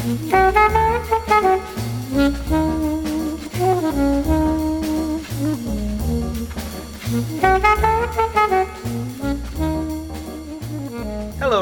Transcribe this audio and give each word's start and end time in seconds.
Hello, 0.00 0.16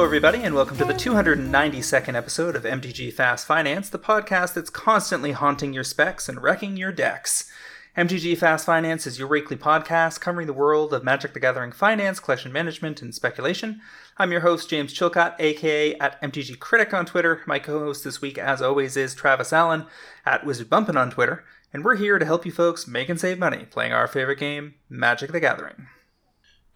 everybody, 0.04 0.44
and 0.44 0.54
welcome 0.54 0.76
to 0.76 0.84
the 0.84 0.94
292nd 0.94 2.14
episode 2.14 2.54
of 2.54 2.62
MTG 2.62 3.12
Fast 3.12 3.44
Finance, 3.44 3.88
the 3.88 3.98
podcast 3.98 4.54
that's 4.54 4.70
constantly 4.70 5.32
haunting 5.32 5.72
your 5.72 5.82
specs 5.82 6.28
and 6.28 6.40
wrecking 6.40 6.76
your 6.76 6.92
decks. 6.92 7.50
MTG 7.96 8.36
Fast 8.36 8.64
Finance 8.64 9.08
is 9.08 9.18
your 9.18 9.26
weekly 9.26 9.56
podcast 9.56 10.20
covering 10.20 10.46
the 10.46 10.52
world 10.52 10.92
of 10.92 11.02
Magic 11.02 11.34
the 11.34 11.40
Gathering 11.40 11.72
finance, 11.72 12.20
collection 12.20 12.52
management, 12.52 13.02
and 13.02 13.12
speculation. 13.12 13.80
I'm 14.18 14.30
your 14.30 14.42
host, 14.42 14.70
James 14.70 14.94
Chilcott, 14.94 15.34
aka 15.40 15.94
at 15.96 16.20
MTG 16.22 16.60
Critic 16.60 16.94
on 16.94 17.06
Twitter. 17.06 17.42
My 17.46 17.58
co 17.58 17.80
host 17.80 18.04
this 18.04 18.20
week, 18.20 18.38
as 18.38 18.62
always, 18.62 18.96
is 18.96 19.14
Travis 19.14 19.52
Allen 19.52 19.86
at 20.24 20.46
Wizard 20.46 20.70
Bumpin' 20.70 20.96
on 20.96 21.10
Twitter, 21.10 21.44
and 21.72 21.84
we're 21.84 21.96
here 21.96 22.20
to 22.20 22.26
help 22.26 22.46
you 22.46 22.52
folks 22.52 22.86
make 22.86 23.08
and 23.08 23.18
save 23.18 23.38
money 23.38 23.64
playing 23.64 23.92
our 23.92 24.06
favorite 24.06 24.38
game, 24.38 24.74
Magic 24.88 25.32
the 25.32 25.40
Gathering. 25.40 25.88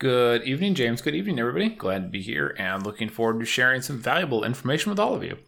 Good 0.00 0.42
evening, 0.42 0.74
James. 0.74 1.02
Good 1.02 1.14
evening, 1.14 1.38
everybody. 1.38 1.69
Glad 1.69 2.02
to 2.05 2.08
be 2.08 2.22
here 2.22 2.56
and 2.58 2.84
looking 2.84 3.08
forward 3.08 3.38
to 3.38 3.47
sharing 3.47 3.83
some 3.83 4.00
valuable 4.00 4.42
information 4.42 4.91
with 4.91 4.98
all 4.98 5.14
of 5.14 5.22
you. 5.22 5.38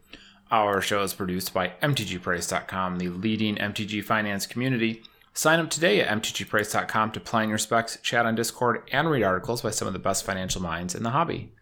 Our 0.52 0.80
show 0.80 1.02
is 1.02 1.14
produced 1.14 1.52
by 1.52 1.72
MTGPrice.com, 1.82 2.98
the 2.98 3.08
leading 3.08 3.56
MTG 3.56 4.04
finance 4.04 4.46
community. 4.46 5.02
Sign 5.36 5.58
up 5.58 5.68
today 5.68 6.00
at 6.00 6.22
MTGPrice.com 6.22 7.10
to 7.10 7.18
plan 7.18 7.48
your 7.48 7.58
specs, 7.58 7.98
chat 8.02 8.24
on 8.24 8.36
Discord, 8.36 8.88
and 8.92 9.10
read 9.10 9.24
articles 9.24 9.62
by 9.62 9.70
some 9.70 9.88
of 9.88 9.92
the 9.92 9.98
best 9.98 10.24
financial 10.24 10.62
minds 10.62 10.94
in 10.94 11.02
the 11.02 11.10
hobby. 11.10 11.52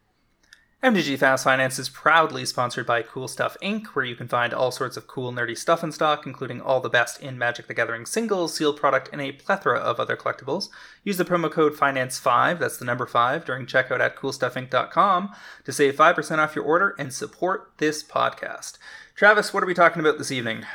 MTG 0.82 1.16
Fast 1.16 1.44
Finance 1.44 1.78
is 1.78 1.88
proudly 1.88 2.44
sponsored 2.44 2.84
by 2.84 3.00
Cool 3.00 3.28
Stuff 3.28 3.56
Inc., 3.62 3.86
where 3.94 4.04
you 4.04 4.14
can 4.14 4.28
find 4.28 4.52
all 4.52 4.70
sorts 4.70 4.98
of 4.98 5.06
cool, 5.06 5.32
nerdy 5.32 5.56
stuff 5.56 5.82
in 5.82 5.90
stock, 5.90 6.26
including 6.26 6.60
all 6.60 6.80
the 6.80 6.90
best 6.90 7.22
in 7.22 7.38
Magic 7.38 7.66
the 7.66 7.72
Gathering 7.72 8.04
singles, 8.04 8.54
sealed 8.54 8.76
product, 8.76 9.08
and 9.10 9.22
a 9.22 9.32
plethora 9.32 9.78
of 9.78 9.98
other 9.98 10.16
collectibles. 10.16 10.68
Use 11.02 11.16
the 11.16 11.24
promo 11.24 11.50
code 11.50 11.72
FINANCE5, 11.72 12.58
that's 12.58 12.76
the 12.76 12.84
number 12.84 13.06
5, 13.06 13.44
during 13.46 13.64
checkout 13.64 14.00
at 14.00 14.16
coolstuffinc.com 14.16 15.34
to 15.64 15.72
save 15.72 15.96
5% 15.96 16.38
off 16.38 16.56
your 16.56 16.64
order 16.64 16.94
and 16.98 17.14
support 17.14 17.72
this 17.78 18.02
podcast. 18.02 18.76
Travis, 19.14 19.54
what 19.54 19.62
are 19.62 19.66
we 19.66 19.74
talking 19.74 20.00
about 20.00 20.18
this 20.18 20.32
evening? 20.32 20.66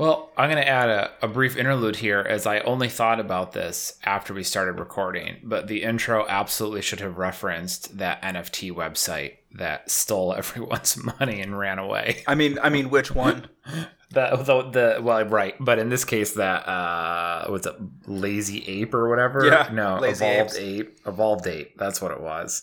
Well, 0.00 0.30
I'm 0.34 0.48
going 0.48 0.62
to 0.62 0.66
add 0.66 0.88
a, 0.88 1.10
a, 1.20 1.28
brief 1.28 1.58
interlude 1.58 1.96
here 1.96 2.20
as 2.20 2.46
I 2.46 2.60
only 2.60 2.88
thought 2.88 3.20
about 3.20 3.52
this 3.52 3.98
after 4.02 4.32
we 4.32 4.42
started 4.42 4.78
recording, 4.78 5.36
but 5.42 5.66
the 5.66 5.82
intro 5.82 6.26
absolutely 6.26 6.80
should 6.80 7.00
have 7.00 7.18
referenced 7.18 7.98
that 7.98 8.22
NFT 8.22 8.72
website 8.72 9.34
that 9.52 9.90
stole 9.90 10.32
everyone's 10.38 10.96
money 10.96 11.42
and 11.42 11.58
ran 11.58 11.78
away. 11.78 12.22
I 12.26 12.34
mean, 12.34 12.58
I 12.62 12.70
mean, 12.70 12.88
which 12.88 13.14
one? 13.14 13.50
the, 14.10 14.36
the, 14.36 14.70
the 14.70 15.02
well, 15.02 15.22
right, 15.26 15.54
but 15.60 15.78
in 15.78 15.90
this 15.90 16.06
case, 16.06 16.32
that 16.32 16.66
uh, 16.66 17.46
was 17.50 17.66
it 17.66 17.74
Lazy 18.06 18.66
Ape 18.80 18.94
or 18.94 19.06
whatever? 19.06 19.44
Yeah, 19.44 19.68
no, 19.70 19.96
Evolved 19.96 20.22
Apes. 20.22 20.56
Ape, 20.56 20.98
Evolved 21.06 21.46
Ape. 21.46 21.76
That's 21.76 22.00
what 22.00 22.10
it 22.10 22.22
was. 22.22 22.62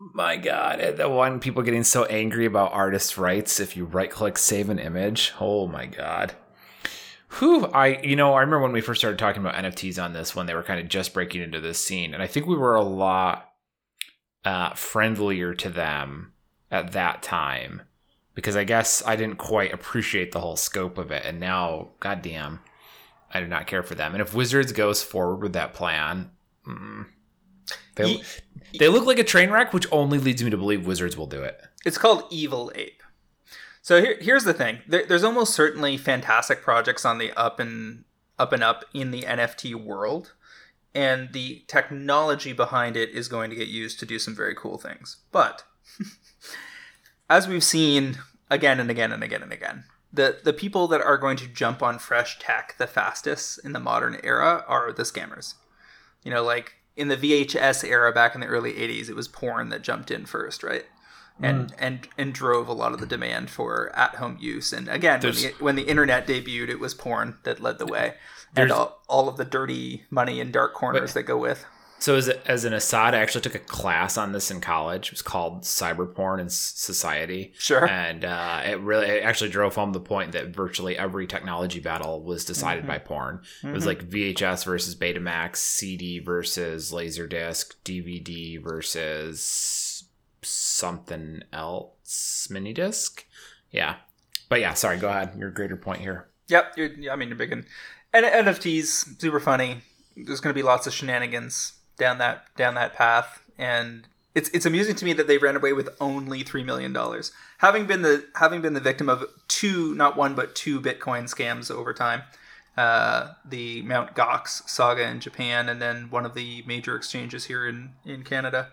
My 0.00 0.38
God, 0.38 0.96
the 0.96 1.10
one 1.10 1.40
people 1.40 1.62
getting 1.62 1.84
so 1.84 2.06
angry 2.06 2.46
about 2.46 2.72
artist 2.72 3.18
rights 3.18 3.60
if 3.60 3.76
you 3.76 3.84
right 3.84 4.10
click 4.10 4.38
save 4.38 4.70
an 4.70 4.78
image. 4.78 5.32
Oh 5.38 5.66
my 5.66 5.84
God. 5.84 6.32
Whew, 7.38 7.66
I 7.66 8.00
you 8.02 8.16
know 8.16 8.32
I 8.32 8.40
remember 8.40 8.62
when 8.62 8.72
we 8.72 8.80
first 8.80 9.02
started 9.02 9.18
talking 9.18 9.42
about 9.42 9.54
NFTs 9.62 10.02
on 10.02 10.14
this 10.14 10.34
when 10.34 10.46
they 10.46 10.54
were 10.54 10.62
kind 10.62 10.80
of 10.80 10.88
just 10.88 11.12
breaking 11.12 11.42
into 11.42 11.60
this 11.60 11.84
scene, 11.84 12.14
and 12.14 12.22
I 12.22 12.26
think 12.26 12.46
we 12.46 12.56
were 12.56 12.74
a 12.74 12.82
lot 12.82 13.52
uh, 14.44 14.72
friendlier 14.74 15.52
to 15.54 15.68
them 15.68 16.32
at 16.70 16.92
that 16.92 17.22
time 17.22 17.82
because 18.34 18.56
I 18.56 18.64
guess 18.64 19.02
I 19.06 19.16
didn't 19.16 19.36
quite 19.36 19.72
appreciate 19.72 20.32
the 20.32 20.40
whole 20.40 20.56
scope 20.56 20.96
of 20.96 21.10
it, 21.10 21.26
and 21.26 21.38
now, 21.38 21.90
goddamn, 22.00 22.60
I 23.34 23.40
do 23.40 23.46
not 23.46 23.66
care 23.66 23.82
for 23.82 23.94
them. 23.94 24.12
And 24.12 24.22
if 24.22 24.34
Wizards 24.34 24.72
goes 24.72 25.02
forward 25.02 25.42
with 25.42 25.52
that 25.52 25.74
plan, 25.74 26.30
mm, 26.66 27.06
they 27.96 28.06
Ye- 28.06 28.24
they 28.78 28.88
look 28.88 29.04
like 29.04 29.18
a 29.18 29.24
train 29.24 29.50
wreck, 29.50 29.72
which 29.72 29.86
only 29.90 30.18
leads 30.18 30.44
me 30.44 30.50
to 30.50 30.56
believe 30.56 30.86
Wizards 30.86 31.16
will 31.16 31.26
do 31.26 31.42
it. 31.42 31.60
It's 31.84 31.98
called 31.98 32.24
Evil 32.30 32.70
Ape. 32.74 33.02
So 33.82 34.00
here, 34.00 34.16
here's 34.20 34.44
the 34.44 34.54
thing: 34.54 34.80
there, 34.86 35.04
there's 35.06 35.24
almost 35.24 35.54
certainly 35.54 35.96
fantastic 35.96 36.62
projects 36.62 37.04
on 37.04 37.18
the 37.18 37.32
up 37.32 37.58
and 37.58 38.04
up 38.38 38.52
and 38.52 38.62
up 38.62 38.84
in 38.94 39.10
the 39.10 39.22
NFT 39.22 39.74
world, 39.74 40.32
and 40.94 41.32
the 41.32 41.64
technology 41.66 42.52
behind 42.52 42.96
it 42.96 43.10
is 43.10 43.28
going 43.28 43.50
to 43.50 43.56
get 43.56 43.68
used 43.68 43.98
to 44.00 44.06
do 44.06 44.18
some 44.18 44.34
very 44.34 44.54
cool 44.54 44.78
things. 44.78 45.16
But 45.32 45.64
as 47.30 47.48
we've 47.48 47.64
seen 47.64 48.18
again 48.50 48.80
and 48.80 48.90
again 48.90 49.12
and 49.12 49.22
again 49.22 49.42
and 49.42 49.52
again, 49.52 49.84
the 50.12 50.38
the 50.42 50.52
people 50.52 50.86
that 50.88 51.00
are 51.00 51.18
going 51.18 51.36
to 51.38 51.48
jump 51.48 51.82
on 51.82 51.98
fresh 51.98 52.38
tech 52.38 52.76
the 52.78 52.86
fastest 52.86 53.58
in 53.64 53.72
the 53.72 53.80
modern 53.80 54.18
era 54.22 54.64
are 54.68 54.92
the 54.92 55.02
scammers. 55.04 55.54
You 56.22 56.30
know, 56.30 56.44
like 56.44 56.74
in 57.00 57.08
the 57.08 57.16
VHS 57.16 57.82
era 57.82 58.12
back 58.12 58.34
in 58.34 58.42
the 58.42 58.46
early 58.46 58.74
80s, 58.74 59.08
it 59.08 59.16
was 59.16 59.26
porn 59.26 59.70
that 59.70 59.82
jumped 59.82 60.10
in 60.10 60.26
first, 60.26 60.62
right? 60.62 60.84
And, 61.42 61.72
and 61.78 62.06
and 62.18 62.34
drove 62.34 62.68
a 62.68 62.74
lot 62.74 62.92
of 62.92 63.00
the 63.00 63.06
demand 63.06 63.48
for 63.48 63.90
at-home 63.96 64.36
use. 64.38 64.74
And 64.74 64.88
again, 64.88 65.22
when 65.22 65.32
the, 65.32 65.54
when 65.58 65.76
the 65.76 65.84
internet 65.84 66.26
debuted, 66.26 66.68
it 66.68 66.78
was 66.78 66.92
porn 66.92 67.38
that 67.44 67.60
led 67.60 67.78
the 67.78 67.86
way, 67.86 68.14
and 68.54 68.70
all, 68.70 69.00
all 69.08 69.26
of 69.26 69.38
the 69.38 69.46
dirty 69.46 70.04
money 70.10 70.38
and 70.38 70.52
dark 70.52 70.74
corners 70.74 71.14
that 71.14 71.22
go 71.22 71.38
with. 71.38 71.64
So 72.00 72.16
as, 72.16 72.28
a, 72.28 72.50
as 72.50 72.64
an 72.64 72.72
aside, 72.72 73.14
I 73.14 73.18
actually 73.18 73.42
took 73.42 73.54
a 73.54 73.58
class 73.58 74.16
on 74.16 74.32
this 74.32 74.50
in 74.50 74.62
college. 74.62 75.08
It 75.08 75.12
was 75.12 75.22
called 75.22 75.62
Cyber 75.62 76.12
Porn 76.12 76.40
and 76.40 76.50
Society. 76.50 77.52
Sure. 77.58 77.86
And 77.86 78.24
uh, 78.24 78.62
it 78.64 78.80
really 78.80 79.06
it 79.06 79.22
actually 79.22 79.50
drove 79.50 79.74
home 79.74 79.92
the 79.92 80.00
point 80.00 80.32
that 80.32 80.48
virtually 80.48 80.96
every 80.96 81.26
technology 81.26 81.78
battle 81.78 82.22
was 82.22 82.44
decided 82.44 82.84
Mm-hmm. 82.84 82.88
by 82.92 82.98
porn. 82.98 83.42
It 83.62 83.72
was 83.72 83.84
like 83.84 84.08
VHS 84.08 84.64
versus 84.64 84.94
Betamax, 84.96 85.56
CD 85.56 86.18
versus 86.20 86.90
Laserdisc, 86.90 87.74
DVD 87.84 88.62
versus 88.62 90.04
something 90.40 91.42
else, 91.52 92.48
mini 92.50 92.72
disc. 92.72 93.26
Yeah. 93.70 93.96
But 94.48 94.60
yeah, 94.60 94.72
sorry, 94.74 94.96
go 94.96 95.08
ahead. 95.08 95.34
Your 95.36 95.50
greater 95.50 95.76
point 95.76 96.00
here. 96.00 96.28
Yep, 96.48 96.74
I 96.78 97.16
mean, 97.16 97.28
you're 97.28 97.36
big 97.36 97.52
in 97.52 97.66
and 98.12 98.24
NFTs, 98.26 99.20
super 99.20 99.38
funny. 99.38 99.82
There's 100.16 100.40
going 100.40 100.52
to 100.52 100.58
be 100.58 100.64
lots 100.64 100.86
of 100.86 100.92
shenanigans 100.92 101.74
down 102.00 102.18
that 102.18 102.46
down 102.56 102.74
that 102.74 102.94
path, 102.94 103.44
and 103.56 104.08
it's 104.34 104.48
it's 104.50 104.66
amusing 104.66 104.96
to 104.96 105.04
me 105.04 105.12
that 105.12 105.28
they 105.28 105.38
ran 105.38 105.54
away 105.54 105.72
with 105.72 105.90
only 106.00 106.42
three 106.42 106.64
million 106.64 106.92
dollars, 106.92 107.30
having 107.58 107.86
been 107.86 108.02
the 108.02 108.26
having 108.34 108.60
been 108.60 108.72
the 108.72 108.80
victim 108.80 109.08
of 109.08 109.24
two, 109.46 109.94
not 109.94 110.16
one 110.16 110.34
but 110.34 110.56
two 110.56 110.80
Bitcoin 110.80 111.32
scams 111.32 111.70
over 111.70 111.94
time. 111.94 112.22
Uh, 112.76 113.34
the 113.44 113.82
Mount 113.82 114.14
Gox 114.14 114.68
saga 114.68 115.06
in 115.06 115.20
Japan, 115.20 115.68
and 115.68 115.80
then 115.82 116.08
one 116.10 116.24
of 116.24 116.34
the 116.34 116.64
major 116.66 116.96
exchanges 116.96 117.44
here 117.44 117.68
in 117.68 117.90
in 118.04 118.24
Canada, 118.24 118.70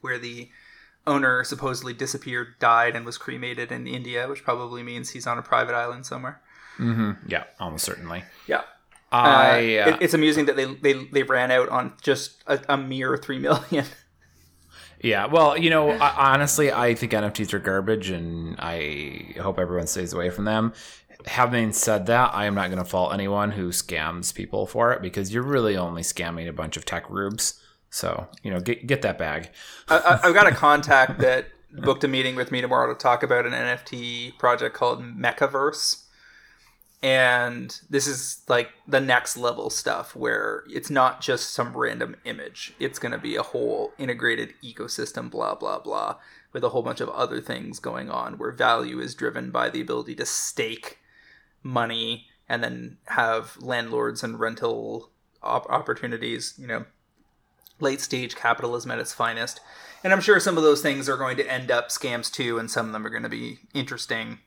where 0.00 0.18
the 0.18 0.48
owner 1.06 1.44
supposedly 1.44 1.92
disappeared, 1.92 2.54
died, 2.58 2.96
and 2.96 3.04
was 3.04 3.18
cremated 3.18 3.70
in 3.70 3.86
India, 3.86 4.28
which 4.28 4.42
probably 4.42 4.82
means 4.82 5.10
he's 5.10 5.26
on 5.26 5.38
a 5.38 5.42
private 5.42 5.74
island 5.74 6.06
somewhere. 6.06 6.40
Mm-hmm. 6.78 7.28
Yeah, 7.28 7.44
almost 7.60 7.84
certainly. 7.84 8.24
Yeah. 8.46 8.62
I 9.10 9.76
Uh, 9.78 9.86
uh, 9.86 9.88
it- 9.94 10.02
it's 10.02 10.14
amusing 10.14 10.46
that 10.46 10.56
they, 10.56 10.66
they 10.66 10.92
they 11.12 11.22
ran 11.22 11.50
out 11.50 11.68
on 11.70 11.94
just 12.02 12.42
a, 12.46 12.60
a 12.68 12.76
mere 12.76 13.16
three 13.16 13.38
million. 13.38 13.84
Yeah, 15.00 15.26
well, 15.26 15.56
you 15.56 15.70
know, 15.70 15.90
I, 15.92 16.32
honestly, 16.34 16.72
I 16.72 16.94
think 16.96 17.12
NFTs 17.12 17.52
are 17.54 17.60
garbage, 17.60 18.10
and 18.10 18.56
I 18.58 19.32
hope 19.40 19.58
everyone 19.60 19.86
stays 19.86 20.12
away 20.12 20.28
from 20.30 20.44
them. 20.44 20.72
Having 21.26 21.74
said 21.74 22.06
that, 22.06 22.34
I 22.34 22.46
am 22.46 22.56
not 22.56 22.66
going 22.68 22.82
to 22.82 22.84
fault 22.84 23.12
anyone 23.14 23.52
who 23.52 23.68
scams 23.68 24.34
people 24.34 24.66
for 24.66 24.92
it 24.92 25.00
because 25.00 25.32
you're 25.32 25.44
really 25.44 25.76
only 25.76 26.02
scamming 26.02 26.48
a 26.48 26.52
bunch 26.52 26.76
of 26.76 26.84
tech 26.84 27.08
rubes. 27.08 27.60
So, 27.90 28.26
you 28.42 28.50
know, 28.50 28.58
get 28.58 28.88
get 28.88 29.02
that 29.02 29.18
bag. 29.18 29.50
I, 29.88 29.98
I, 29.98 30.28
I've 30.28 30.34
got 30.34 30.48
a 30.48 30.52
contact 30.66 31.20
that 31.20 31.46
booked 31.72 32.02
a 32.02 32.08
meeting 32.08 32.34
with 32.34 32.50
me 32.50 32.60
tomorrow 32.60 32.92
to 32.92 32.98
talk 32.98 33.22
about 33.22 33.46
an 33.46 33.52
NFT 33.52 34.36
project 34.38 34.74
called 34.74 35.00
Mechaverse. 35.00 36.06
And 37.02 37.80
this 37.88 38.08
is 38.08 38.42
like 38.48 38.70
the 38.88 39.00
next 39.00 39.36
level 39.36 39.70
stuff 39.70 40.16
where 40.16 40.64
it's 40.68 40.90
not 40.90 41.20
just 41.20 41.50
some 41.50 41.76
random 41.76 42.16
image. 42.24 42.74
It's 42.80 42.98
going 42.98 43.12
to 43.12 43.18
be 43.18 43.36
a 43.36 43.42
whole 43.42 43.92
integrated 43.98 44.54
ecosystem, 44.64 45.30
blah, 45.30 45.54
blah, 45.54 45.78
blah, 45.78 46.16
with 46.52 46.64
a 46.64 46.70
whole 46.70 46.82
bunch 46.82 47.00
of 47.00 47.08
other 47.10 47.40
things 47.40 47.78
going 47.78 48.10
on 48.10 48.36
where 48.36 48.50
value 48.50 48.98
is 48.98 49.14
driven 49.14 49.52
by 49.52 49.70
the 49.70 49.80
ability 49.80 50.16
to 50.16 50.26
stake 50.26 50.98
money 51.62 52.26
and 52.48 52.64
then 52.64 52.96
have 53.06 53.56
landlords 53.60 54.24
and 54.24 54.40
rental 54.40 55.10
op- 55.42 55.70
opportunities, 55.70 56.54
you 56.58 56.66
know, 56.66 56.84
late 57.78 58.00
stage 58.00 58.34
capitalism 58.34 58.90
at 58.90 58.98
its 58.98 59.12
finest. 59.12 59.60
And 60.02 60.12
I'm 60.12 60.20
sure 60.20 60.40
some 60.40 60.56
of 60.56 60.64
those 60.64 60.82
things 60.82 61.08
are 61.08 61.16
going 61.16 61.36
to 61.36 61.52
end 61.52 61.70
up 61.70 61.88
scams 61.90 62.32
too, 62.32 62.58
and 62.58 62.70
some 62.70 62.86
of 62.86 62.92
them 62.92 63.06
are 63.06 63.10
going 63.10 63.22
to 63.22 63.28
be 63.28 63.58
interesting. 63.74 64.38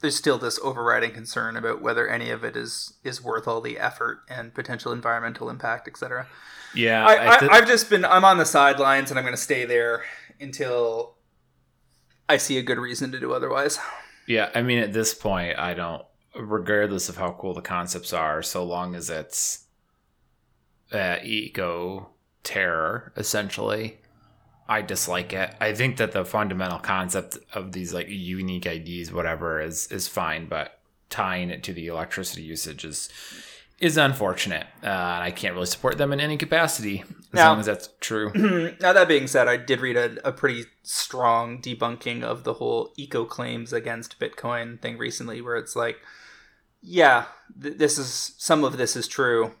There's 0.00 0.16
still 0.16 0.38
this 0.38 0.58
overriding 0.62 1.10
concern 1.10 1.56
about 1.56 1.82
whether 1.82 2.06
any 2.08 2.30
of 2.30 2.44
it 2.44 2.56
is 2.56 2.94
is 3.02 3.22
worth 3.22 3.48
all 3.48 3.60
the 3.60 3.78
effort 3.78 4.20
and 4.28 4.54
potential 4.54 4.92
environmental 4.92 5.50
impact, 5.50 5.88
etc. 5.88 6.28
Yeah, 6.74 7.04
I, 7.04 7.34
I, 7.34 7.38
thi- 7.38 7.48
I've 7.50 7.66
just 7.66 7.90
been 7.90 8.04
I'm 8.04 8.24
on 8.24 8.38
the 8.38 8.44
sidelines, 8.44 9.10
and 9.10 9.18
I'm 9.18 9.24
going 9.24 9.34
to 9.34 9.40
stay 9.42 9.64
there 9.64 10.04
until 10.40 11.16
I 12.28 12.36
see 12.36 12.58
a 12.58 12.62
good 12.62 12.78
reason 12.78 13.10
to 13.12 13.18
do 13.20 13.32
otherwise. 13.32 13.78
Yeah, 14.26 14.50
I 14.54 14.62
mean, 14.62 14.78
at 14.78 14.92
this 14.92 15.14
point, 15.14 15.58
I 15.58 15.72
don't, 15.74 16.04
regardless 16.36 17.08
of 17.08 17.16
how 17.16 17.32
cool 17.32 17.54
the 17.54 17.62
concepts 17.62 18.12
are, 18.12 18.42
so 18.42 18.62
long 18.62 18.94
as 18.94 19.08
it's 19.08 19.64
uh, 20.92 21.16
eco 21.22 22.10
terror, 22.44 23.12
essentially, 23.16 23.98
I 24.68 24.82
dislike 24.82 25.32
it. 25.32 25.54
I 25.60 25.72
think 25.72 25.96
that 25.96 26.12
the 26.12 26.24
fundamental 26.24 26.78
concept 26.78 27.38
of 27.54 27.72
these 27.72 27.94
like 27.94 28.08
unique 28.08 28.66
IDs, 28.66 29.10
whatever, 29.12 29.60
is 29.60 29.90
is 29.90 30.08
fine, 30.08 30.46
but 30.46 30.78
tying 31.10 31.48
it 31.50 31.62
to 31.64 31.72
the 31.72 31.86
electricity 31.86 32.42
usage 32.42 32.84
is 32.84 33.08
is 33.80 33.96
unfortunate. 33.96 34.66
Uh, 34.82 34.86
and 34.88 35.22
I 35.22 35.30
can't 35.30 35.54
really 35.54 35.66
support 35.66 35.98
them 35.98 36.12
in 36.12 36.18
any 36.20 36.36
capacity 36.36 37.00
as 37.32 37.32
Now- 37.32 37.50
long 37.50 37.60
as 37.60 37.66
that's 37.66 37.88
true. 38.00 38.32
now 38.80 38.92
that 38.92 39.06
being 39.08 39.26
said, 39.28 39.46
I 39.48 39.56
did 39.56 39.80
read 39.80 39.96
a, 39.96 40.28
a 40.28 40.32
pretty 40.32 40.64
strong 40.82 41.62
debunking 41.62 42.22
of 42.24 42.42
the 42.44 42.54
whole 42.54 42.92
eco 42.96 43.24
claims 43.24 43.72
against 43.72 44.18
Bitcoin 44.18 44.80
thing 44.82 44.98
recently, 44.98 45.40
where 45.40 45.56
it's 45.56 45.76
like, 45.76 45.98
yeah, 46.82 47.26
th- 47.62 47.78
this 47.78 47.98
is 47.98 48.34
some 48.36 48.64
of 48.64 48.76
this 48.78 48.96
is 48.96 49.06
true, 49.06 49.54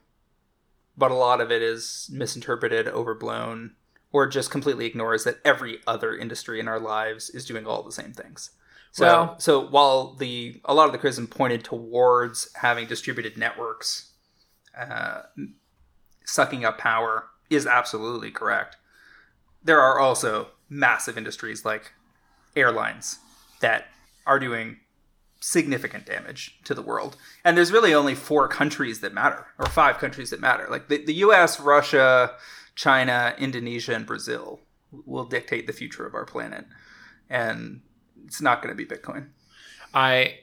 but 0.96 1.12
a 1.12 1.14
lot 1.14 1.40
of 1.40 1.52
it 1.52 1.62
is 1.62 2.10
misinterpreted, 2.12 2.88
overblown, 2.88 3.76
or 4.12 4.26
just 4.26 4.50
completely 4.50 4.86
ignores 4.86 5.24
that 5.24 5.38
every 5.44 5.78
other 5.86 6.16
industry 6.16 6.60
in 6.60 6.68
our 6.68 6.80
lives 6.80 7.30
is 7.30 7.44
doing 7.44 7.66
all 7.66 7.82
the 7.82 7.92
same 7.92 8.12
things. 8.12 8.50
So, 8.92 9.04
Well- 9.04 9.38
so 9.38 9.60
while 9.66 10.14
the 10.14 10.60
a 10.64 10.74
lot 10.74 10.86
of 10.86 10.92
the 10.92 10.98
criticism 10.98 11.26
pointed 11.26 11.62
towards 11.64 12.52
having 12.54 12.86
distributed 12.86 13.36
networks 13.36 14.12
uh, 14.76 15.22
sucking 16.24 16.64
up 16.64 16.78
power 16.78 17.26
is 17.50 17.66
absolutely 17.66 18.30
correct. 18.30 18.76
There 19.62 19.80
are 19.80 19.98
also 19.98 20.48
massive 20.68 21.18
industries 21.18 21.64
like 21.64 21.92
airlines 22.54 23.18
that 23.60 23.86
are 24.26 24.38
doing 24.38 24.78
significant 25.40 26.04
damage 26.04 26.58
to 26.64 26.74
the 26.74 26.82
world. 26.82 27.16
And 27.44 27.56
there's 27.56 27.72
really 27.72 27.94
only 27.94 28.14
four 28.14 28.48
countries 28.48 29.00
that 29.00 29.14
matter, 29.14 29.46
or 29.58 29.66
five 29.66 29.98
countries 29.98 30.30
that 30.30 30.40
matter. 30.40 30.66
Like 30.68 30.88
the, 30.88 31.04
the 31.04 31.14
US, 31.14 31.60
Russia, 31.60 32.32
China, 32.78 33.34
Indonesia, 33.38 33.92
and 33.92 34.06
Brazil 34.06 34.60
will 35.04 35.24
dictate 35.24 35.66
the 35.66 35.72
future 35.72 36.06
of 36.06 36.14
our 36.14 36.24
planet. 36.24 36.64
And 37.28 37.80
it's 38.24 38.40
not 38.40 38.62
going 38.62 38.74
to 38.74 38.76
be 38.76 38.86
Bitcoin. 38.86 39.30
I 39.92 40.38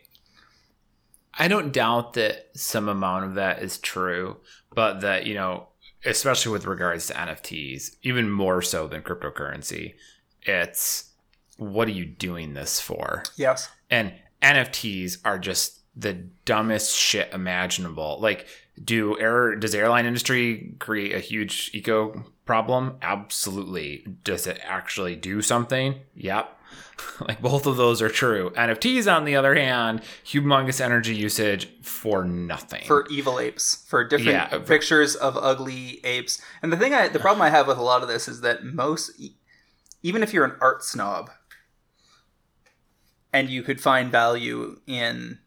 I 1.33 1.47
don't 1.47 1.71
doubt 1.71 2.13
that 2.13 2.49
some 2.53 2.89
amount 2.89 3.23
of 3.23 3.35
that 3.35 3.63
is 3.63 3.77
true, 3.77 4.35
but 4.73 4.99
that, 4.99 5.25
you 5.25 5.33
know, 5.33 5.69
especially 6.03 6.51
with 6.51 6.65
regards 6.65 7.07
to 7.07 7.13
NFTs, 7.13 7.95
even 8.01 8.29
more 8.29 8.61
so 8.61 8.85
than 8.85 9.01
cryptocurrency, 9.01 9.95
it's 10.41 11.13
what 11.55 11.87
are 11.87 11.91
you 11.91 12.05
doing 12.05 12.53
this 12.53 12.81
for? 12.81 13.23
Yes. 13.37 13.69
And 13.89 14.13
NFTs 14.41 15.19
are 15.23 15.39
just 15.39 15.79
the 15.95 16.13
dumbest 16.13 16.97
shit 16.97 17.33
imaginable. 17.33 18.19
Like, 18.19 18.45
do 18.83 19.17
air 19.19 19.55
does 19.55 19.73
airline 19.75 20.05
industry 20.05 20.75
create 20.79 21.13
a 21.15 21.19
huge 21.19 21.71
eco 21.73 22.25
problem? 22.45 22.97
Absolutely. 23.01 24.05
Does 24.23 24.47
it 24.47 24.59
actually 24.63 25.15
do 25.15 25.41
something? 25.41 25.95
Yep. 26.15 26.51
like 27.27 27.41
both 27.41 27.65
of 27.65 27.75
those 27.77 28.01
are 28.01 28.09
true. 28.09 28.51
NFTs, 28.51 29.13
on 29.13 29.25
the 29.25 29.35
other 29.35 29.55
hand, 29.55 30.01
humongous 30.25 30.79
energy 30.79 31.13
usage 31.15 31.67
for 31.81 32.23
nothing. 32.23 32.83
for 32.85 33.05
evil 33.09 33.39
apes 33.39 33.83
for 33.87 34.03
different 34.03 34.31
Yeah. 34.51 34.59
pictures 34.59 35.15
of 35.15 35.35
ugly 35.37 35.99
apes 36.05 36.41
and 36.61 36.71
the 36.71 36.77
thing 36.77 36.93
i 36.93 37.07
the 37.07 37.19
problem 37.19 37.41
i 37.41 37.49
have 37.49 37.67
with 37.67 37.77
a 37.77 37.81
lot 37.83 38.01
of 38.01 38.07
this 38.07 38.27
is 38.27 38.41
that 38.41 38.63
most 38.63 39.11
even 40.03 40.23
if 40.23 40.33
you're 40.33 40.45
an 40.45 40.55
art 40.61 40.83
snob 40.83 41.29
and 43.33 43.49
you 43.49 43.61
could 43.63 43.81
find 43.81 44.11
value 44.11 44.79
in 44.87 45.39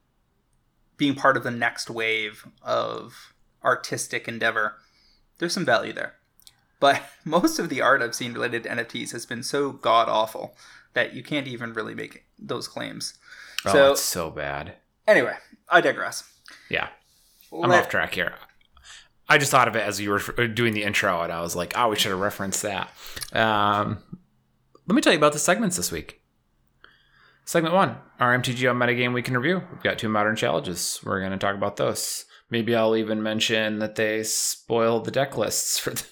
being 0.98 1.14
part 1.14 1.36
of 1.36 1.42
the 1.42 1.50
next 1.50 1.88
wave 1.88 2.46
of 2.62 3.32
artistic 3.64 4.28
endeavor 4.28 4.74
there's 5.38 5.54
some 5.54 5.64
value 5.64 5.92
there 5.92 6.14
but 6.80 7.02
most 7.24 7.58
of 7.58 7.70
the 7.70 7.80
art 7.80 8.02
i've 8.02 8.14
seen 8.14 8.34
related 8.34 8.62
to 8.64 8.68
nfts 8.68 9.12
has 9.12 9.24
been 9.24 9.42
so 9.42 9.72
god 9.72 10.08
awful 10.08 10.54
that 10.92 11.14
you 11.14 11.22
can't 11.22 11.46
even 11.46 11.72
really 11.72 11.94
make 11.94 12.24
those 12.38 12.68
claims 12.68 13.14
oh, 13.64 13.72
so 13.72 13.92
it's 13.92 14.00
so 14.02 14.30
bad. 14.30 14.74
anyway 15.06 15.34
i 15.70 15.80
digress 15.80 16.30
Yeah. 16.68 16.88
I'm 17.52 17.70
Let- 17.70 17.84
off 17.84 17.88
track 17.88 18.12
here. 18.14 18.34
I 19.30 19.36
just 19.38 19.50
thought 19.50 19.68
of 19.68 19.76
it 19.76 19.82
as 19.82 20.00
you 20.00 20.10
were 20.10 20.18
doing 20.48 20.72
the 20.74 20.82
intro, 20.82 21.20
and 21.22 21.30
I 21.30 21.40
was 21.42 21.54
like, 21.54 21.72
"Oh, 21.76 21.88
we 21.88 21.96
should 21.96 22.10
have 22.12 22.20
referenced 22.20 22.62
that." 22.62 22.90
Um, 23.34 24.02
let 24.86 24.94
me 24.94 25.02
tell 25.02 25.12
you 25.12 25.18
about 25.18 25.34
the 25.34 25.38
segments 25.38 25.76
this 25.76 25.92
week. 25.92 26.17
Segment 27.48 27.74
one, 27.74 27.96
our 28.20 28.36
MTGO 28.36 28.76
metagame 28.76 29.14
week 29.14 29.26
in 29.26 29.34
review. 29.34 29.62
We've 29.72 29.82
got 29.82 29.98
two 29.98 30.10
modern 30.10 30.36
challenges. 30.36 31.00
We're 31.02 31.20
going 31.20 31.32
to 31.32 31.38
talk 31.38 31.54
about 31.54 31.78
those. 31.78 32.26
Maybe 32.50 32.76
I'll 32.76 32.94
even 32.94 33.22
mention 33.22 33.78
that 33.78 33.94
they 33.94 34.22
spoiled 34.22 35.06
the 35.06 35.10
deck 35.10 35.38
lists 35.38 35.78
for 35.78 35.92
the 35.92 36.04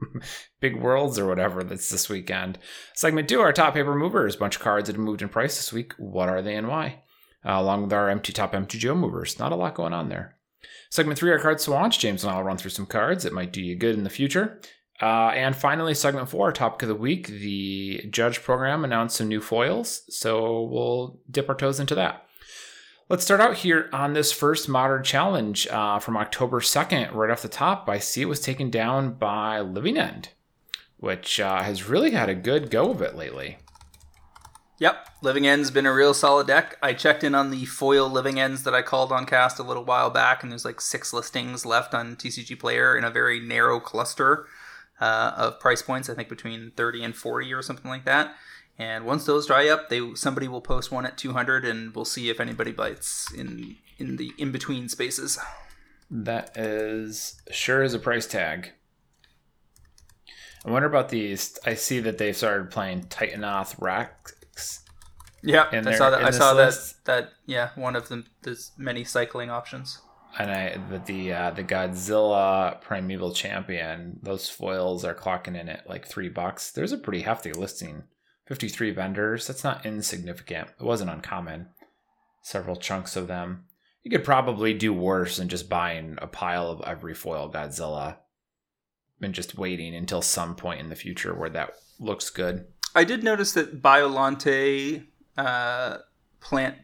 big 0.60 0.80
worlds 0.80 1.18
or 1.18 1.26
whatever 1.26 1.62
that's 1.62 1.90
this 1.90 2.08
weekend. 2.08 2.58
Segment 2.94 3.28
two, 3.28 3.38
our 3.42 3.52
top 3.52 3.74
paper 3.74 3.94
movers. 3.94 4.34
Bunch 4.34 4.56
of 4.56 4.62
cards 4.62 4.86
that 4.86 4.96
have 4.96 5.04
moved 5.04 5.20
in 5.20 5.28
price 5.28 5.56
this 5.56 5.74
week. 5.74 5.92
What 5.98 6.30
are 6.30 6.40
they 6.40 6.56
and 6.56 6.68
why? 6.68 7.02
Uh, 7.44 7.60
along 7.60 7.82
with 7.82 7.92
our 7.92 8.08
empty 8.08 8.32
top 8.32 8.54
MTGO 8.54 8.96
movers. 8.96 9.38
Not 9.38 9.52
a 9.52 9.56
lot 9.56 9.74
going 9.74 9.92
on 9.92 10.08
there. 10.08 10.38
Segment 10.88 11.18
three, 11.18 11.30
our 11.30 11.38
cards 11.38 11.66
to 11.66 11.72
watch. 11.72 11.98
James 11.98 12.24
and 12.24 12.32
I 12.32 12.36
will 12.36 12.44
run 12.44 12.56
through 12.56 12.70
some 12.70 12.86
cards 12.86 13.24
that 13.24 13.34
might 13.34 13.52
do 13.52 13.62
you 13.62 13.76
good 13.76 13.94
in 13.94 14.04
the 14.04 14.08
future. 14.10 14.58
Uh, 15.00 15.30
and 15.34 15.54
finally, 15.54 15.94
segment 15.94 16.28
four, 16.28 16.46
our 16.46 16.52
topic 16.52 16.82
of 16.82 16.88
the 16.88 16.94
week. 16.94 17.28
The 17.28 18.04
Judge 18.10 18.42
program 18.42 18.84
announced 18.84 19.16
some 19.16 19.28
new 19.28 19.40
foils, 19.40 20.02
so 20.08 20.62
we'll 20.62 21.20
dip 21.30 21.48
our 21.48 21.54
toes 21.54 21.78
into 21.78 21.94
that. 21.94 22.24
Let's 23.08 23.24
start 23.24 23.40
out 23.40 23.56
here 23.56 23.88
on 23.92 24.12
this 24.12 24.32
first 24.32 24.68
modern 24.68 25.02
challenge 25.02 25.66
uh, 25.68 25.98
from 25.98 26.16
October 26.16 26.60
2nd. 26.60 27.14
Right 27.14 27.30
off 27.30 27.42
the 27.42 27.48
top, 27.48 27.88
I 27.88 27.98
see 27.98 28.22
it 28.22 28.28
was 28.28 28.40
taken 28.40 28.70
down 28.70 29.14
by 29.14 29.60
Living 29.60 29.96
End, 29.96 30.30
which 30.98 31.40
uh, 31.40 31.62
has 31.62 31.88
really 31.88 32.10
had 32.10 32.28
a 32.28 32.34
good 32.34 32.70
go 32.70 32.90
of 32.90 33.00
it 33.00 33.16
lately. 33.16 33.58
Yep, 34.80 35.08
Living 35.22 35.46
End's 35.46 35.70
been 35.70 35.86
a 35.86 35.94
real 35.94 36.12
solid 36.12 36.46
deck. 36.46 36.76
I 36.82 36.92
checked 36.92 37.24
in 37.24 37.34
on 37.34 37.50
the 37.50 37.64
foil 37.64 38.10
Living 38.10 38.38
Ends 38.38 38.64
that 38.64 38.74
I 38.74 38.82
called 38.82 39.10
on 39.10 39.26
cast 39.26 39.58
a 39.58 39.64
little 39.64 39.84
while 39.84 40.10
back, 40.10 40.42
and 40.42 40.52
there's 40.52 40.64
like 40.64 40.80
six 40.80 41.12
listings 41.12 41.64
left 41.64 41.94
on 41.94 42.14
TCG 42.14 42.58
Player 42.58 42.96
in 42.96 43.04
a 43.04 43.10
very 43.10 43.40
narrow 43.40 43.80
cluster 43.80 44.46
uh, 45.00 45.32
of 45.36 45.60
price 45.60 45.82
points. 45.82 46.08
I 46.08 46.14
think 46.14 46.28
between 46.28 46.72
30 46.76 47.04
and 47.04 47.16
40 47.16 47.52
or 47.52 47.62
something 47.62 47.90
like 47.90 48.04
that. 48.04 48.34
And 48.78 49.04
once 49.04 49.26
those 49.26 49.46
dry 49.46 49.68
up, 49.68 49.88
they 49.88 50.14
somebody 50.14 50.46
will 50.46 50.60
post 50.60 50.92
one 50.92 51.04
at 51.04 51.18
200, 51.18 51.64
and 51.64 51.94
we'll 51.94 52.04
see 52.04 52.30
if 52.30 52.38
anybody 52.38 52.70
bites 52.70 53.32
in 53.32 53.76
in 53.98 54.16
the 54.16 54.32
in 54.38 54.52
between 54.52 54.88
spaces. 54.88 55.38
That 56.10 56.56
is 56.56 57.42
sure 57.50 57.82
is 57.82 57.92
a 57.92 57.98
price 57.98 58.26
tag. 58.26 58.70
I 60.64 60.70
wonder 60.70 60.86
about 60.86 61.08
these. 61.08 61.58
I 61.66 61.74
see 61.74 61.98
that 62.00 62.18
they've 62.18 62.36
started 62.36 62.70
playing 62.70 63.04
Titanoth 63.04 63.74
Rex. 63.80 64.84
Yeah, 65.42 65.68
I 65.72 65.94
saw 65.94 66.10
that. 66.10 66.24
I 66.24 66.30
saw 66.30 66.54
that. 66.54 66.66
list? 66.66 67.04
That 67.04 67.30
yeah, 67.46 67.70
one 67.74 67.96
of 67.96 68.08
them. 68.08 68.26
There's 68.42 68.72
many 68.76 69.02
cycling 69.02 69.50
options. 69.50 70.00
And 70.36 70.50
I 70.50 70.76
that 70.90 71.06
the 71.06 71.32
uh, 71.32 71.50
the 71.50 71.64
Godzilla 71.64 72.80
Primeval 72.80 73.32
Champion, 73.32 74.18
those 74.22 74.48
foils 74.48 75.04
are 75.04 75.14
clocking 75.14 75.58
in 75.58 75.68
at 75.68 75.88
like 75.88 76.06
three 76.06 76.28
bucks. 76.28 76.70
There's 76.70 76.92
a 76.92 76.98
pretty 76.98 77.22
hefty 77.22 77.52
listing. 77.52 78.04
Fifty 78.46 78.68
three 78.68 78.90
vendors. 78.90 79.46
That's 79.46 79.64
not 79.64 79.86
insignificant. 79.86 80.68
It 80.78 80.84
wasn't 80.84 81.10
uncommon. 81.10 81.68
Several 82.42 82.76
chunks 82.76 83.16
of 83.16 83.26
them. 83.26 83.64
You 84.02 84.10
could 84.10 84.24
probably 84.24 84.74
do 84.74 84.92
worse 84.92 85.36
than 85.36 85.48
just 85.48 85.68
buying 85.68 86.18
a 86.20 86.26
pile 86.26 86.70
of 86.70 86.80
every 86.82 87.14
foil 87.14 87.50
Godzilla 87.52 88.16
and 89.20 89.34
just 89.34 89.58
waiting 89.58 89.94
until 89.94 90.22
some 90.22 90.54
point 90.54 90.80
in 90.80 90.88
the 90.88 90.94
future 90.94 91.34
where 91.34 91.50
that 91.50 91.72
looks 91.98 92.30
good. 92.30 92.66
I 92.94 93.04
did 93.04 93.22
notice 93.22 93.52
that 93.52 93.82
Biollante 93.82 95.04
uh, 95.36 95.98
plant 96.40 96.76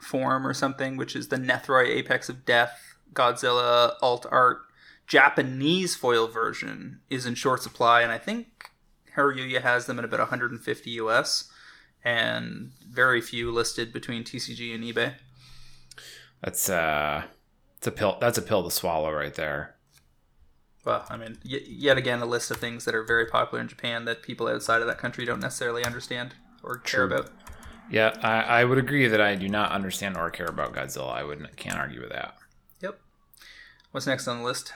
form 0.00 0.46
or 0.46 0.54
something, 0.54 0.96
which 0.96 1.14
is 1.14 1.28
the 1.28 1.36
Nethroi 1.36 1.88
Apex 1.88 2.28
of 2.28 2.44
Death 2.44 2.89
Godzilla 3.12 3.94
alt 4.00 4.26
art 4.30 4.62
Japanese 5.06 5.96
foil 5.96 6.28
version, 6.28 7.00
is 7.10 7.26
in 7.26 7.34
short 7.34 7.62
supply, 7.62 8.02
and 8.02 8.12
I 8.12 8.18
think 8.18 8.70
Hareruya 9.16 9.60
has 9.60 9.86
them 9.86 9.98
at 9.98 10.04
about 10.04 10.20
150 10.20 10.90
US, 10.92 11.50
and 12.04 12.70
very 12.88 13.20
few 13.20 13.50
listed 13.50 13.92
between 13.92 14.22
TCG 14.22 14.74
and 14.74 14.84
eBay. 14.84 15.14
That's 16.42 16.70
uh, 16.70 17.24
it's 17.76 17.86
a 17.86 17.90
pill. 17.90 18.18
That's 18.20 18.38
a 18.38 18.42
pill 18.42 18.62
to 18.62 18.70
swallow 18.70 19.12
right 19.12 19.34
there. 19.34 19.74
Well, 20.84 21.04
I 21.10 21.16
mean, 21.16 21.38
y- 21.44 21.60
yet 21.66 21.98
again, 21.98 22.20
a 22.20 22.26
list 22.26 22.50
of 22.50 22.56
things 22.56 22.84
that 22.84 22.94
are 22.94 23.02
very 23.02 23.26
popular 23.26 23.60
in 23.60 23.68
Japan 23.68 24.04
that 24.06 24.22
people 24.22 24.48
outside 24.48 24.80
of 24.80 24.86
that 24.86 24.98
country 24.98 25.24
don't 25.24 25.40
necessarily 25.40 25.84
understand 25.84 26.34
or 26.62 26.78
care 26.78 27.06
True. 27.06 27.18
about. 27.18 27.30
Yeah, 27.90 28.16
I, 28.22 28.60
I 28.60 28.64
would 28.64 28.78
agree 28.78 29.08
that 29.08 29.20
I 29.20 29.34
do 29.34 29.48
not 29.48 29.72
understand 29.72 30.16
or 30.16 30.30
care 30.30 30.46
about 30.46 30.72
Godzilla. 30.72 31.12
I 31.12 31.24
would 31.24 31.40
not 31.40 31.56
can't 31.56 31.76
argue 31.76 32.00
with 32.00 32.10
that. 32.10 32.36
What's 33.92 34.06
next 34.06 34.28
on 34.28 34.38
the 34.38 34.44
list? 34.44 34.72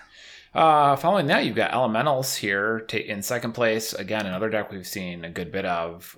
Uh, 0.52 0.96
following 0.96 1.26
that, 1.26 1.44
you've 1.44 1.56
got 1.56 1.72
Elementals 1.72 2.36
here 2.36 2.80
ta 2.80 2.98
in 2.98 3.22
second 3.22 3.52
place. 3.52 3.92
Again, 3.92 4.26
another 4.26 4.50
deck 4.50 4.70
we've 4.70 4.86
seen 4.86 5.24
a 5.24 5.30
good 5.30 5.50
bit 5.52 5.64
of. 5.64 6.16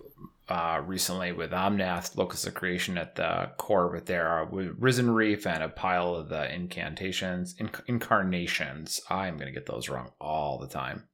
uh, 0.48 0.80
recently 0.84 1.32
with 1.32 1.50
Omnath, 1.50 2.16
Locus 2.16 2.46
of 2.46 2.54
Creation 2.54 2.96
at 2.98 3.16
the 3.16 3.50
core 3.56 3.96
it 3.96 4.06
there, 4.06 4.44
with 4.44 4.76
Risen 4.78 5.10
Reef 5.10 5.46
and 5.46 5.62
a 5.62 5.68
pile 5.68 6.14
of 6.14 6.28
the 6.28 6.52
incantations, 6.52 7.54
inc- 7.54 7.82
incarnations. 7.86 9.00
I'm 9.10 9.36
going 9.36 9.52
to 9.52 9.58
get 9.58 9.66
those 9.66 9.88
wrong 9.88 10.12
all 10.20 10.58
the 10.58 10.68
time. 10.68 11.08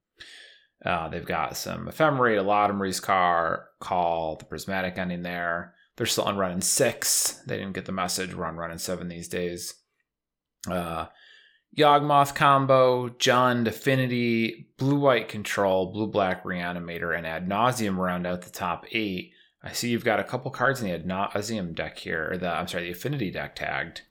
Uh, 0.85 1.07
they've 1.09 1.25
got 1.25 1.57
some 1.57 1.87
Ephemerate, 1.87 2.37
a 2.37 2.43
lot 2.43 2.69
of 2.69 2.75
Lodomri's 2.75 2.99
car, 2.99 3.69
Call, 3.79 4.35
the 4.35 4.45
Prismatic 4.45 4.97
ending 4.97 5.23
there. 5.23 5.73
They're 5.95 6.05
still 6.05 6.25
on 6.25 6.37
running 6.37 6.61
six. 6.61 7.41
They 7.47 7.57
didn't 7.57 7.73
get 7.73 7.85
the 7.85 7.91
message. 7.91 8.35
We're 8.35 8.45
on 8.45 8.57
running 8.57 8.79
seven 8.79 9.07
these 9.07 9.27
days. 9.27 9.75
Uh, 10.69 11.05
Yawgmoth 11.77 12.35
combo, 12.35 13.09
Jund, 13.09 13.67
Affinity, 13.67 14.67
Blue 14.77 14.99
White 14.99 15.27
Control, 15.27 15.91
Blue 15.91 16.07
Black 16.07 16.43
Reanimator, 16.43 17.17
and 17.17 17.25
Ad 17.25 17.47
Nauseam 17.47 17.99
round 17.99 18.27
out 18.27 18.43
the 18.43 18.51
top 18.51 18.85
eight. 18.91 19.31
I 19.63 19.71
see 19.71 19.89
you've 19.89 20.03
got 20.03 20.19
a 20.19 20.23
couple 20.23 20.51
cards 20.51 20.81
in 20.81 20.87
the 20.87 20.93
Ad 20.93 21.05
Nauseam 21.05 21.73
deck 21.73 21.97
here, 21.97 22.29
or 22.31 22.37
the 22.37 22.49
I'm 22.49 22.67
sorry, 22.67 22.85
the 22.85 22.91
Affinity 22.91 23.31
deck 23.31 23.55
tagged. 23.55 24.01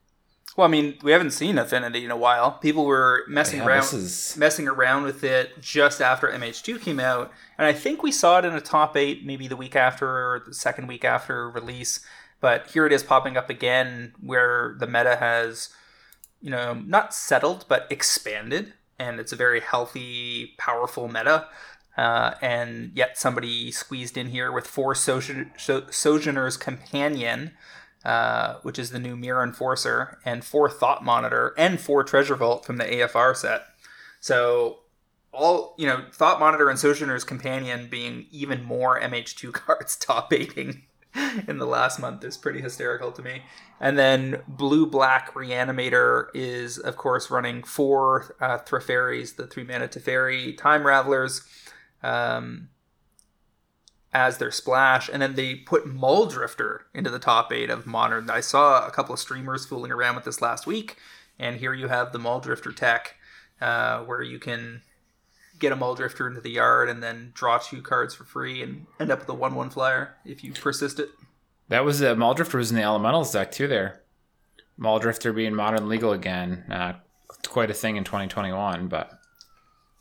Well, 0.57 0.66
I 0.66 0.71
mean, 0.71 0.99
we 1.02 1.12
haven't 1.12 1.31
seen 1.31 1.57
Affinity 1.57 2.04
in 2.04 2.11
a 2.11 2.16
while. 2.16 2.52
People 2.52 2.85
were 2.85 3.25
messing 3.26 3.61
Yeah, 3.61 3.66
around 3.66 3.95
is 3.95 4.37
messing 4.37 4.69
around 4.69 5.04
with 5.04 5.25
it 5.25 5.61
just 5.61 6.02
after 6.02 6.28
MH2 6.28 6.81
came 6.81 7.00
out, 7.00 7.33
and 7.57 7.66
I 7.66 7.73
think 7.73 8.02
we 8.02 8.12
saw 8.12 8.38
it 8.38 8.45
in 8.45 8.52
a 8.52 8.61
top 8.61 8.97
eight, 8.97 9.25
maybe 9.25 9.49
the 9.49 9.57
week 9.57 9.76
after 9.76 10.07
or 10.07 10.42
the 10.45 10.52
second 10.54 10.88
week 10.88 11.04
after 11.04 11.49
release. 11.49 12.00
But 12.40 12.66
here 12.69 12.85
it 12.87 12.92
is 12.92 13.02
popping 13.02 13.37
up 13.37 13.49
again, 13.49 14.14
where 14.21 14.75
the 14.78 14.87
meta 14.87 15.16
has, 15.16 15.69
you 16.42 16.50
know, 16.50 16.75
not 16.75 17.14
settled 17.14 17.64
but 17.68 17.87
expanded, 17.88 18.75
and 18.99 19.18
it's 19.18 19.32
a 19.32 19.37
very 19.37 19.61
healthy, 19.61 20.54
powerful 20.58 21.08
meta. 21.08 21.49
Uh, 21.96 22.34
and 22.40 22.90
yet 22.94 23.18
somebody 23.18 23.70
squeezed 23.70 24.16
in 24.16 24.28
here 24.28 24.50
with 24.50 24.66
four 24.66 24.94
So- 24.94 25.40
Sojourner's 25.90 26.56
Companion, 26.56 27.52
uh, 28.04 28.54
which 28.62 28.78
is 28.78 28.90
the 28.90 28.99
new 28.99 29.14
Mirror 29.14 29.44
Enforcer, 29.44 30.18
and 30.25 30.44
four 30.44 30.70
Thought 30.70 31.04
Monitor, 31.04 31.54
and 31.56 31.80
four 31.80 32.02
Treasure 32.02 32.34
Vault 32.34 32.64
from 32.64 32.78
the 32.78 32.84
AFR 32.84 33.34
set. 33.37 33.66
So 34.20 34.80
all 35.32 35.75
you 35.78 35.87
know, 35.87 36.04
Thought 36.12 36.40
Monitor 36.40 36.68
and 36.68 36.78
Sojourner's 36.78 37.25
Companion 37.25 37.88
being 37.90 38.26
even 38.30 38.62
more 38.64 39.00
MH2 39.00 39.52
cards 39.52 39.96
top 39.96 40.32
eighting 40.32 40.84
in 41.49 41.59
the 41.59 41.66
last 41.66 41.99
month 41.99 42.25
is 42.25 42.37
pretty 42.37 42.61
hysterical 42.61 43.12
to 43.12 43.23
me. 43.23 43.42
And 43.81 43.99
then 43.99 44.42
Blue 44.49 44.87
Black 44.87 45.35
Reanimator 45.35 46.26
is 46.35 46.78
of 46.78 46.97
course 46.97 47.31
running 47.31 47.62
four 47.62 48.35
uh, 48.40 48.59
Threferis, 48.59 49.37
the 49.37 49.47
three 49.47 49.64
mana 49.64 49.88
Teferi 49.88 50.57
Time 50.57 50.83
Ravelers. 50.83 51.42
Um, 52.02 52.69
as 54.14 54.38
their 54.38 54.50
splash, 54.50 55.09
and 55.11 55.23
then 55.23 55.35
they 55.35 55.54
put 55.54 55.87
Muldrifter 55.87 56.81
into 56.92 57.09
the 57.09 57.19
top 57.19 57.50
eight 57.50 57.71
of 57.71 57.87
modern. 57.87 58.28
I 58.28 58.40
saw 58.40 58.87
a 58.87 58.90
couple 58.90 59.14
of 59.14 59.21
streamers 59.21 59.64
fooling 59.64 59.90
around 59.90 60.16
with 60.16 60.25
this 60.25 60.42
last 60.42 60.66
week, 60.66 60.99
and 61.38 61.57
here 61.57 61.73
you 61.73 61.88
have 61.88 62.12
the 62.12 62.19
Muldrifter 62.19 62.76
tech, 62.76 63.16
uh, 63.61 64.00
where 64.00 64.21
you 64.21 64.38
can 64.38 64.83
get 65.59 65.73
a 65.73 65.76
Muldrifter 65.76 66.26
into 66.28 66.40
the 66.40 66.50
yard 66.50 66.88
and 66.88 67.02
then 67.02 67.30
draw 67.35 67.59
two 67.59 67.82
cards 67.82 68.14
for 68.14 68.25
free 68.25 68.62
and 68.62 68.87
end 68.99 69.11
up 69.11 69.21
with 69.21 69.28
a 69.28 69.35
one-one 69.35 69.71
flyer 69.71 70.16
if 70.25 70.42
you 70.42 70.52
persist 70.52 70.99
it. 70.99 71.09
that 71.68 71.85
was 71.85 72.02
uh, 72.02 72.14
Muldrifter 72.14 72.54
was 72.54 72.71
in 72.71 72.76
the 72.76 72.82
Elementals 72.82 73.32
deck 73.32 73.52
too. 73.52 73.68
There, 73.68 74.00
Muldrifter 74.78 75.35
being 75.35 75.54
modern 75.54 75.88
legal 75.88 76.12
again. 76.12 76.64
Uh, 76.71 76.94
quite 77.49 77.71
a 77.71 77.75
thing 77.75 77.97
in 77.97 78.04
2021, 78.04 78.88
but 78.88 79.11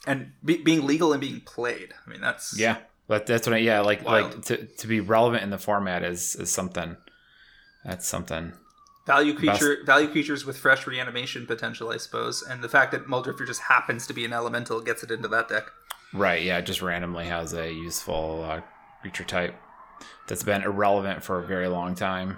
And 0.07 0.31
be- 0.43 0.61
being 0.63 0.85
legal 0.85 1.11
and 1.13 1.21
being 1.21 1.41
played. 1.41 1.93
I 2.05 2.09
mean, 2.09 2.21
that's 2.21 2.57
yeah, 2.57 2.77
but 3.07 3.25
that's 3.25 3.47
what 3.47 3.53
I 3.53 3.59
yeah 3.59 3.81
like 3.81 4.03
Wild. 4.05 4.33
like 4.35 4.45
to 4.45 4.65
to 4.65 4.87
be 4.87 4.99
relevant 4.99 5.43
in 5.43 5.49
the 5.49 5.57
format 5.57 6.03
is 6.03 6.35
is 6.35 6.51
something. 6.51 6.97
That's 7.85 8.07
something. 8.07 8.53
Value 9.05 9.33
creature 9.33 9.77
value 9.85 10.07
creatures 10.07 10.45
with 10.45 10.57
fresh 10.57 10.85
reanimation 10.87 11.45
potential, 11.45 11.89
I 11.89 11.97
suppose. 11.97 12.41
And 12.41 12.63
the 12.63 12.69
fact 12.69 12.91
that 12.91 13.07
Muldrifter 13.07 13.45
just 13.45 13.61
happens 13.61 14.07
to 14.07 14.13
be 14.13 14.25
an 14.25 14.33
elemental 14.33 14.81
gets 14.81 15.03
it 15.03 15.11
into 15.11 15.27
that 15.29 15.49
deck. 15.49 15.65
Right, 16.13 16.43
yeah, 16.43 16.57
it 16.57 16.65
just 16.65 16.81
randomly 16.81 17.25
has 17.25 17.53
a 17.53 17.71
useful 17.71 18.43
uh, 18.43 18.61
creature 19.01 19.23
type 19.23 19.55
that's 20.27 20.43
been 20.43 20.61
irrelevant 20.63 21.23
for 21.23 21.39
a 21.39 21.45
very 21.45 21.67
long 21.67 21.95
time. 21.95 22.37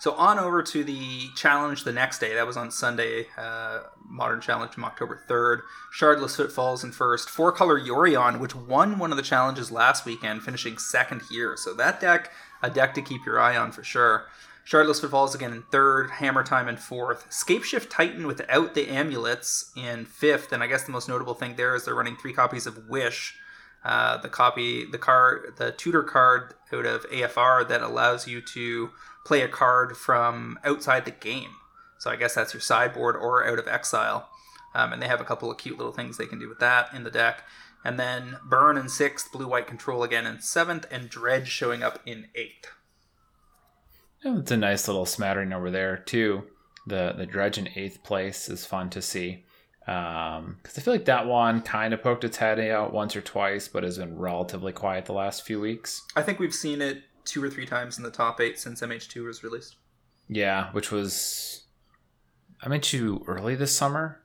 So 0.00 0.12
on 0.12 0.38
over 0.38 0.62
to 0.62 0.84
the 0.84 1.28
challenge 1.34 1.82
the 1.82 1.92
next 1.92 2.20
day. 2.20 2.34
That 2.34 2.46
was 2.46 2.56
on 2.56 2.70
Sunday, 2.70 3.26
uh, 3.36 3.80
Modern 4.08 4.40
Challenge 4.40 4.70
from 4.70 4.84
October 4.84 5.20
3rd. 5.28 5.62
Shardless 5.92 6.36
Footfalls 6.36 6.84
in 6.84 6.92
first. 6.92 7.28
Four 7.28 7.50
color 7.50 7.80
Yorion, 7.80 8.38
which 8.38 8.54
won 8.54 9.00
one 9.00 9.10
of 9.10 9.16
the 9.16 9.24
challenges 9.24 9.72
last 9.72 10.04
weekend, 10.06 10.44
finishing 10.44 10.78
second 10.78 11.22
here. 11.28 11.56
So 11.56 11.74
that 11.74 12.00
deck, 12.00 12.30
a 12.62 12.70
deck 12.70 12.94
to 12.94 13.02
keep 13.02 13.26
your 13.26 13.40
eye 13.40 13.56
on 13.56 13.72
for 13.72 13.82
sure. 13.82 14.26
Shardless 14.68 15.08
falls 15.08 15.34
again 15.34 15.52
in 15.52 15.62
third. 15.62 16.10
Hammer 16.10 16.44
Time 16.44 16.68
in 16.68 16.76
fourth. 16.76 17.30
Scapeshift 17.30 17.88
Titan 17.88 18.26
without 18.26 18.74
the 18.74 18.88
amulets 18.88 19.72
in 19.74 20.04
fifth. 20.04 20.52
And 20.52 20.62
I 20.62 20.66
guess 20.66 20.84
the 20.84 20.92
most 20.92 21.08
notable 21.08 21.32
thing 21.32 21.56
there 21.56 21.74
is 21.74 21.86
they're 21.86 21.94
running 21.94 22.16
three 22.16 22.34
copies 22.34 22.66
of 22.66 22.86
Wish. 22.86 23.34
Uh, 23.82 24.18
the 24.18 24.28
copy, 24.28 24.84
the 24.84 24.98
card, 24.98 25.54
the 25.56 25.72
tutor 25.72 26.02
card 26.02 26.52
out 26.70 26.84
of 26.84 27.08
AFR 27.08 27.66
that 27.66 27.80
allows 27.80 28.28
you 28.28 28.42
to 28.42 28.90
play 29.24 29.40
a 29.40 29.48
card 29.48 29.96
from 29.96 30.58
outside 30.64 31.06
the 31.06 31.12
game. 31.12 31.50
So 31.98 32.10
I 32.10 32.16
guess 32.16 32.34
that's 32.34 32.52
your 32.52 32.60
sideboard 32.60 33.16
or 33.16 33.46
out 33.46 33.58
of 33.58 33.68
exile. 33.68 34.28
Um, 34.74 34.92
and 34.92 35.00
they 35.00 35.08
have 35.08 35.20
a 35.20 35.24
couple 35.24 35.50
of 35.50 35.56
cute 35.56 35.78
little 35.78 35.94
things 35.94 36.18
they 36.18 36.26
can 36.26 36.38
do 36.38 36.48
with 36.48 36.58
that 36.58 36.92
in 36.92 37.04
the 37.04 37.10
deck. 37.10 37.42
And 37.84 37.98
then 37.98 38.36
Burn 38.44 38.76
in 38.76 38.90
sixth, 38.90 39.32
Blue 39.32 39.48
White 39.48 39.66
Control 39.66 40.02
again 40.02 40.26
in 40.26 40.42
seventh, 40.42 40.84
and 40.90 41.08
Dredge 41.08 41.48
showing 41.48 41.82
up 41.82 42.00
in 42.04 42.26
eighth. 42.34 42.68
It's 44.24 44.50
a 44.50 44.56
nice 44.56 44.88
little 44.88 45.06
smattering 45.06 45.52
over 45.52 45.70
there 45.70 45.98
too. 45.98 46.44
The 46.86 47.14
the 47.16 47.26
dredge 47.26 47.58
in 47.58 47.68
eighth 47.76 48.02
place 48.02 48.48
is 48.48 48.64
fun 48.64 48.90
to 48.90 49.02
see 49.02 49.44
um, 49.88 50.58
because 50.62 50.78
I 50.78 50.82
feel 50.82 50.92
like 50.92 51.06
that 51.06 51.26
one 51.26 51.62
kind 51.62 51.94
of 51.94 52.02
poked 52.02 52.22
its 52.22 52.36
head 52.36 52.60
out 52.60 52.92
once 52.92 53.16
or 53.16 53.22
twice, 53.22 53.68
but 53.68 53.84
has 53.84 53.96
been 53.96 54.18
relatively 54.18 54.72
quiet 54.72 55.06
the 55.06 55.14
last 55.14 55.46
few 55.46 55.60
weeks. 55.60 56.02
I 56.14 56.20
think 56.20 56.38
we've 56.38 56.54
seen 56.54 56.82
it 56.82 57.02
two 57.24 57.42
or 57.42 57.48
three 57.48 57.64
times 57.64 57.96
in 57.96 58.04
the 58.04 58.10
top 58.10 58.38
eight 58.38 58.58
since 58.58 58.82
MH2 58.82 59.24
was 59.24 59.42
released. 59.42 59.76
Yeah, 60.28 60.70
which 60.72 60.92
was 60.92 61.64
I 62.62 62.68
meant 62.68 62.92
you 62.92 63.24
early 63.26 63.54
this 63.54 63.74
summer. 63.74 64.20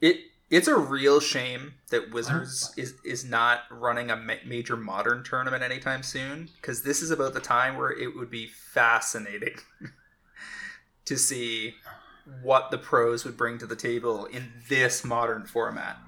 It 0.00 0.16
it's 0.50 0.68
a 0.68 0.76
real 0.76 1.20
shame 1.20 1.74
that 1.90 2.10
Wizards 2.12 2.72
is 2.76 2.94
is 3.04 3.24
not 3.24 3.62
running 3.70 4.10
a 4.10 4.16
ma- 4.16 4.34
major 4.46 4.76
modern 4.76 5.22
tournament 5.22 5.62
anytime 5.62 6.02
soon 6.02 6.48
because 6.56 6.82
this 6.82 7.02
is 7.02 7.10
about 7.10 7.34
the 7.34 7.40
time 7.40 7.76
where 7.76 7.90
it 7.90 8.16
would 8.16 8.30
be 8.30 8.46
fascinating 8.46 9.56
to 11.04 11.16
see 11.16 11.74
what 12.42 12.70
the 12.70 12.78
pros 12.78 13.24
would 13.24 13.36
bring 13.36 13.58
to 13.58 13.66
the 13.66 13.76
table 13.76 14.26
in 14.26 14.52
this 14.68 15.04
modern 15.04 15.44
format. 15.44 15.98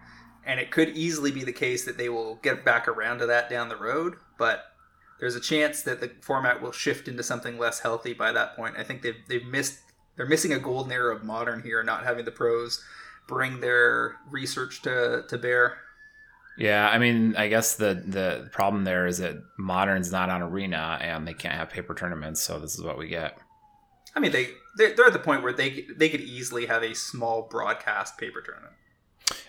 And 0.44 0.59
it 0.59 0.70
could 0.70 0.90
easily 0.90 1.30
be 1.30 1.44
the 1.44 1.52
case 1.52 1.85
that 1.85 1.99
they 1.99 2.09
will 2.09 2.37
get 2.37 2.64
back 2.64 2.88
around 2.88 3.18
to 3.18 3.26
that 3.26 3.50
down 3.50 3.68
the 3.68 3.76
road, 3.76 4.16
but 4.38 4.64
there's 5.18 5.37
a 5.37 5.40
chance 5.40 5.82
that 5.82 6.00
the 6.00 6.11
format 6.23 6.62
will 6.62 6.73
shift 6.73 7.09
into 7.09 7.23
something 7.23 7.59
less 7.59 7.80
healthy 7.80 8.14
by 8.14 8.32
that 8.32 8.56
point. 8.56 8.76
I 8.78 8.85
think 8.85 9.02
they've 9.02 9.20
they've 9.28 9.44
missed 9.44 9.80
they're 10.16 10.26
missing 10.26 10.52
a 10.52 10.59
golden 10.59 10.92
era 10.92 11.14
of 11.14 11.25
modern 11.25 11.62
here, 11.62 11.82
not 11.82 12.04
having 12.04 12.25
the 12.25 12.30
pros 12.30 12.82
bring 13.30 13.60
their 13.60 14.16
research 14.28 14.82
to, 14.82 15.25
to 15.28 15.38
bear. 15.38 15.78
Yeah, 16.58 16.90
I 16.90 16.99
mean, 16.99 17.37
I 17.37 17.49
guess 17.49 17.76
the 17.76 18.02
the 18.06 18.50
problem 18.52 18.84
there 18.84 19.06
is 19.06 19.18
that 19.18 19.37
modern's 19.56 20.12
not 20.12 20.28
on 20.28 20.42
arena 20.42 20.99
and 21.00 21.26
they 21.26 21.32
can't 21.32 21.54
have 21.54 21.70
paper 21.70 21.94
tournaments, 21.94 22.42
so 22.42 22.58
this 22.58 22.75
is 22.75 22.82
what 22.82 22.99
we 22.99 23.08
get. 23.08 23.38
I 24.14 24.20
mean, 24.20 24.32
they 24.32 24.50
they're, 24.76 24.94
they're 24.94 25.06
at 25.06 25.14
the 25.14 25.20
point 25.20 25.42
where 25.42 25.54
they 25.54 25.87
they 25.96 26.10
could 26.10 26.20
easily 26.20 26.66
have 26.66 26.82
a 26.82 26.94
small 26.94 27.49
broadcast 27.49 28.18
paper 28.18 28.42
tournament. 28.42 28.75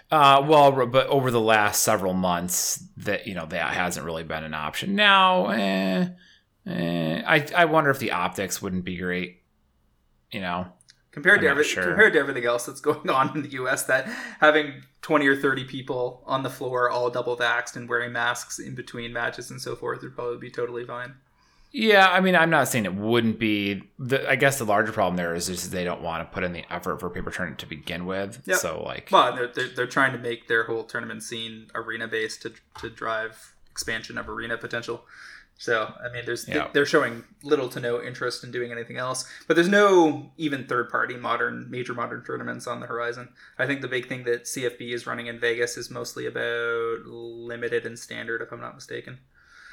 Uh, 0.09 0.45
well, 0.47 0.85
but 0.85 1.07
over 1.07 1.31
the 1.31 1.41
last 1.41 1.83
several 1.83 2.13
months, 2.13 2.81
that 2.97 3.27
you 3.27 3.33
know 3.33 3.47
that 3.47 3.73
hasn't 3.73 4.05
really 4.05 4.23
been 4.23 4.45
an 4.45 4.53
option. 4.53 4.95
Now, 4.95 5.47
eh, 5.47 6.07
eh, 6.67 7.23
I 7.25 7.45
I 7.55 7.65
wonder 7.65 7.89
if 7.89 7.99
the 7.99 8.11
optics 8.11 8.61
wouldn't 8.61 8.85
be 8.85 8.95
great. 8.95 9.41
You 10.31 10.39
know, 10.39 10.67
Compared 11.11 11.39
I'm 11.39 11.41
to 11.41 11.47
not 11.47 11.51
every, 11.51 11.63
sure. 11.65 11.83
compared 11.83 12.13
to 12.13 12.19
everything 12.19 12.45
else 12.45 12.65
that's 12.65 12.79
going 12.89 13.09
on 13.09 13.35
in 13.35 13.41
the 13.43 13.51
U.S., 13.51 13.83
that 13.83 14.05
having 14.39 14.83
twenty 15.01 15.27
or 15.27 15.35
thirty 15.35 15.65
people 15.65 16.23
on 16.25 16.43
the 16.43 16.49
floor 16.49 16.89
all 16.89 17.09
double 17.09 17.35
vaxxed 17.35 17.75
and 17.75 17.89
wearing 17.89 18.13
masks 18.13 18.59
in 18.59 18.75
between 18.75 19.11
matches 19.11 19.51
and 19.51 19.61
so 19.61 19.75
forth 19.75 20.01
would 20.01 20.15
probably 20.15 20.37
be 20.37 20.49
totally 20.49 20.85
fine. 20.85 21.15
yeah. 21.73 22.09
I 22.09 22.19
mean, 22.21 22.35
I'm 22.35 22.49
not 22.49 22.67
saying 22.69 22.85
it 22.85 22.95
wouldn't 22.95 23.39
be. 23.39 23.83
The, 23.99 24.29
I 24.29 24.35
guess 24.35 24.57
the 24.57 24.65
larger 24.65 24.91
problem 24.93 25.17
there 25.17 25.35
is 25.35 25.47
just 25.47 25.71
they 25.71 25.83
don't 25.83 26.01
want 26.01 26.27
to 26.27 26.33
put 26.33 26.43
in 26.43 26.53
the 26.53 26.63
effort 26.73 26.99
for 26.99 27.09
paper 27.09 27.31
tournament 27.31 27.59
to 27.59 27.65
begin 27.65 28.05
with. 28.05 28.41
Yep. 28.45 28.57
So 28.57 28.81
like, 28.83 29.09
Well, 29.11 29.35
they're, 29.35 29.47
they're, 29.47 29.67
they're 29.75 29.87
trying 29.87 30.13
to 30.13 30.17
make 30.17 30.47
their 30.47 30.63
whole 30.63 30.83
tournament 30.83 31.23
scene 31.23 31.67
arena 31.75 32.07
based 32.07 32.41
to, 32.43 32.53
to 32.79 32.89
drive 32.89 33.53
expansion 33.81 34.17
of 34.19 34.29
arena 34.29 34.57
potential. 34.57 35.03
So, 35.57 35.93
I 36.03 36.11
mean, 36.11 36.25
there's 36.25 36.47
Yeah. 36.47 36.69
they're 36.73 36.85
showing 36.85 37.23
little 37.43 37.67
to 37.69 37.79
no 37.79 38.01
interest 38.01 38.43
in 38.43 38.51
doing 38.51 38.71
anything 38.71 38.97
else. 38.97 39.25
But 39.47 39.55
there's 39.55 39.67
no 39.69 40.31
even 40.37 40.65
third 40.65 40.89
party 40.89 41.15
modern 41.15 41.69
major 41.69 41.93
modern 41.93 42.23
tournaments 42.23 42.67
on 42.67 42.79
the 42.79 42.87
horizon. 42.87 43.29
I 43.59 43.65
think 43.67 43.81
the 43.81 43.87
big 43.87 44.07
thing 44.07 44.23
that 44.23 44.43
CFB 44.47 44.91
is 44.93 45.05
running 45.05 45.27
in 45.27 45.39
Vegas 45.39 45.77
is 45.77 45.89
mostly 45.91 46.25
about 46.25 47.05
limited 47.05 47.85
and 47.85 47.97
standard, 47.97 48.41
if 48.41 48.51
I'm 48.51 48.61
not 48.61 48.75
mistaken. 48.75 49.19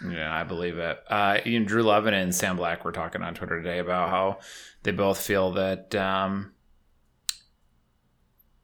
Yeah, 0.07 0.33
I 0.35 0.45
believe 0.45 0.79
it. 0.79 1.03
Uh, 1.09 1.39
even 1.45 1.65
Drew 1.67 1.83
Levin 1.83 2.15
and 2.15 2.35
Sam 2.35 2.57
Black 2.57 2.85
were 2.85 2.93
talking 2.93 3.23
on 3.23 3.35
Twitter 3.35 3.61
today 3.61 3.79
about 3.79 4.11
how 4.11 4.39
they 4.85 4.93
both 4.93 5.21
feel 5.21 5.53
that 5.53 5.95
um, 5.95 6.53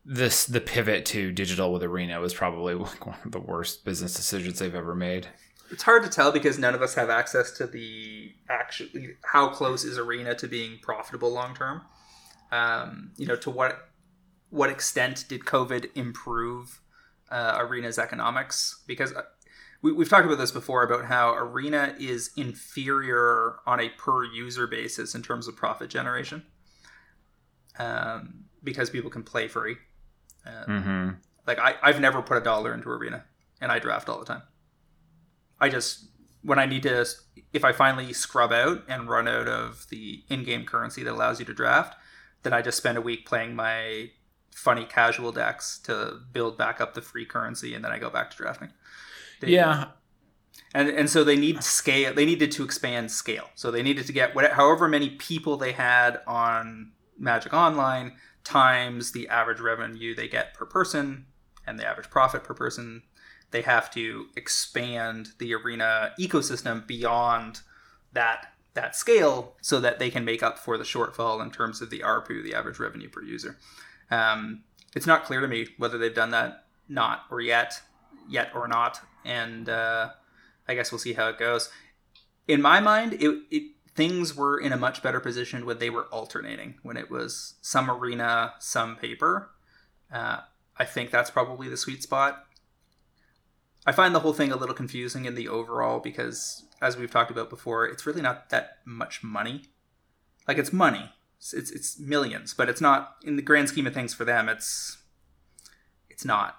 this 0.05 0.45
the 0.47 0.61
pivot 0.61 1.07
to 1.07 1.33
digital 1.33 1.73
with 1.73 1.83
Arena 1.83 2.21
was 2.21 2.35
probably 2.35 2.75
one 2.75 3.17
of 3.25 3.33
the 3.33 3.41
worst 3.41 3.85
business 3.85 4.15
decisions 4.15 4.59
they've 4.59 4.75
ever 4.75 4.95
made. 4.95 5.29
It's 5.71 5.83
hard 5.83 6.03
to 6.03 6.11
tell 6.11 6.31
because 6.31 6.59
none 6.59 6.75
of 6.75 6.83
us 6.83 6.95
have 6.95 7.11
access 7.11 7.51
to 7.53 7.67
the 7.67 8.33
actually 8.49 9.17
how 9.25 9.49
close 9.49 9.83
is 9.85 9.99
Arena 9.99 10.35
to 10.37 10.47
being 10.47 10.79
profitable 10.83 11.33
long 11.33 11.55
term. 11.55 11.83
Um, 12.53 13.13
you 13.17 13.27
know, 13.27 13.37
to 13.37 13.51
what 13.51 13.89
what 14.51 14.71
extent 14.71 15.25
did 15.29 15.45
COVID 15.45 15.91
improve 15.95 16.81
uh, 17.31 17.57
Arena's 17.59 17.99
economics? 17.99 18.83
Because 18.87 19.13
uh, 19.13 19.23
we, 19.83 19.91
we've 19.93 20.09
talked 20.09 20.27
about 20.27 20.39
this 20.39 20.53
before 20.53 20.85
about 20.85 21.07
how 21.07 21.35
Arena 21.35 21.97
is 21.99 22.31
inferior 22.37 23.57
on 23.67 23.81
a 23.81 23.89
per 23.89 24.25
user 24.25 24.67
basis 24.67 25.15
in 25.15 25.23
terms 25.23 25.49
of 25.49 25.57
profit 25.57 25.91
generation 25.91 26.45
um, 27.79 28.45
because 28.63 28.91
people 28.91 29.11
can 29.11 29.23
play 29.23 29.49
free. 29.49 29.77
Mm-hmm. 30.47 31.11
Like 31.47 31.59
I, 31.59 31.75
I've 31.83 32.01
never 32.01 32.23
put 32.23 32.37
a 32.37 32.41
dollar 32.41 32.73
into 32.75 32.89
Arena, 32.91 33.25
and 33.61 33.71
I 33.73 33.79
draft 33.79 34.09
all 34.09 34.19
the 34.19 34.25
time. 34.25 34.43
I 35.61 35.69
just 35.69 36.07
when 36.43 36.59
I 36.59 36.67
need 36.67 36.83
to, 36.83 37.07
if 37.55 37.65
I 37.65 37.73
finally 37.73 38.13
scrub 38.13 38.53
out 38.53 38.83
and 38.87 39.09
run 39.09 39.27
out 39.27 39.49
of 39.49 39.87
the 39.89 40.23
in-game 40.29 40.67
currency 40.67 41.03
that 41.03 41.13
allows 41.13 41.39
you 41.41 41.47
to 41.47 41.55
draft, 41.55 41.97
then 42.43 42.53
I 42.53 42.61
just 42.61 42.77
spend 42.77 42.99
a 42.99 43.01
week 43.01 43.25
playing 43.27 43.57
my 43.57 44.11
funny 44.55 44.85
casual 44.85 45.33
decks 45.33 45.79
to 45.85 46.21
build 46.33 46.59
back 46.59 46.81
up 46.83 46.93
the 46.95 47.01
free 47.01 47.25
currency, 47.25 47.75
and 47.75 47.83
then 47.85 47.93
I 47.93 47.99
go 47.99 48.11
back 48.11 48.31
to 48.31 48.37
drafting. 48.37 48.71
They- 49.41 49.53
Yeah, 49.53 49.87
and 50.75 50.89
and 50.89 51.09
so 51.09 51.25
they 51.25 51.37
need 51.37 51.63
scale. 51.65 52.13
They 52.15 52.27
needed 52.27 52.53
to 52.53 52.65
expand 52.65 53.11
scale. 53.11 53.49
So 53.55 53.71
they 53.71 53.83
needed 53.83 54.07
to 54.07 54.13
get 54.13 54.35
what, 54.35 54.51
however 54.53 54.87
many 54.89 55.11
people 55.11 55.57
they 55.57 55.73
had 55.73 56.21
on 56.27 56.93
Magic 57.19 57.55
Online 57.55 58.17
times 58.45 59.13
the 59.13 59.29
average 59.29 59.61
revenue 59.61 60.15
they 60.15 60.29
get 60.29 60.55
per 60.55 60.67
person 60.67 61.27
and 61.67 61.79
the 61.79 61.87
average 61.87 62.11
profit 62.11 62.45
per 62.45 62.55
person. 62.55 63.03
They 63.51 63.63
have 63.63 63.91
to 63.93 64.27
expand 64.37 65.31
the 65.39 65.55
arena 65.55 66.13
ecosystem 66.19 66.87
beyond 66.87 67.61
that 68.13 68.49
that 68.75 68.97
scale 68.97 69.55
so 69.61 69.79
that 69.81 70.01
they 70.01 70.11
can 70.11 70.25
make 70.25 70.43
up 70.43 70.59
for 70.59 70.77
the 70.77 70.85
shortfall 70.85 71.41
in 71.41 71.51
terms 71.51 71.81
of 71.81 71.91
the 71.91 72.01
ARPU, 72.01 72.43
the 72.43 72.55
average 72.55 72.81
revenue 72.81 73.09
per 73.09 73.23
user. 73.23 73.57
Um, 74.11 74.65
it's 74.97 75.07
not 75.07 75.25
clear 75.25 75.41
to 75.41 75.47
me 75.47 75.69
whether 75.79 75.97
they've 75.97 76.15
done 76.15 76.33
that, 76.33 76.65
not 76.89 77.23
or 77.31 77.41
yet, 77.41 77.81
yet 78.29 78.51
or 78.53 78.67
not, 78.67 79.01
and 79.25 79.69
uh, 79.69 80.11
I 80.67 80.75
guess 80.75 80.91
we'll 80.91 80.99
see 80.99 81.13
how 81.13 81.29
it 81.29 81.39
goes. 81.39 81.71
In 82.49 82.61
my 82.61 82.81
mind, 82.81 83.15
it, 83.15 83.43
it 83.51 83.74
things 83.95 84.37
were 84.37 84.59
in 84.59 84.73
a 84.73 84.77
much 84.77 85.03
better 85.03 85.21
position 85.21 85.67
when 85.67 85.79
they 85.79 85.91
were 85.91 86.07
alternating. 86.07 86.75
When 86.83 86.97
it 86.97 87.11
was 87.11 87.55
some 87.61 87.91
arena, 87.91 88.55
some 88.59 88.97
paper. 88.97 89.51
Uh, 90.13 90.41
I 90.77 90.85
think 90.85 91.11
that's 91.11 91.31
probably 91.31 91.69
the 91.69 91.77
sweet 91.77 92.03
spot. 92.03 92.45
I 93.87 93.93
find 93.93 94.15
the 94.15 94.21
whole 94.21 94.33
thing 94.33 94.51
a 94.51 94.57
little 94.57 94.75
confusing 94.75 95.27
in 95.27 95.35
the 95.35 95.49
overall 95.49 96.01
because, 96.01 96.65
as 96.81 96.97
we've 96.97 97.11
talked 97.11 97.31
about 97.31 97.51
before, 97.51 97.85
it's 97.87 98.07
really 98.07 98.23
not 98.23 98.51
that 98.51 98.79
much 98.85 99.23
money. 99.23 99.65
Like 100.49 100.59
it's 100.59 100.73
money, 100.73 101.13
it's 101.37 101.53
it's, 101.53 101.71
it's 101.71 101.99
millions, 101.99 102.55
but 102.55 102.69
it's 102.69 102.81
not 102.81 103.17
in 103.25 103.37
the 103.37 103.43
grand 103.43 103.69
scheme 103.69 103.87
of 103.87 103.95
things 103.95 104.15
for 104.15 104.25
them. 104.25 104.49
It's 104.49 104.99
it's 106.09 106.25
not 106.25 106.57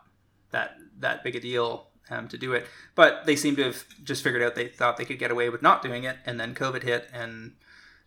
that 0.51 0.77
that 1.00 1.24
big 1.24 1.36
a 1.36 1.39
deal 1.39 1.88
um, 2.10 2.28
to 2.28 2.38
do 2.38 2.54
it. 2.54 2.68
But 2.96 3.26
they 3.26 3.36
seem 3.36 3.56
to 3.58 3.64
have 3.64 3.86
just 4.04 4.24
figured 4.24 4.44
out 4.44 4.56
they 4.56 4.68
thought 4.68 4.98
they 4.98 5.06
could 5.06 5.20
get 5.20 5.32
away 5.32 5.50
with 5.50 5.62
not 5.62 5.82
doing 5.82 6.04
it, 6.04 6.18
and 6.26 6.40
then 6.40 6.56
COVID 6.56 6.84
hit, 6.84 7.10
and 7.14 7.54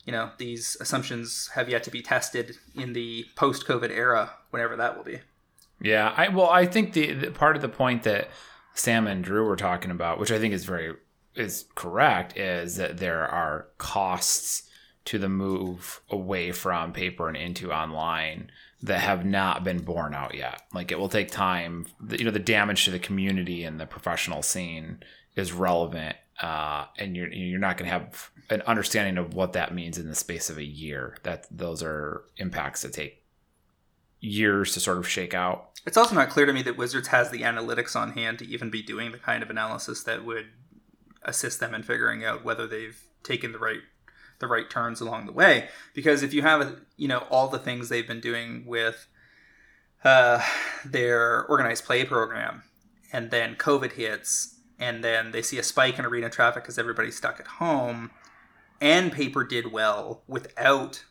you 0.04 0.12
know 0.12 0.30
these 0.38 0.76
assumptions 0.80 1.50
have 1.54 1.68
yet 1.68 1.82
to 1.84 1.90
be 1.90 2.02
tested 2.02 2.56
in 2.74 2.92
the 2.92 3.26
post-COVID 3.36 3.90
era, 3.90 4.34
whenever 4.50 4.76
that 4.76 4.96
will 4.96 5.04
be. 5.04 5.20
Yeah, 5.80 6.12
I 6.16 6.28
well, 6.28 6.50
I 6.50 6.66
think 6.66 6.92
the, 6.92 7.12
the 7.12 7.30
part 7.30 7.56
of 7.56 7.62
the 7.62 7.68
point 7.68 8.02
that 8.02 8.30
Sam 8.74 9.06
and 9.06 9.22
Drew 9.22 9.46
were 9.46 9.56
talking 9.56 9.90
about, 9.90 10.18
which 10.18 10.32
I 10.32 10.38
think 10.38 10.54
is 10.54 10.64
very 10.64 10.94
is 11.34 11.66
correct, 11.74 12.36
is 12.36 12.76
that 12.76 12.98
there 12.98 13.26
are 13.26 13.68
costs 13.78 14.64
to 15.04 15.18
the 15.18 15.28
move 15.28 16.00
away 16.10 16.52
from 16.52 16.92
paper 16.92 17.28
and 17.28 17.36
into 17.36 17.72
online 17.72 18.50
that 18.82 19.00
have 19.00 19.24
not 19.24 19.64
been 19.64 19.80
borne 19.80 20.14
out 20.14 20.34
yet. 20.34 20.62
Like 20.72 20.92
it 20.92 20.98
will 20.98 21.08
take 21.08 21.30
time. 21.30 21.86
You 22.10 22.24
know, 22.24 22.30
the 22.30 22.38
damage 22.38 22.84
to 22.84 22.90
the 22.90 22.98
community 22.98 23.64
and 23.64 23.80
the 23.80 23.86
professional 23.86 24.42
scene 24.42 25.02
is 25.34 25.52
relevant, 25.52 26.16
uh, 26.40 26.86
and 26.96 27.16
you're 27.16 27.32
you're 27.32 27.58
not 27.58 27.76
going 27.76 27.90
to 27.90 27.92
have 27.92 28.30
an 28.50 28.62
understanding 28.62 29.18
of 29.18 29.34
what 29.34 29.52
that 29.54 29.74
means 29.74 29.98
in 29.98 30.08
the 30.08 30.14
space 30.14 30.48
of 30.48 30.58
a 30.58 30.64
year. 30.64 31.16
That 31.24 31.46
those 31.50 31.82
are 31.82 32.22
impacts 32.36 32.82
that 32.82 32.92
take 32.92 33.24
years 34.20 34.74
to 34.74 34.80
sort 34.80 34.98
of 34.98 35.08
shake 35.08 35.34
out. 35.34 35.70
It's 35.86 35.96
also 35.96 36.14
not 36.14 36.30
clear 36.30 36.46
to 36.46 36.52
me 36.52 36.62
that 36.62 36.76
Wizards 36.76 37.08
has 37.08 37.30
the 37.30 37.42
analytics 37.42 37.96
on 37.96 38.12
hand 38.12 38.38
to 38.40 38.46
even 38.46 38.70
be 38.70 38.82
doing 38.82 39.12
the 39.12 39.18
kind 39.18 39.42
of 39.42 39.50
analysis 39.50 40.02
that 40.04 40.24
would 40.24 40.46
assist 41.22 41.60
them 41.60 41.74
in 41.74 41.82
figuring 41.82 42.24
out 42.24 42.44
whether 42.44 42.66
they've 42.66 43.00
taken 43.22 43.52
the 43.52 43.58
right 43.58 43.80
the 44.38 44.46
right 44.46 44.68
turns 44.68 45.00
along 45.00 45.26
the 45.26 45.32
way. 45.32 45.68
Because 45.94 46.22
if 46.22 46.32
you 46.32 46.42
have 46.42 46.80
you 46.96 47.08
know 47.08 47.24
all 47.30 47.48
the 47.48 47.58
things 47.58 47.88
they've 47.88 48.06
been 48.06 48.20
doing 48.20 48.64
with 48.66 49.06
uh, 50.04 50.42
their 50.84 51.44
organized 51.46 51.84
play 51.84 52.04
program, 52.04 52.62
and 53.12 53.30
then 53.30 53.56
COVID 53.56 53.92
hits, 53.92 54.56
and 54.78 55.02
then 55.02 55.32
they 55.32 55.42
see 55.42 55.58
a 55.58 55.62
spike 55.62 55.98
in 55.98 56.04
arena 56.04 56.30
traffic 56.30 56.62
because 56.62 56.78
everybody's 56.78 57.16
stuck 57.16 57.40
at 57.40 57.46
home, 57.46 58.10
and 58.80 59.12
paper 59.12 59.44
did 59.44 59.72
well 59.72 60.22
without 60.26 61.04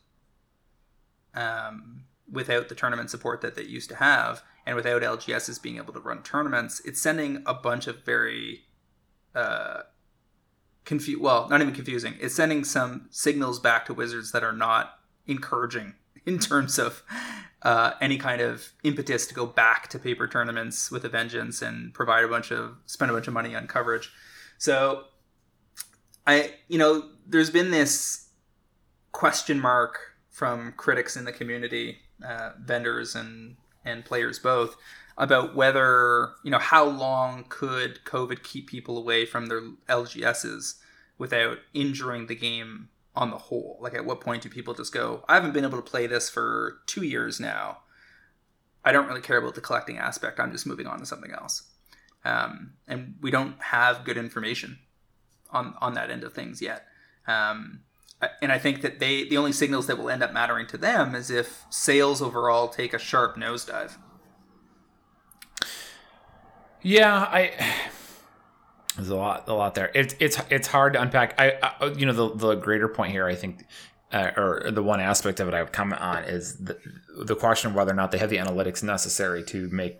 um, 1.34 2.04
without 2.32 2.70
the 2.70 2.76
tournament 2.76 3.10
support 3.10 3.42
that 3.42 3.56
they 3.56 3.64
used 3.64 3.90
to 3.90 3.96
have, 3.96 4.44
and 4.66 4.76
without 4.76 5.02
LGSs 5.02 5.62
being 5.62 5.78
able 5.78 5.94
to 5.94 6.00
run 6.00 6.24
tournaments, 6.24 6.82
it's 6.84 7.02
sending 7.02 7.44
a 7.46 7.54
bunch 7.54 7.88
of 7.88 8.04
very 8.04 8.64
uh, 9.36 9.82
confu- 10.88 11.22
well, 11.22 11.48
not 11.50 11.62
even 11.62 11.74
confusing. 11.74 12.16
It's 12.20 12.34
sending 12.34 12.64
some 12.64 13.08
signals 13.12 13.60
back 13.60 13.86
to 13.86 13.94
Wizards 13.94 14.32
that 14.32 14.44
are 14.44 14.54
not 14.54 14.98
encouraging 15.28 15.94
in 16.26 16.40
terms 16.40 16.80
of 16.80 17.04
uh, 17.62 17.92
any 18.02 18.18
kind 18.18 18.42
of 18.42 18.72
impetus 18.84 19.28
to 19.28 19.34
go 19.36 19.46
back 19.46 19.90
to 19.90 20.00
paper 20.00 20.28
tournaments 20.28 20.90
with 20.90 21.04
a 21.04 21.10
vengeance 21.10 21.62
and 21.62 21.94
provide 21.94 22.24
a 22.24 22.28
bunch 22.28 22.52
of 22.52 22.78
spend 22.86 23.12
a 23.12 23.14
bunch 23.14 23.28
of 23.28 23.34
money 23.34 23.54
on 23.56 23.68
coverage. 23.68 24.12
So, 24.58 25.06
I 26.26 26.54
you 26.68 26.78
know, 26.78 27.10
there's 27.28 27.50
been 27.50 27.70
this 27.72 28.30
question 29.12 29.60
mark 29.60 30.00
from 30.30 30.74
critics 30.78 31.18
in 31.18 31.26
the 31.26 31.32
community, 31.32 31.98
uh, 32.26 32.52
vendors 32.60 33.16
and 33.16 33.58
and 33.84 34.06
players 34.06 34.40
both, 34.40 34.76
about 35.18 35.56
whether 35.56 36.34
you 36.44 36.52
know 36.52 36.60
how 36.60 36.86
long 36.86 37.46
could 37.50 38.04
COVID 38.06 38.44
keep 38.44 38.68
people 38.68 38.98
away 38.98 39.26
from 39.26 39.48
their 39.48 39.62
LGSs 39.90 40.76
without 41.18 41.58
injuring 41.74 42.28
the 42.28 42.36
game 42.36 42.90
on 43.16 43.32
the 43.32 43.38
whole. 43.38 43.78
Like 43.82 43.96
at 43.96 44.06
what 44.06 44.22
point 44.22 44.44
do 44.44 44.50
people 44.50 44.74
just 44.76 44.94
go, 44.94 45.24
I 45.28 45.34
haven't 45.34 45.54
been 45.54 45.66
able 45.66 45.82
to 45.82 45.90
play 45.90 46.06
this 46.06 46.30
for 46.30 46.80
two 46.86 47.04
years 47.04 47.40
now. 47.40 47.80
I 48.86 48.92
don't 48.92 49.08
really 49.08 49.22
care 49.22 49.38
about 49.38 49.56
the 49.56 49.62
collecting 49.62 49.98
aspect. 49.98 50.40
I'm 50.40 50.52
just 50.52 50.68
moving 50.68 50.88
on 50.88 51.00
to 51.00 51.06
something 51.06 51.32
else. 51.32 51.64
Um, 52.24 52.74
and 52.88 53.16
we 53.22 53.32
don't 53.32 53.62
have 53.62 54.06
good 54.06 54.18
information 54.18 54.80
on 55.50 55.74
on 55.82 55.94
that 55.96 56.12
end 56.12 56.24
of 56.24 56.34
things 56.34 56.62
yet. 56.62 56.86
Um, 57.28 57.82
and 58.42 58.52
I 58.52 58.58
think 58.58 58.82
that 58.82 59.00
they 59.00 59.28
the 59.28 59.38
only 59.38 59.52
signals 59.52 59.88
that 59.88 59.98
will 59.98 60.10
end 60.10 60.24
up 60.24 60.34
mattering 60.34 60.68
to 60.68 60.78
them 60.78 61.16
is 61.16 61.30
if 61.30 61.66
sales 61.70 62.22
overall 62.22 62.68
take 62.68 62.94
a 62.94 63.00
sharp 63.00 63.36
nosedive. 63.36 63.98
Yeah, 66.88 67.18
I. 67.18 67.52
There's 68.96 69.10
a 69.10 69.16
lot, 69.16 69.48
a 69.50 69.54
lot 69.54 69.76
there. 69.76 69.92
It's 69.94 70.16
it's 70.20 70.38
it's 70.50 70.68
hard 70.68 70.94
to 70.94 71.02
unpack. 71.02 71.36
I, 71.38 71.60
I 71.62 71.88
you 71.88 72.06
know, 72.06 72.14
the 72.14 72.34
the 72.34 72.56
greater 72.56 72.88
point 72.88 73.12
here, 73.12 73.28
I 73.28 73.36
think, 73.36 73.66
uh, 74.14 74.32
or 74.38 74.72
the 74.72 74.82
one 74.82 75.02
aspect 75.02 75.42
of 75.42 75.50
it 75.50 75.54
I 75.54 75.62
would 75.62 75.74
comment 75.74 76.02
on 76.02 76.24
is 76.24 76.56
the 76.56 76.78
the 77.26 77.36
question 77.36 77.72
of 77.72 77.76
whether 77.76 77.92
or 77.92 77.96
not 77.96 78.12
they 78.12 78.18
have 78.20 78.30
the 78.30 78.38
analytics 78.38 78.84
necessary 78.84 79.44
to 79.46 79.68
make 79.70 80.00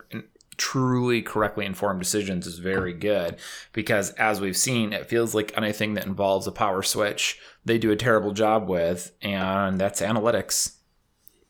truly 0.56 1.20
correctly 1.20 1.66
informed 1.66 2.00
decisions 2.00 2.46
is 2.46 2.58
very 2.58 2.94
good 2.94 3.36
because 3.72 4.10
as 4.12 4.40
we've 4.40 4.56
seen 4.56 4.92
it 4.92 5.06
feels 5.06 5.32
like 5.34 5.56
anything 5.56 5.94
that 5.94 6.04
involves 6.04 6.48
a 6.48 6.52
power 6.52 6.82
switch 6.82 7.38
they 7.64 7.78
do 7.78 7.92
a 7.92 7.96
terrible 7.96 8.32
job 8.32 8.68
with 8.68 9.12
and 9.22 9.78
that's 9.78 10.00
analytics 10.00 10.78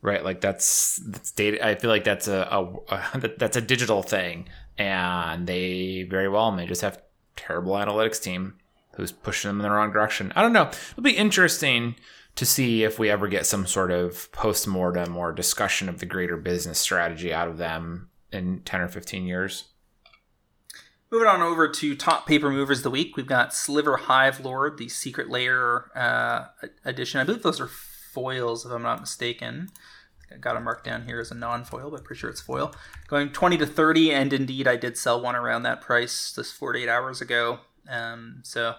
right 0.02 0.24
like 0.24 0.42
that's 0.42 1.00
that's 1.06 1.30
data 1.30 1.66
i 1.66 1.74
feel 1.74 1.88
like 1.88 2.04
that's 2.04 2.28
a, 2.28 2.46
a, 2.50 2.64
a 2.94 3.28
that's 3.38 3.56
a 3.56 3.62
digital 3.62 4.02
thing 4.02 4.46
and 4.78 5.46
they 5.46 6.04
very 6.04 6.28
well 6.28 6.50
may 6.50 6.66
just 6.66 6.82
have 6.82 7.02
terrible 7.36 7.72
analytics 7.72 8.22
team 8.22 8.54
who's 8.94 9.12
pushing 9.12 9.48
them 9.48 9.60
in 9.60 9.62
the 9.62 9.70
wrong 9.70 9.92
direction 9.92 10.32
i 10.34 10.42
don't 10.42 10.52
know 10.52 10.68
it'll 10.92 11.02
be 11.02 11.16
interesting 11.16 11.94
to 12.34 12.46
see 12.46 12.84
if 12.84 12.98
we 12.98 13.10
ever 13.10 13.26
get 13.26 13.46
some 13.46 13.66
sort 13.66 13.90
of 13.90 14.30
post-mortem 14.32 15.16
or 15.16 15.32
discussion 15.32 15.88
of 15.88 15.98
the 15.98 16.06
greater 16.06 16.36
business 16.36 16.78
strategy 16.78 17.32
out 17.32 17.48
of 17.48 17.58
them 17.58 18.08
in 18.32 18.60
10 18.60 18.80
or 18.80 18.88
15 18.88 19.26
years 19.26 19.64
Moving 21.10 21.28
on 21.28 21.40
over 21.40 21.68
to 21.68 21.96
top 21.96 22.26
paper 22.26 22.50
movers 22.50 22.80
of 22.80 22.84
the 22.84 22.90
week, 22.90 23.16
we've 23.16 23.26
got 23.26 23.54
Sliver 23.54 23.96
Hive 23.96 24.40
Lord, 24.40 24.76
the 24.76 24.90
Secret 24.90 25.30
Lair 25.30 25.90
uh, 25.96 26.48
edition. 26.84 27.18
I 27.18 27.24
believe 27.24 27.42
those 27.42 27.62
are 27.62 27.70
foils, 28.12 28.66
if 28.66 28.72
I'm 28.72 28.82
not 28.82 29.00
mistaken. 29.00 29.70
Got 30.40 30.56
a 30.56 30.60
mark 30.60 30.84
down 30.84 31.06
here 31.06 31.20
as 31.20 31.30
a 31.30 31.34
non-foil, 31.34 31.90
but 31.90 32.04
pretty 32.04 32.20
sure 32.20 32.30
it's 32.30 32.40
foil. 32.40 32.74
Going 33.06 33.30
20 33.30 33.56
to 33.58 33.66
30, 33.66 34.12
and 34.12 34.32
indeed 34.32 34.68
I 34.68 34.76
did 34.76 34.98
sell 34.98 35.20
one 35.20 35.34
around 35.34 35.62
that 35.62 35.80
price 35.80 36.32
just 36.34 36.54
48 36.54 36.88
hours 36.88 37.20
ago. 37.20 37.60
Um, 37.88 38.40
so 38.44 38.74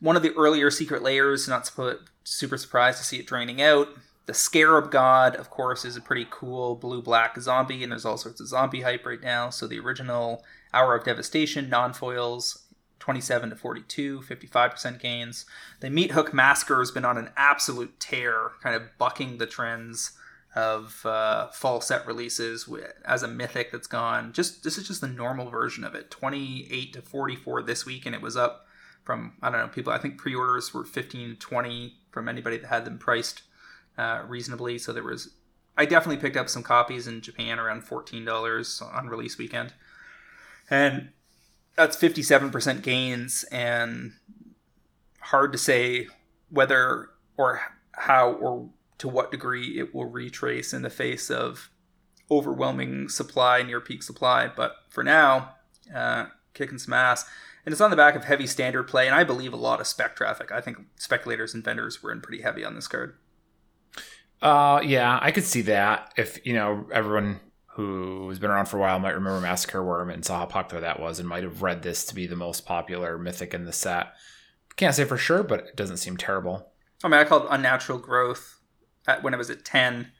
one 0.00 0.16
of 0.16 0.22
the 0.22 0.34
earlier 0.34 0.70
Secret 0.70 1.02
Lairs, 1.02 1.48
not 1.48 1.70
super 2.24 2.56
surprised 2.56 2.98
to 2.98 3.04
see 3.04 3.18
it 3.18 3.26
draining 3.26 3.62
out. 3.62 3.88
The 4.26 4.34
Scarab 4.34 4.90
God, 4.90 5.36
of 5.36 5.50
course, 5.50 5.84
is 5.84 5.96
a 5.96 6.00
pretty 6.00 6.26
cool 6.30 6.74
blue-black 6.74 7.40
zombie, 7.40 7.82
and 7.82 7.92
there's 7.92 8.04
all 8.04 8.18
sorts 8.18 8.40
of 8.40 8.48
zombie 8.48 8.82
hype 8.82 9.06
right 9.06 9.20
now. 9.20 9.50
So 9.50 9.66
the 9.66 9.78
original 9.78 10.44
Hour 10.72 10.94
of 10.94 11.04
Devastation, 11.04 11.68
non 11.68 11.92
foils, 11.92 12.64
27 12.98 13.50
to 13.50 13.56
42, 13.56 14.20
55% 14.20 15.00
gains. 15.00 15.46
The 15.80 15.90
Meat 15.90 16.12
Hook 16.12 16.32
Massacre 16.32 16.78
has 16.78 16.90
been 16.90 17.04
on 17.04 17.18
an 17.18 17.30
absolute 17.36 17.98
tear, 17.98 18.52
kind 18.62 18.76
of 18.76 18.96
bucking 18.98 19.38
the 19.38 19.46
trends 19.46 20.12
of 20.54 21.04
uh, 21.04 21.48
fall 21.48 21.80
set 21.80 22.06
releases 22.06 22.68
as 23.04 23.22
a 23.22 23.28
mythic 23.28 23.70
that's 23.70 23.86
gone. 23.86 24.32
Just 24.32 24.64
this 24.64 24.78
is 24.78 24.88
just 24.88 25.00
the 25.00 25.08
normal 25.08 25.48
version 25.50 25.84
of 25.84 25.94
it. 25.94 26.10
28 26.10 26.92
to 26.92 27.02
44 27.02 27.62
this 27.62 27.86
week, 27.86 28.06
and 28.06 28.14
it 28.14 28.22
was 28.22 28.36
up 28.36 28.66
from 29.04 29.34
I 29.42 29.50
don't 29.50 29.60
know 29.60 29.68
people. 29.68 29.92
I 29.92 29.98
think 29.98 30.18
pre-orders 30.18 30.74
were 30.74 30.84
15 30.84 31.30
to 31.30 31.34
20 31.36 31.94
from 32.10 32.28
anybody 32.28 32.56
that 32.58 32.68
had 32.68 32.84
them 32.84 32.98
priced 32.98 33.42
uh, 33.96 34.22
reasonably. 34.26 34.78
So 34.78 34.92
there 34.92 35.04
was. 35.04 35.34
I 35.76 35.86
definitely 35.86 36.20
picked 36.20 36.36
up 36.36 36.48
some 36.48 36.62
copies 36.62 37.06
in 37.06 37.20
Japan 37.20 37.58
around 37.58 37.82
fourteen 37.82 38.24
dollars 38.24 38.82
on 38.82 39.08
release 39.08 39.38
weekend 39.38 39.72
and 40.70 41.10
that's 41.76 41.96
57% 41.96 42.82
gains 42.82 43.44
and 43.50 44.12
hard 45.20 45.52
to 45.52 45.58
say 45.58 46.06
whether 46.48 47.10
or 47.36 47.60
how 47.92 48.32
or 48.32 48.70
to 49.00 49.08
what 49.08 49.30
degree 49.30 49.78
it 49.78 49.94
will 49.94 50.04
retrace 50.04 50.72
in 50.74 50.82
the 50.82 50.90
face 50.90 51.30
of 51.30 51.70
overwhelming 52.30 53.08
supply 53.08 53.62
near 53.62 53.80
peak 53.80 54.02
supply. 54.02 54.46
But 54.46 54.76
for 54.88 55.02
now 55.02 55.54
uh, 55.94 56.26
kicking 56.54 56.78
some 56.78 56.92
ass. 56.92 57.24
And 57.64 57.72
it's 57.72 57.80
on 57.80 57.90
the 57.90 57.96
back 57.96 58.14
of 58.14 58.24
heavy 58.24 58.46
standard 58.46 58.84
play 58.84 59.06
and 59.06 59.14
i 59.14 59.22
believe 59.24 59.52
a 59.52 59.56
lot 59.56 59.80
of 59.80 59.86
spec 59.86 60.16
traffic. 60.16 60.52
I 60.52 60.60
think 60.60 60.78
speculators 60.96 61.54
and 61.54 61.64
vendors 61.64 62.02
were 62.02 62.12
in 62.12 62.20
pretty 62.20 62.42
heavy 62.42 62.64
on 62.64 62.74
this 62.74 62.88
card. 62.88 63.16
Uh 64.42 64.80
yeah 64.84 65.18
i 65.20 65.30
could 65.30 65.44
see 65.44 65.62
that. 65.62 66.12
If 66.16 66.44
you 66.46 66.52
know 66.52 66.86
everyone 66.92 67.40
who's 67.72 68.38
been 68.38 68.50
around 68.50 68.66
for 68.66 68.76
a 68.76 68.80
while 68.80 68.98
might 68.98 69.14
remember 69.14 69.40
Massacre 69.40 69.80
Wurm 69.80 70.12
and 70.12 70.24
saw 70.24 70.40
how 70.40 70.46
popular 70.46 70.82
that 70.82 71.00
was 71.00 71.18
and 71.18 71.28
might 71.28 71.44
have 71.44 71.62
read 71.62 71.82
this 71.82 72.04
to 72.06 72.14
be 72.14 72.26
the 72.26 72.36
most 72.36 72.66
popular 72.66 73.16
mythic 73.16 73.54
in 73.54 73.64
the 73.64 73.72
set. 73.72 74.12
Can't 74.76 74.94
say 74.94 75.04
for 75.04 75.16
sure, 75.16 75.42
but 75.42 75.60
it 75.60 75.76
doesn't 75.76 75.98
seem 75.98 76.16
terrible. 76.16 76.66
I 77.04 77.08
mean, 77.08 77.20
I 77.20 77.24
called 77.24 77.46
Unnatural 77.48 77.98
Growth 77.98 78.59
at, 79.06 79.22
when 79.22 79.34
it 79.34 79.38
was 79.38 79.50
at 79.50 79.64
10 79.64 80.12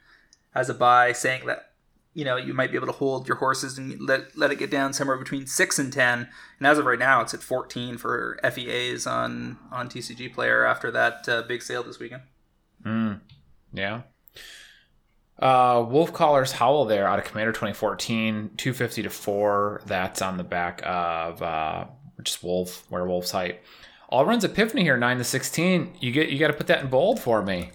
as 0.54 0.68
a 0.68 0.74
buy, 0.74 1.12
saying 1.12 1.46
that, 1.46 1.72
you 2.14 2.24
know, 2.24 2.36
you 2.36 2.52
might 2.52 2.70
be 2.70 2.76
able 2.76 2.86
to 2.86 2.92
hold 2.92 3.28
your 3.28 3.36
horses 3.36 3.78
and 3.78 4.00
let, 4.00 4.36
let 4.36 4.50
it 4.50 4.58
get 4.58 4.70
down 4.70 4.92
somewhere 4.92 5.16
between 5.16 5.46
6 5.46 5.78
and 5.78 5.92
10. 5.92 6.28
And 6.58 6.66
as 6.66 6.78
of 6.78 6.86
right 6.86 6.98
now, 6.98 7.20
it's 7.20 7.34
at 7.34 7.42
14 7.42 7.98
for 7.98 8.38
FEAs 8.42 9.06
on, 9.06 9.58
on 9.70 9.88
TCG 9.88 10.32
Player 10.34 10.64
after 10.64 10.90
that 10.90 11.28
uh, 11.28 11.42
big 11.42 11.62
sale 11.62 11.82
this 11.82 11.98
weekend. 11.98 12.22
Mm, 12.84 13.20
yeah. 13.72 14.02
Uh, 15.40 15.84
Wolf 15.88 16.12
Caller's 16.12 16.52
Howl 16.52 16.84
there 16.84 17.08
out 17.08 17.18
of 17.18 17.24
Commander 17.24 17.52
2014, 17.52 18.50
250 18.56 19.02
to 19.02 19.10
4. 19.10 19.82
That's 19.86 20.20
on 20.20 20.36
the 20.36 20.44
back 20.44 20.82
of 20.84 21.40
uh, 21.42 21.86
just 22.22 22.42
Wolf, 22.42 22.84
Werewolf's 22.90 23.30
height. 23.30 23.60
runs 24.12 24.44
Epiphany 24.44 24.82
here, 24.82 24.98
9 24.98 25.18
to 25.18 25.24
16. 25.24 25.96
You 26.00 26.12
get 26.12 26.28
you 26.28 26.38
got 26.38 26.48
to 26.48 26.52
put 26.52 26.66
that 26.66 26.82
in 26.82 26.88
bold 26.88 27.20
for 27.20 27.42
me. 27.42 27.70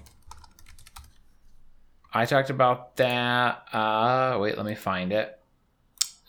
I 2.16 2.26
talked 2.26 2.50
about 2.50 2.96
that. 2.96 3.66
Uh, 3.74 4.38
wait, 4.40 4.56
let 4.56 4.66
me 4.66 4.74
find 4.74 5.12
it. 5.12 5.38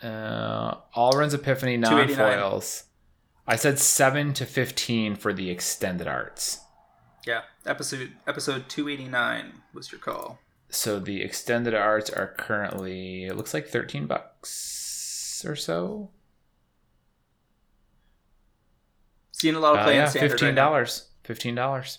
Uh, 0.02 0.74
Alrund's 0.96 1.32
Epiphany 1.32 1.76
non 1.76 2.08
foils. 2.08 2.84
I 3.46 3.54
said 3.54 3.78
7 3.78 4.32
to 4.34 4.44
15 4.44 5.14
for 5.14 5.32
the 5.32 5.48
extended 5.48 6.08
arts. 6.08 6.60
Yeah, 7.24 7.42
episode 7.64 8.12
episode 8.26 8.68
289 8.68 9.52
was 9.72 9.92
your 9.92 10.00
call. 10.00 10.40
So 10.68 10.98
the 10.98 11.22
extended 11.22 11.74
arts 11.74 12.10
are 12.10 12.34
currently 12.36 13.24
it 13.26 13.36
looks 13.36 13.54
like 13.54 13.68
13 13.68 14.06
bucks 14.06 15.44
or 15.46 15.54
so. 15.54 16.10
Seeing 19.30 19.54
a 19.54 19.60
lot 19.60 19.76
of 19.76 19.84
play 19.84 20.00
uh, 20.00 20.04
yeah, 20.04 20.08
fifteen 20.08 20.54
dollars. 20.54 21.04
Right 21.04 21.26
fifteen 21.26 21.54
dollars. 21.54 21.98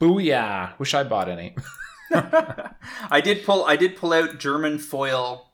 Booyah! 0.00 0.78
Wish 0.78 0.92
I 0.92 1.02
bought 1.02 1.30
any. 1.30 1.56
I 3.10 3.20
did 3.22 3.44
pull. 3.44 3.64
I 3.64 3.76
did 3.76 3.96
pull 3.96 4.12
out 4.12 4.38
German 4.38 4.78
foil 4.78 5.52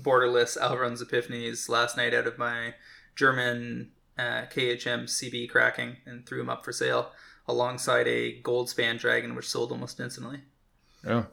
borderless 0.00 0.58
Alrund's 0.58 1.02
Epiphanies 1.02 1.68
last 1.68 1.96
night 1.96 2.14
out 2.14 2.26
of 2.26 2.38
my 2.38 2.74
German 3.14 3.90
uh, 4.18 4.46
KHM 4.52 5.04
CB 5.04 5.48
cracking 5.50 5.98
and 6.06 6.26
threw 6.26 6.38
them 6.38 6.50
up 6.50 6.64
for 6.64 6.72
sale 6.72 7.12
alongside 7.46 8.08
a 8.08 8.40
Goldspan 8.42 8.98
Dragon, 8.98 9.34
which 9.34 9.48
sold 9.48 9.70
almost 9.70 10.00
instantly. 10.00 10.40
Oh, 11.06 11.26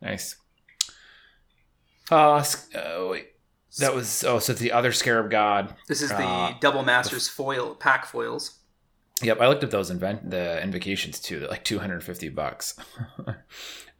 Nice. 0.00 0.36
Uh, 2.10 2.42
uh 2.74 3.06
wait. 3.10 3.28
That 3.78 3.94
was 3.94 4.24
oh, 4.24 4.40
so 4.40 4.52
the 4.52 4.72
other 4.72 4.90
Scarab 4.90 5.30
God. 5.30 5.74
This 5.86 6.02
is 6.02 6.08
the 6.08 6.24
uh, 6.24 6.54
Double 6.60 6.82
Masters 6.82 7.26
the, 7.26 7.32
foil 7.32 7.76
pack 7.76 8.04
foils. 8.04 8.58
Yep, 9.22 9.40
I 9.40 9.46
looked 9.46 9.62
at 9.62 9.70
those 9.70 9.90
invent 9.90 10.28
the 10.28 10.60
invocations 10.60 11.20
too. 11.20 11.38
They're 11.38 11.48
like 11.48 11.62
two 11.62 11.78
hundred 11.78 12.02
fifty 12.02 12.28
bucks. 12.28 12.74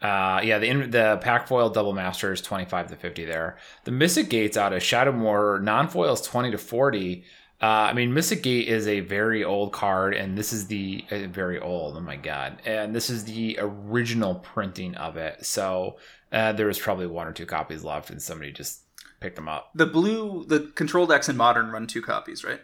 uh, 0.02 0.40
yeah, 0.42 0.58
the 0.58 0.86
the 0.86 1.18
pack 1.20 1.46
foil 1.46 1.68
double 1.68 1.92
master 1.92 2.32
is 2.32 2.40
twenty 2.40 2.64
five 2.64 2.88
to 2.88 2.96
fifty 2.96 3.24
there. 3.24 3.58
The 3.84 3.90
Mystic 3.90 4.30
Gates 4.30 4.56
out 4.56 4.72
of 4.72 4.82
Shadow 4.82 5.12
Shadowmoor 5.12 5.62
non 5.62 5.88
foil 5.88 6.14
is 6.14 6.22
twenty 6.22 6.50
to 6.50 6.58
forty. 6.58 7.24
Uh, 7.62 7.88
I 7.90 7.92
mean, 7.92 8.14
Mystic 8.14 8.42
Gate 8.42 8.68
is 8.68 8.88
a 8.88 9.00
very 9.00 9.44
old 9.44 9.72
card, 9.72 10.14
and 10.14 10.38
this 10.38 10.54
is 10.54 10.68
the 10.68 11.04
uh, 11.10 11.26
very 11.26 11.60
old. 11.60 11.96
Oh 11.96 12.00
my 12.00 12.16
god! 12.16 12.62
And 12.64 12.94
this 12.94 13.10
is 13.10 13.24
the 13.24 13.58
original 13.60 14.36
printing 14.36 14.94
of 14.94 15.18
it. 15.18 15.44
So 15.44 15.98
uh, 16.32 16.52
there 16.52 16.66
was 16.66 16.78
probably 16.78 17.06
one 17.06 17.26
or 17.26 17.32
two 17.32 17.44
copies 17.44 17.84
left, 17.84 18.08
and 18.08 18.22
somebody 18.22 18.52
just 18.52 18.80
picked 19.20 19.36
them 19.36 19.48
up. 19.48 19.70
The 19.74 19.84
blue, 19.84 20.46
the 20.46 20.60
control 20.74 21.06
decks 21.06 21.28
in 21.28 21.36
modern 21.36 21.70
run 21.70 21.86
two 21.86 22.00
copies, 22.00 22.42
right? 22.42 22.60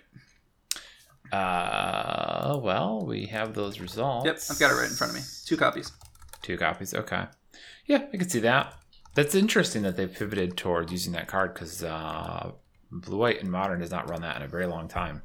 Uh, 1.31 2.59
well, 2.63 3.05
we 3.05 3.27
have 3.27 3.53
those 3.53 3.81
results. 3.81 4.25
Yep, 4.25 4.39
I've 4.51 4.59
got 4.59 4.71
it 4.71 4.81
right 4.81 4.89
in 4.89 4.97
front 4.97 5.13
of 5.13 5.19
me. 5.19 5.25
Two 5.45 5.59
copies. 5.59 5.93
Two 6.47 6.57
copies. 6.57 6.95
Okay. 6.95 7.25
Yeah, 7.87 8.07
I 8.13 8.17
can 8.17 8.29
see 8.29 8.39
that. 8.39 8.73
That's 9.17 9.35
interesting 9.35 9.83
that 9.83 9.97
they 9.97 10.07
pivoted 10.07 10.57
towards 10.57 10.93
using 10.93 11.13
that 11.15 11.27
card 11.27 11.55
because 11.55 11.83
uh, 11.83 12.53
Blue 12.93 13.19
White 13.19 13.41
and 13.41 13.51
Modern 13.51 13.81
does 13.81 13.91
not 13.91 14.09
run 14.09 14.23
that 14.23 14.37
in 14.37 14.43
a 14.43 14.47
very 14.47 14.67
long 14.67 14.87
time. 14.87 15.23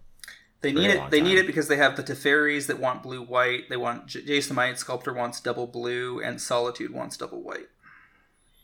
They 0.62 0.72
need 0.72 0.90
it. 0.90 1.12
They 1.12 1.20
time. 1.20 1.28
need 1.28 1.38
it 1.38 1.46
because 1.46 1.68
they 1.68 1.76
have 1.78 1.96
the 1.96 2.02
Teferis 2.02 2.66
that 2.66 2.80
want 2.80 3.04
blue 3.04 3.22
white. 3.22 3.70
They 3.70 3.78
want 3.78 4.08
J- 4.08 4.24
Jace, 4.24 4.48
the 4.48 4.56
Mind 4.56 4.80
Sculptor 4.80 5.14
wants 5.14 5.40
double 5.40 5.68
blue, 5.68 6.20
and 6.20 6.42
Solitude 6.42 6.92
wants 6.92 7.18
double 7.18 7.44
white, 7.44 7.70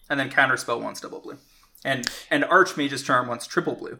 and 0.09 0.19
then 0.19 0.31
Counterspell 0.31 0.81
wants 0.81 0.99
double 0.99 1.19
blue, 1.19 1.37
and 1.85 2.09
and 2.31 2.43
Archmage's 2.43 3.03
Charm 3.03 3.27
wants 3.27 3.45
triple 3.45 3.75
blue. 3.75 3.99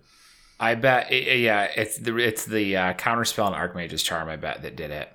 I 0.60 0.74
bet. 0.74 1.12
Yeah, 1.12 1.70
it's 1.76 2.00
the 2.00 2.18
it's 2.18 2.46
the 2.46 2.76
uh, 2.76 2.94
Counterspell 2.94 3.46
and 3.46 3.56
Archmage's 3.56 4.02
Charm. 4.02 4.30
I 4.30 4.36
bet 4.36 4.64
that 4.64 4.76
did 4.76 4.90
it. 4.90 5.12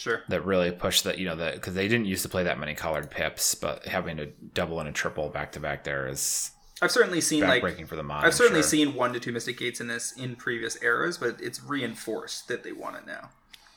Sure. 0.00 0.22
That 0.28 0.46
really 0.46 0.70
pushed 0.70 1.04
the 1.04 1.18
you 1.18 1.26
know 1.26 1.36
that 1.36 1.56
because 1.56 1.74
they 1.74 1.86
didn't 1.86 2.06
used 2.06 2.22
to 2.22 2.30
play 2.30 2.44
that 2.44 2.58
many 2.58 2.74
colored 2.74 3.10
pips, 3.10 3.54
but 3.54 3.84
having 3.84 4.18
a 4.18 4.24
double 4.54 4.80
and 4.80 4.88
a 4.88 4.92
triple 4.92 5.28
back 5.28 5.52
to 5.52 5.60
back 5.60 5.84
there 5.84 6.08
is 6.08 6.52
I've 6.80 6.90
certainly 6.90 7.20
seen 7.20 7.42
like 7.42 7.60
breaking 7.60 7.84
for 7.84 7.96
the 7.96 8.02
mod. 8.02 8.24
I've 8.24 8.32
certainly 8.32 8.62
sure. 8.62 8.70
seen 8.70 8.94
one 8.94 9.12
to 9.12 9.20
two 9.20 9.30
Mystic 9.30 9.58
Gates 9.58 9.78
in 9.78 9.88
this 9.88 10.12
in 10.12 10.36
previous 10.36 10.82
eras, 10.82 11.18
but 11.18 11.38
it's 11.42 11.62
reinforced 11.62 12.48
that 12.48 12.62
they 12.62 12.72
want 12.72 12.96
it 12.96 13.06
now. 13.06 13.28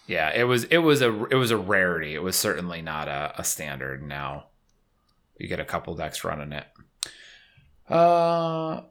Yeah, 0.07 0.29
it 0.29 0.45
was 0.45 0.63
it 0.65 0.77
was 0.77 1.01
a 1.01 1.25
it 1.25 1.35
was 1.35 1.51
a 1.51 1.57
rarity. 1.57 2.15
It 2.15 2.23
was 2.23 2.37
certainly 2.37 2.81
not 2.81 3.09
a, 3.09 3.33
a 3.37 3.43
standard. 3.43 4.01
Now 4.01 4.45
you 5.37 5.49
get 5.49 5.59
a 5.59 5.65
couple 5.65 5.93
decks 5.93 6.23
running 6.23 6.53
it. 6.53 6.67
Uh, 7.89 8.83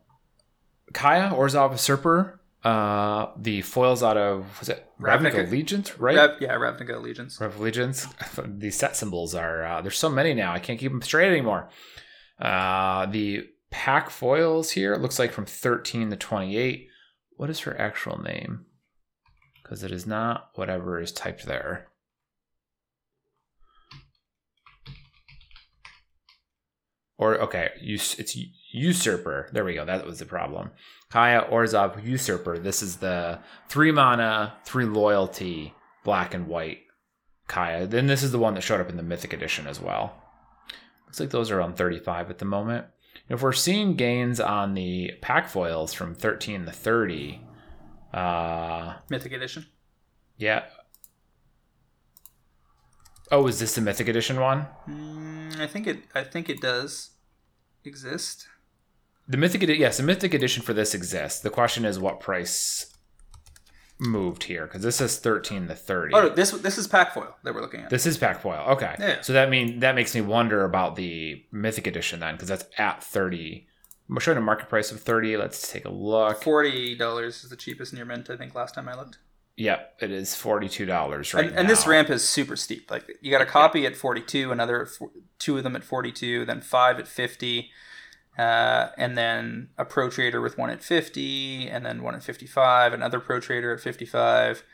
Kaya 0.92 1.30
Orzhov 1.30 1.70
Usurper. 1.70 2.41
Uh, 2.64 3.32
the 3.36 3.60
foils 3.62 4.04
out 4.04 4.16
of 4.16 4.60
was 4.60 4.68
it 4.68 4.86
Ravnica, 5.00 5.48
Allegiance, 5.48 5.98
right? 5.98 6.16
Rav, 6.16 6.40
yeah, 6.40 6.54
Ravnica 6.54 6.94
Allegiance. 6.94 7.40
Rav 7.40 7.58
Allegiance. 7.58 8.06
These 8.46 8.76
set 8.76 8.94
symbols 8.96 9.34
are 9.34 9.64
uh, 9.64 9.82
there's 9.82 9.98
so 9.98 10.08
many 10.08 10.32
now. 10.32 10.52
I 10.52 10.60
can't 10.60 10.78
keep 10.78 10.92
them 10.92 11.02
straight 11.02 11.28
anymore. 11.28 11.68
Uh, 12.40 13.06
the 13.06 13.48
pack 13.70 14.10
foils 14.10 14.70
here. 14.70 14.94
Looks 14.94 15.18
like 15.18 15.32
from 15.32 15.46
13 15.46 16.10
to 16.10 16.16
28. 16.16 16.88
What 17.36 17.50
is 17.50 17.60
her 17.60 17.80
actual 17.80 18.22
name? 18.22 18.66
Because 19.60 19.82
it 19.82 19.90
is 19.90 20.06
not 20.06 20.50
whatever 20.54 21.00
is 21.00 21.10
typed 21.10 21.46
there. 21.46 21.88
Or 27.18 27.38
okay, 27.40 27.70
you 27.80 27.94
it's 27.94 28.36
Usurper. 28.72 29.48
There 29.52 29.64
we 29.64 29.74
go. 29.74 29.84
That 29.84 30.06
was 30.06 30.18
the 30.18 30.24
problem. 30.26 30.70
Kaya 31.10 31.42
Orzhov 31.50 32.02
Usurper. 32.04 32.58
This 32.58 32.82
is 32.82 32.96
the 32.96 33.38
three 33.68 33.92
mana, 33.92 34.54
three 34.64 34.84
loyalty, 34.86 35.74
black 36.04 36.34
and 36.34 36.46
white 36.48 36.80
Kaya. 37.48 37.86
Then 37.86 38.06
this 38.06 38.22
is 38.22 38.32
the 38.32 38.38
one 38.38 38.54
that 38.54 38.62
showed 38.62 38.80
up 38.80 38.88
in 38.88 38.96
the 38.96 39.02
Mythic 39.02 39.32
Edition 39.32 39.66
as 39.66 39.78
well. 39.80 40.16
Looks 41.06 41.20
like 41.20 41.30
those 41.30 41.50
are 41.50 41.60
on 41.60 41.74
35 41.74 42.30
at 42.30 42.38
the 42.38 42.44
moment. 42.46 42.86
If 43.28 43.42
we're 43.42 43.52
seeing 43.52 43.94
gains 43.94 44.40
on 44.40 44.74
the 44.74 45.12
pack 45.20 45.48
foils 45.48 45.92
from 45.92 46.14
13 46.14 46.64
to 46.66 46.72
30, 46.72 47.40
uh, 48.14 48.94
Mythic 49.10 49.32
Edition. 49.32 49.66
yeah. 50.38 50.64
Oh, 53.30 53.46
is 53.46 53.58
this 53.60 53.74
the 53.74 53.80
Mythic 53.80 54.08
Edition 54.08 54.38
one? 54.40 54.66
Mm, 54.86 55.58
I 55.58 55.66
think 55.66 55.86
it. 55.86 56.00
I 56.14 56.22
think 56.22 56.50
it 56.50 56.60
does 56.60 57.12
exist. 57.84 58.46
The 59.28 59.36
Mythic 59.36 59.62
Edition, 59.62 59.80
yes, 59.80 59.96
the 59.96 60.02
Mythic 60.02 60.34
Edition 60.34 60.62
for 60.62 60.72
this 60.72 60.94
exists. 60.94 61.40
The 61.40 61.50
question 61.50 61.84
is 61.84 61.98
what 61.98 62.20
price 62.20 62.92
moved 63.98 64.44
here 64.44 64.66
because 64.66 64.82
this 64.82 65.00
is 65.00 65.18
13 65.18 65.68
to 65.68 65.74
30. 65.74 66.14
Oh, 66.14 66.28
this 66.28 66.50
this 66.50 66.76
is 66.76 66.86
pack 66.88 67.14
foil 67.14 67.36
that 67.44 67.54
we're 67.54 67.60
looking 67.60 67.80
at. 67.80 67.90
This 67.90 68.06
is 68.06 68.18
pack 68.18 68.40
foil. 68.40 68.64
Okay. 68.70 68.96
Yeah. 68.98 69.20
So 69.20 69.32
that 69.32 69.48
mean 69.48 69.80
that 69.80 69.94
makes 69.94 70.14
me 70.14 70.20
wonder 70.20 70.64
about 70.64 70.96
the 70.96 71.44
Mythic 71.52 71.86
Edition 71.86 72.20
then 72.20 72.34
because 72.34 72.48
that's 72.48 72.64
at 72.78 73.02
30. 73.02 73.66
I'm 74.10 74.18
showing 74.18 74.38
a 74.38 74.42
market 74.42 74.68
price 74.68 74.90
of 74.90 75.00
30. 75.00 75.36
Let's 75.36 75.70
take 75.70 75.84
a 75.84 75.90
look. 75.90 76.42
Forty 76.42 76.96
dollars 76.96 77.44
is 77.44 77.50
the 77.50 77.56
cheapest 77.56 77.94
near 77.94 78.04
mint. 78.04 78.28
I 78.28 78.36
think 78.36 78.54
last 78.54 78.74
time 78.74 78.88
I 78.88 78.94
looked. 78.94 79.18
Yep, 79.56 79.96
it 80.00 80.10
is 80.10 80.30
$42 80.30 81.34
right 81.34 81.46
and, 81.46 81.56
and 81.58 81.68
this 81.68 81.86
ramp 81.86 82.08
is 82.08 82.26
super 82.26 82.56
steep. 82.56 82.90
Like 82.90 83.18
you 83.20 83.30
got 83.30 83.42
a 83.42 83.46
copy 83.46 83.84
at 83.84 83.94
42, 83.94 84.50
another 84.50 84.88
two 85.38 85.58
of 85.58 85.62
them 85.62 85.76
at 85.76 85.84
42, 85.84 86.46
then 86.46 86.62
five 86.62 86.98
at 86.98 87.06
50, 87.06 87.70
uh, 88.38 88.88
and 88.96 89.16
then 89.16 89.68
a 89.76 89.84
pro 89.84 90.08
trader 90.08 90.40
with 90.40 90.56
one 90.56 90.70
at 90.70 90.82
50, 90.82 91.68
and 91.68 91.84
then 91.84 92.02
one 92.02 92.14
at 92.14 92.22
55, 92.22 92.92
another 92.92 93.20
pro 93.20 93.40
trader 93.40 93.74
at 93.74 93.80
55, 93.80 94.64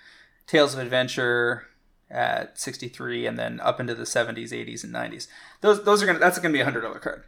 Tales 0.47 0.75
of 0.75 0.81
Adventure 0.81 1.67
at 2.11 2.59
63, 2.59 3.27
and 3.27 3.39
then 3.39 3.61
up 3.61 3.81
into 3.81 3.95
the 3.95 4.05
70s, 4.05 4.51
80s, 4.51 4.85
and 4.85 4.95
90s. 4.95 5.27
Those 5.61 5.85
those 5.85 6.03
are 6.03 6.07
gonna 6.07 6.19
that's 6.19 6.39
gonna 6.39 6.53
be 6.53 6.61
a 6.61 6.65
hundred 6.65 6.83
dollar 6.83 7.01
card. 7.01 7.25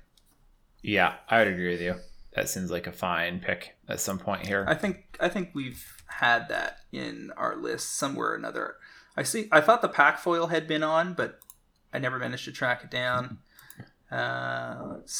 Yeah, 0.83 1.15
I 1.29 1.39
would 1.39 1.49
agree 1.49 1.71
with 1.71 1.83
you. 1.83 1.97
That 2.35 2.49
seems 2.49 2.71
like 2.71 2.87
a 2.87 2.93
fine 2.93 3.41
pick 3.41 3.77
at 3.89 4.01
some 4.01 4.19
point 4.19 4.47
here. 4.47 4.65
I 4.69 4.75
think 4.75 5.17
I 5.21 5.29
think 5.29 5.51
we've 5.53 6.03
had 6.07 6.49
that 6.49 6.79
in 6.93 7.33
our 7.37 7.57
list 7.57 7.97
somewhere 7.97 8.31
or 8.31 8.35
another. 8.37 8.77
I 9.17 9.25
see. 9.25 9.49
I 9.51 9.61
thought 9.61 9.83
the 9.83 9.89
pack 9.89 10.19
foil 10.19 10.47
had 10.47 10.69
been 10.69 10.83
on, 10.83 11.15
but 11.15 11.41
I 11.93 11.99
never 11.99 12.19
managed 12.19 12.45
to 12.45 12.53
track 12.53 12.85
it 12.85 12.91
down. 12.91 13.39
Uh, 14.11 14.77
let's 14.93 15.13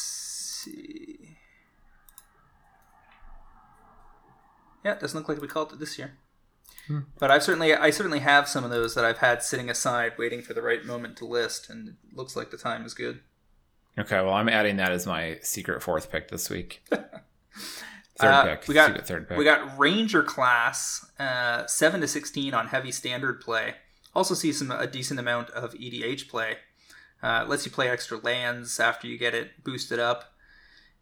see. 0.63 1.37
Yeah, 4.83 4.93
it 4.93 4.99
doesn't 4.99 5.17
look 5.17 5.29
like 5.29 5.41
we 5.41 5.47
called 5.47 5.71
it 5.73 5.79
this 5.79 5.97
year. 5.97 6.13
But 7.19 7.31
I've 7.31 7.43
certainly 7.43 7.73
I 7.73 7.89
certainly 7.89 8.19
have 8.19 8.49
some 8.49 8.65
of 8.65 8.69
those 8.71 8.95
that 8.95 9.05
I've 9.05 9.19
had 9.19 9.43
sitting 9.43 9.69
aside, 9.69 10.13
waiting 10.17 10.41
for 10.41 10.53
the 10.53 10.61
right 10.61 10.83
moment 10.83 11.15
to 11.17 11.25
list, 11.25 11.69
and 11.69 11.87
it 11.89 11.95
looks 12.13 12.35
like 12.35 12.51
the 12.51 12.57
time 12.57 12.85
is 12.85 12.93
good. 12.93 13.21
Okay, 13.97 14.17
well, 14.17 14.33
I'm 14.33 14.49
adding 14.49 14.75
that 14.77 14.91
as 14.91 15.05
my 15.05 15.37
secret 15.41 15.81
fourth 15.81 16.11
pick 16.11 16.27
this 16.29 16.49
week. 16.49 16.81
Third 16.89 18.27
Uh, 18.27 18.43
pick. 18.55 18.67
we 18.67 18.73
got- 18.73 19.07
third 19.07 19.29
pick. 19.29 19.37
We 19.37 19.45
got 19.45 19.77
Ranger 19.79 20.21
class, 20.23 21.05
uh, 21.17 21.65
seven 21.67 22.01
to 22.01 22.07
sixteen 22.07 22.53
on 22.53 22.67
heavy 22.67 22.91
standard 22.91 23.39
play. 23.39 23.75
Also 24.13 24.33
see 24.33 24.51
some 24.51 24.69
a 24.71 24.85
decent 24.87 25.19
amount 25.19 25.49
of 25.51 25.73
EDH 25.73 26.27
play. 26.27 26.57
Uh, 27.23 27.45
lets 27.47 27.65
you 27.65 27.71
play 27.71 27.87
extra 27.89 28.17
lands 28.17 28.79
after 28.81 29.07
you 29.07 29.17
get 29.17 29.33
it 29.35 29.63
boosted 29.63 29.99
up, 29.99 30.30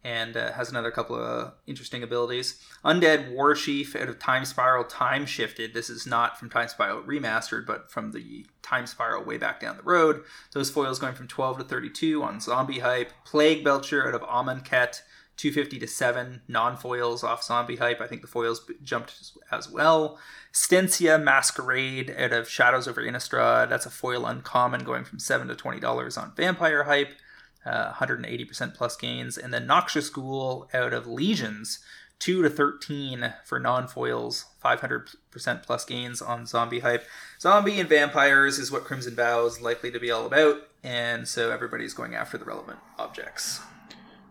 and 0.02 0.36
uh, 0.36 0.52
has 0.52 0.70
another 0.70 0.90
couple 0.90 1.16
of 1.16 1.52
interesting 1.66 2.02
abilities. 2.02 2.60
Undead 2.84 3.32
War 3.32 3.54
Chief 3.54 3.94
out 3.94 4.08
of 4.08 4.18
Time 4.18 4.44
Spiral 4.44 4.84
Time 4.84 5.26
Shifted. 5.26 5.74
This 5.74 5.90
is 5.90 6.06
not 6.06 6.38
from 6.38 6.48
Time 6.48 6.68
Spiral 6.68 7.02
Remastered, 7.02 7.66
but 7.66 7.90
from 7.90 8.12
the 8.12 8.46
Time 8.62 8.86
Spiral 8.86 9.24
way 9.24 9.36
back 9.36 9.60
down 9.60 9.76
the 9.76 9.82
road. 9.82 10.22
Those 10.52 10.70
foils 10.70 10.98
going 10.98 11.14
from 11.14 11.28
12 11.28 11.58
to 11.58 11.64
32 11.64 12.22
on 12.22 12.40
Zombie 12.40 12.78
Hype. 12.78 13.12
Plague 13.24 13.64
Belcher 13.64 14.06
out 14.08 14.14
of 14.14 14.22
Amonkhet. 14.22 15.02
250 15.36 15.78
to 15.78 15.86
7 15.86 16.42
non-foils 16.48 17.24
off 17.24 17.42
zombie 17.42 17.76
hype 17.76 17.98
i 18.02 18.06
think 18.06 18.20
the 18.20 18.26
foils 18.26 18.70
jumped 18.82 19.32
as, 19.50 19.70
well 19.70 20.18
Stensia 20.52 21.22
Masquerade 21.22 22.14
out 22.18 22.34
of 22.34 22.46
shadows 22.46 22.86
over 22.86 23.00
innistrad 23.00 23.70
that's 23.70 23.86
a 23.86 23.90
foil 23.90 24.26
uncommon 24.26 24.84
going 24.84 25.02
from 25.02 25.18
7 25.18 25.48
to 25.48 25.56
20 25.56 25.80
dollars 25.80 26.18
on 26.18 26.34
vampire 26.36 26.84
hype 26.84 27.14
uh, 27.64 27.92
180% 27.92 28.74
plus 28.74 28.96
gains. 28.96 29.36
And 29.36 29.52
then 29.52 29.66
noxious 29.66 30.08
ghoul 30.08 30.68
out 30.72 30.92
of 30.92 31.06
legions 31.06 31.80
2 32.20 32.42
to 32.42 32.50
13 32.50 33.34
for 33.44 33.58
non-foils 33.58 34.44
500% 34.62 35.62
plus 35.62 35.84
gains 35.84 36.22
on 36.22 36.46
zombie 36.46 36.80
hype. 36.80 37.04
Zombie 37.40 37.80
and 37.80 37.88
vampires 37.88 38.58
is 38.58 38.70
what 38.70 38.84
crimson 38.84 39.14
vow 39.14 39.46
is 39.46 39.60
likely 39.60 39.90
to 39.90 39.98
be 39.98 40.10
all 40.10 40.26
about. 40.26 40.68
And 40.84 41.26
so 41.26 41.50
everybody's 41.50 41.94
going 41.94 42.14
after 42.14 42.38
the 42.38 42.44
relevant 42.44 42.78
objects. 42.98 43.60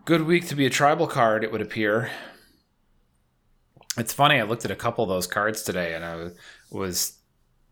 Good 0.04 0.22
week 0.22 0.46
to 0.48 0.56
be 0.56 0.66
a 0.66 0.70
tribal 0.70 1.06
card, 1.06 1.44
it 1.44 1.52
would 1.52 1.60
appear. 1.60 2.10
It's 3.96 4.12
funny, 4.12 4.38
I 4.38 4.44
looked 4.44 4.64
at 4.64 4.70
a 4.70 4.76
couple 4.76 5.04
of 5.04 5.10
those 5.10 5.26
cards 5.26 5.62
today 5.62 5.94
and 5.94 6.04
I 6.04 6.30
was 6.70 7.18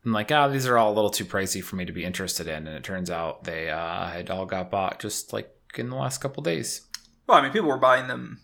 I'm 0.09 0.15
like, 0.15 0.33
ah, 0.33 0.49
these 0.49 0.67
are 0.67 0.79
all 0.79 0.91
a 0.91 0.95
little 0.95 1.11
too 1.11 1.27
pricey 1.27 1.63
for 1.63 1.77
me 1.77 1.85
to 1.85 1.93
be 1.93 2.03
interested 2.03 2.47
in. 2.47 2.67
And 2.67 2.77
it 2.77 2.83
turns 2.83 3.11
out 3.11 3.45
they 3.45 3.69
uh, 3.69 4.07
had 4.07 4.31
all 4.31 4.47
got 4.47 4.71
bought 4.71 5.01
just 5.01 5.35
like 5.35 5.55
in 5.77 5.91
the 5.91 5.97
last 5.97 6.19
couple 6.19 6.43
days. 6.43 6.87
Well, 7.27 7.37
I 7.37 7.43
mean, 7.43 7.53
people 7.53 7.69
were 7.69 7.77
buying 7.77 8.09
them 8.09 8.41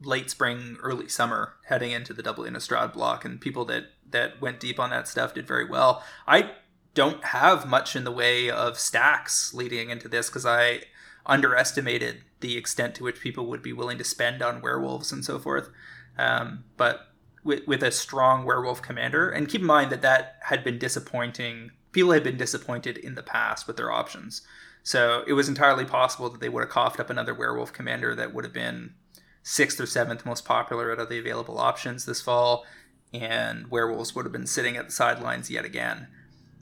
late 0.00 0.30
spring, 0.30 0.78
early 0.82 1.06
summer, 1.06 1.56
heading 1.66 1.90
into 1.90 2.14
the 2.14 2.22
double 2.22 2.44
Innistrad 2.44 2.94
block, 2.94 3.26
and 3.26 3.38
people 3.38 3.66
that 3.66 3.84
that 4.08 4.40
went 4.40 4.58
deep 4.58 4.80
on 4.80 4.88
that 4.88 5.06
stuff 5.06 5.34
did 5.34 5.46
very 5.46 5.68
well. 5.68 6.02
I 6.26 6.52
don't 6.94 7.22
have 7.26 7.68
much 7.68 7.94
in 7.94 8.04
the 8.04 8.10
way 8.10 8.48
of 8.48 8.78
stacks 8.78 9.52
leading 9.52 9.90
into 9.90 10.08
this 10.08 10.30
because 10.30 10.46
I 10.46 10.84
underestimated 11.26 12.22
the 12.40 12.56
extent 12.56 12.94
to 12.94 13.04
which 13.04 13.20
people 13.20 13.46
would 13.46 13.62
be 13.62 13.74
willing 13.74 13.98
to 13.98 14.04
spend 14.04 14.40
on 14.40 14.62
werewolves 14.62 15.12
and 15.12 15.22
so 15.24 15.38
forth. 15.38 15.68
Um, 16.16 16.64
but 16.78 17.09
with, 17.44 17.66
with 17.66 17.82
a 17.82 17.90
strong 17.90 18.44
werewolf 18.44 18.82
commander, 18.82 19.30
and 19.30 19.48
keep 19.48 19.60
in 19.60 19.66
mind 19.66 19.90
that 19.90 20.02
that 20.02 20.36
had 20.42 20.64
been 20.64 20.78
disappointing. 20.78 21.70
People 21.92 22.12
had 22.12 22.22
been 22.22 22.36
disappointed 22.36 22.96
in 22.98 23.14
the 23.14 23.22
past 23.22 23.66
with 23.66 23.76
their 23.76 23.90
options. 23.90 24.42
So 24.82 25.24
it 25.26 25.32
was 25.32 25.48
entirely 25.48 25.84
possible 25.84 26.30
that 26.30 26.40
they 26.40 26.48
would 26.48 26.62
have 26.62 26.70
coughed 26.70 27.00
up 27.00 27.10
another 27.10 27.34
werewolf 27.34 27.72
commander 27.72 28.14
that 28.14 28.32
would 28.32 28.44
have 28.44 28.52
been 28.52 28.94
sixth 29.42 29.80
or 29.80 29.86
seventh 29.86 30.24
most 30.24 30.44
popular 30.44 30.92
out 30.92 31.00
of 31.00 31.08
the 31.08 31.18
available 31.18 31.58
options 31.58 32.04
this 32.04 32.20
fall, 32.20 32.64
and 33.12 33.70
werewolves 33.70 34.14
would 34.14 34.24
have 34.24 34.32
been 34.32 34.46
sitting 34.46 34.76
at 34.76 34.86
the 34.86 34.92
sidelines 34.92 35.50
yet 35.50 35.64
again. 35.64 36.06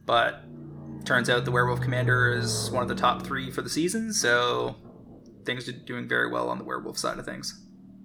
But 0.06 0.42
turns 1.04 1.28
out 1.28 1.44
the 1.44 1.50
werewolf 1.50 1.80
commander 1.80 2.32
is 2.32 2.70
one 2.70 2.82
of 2.82 2.88
the 2.88 2.94
top 2.94 3.22
three 3.22 3.50
for 3.50 3.62
the 3.62 3.70
season, 3.70 4.12
so 4.12 4.76
things 5.44 5.68
are 5.68 5.72
doing 5.72 6.08
very 6.08 6.30
well 6.30 6.48
on 6.48 6.58
the 6.58 6.64
werewolf 6.64 6.98
side 6.98 7.18
of 7.18 7.24
things. 7.24 7.60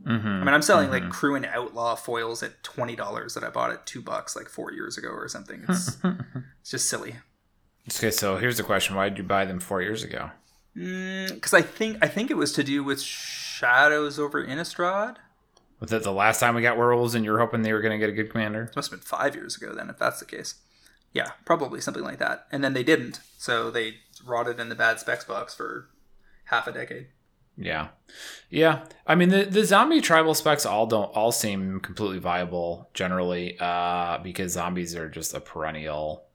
Mm-hmm. 0.06 0.28
I 0.28 0.40
mean, 0.40 0.48
I'm 0.50 0.62
selling 0.62 0.90
like 0.90 1.04
Kruin 1.04 1.48
Outlaw 1.48 1.96
foils 1.96 2.44
at 2.44 2.62
twenty 2.64 2.96
dollars 2.96 3.36
that 3.36 3.44
I 3.44 3.50
bought 3.50 3.72
at 3.72 3.86
two 3.86 4.02
bucks 4.02 4.36
like 4.36 4.50
four 4.50 4.74
years 4.74 4.98
ago 4.98 5.10
or 5.10 5.28
something. 5.28 5.64
It's 5.68 5.98
it's 6.62 6.72
just 6.72 6.90
silly. 6.90 7.16
Okay, 7.90 8.12
so 8.12 8.38
here's 8.38 8.58
the 8.58 8.64
question: 8.64 8.96
Why 8.96 9.10
did 9.10 9.18
you 9.18 9.24
buy 9.24 9.46
them 9.46 9.60
four 9.60 9.82
years 9.82 10.04
ago? 10.04 10.32
Because 10.74 11.54
I 11.54 11.62
think 11.62 12.00
I 12.02 12.08
think 12.08 12.32
it 12.32 12.38
was 12.38 12.52
to 12.54 12.64
do 12.64 12.84
with 12.84 13.02
shadows 13.02 14.20
over 14.20 14.46
Innistrad. 14.46 15.18
Was 15.80 15.92
that 15.92 16.04
the 16.04 16.12
last 16.12 16.40
time 16.40 16.56
we 16.56 16.62
got 16.62 16.78
werewolves, 16.78 17.16
and 17.16 17.24
you 17.24 17.32
were 17.32 17.40
hoping 17.40 17.62
they 17.62 17.74
were 17.74 17.82
going 17.82 17.92
to 17.92 17.98
get 17.98 18.10
a 18.10 18.14
good 18.14 18.32
commander? 18.32 18.64
It 18.64 18.76
must 18.76 18.92
have 18.92 19.00
been 19.00 19.06
five 19.06 19.36
years 19.36 19.56
ago 19.56 19.74
then, 19.74 19.90
if 19.90 19.98
that's 19.98 20.20
the 20.20 20.26
case. 20.26 20.56
Yeah, 21.12 21.32
probably 21.46 21.80
something 21.80 22.04
like 22.04 22.20
that. 22.20 22.48
And 22.52 22.64
then 22.64 22.74
they 22.74 22.84
didn't, 22.84 23.20
so 23.38 23.70
they 23.70 23.96
rotted 24.26 24.60
in 24.60 24.70
the 24.70 24.76
bad 24.76 25.00
specs 25.00 25.26
box 25.26 25.54
for 25.54 25.90
half 26.46 26.68
a 26.68 26.72
decade. 26.72 27.08
Yeah, 27.56 27.90
yeah. 28.50 28.86
I 29.06 29.16
mean, 29.16 29.30
the 29.30 29.44
the 29.46 29.64
zombie 29.64 30.02
tribal 30.02 30.34
specs 30.34 30.66
all 30.66 30.88
don't 30.88 31.12
all 31.16 31.32
seem 31.32 31.80
completely 31.82 32.20
viable 32.20 32.90
generally, 32.94 33.58
uh, 33.60 34.18
because 34.24 34.54
zombies 34.54 34.96
are 34.96 35.10
just 35.10 35.34
a 35.34 35.40
perennial 35.40 36.26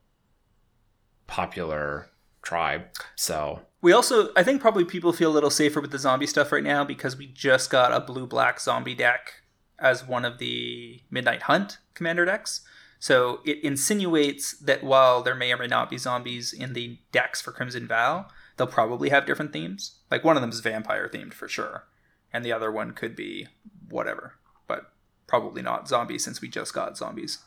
popular 1.27 2.11
tribe. 2.43 2.87
So 3.17 3.61
We 3.81 3.93
also, 3.93 4.31
I 4.37 4.43
think, 4.43 4.61
probably 4.61 4.85
people 4.85 5.13
feel 5.13 5.31
a 5.31 5.35
little 5.35 5.51
safer 5.51 5.81
with 5.81 5.91
the 5.91 5.99
zombie 5.99 6.27
stuff 6.27 6.53
right 6.53 6.65
now 6.65 6.85
because 6.85 7.17
we 7.17 7.27
just 7.27 7.71
got 7.71 7.93
a 7.93 8.01
blue 8.01 8.27
black 8.27 8.61
zombie 8.61 8.95
deck 8.95 9.43
as 9.79 10.07
one 10.07 10.25
of 10.25 10.39
the 10.39 11.03
Midnight 11.11 11.43
Hunt 11.43 11.79
commander 11.95 12.25
decks. 12.25 12.63
So 12.99 13.41
it 13.45 13.63
insinuates 13.63 14.53
that 14.59 14.83
while 14.83 15.23
there 15.23 15.37
may 15.37 15.53
or 15.53 15.57
may 15.57 15.69
not 15.69 15.91
be 15.91 15.99
zombies 15.99 16.53
in 16.53 16.73
the 16.73 16.99
decks 17.13 17.41
for 17.41 17.53
Crimson 17.53 17.87
Vow, 17.87 18.27
they'll 18.59 18.67
probably 18.67 19.09
have 19.09 19.25
different 19.25 19.53
themes. 19.53 20.01
Like 20.11 20.25
one 20.25 20.37
of 20.37 20.43
them 20.43 20.51
is 20.51 20.61
vampire 20.61 21.09
themed 21.09 21.33
for 21.33 21.49
sure, 21.49 21.87
and 22.33 22.45
the 22.45 22.53
other 22.53 22.71
one 22.71 22.93
could 22.93 23.17
be 23.17 23.47
whatever, 23.89 24.35
but 24.67 24.93
probably 25.27 25.63
not 25.63 25.89
zombies 25.89 26.25
since 26.25 26.43
we 26.43 26.49
just 26.49 26.75
got 26.75 26.99
zombies. 26.99 27.39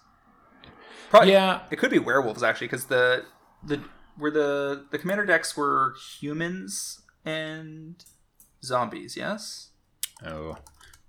Probably, 1.12 1.34
yeah, 1.34 1.62
it 1.70 1.78
could 1.78 1.92
be 1.92 2.00
werewolves 2.00 2.42
actually, 2.42 2.68
because 2.68 2.86
the 2.86 3.26
the 3.64 3.84
were 4.18 4.32
the 4.32 4.88
the 4.90 4.98
commander 4.98 5.26
decks 5.26 5.56
were 5.56 5.94
humans 6.20 7.02
and 7.26 8.04
zombies. 8.64 9.16
Yes. 9.16 9.70
Oh, 10.26 10.58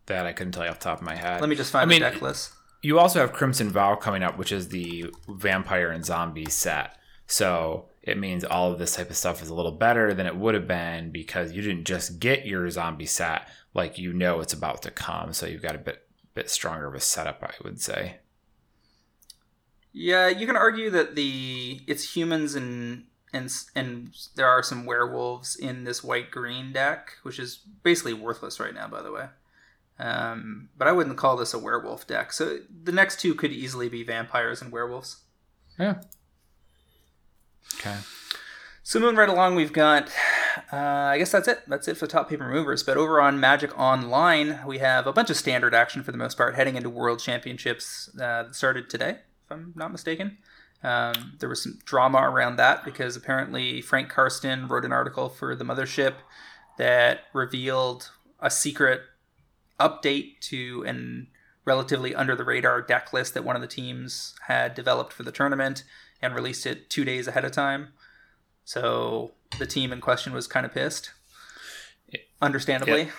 that 0.07 0.27
I 0.27 0.33
couldn't 0.33 0.53
tell 0.53 0.65
you 0.65 0.71
off 0.71 0.81
the 0.81 0.85
top 0.85 0.99
of 0.99 1.05
my 1.05 1.15
head. 1.15 1.41
Let 1.41 1.49
me 1.49 1.57
just 1.57 1.71
find 1.71 1.85
I 1.85 1.87
mean, 1.87 2.03
the 2.03 2.11
deck 2.11 2.21
list. 2.21 2.53
You 2.83 2.99
also 2.99 3.21
have 3.21 3.33
Crimson 3.33 3.71
Vow 3.71 3.95
coming 3.95 4.25
up, 4.25 4.37
which 4.37 4.51
is 4.51 4.69
the 4.69 5.13
vampire 5.29 5.91
and 5.91 6.05
zombie 6.05 6.51
set. 6.51 6.97
So 7.27 7.87
it 8.03 8.19
means 8.19 8.45
all 8.45 8.73
of 8.73 8.79
this 8.79 8.97
type 8.97 9.11
of 9.11 9.17
stuff 9.17 9.43
is 9.43 9.49
a 9.49 9.55
little 9.55 9.73
better 9.73 10.13
than 10.13 10.27
it 10.27 10.37
would 10.37 10.55
have 10.55 10.67
been 10.67 11.11
because 11.11 11.53
you 11.53 11.63
didn't 11.63 11.85
just 11.85 12.19
get 12.19 12.47
your 12.47 12.69
zombie 12.69 13.07
set, 13.07 13.49
like 13.75 13.97
you 13.97 14.13
know 14.13 14.41
it's 14.41 14.53
about 14.53 14.83
to 14.83 14.91
come. 14.91 15.33
So 15.33 15.47
you've 15.47 15.63
got 15.63 15.77
a 15.77 15.79
bit 15.79 16.07
bit 16.35 16.51
stronger 16.51 16.87
of 16.87 16.95
a 16.95 17.01
setup, 17.01 17.43
I 17.43 17.53
would 17.63 17.81
say. 17.81 18.17
Yeah, 19.93 20.29
you 20.29 20.47
can 20.47 20.57
argue 20.57 20.91
that 20.91 21.15
the 21.15 21.81
it's 21.87 22.17
humans 22.17 22.55
and 22.55 23.05
and 23.33 23.53
and 23.77 24.15
there 24.35 24.49
are 24.49 24.63
some 24.63 24.85
werewolves 24.85 25.55
in 25.55 25.85
this 25.85 26.03
white 26.03 26.31
green 26.31 26.73
deck, 26.73 27.13
which 27.23 27.39
is 27.39 27.61
basically 27.83 28.15
worthless 28.15 28.59
right 28.59 28.75
now, 28.75 28.89
by 28.89 29.03
the 29.03 29.13
way. 29.13 29.27
Um, 29.99 30.71
but 30.77 30.89
I 30.89 30.93
wouldn't 30.93 31.19
call 31.19 31.37
this 31.37 31.55
a 31.55 31.59
werewolf 31.59 32.07
deck. 32.07 32.33
So 32.33 32.59
the 32.83 32.93
next 32.93 33.21
two 33.21 33.35
could 33.35 33.53
easily 33.53 33.89
be 33.89 34.03
vampires 34.03 34.61
and 34.61 34.73
werewolves. 34.73 35.21
Yeah. 35.79 36.01
Okay. 37.75 37.97
So 38.83 38.99
moving 38.99 39.17
right 39.17 39.29
along, 39.29 39.55
we've 39.55 39.73
got. 39.73 40.11
Uh, 40.73 40.77
I 40.77 41.19
guess 41.19 41.33
that's 41.33 41.49
it. 41.49 41.63
That's 41.67 41.89
it 41.89 41.97
for 41.97 42.07
the 42.07 42.13
top 42.13 42.29
paper 42.29 42.49
movers. 42.49 42.83
But 42.83 42.97
over 42.97 43.21
on 43.21 43.41
Magic 43.41 43.79
Online, 43.79 44.61
we 44.67 44.79
have 44.79 45.07
a 45.07 45.13
bunch 45.13 45.31
of 45.31 45.37
standard 45.37 45.75
action 45.75 46.03
for 46.03 46.13
the 46.13 46.19
most 46.19 46.37
part, 46.37 46.57
heading 46.57 46.77
into 46.77 46.91
World 46.91 47.21
Championships 47.21 48.11
uh, 48.17 48.45
that 48.45 48.55
started 48.55 48.91
today, 48.91 49.11
if 49.45 49.51
I'm 49.51 49.73
not 49.77 49.93
mistaken. 49.93 50.39
Um, 50.83 51.35
there 51.39 51.49
was 51.49 51.63
some 51.63 51.79
drama 51.85 52.19
around 52.19 52.57
that 52.57 52.85
because 52.85 53.17
apparently 53.17 53.81
Frank 53.81 54.09
Karsten 54.09 54.67
wrote 54.67 54.85
an 54.85 54.93
article 54.93 55.29
for 55.29 55.55
the 55.55 55.65
Mothership 55.65 56.15
that 56.77 57.21
revealed 57.33 58.11
a 58.41 58.51
secret 58.51 59.03
update 59.79 60.41
to 60.41 60.85
an 60.87 61.29
relatively 61.65 62.15
under 62.15 62.35
the 62.35 62.45
radar 62.45 62.83
deck 62.83 63.13
list 63.13 63.35
that 63.35 63.45
one 63.45 63.55
of 63.55 63.63
the 63.63 63.69
teams 63.69 64.35
had 64.49 64.75
developed 64.75 65.13
for 65.13 65.23
the 65.23 65.31
tournament 65.31 65.85
and 66.23 66.35
released 66.35 66.65
it 66.67 66.89
two 66.89 67.05
days 67.05 67.27
ahead 67.27 67.45
of 67.45 67.53
time. 67.53 67.89
So 68.65 69.33
the 69.59 69.67
team 69.67 69.93
in 69.93 70.01
question 70.01 70.33
was 70.33 70.47
kind 70.47 70.65
of 70.65 70.73
pissed, 70.73 71.11
understandably. 72.41 73.11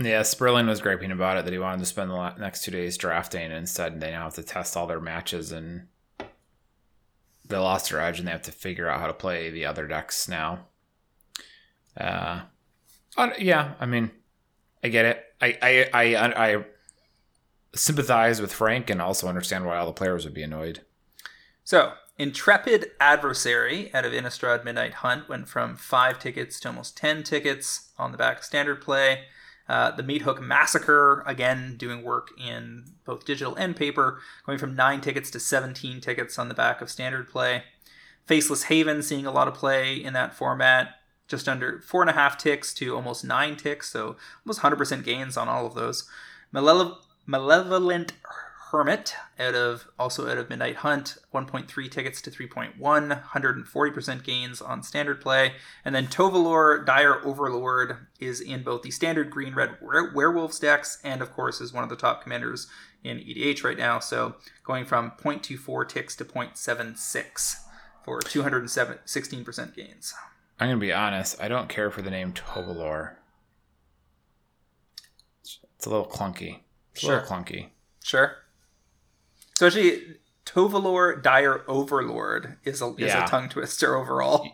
Yeah, 0.00 0.22
Sperling 0.22 0.66
was 0.66 0.80
griping 0.80 1.10
about 1.10 1.38
it 1.38 1.44
that 1.44 1.52
he 1.52 1.58
wanted 1.58 1.80
to 1.80 1.86
spend 1.86 2.10
the 2.10 2.34
next 2.36 2.62
two 2.62 2.70
days 2.70 2.96
drafting, 2.96 3.42
and 3.42 3.54
instead 3.54 4.00
they 4.00 4.10
now 4.10 4.24
have 4.24 4.34
to 4.34 4.42
test 4.42 4.76
all 4.76 4.86
their 4.86 5.00
matches, 5.00 5.50
and 5.50 5.88
they 7.46 7.56
lost 7.56 7.90
their 7.90 8.00
edge, 8.00 8.18
and 8.18 8.28
they 8.28 8.32
have 8.32 8.42
to 8.42 8.52
figure 8.52 8.88
out 8.88 9.00
how 9.00 9.06
to 9.06 9.12
play 9.14 9.50
the 9.50 9.66
other 9.66 9.86
decks 9.86 10.28
now. 10.28 10.66
Uh, 11.96 12.42
yeah, 13.38 13.74
I 13.80 13.86
mean, 13.86 14.12
I 14.84 14.88
get 14.88 15.04
it. 15.04 15.24
I 15.40 15.88
I 15.92 16.14
I, 16.14 16.52
I 16.52 16.64
sympathize 17.74 18.40
with 18.40 18.52
Frank 18.52 18.90
and 18.90 19.02
also 19.02 19.28
understand 19.28 19.64
why 19.66 19.76
all 19.76 19.86
the 19.86 19.92
players 19.92 20.24
would 20.24 20.34
be 20.34 20.42
annoyed. 20.42 20.80
So, 21.64 21.92
Intrepid 22.18 22.90
Adversary 22.98 23.94
out 23.94 24.04
of 24.04 24.12
Innistrad 24.12 24.64
Midnight 24.64 24.94
Hunt 24.94 25.28
went 25.28 25.48
from 25.48 25.76
five 25.76 26.18
tickets 26.18 26.58
to 26.60 26.68
almost 26.68 26.96
10 26.96 27.22
tickets 27.22 27.90
on 27.96 28.10
the 28.10 28.18
back 28.18 28.38
of 28.38 28.44
standard 28.44 28.80
play. 28.80 29.26
Uh, 29.68 29.92
the 29.92 30.02
Meathook 30.02 30.40
Massacre, 30.40 31.22
again, 31.26 31.76
doing 31.76 32.02
work 32.02 32.30
in 32.36 32.86
both 33.04 33.24
digital 33.24 33.54
and 33.54 33.76
paper, 33.76 34.18
going 34.44 34.58
from 34.58 34.74
9 34.74 35.00
tickets 35.00 35.30
to 35.30 35.38
17 35.38 36.00
tickets 36.00 36.38
on 36.38 36.48
the 36.48 36.54
back 36.54 36.80
of 36.80 36.90
standard 36.90 37.28
play. 37.28 37.62
Faceless 38.26 38.64
Haven 38.64 39.02
seeing 39.02 39.24
a 39.26 39.30
lot 39.30 39.46
of 39.46 39.54
play 39.54 39.94
in 39.94 40.12
that 40.14 40.34
format 40.34 40.96
just 41.28 41.48
under 41.48 41.80
four 41.82 42.00
and 42.00 42.10
a 42.10 42.14
half 42.14 42.36
ticks 42.36 42.74
to 42.74 42.96
almost 42.96 43.24
nine 43.24 43.54
ticks, 43.56 43.90
so 43.90 44.16
almost 44.44 44.62
100% 44.62 45.04
gains 45.04 45.36
on 45.36 45.46
all 45.46 45.66
of 45.66 45.74
those. 45.74 46.08
Malevolent, 46.50 46.94
Malevolent 47.26 48.14
Hermit 48.70 49.14
out 49.38 49.54
of 49.54 49.88
also 49.98 50.28
out 50.28 50.36
of 50.36 50.50
Midnight 50.50 50.76
Hunt, 50.76 51.16
1.3 51.32 51.90
tickets 51.90 52.20
to 52.22 52.30
3.1, 52.30 52.78
140% 52.78 54.24
gains 54.24 54.60
on 54.60 54.82
standard 54.82 55.20
play, 55.20 55.54
and 55.84 55.94
then 55.94 56.06
Tovolar 56.06 56.84
Dire 56.84 57.24
Overlord 57.24 57.96
is 58.20 58.40
in 58.40 58.62
both 58.62 58.82
the 58.82 58.90
standard 58.90 59.30
green 59.30 59.54
red 59.54 59.78
werewolves 59.80 60.58
decks 60.58 60.98
and 61.02 61.22
of 61.22 61.32
course 61.32 61.60
is 61.60 61.72
one 61.72 61.82
of 61.82 61.90
the 61.90 61.96
top 61.96 62.22
commanders 62.22 62.66
in 63.02 63.18
EDH 63.18 63.64
right 63.64 63.78
now. 63.78 63.98
So 63.98 64.36
going 64.64 64.84
from 64.84 65.12
0.24 65.12 65.88
ticks 65.88 66.16
to 66.16 66.24
0.76 66.24 67.56
for 68.04 68.20
216% 68.20 69.74
gains. 69.74 70.14
I'm 70.60 70.68
gonna 70.68 70.80
be 70.80 70.92
honest. 70.92 71.40
I 71.40 71.48
don't 71.48 71.68
care 71.68 71.90
for 71.90 72.02
the 72.02 72.10
name 72.10 72.32
Tovolar. 72.32 73.14
It's 75.42 75.86
a 75.86 75.90
little 75.90 76.06
clunky. 76.06 76.60
It's 76.92 77.02
sure. 77.02 77.18
a 77.18 77.20
little 77.20 77.36
clunky. 77.36 77.68
Sure. 78.02 78.36
So 79.58 79.66
actually, 79.66 80.02
Tovolar 80.46 81.20
Dire 81.20 81.64
Overlord 81.66 82.58
is 82.62 82.80
a 82.80 82.90
is 82.90 83.08
yeah. 83.08 83.24
a 83.24 83.26
tongue 83.26 83.48
twister 83.48 83.96
overall. 83.96 84.46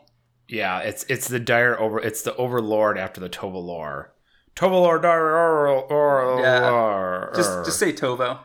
Yeah, 0.49 0.79
it's 0.79 1.05
it's 1.11 1.29
the 1.29 1.39
Dire 1.39 1.79
Over. 1.79 2.01
It's 2.01 2.23
the 2.23 2.35
Overlord 2.37 2.97
after 2.97 3.21
the 3.21 3.29
Tovolar. 3.29 4.07
Tovolar 4.57 5.03
Dire 5.03 5.37
Overlord. 5.37 6.41
Yeah. 6.41 7.37
Just 7.37 7.67
just 7.67 7.79
say 7.79 7.93
Tovo. 7.93 8.39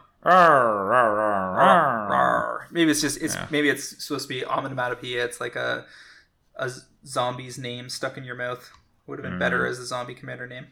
Maybe 2.71 2.91
it's 2.91 2.99
just 2.99 3.21
it's 3.21 3.35
yeah. 3.35 3.47
maybe 3.49 3.69
it's 3.69 4.03
supposed 4.03 4.27
to 4.27 4.33
be 4.33 4.43
onomatopoeia. 4.43 5.23
It's 5.23 5.39
like 5.39 5.55
a 5.55 5.85
a 6.57 6.69
zombie's 7.05 7.57
name 7.57 7.87
stuck 7.87 8.17
in 8.17 8.25
your 8.25 8.35
mouth. 8.35 8.69
Would 9.07 9.19
have 9.19 9.23
been 9.23 9.35
mm. 9.35 9.39
better 9.39 9.65
as 9.65 9.79
a 9.79 9.85
zombie 9.85 10.13
commander 10.13 10.45
name. 10.45 10.67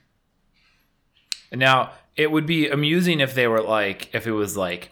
Now, 1.49 1.91
it 2.17 2.29
would 2.29 2.45
be 2.45 2.67
amusing 2.67 3.21
if 3.21 3.33
they 3.33 3.47
were 3.47 3.61
like, 3.61 4.13
if 4.13 4.27
it 4.27 4.33
was 4.33 4.57
like 4.57 4.91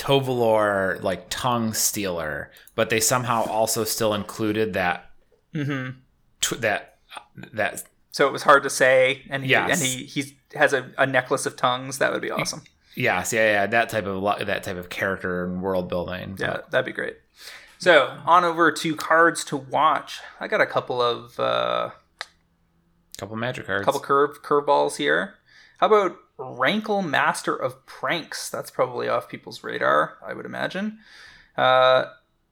Tovolar, 0.00 1.02
like 1.02 1.26
tongue 1.28 1.74
stealer, 1.74 2.50
but 2.74 2.88
they 2.88 3.00
somehow 3.00 3.44
also 3.44 3.84
still 3.84 4.14
included 4.14 4.72
that, 4.72 5.10
mm-hmm. 5.54 5.98
tw- 6.40 6.60
that, 6.62 6.96
that. 7.52 7.84
So 8.10 8.26
it 8.26 8.32
was 8.32 8.44
hard 8.44 8.62
to 8.62 8.70
say, 8.70 9.22
and 9.28 9.44
he, 9.44 9.50
yes. 9.50 9.78
and 9.78 9.86
he 9.86 10.04
he 10.04 10.38
has 10.54 10.72
a, 10.72 10.90
a 10.96 11.06
necklace 11.06 11.44
of 11.44 11.54
tongues. 11.54 11.98
That 11.98 12.12
would 12.12 12.22
be 12.22 12.30
awesome. 12.30 12.62
Yes, 12.94 13.30
yeah, 13.34 13.52
yeah, 13.52 13.66
that 13.66 13.90
type 13.90 14.06
of 14.06 14.46
that 14.46 14.62
type 14.62 14.78
of 14.78 14.88
character 14.88 15.44
and 15.44 15.60
world 15.60 15.90
building. 15.90 16.38
Yeah, 16.40 16.62
that'd 16.70 16.86
be 16.86 16.92
great. 16.92 17.18
So 17.78 18.16
on 18.24 18.42
over 18.44 18.72
to 18.72 18.96
cards 18.96 19.44
to 19.44 19.56
watch. 19.58 20.20
I 20.40 20.48
got 20.48 20.62
a 20.62 20.66
couple 20.66 21.02
of 21.02 21.38
uh, 21.38 21.90
couple 23.18 23.36
magic 23.36 23.66
cards, 23.66 23.84
couple 23.84 24.00
curve 24.00 24.42
curveballs 24.42 24.96
here. 24.96 25.34
How 25.76 25.88
about 25.88 26.16
Rankle 26.40 27.02
Master 27.02 27.54
of 27.54 27.84
Pranks? 27.86 28.48
That's 28.48 28.70
probably 28.70 29.08
off 29.08 29.28
people's 29.28 29.62
radar, 29.62 30.16
I 30.24 30.32
would 30.32 30.46
imagine. 30.46 30.98
Uh, 31.56 32.06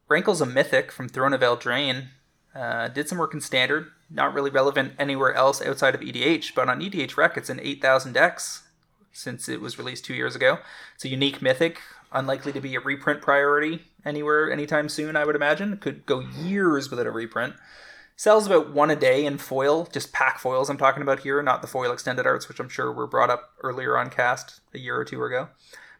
Rankle's 0.08 0.40
a 0.40 0.46
mythic 0.46 0.92
from 0.92 1.08
Throne 1.08 1.32
of 1.32 1.40
Eldraine. 1.40 2.08
Uh, 2.54 2.88
did 2.88 3.08
some 3.08 3.18
work 3.18 3.34
in 3.34 3.40
standard, 3.40 3.88
not 4.10 4.34
really 4.34 4.50
relevant 4.50 4.92
anywhere 4.98 5.34
else 5.34 5.62
outside 5.62 5.94
of 5.94 6.00
EDH, 6.00 6.54
but 6.54 6.68
on 6.68 6.80
EDH 6.80 7.16
Rec, 7.16 7.36
it's 7.36 7.50
in 7.50 7.60
8,000 7.60 8.12
decks 8.12 8.62
since 9.12 9.48
it 9.48 9.60
was 9.60 9.78
released 9.78 10.04
two 10.04 10.14
years 10.14 10.36
ago. 10.36 10.58
It's 10.94 11.04
a 11.04 11.08
unique 11.08 11.42
mythic, 11.42 11.80
unlikely 12.12 12.52
to 12.52 12.60
be 12.60 12.74
a 12.74 12.80
reprint 12.80 13.20
priority 13.20 13.82
anywhere 14.04 14.50
anytime 14.50 14.88
soon, 14.88 15.16
I 15.16 15.24
would 15.24 15.36
imagine. 15.36 15.76
Could 15.78 16.06
go 16.06 16.20
years 16.20 16.90
without 16.90 17.06
a 17.06 17.10
reprint. 17.10 17.54
Sells 18.18 18.48
about 18.48 18.74
one 18.74 18.90
a 18.90 18.96
day 18.96 19.24
in 19.24 19.38
foil, 19.38 19.88
just 19.92 20.12
pack 20.12 20.40
foils 20.40 20.68
I'm 20.68 20.76
talking 20.76 21.02
about 21.02 21.20
here, 21.20 21.40
not 21.40 21.62
the 21.62 21.68
foil 21.68 21.92
extended 21.92 22.26
arts, 22.26 22.48
which 22.48 22.58
I'm 22.58 22.68
sure 22.68 22.90
were 22.90 23.06
brought 23.06 23.30
up 23.30 23.50
earlier 23.62 23.96
on 23.96 24.10
cast 24.10 24.58
a 24.74 24.78
year 24.80 24.96
or 24.96 25.04
two 25.04 25.22
ago. 25.22 25.50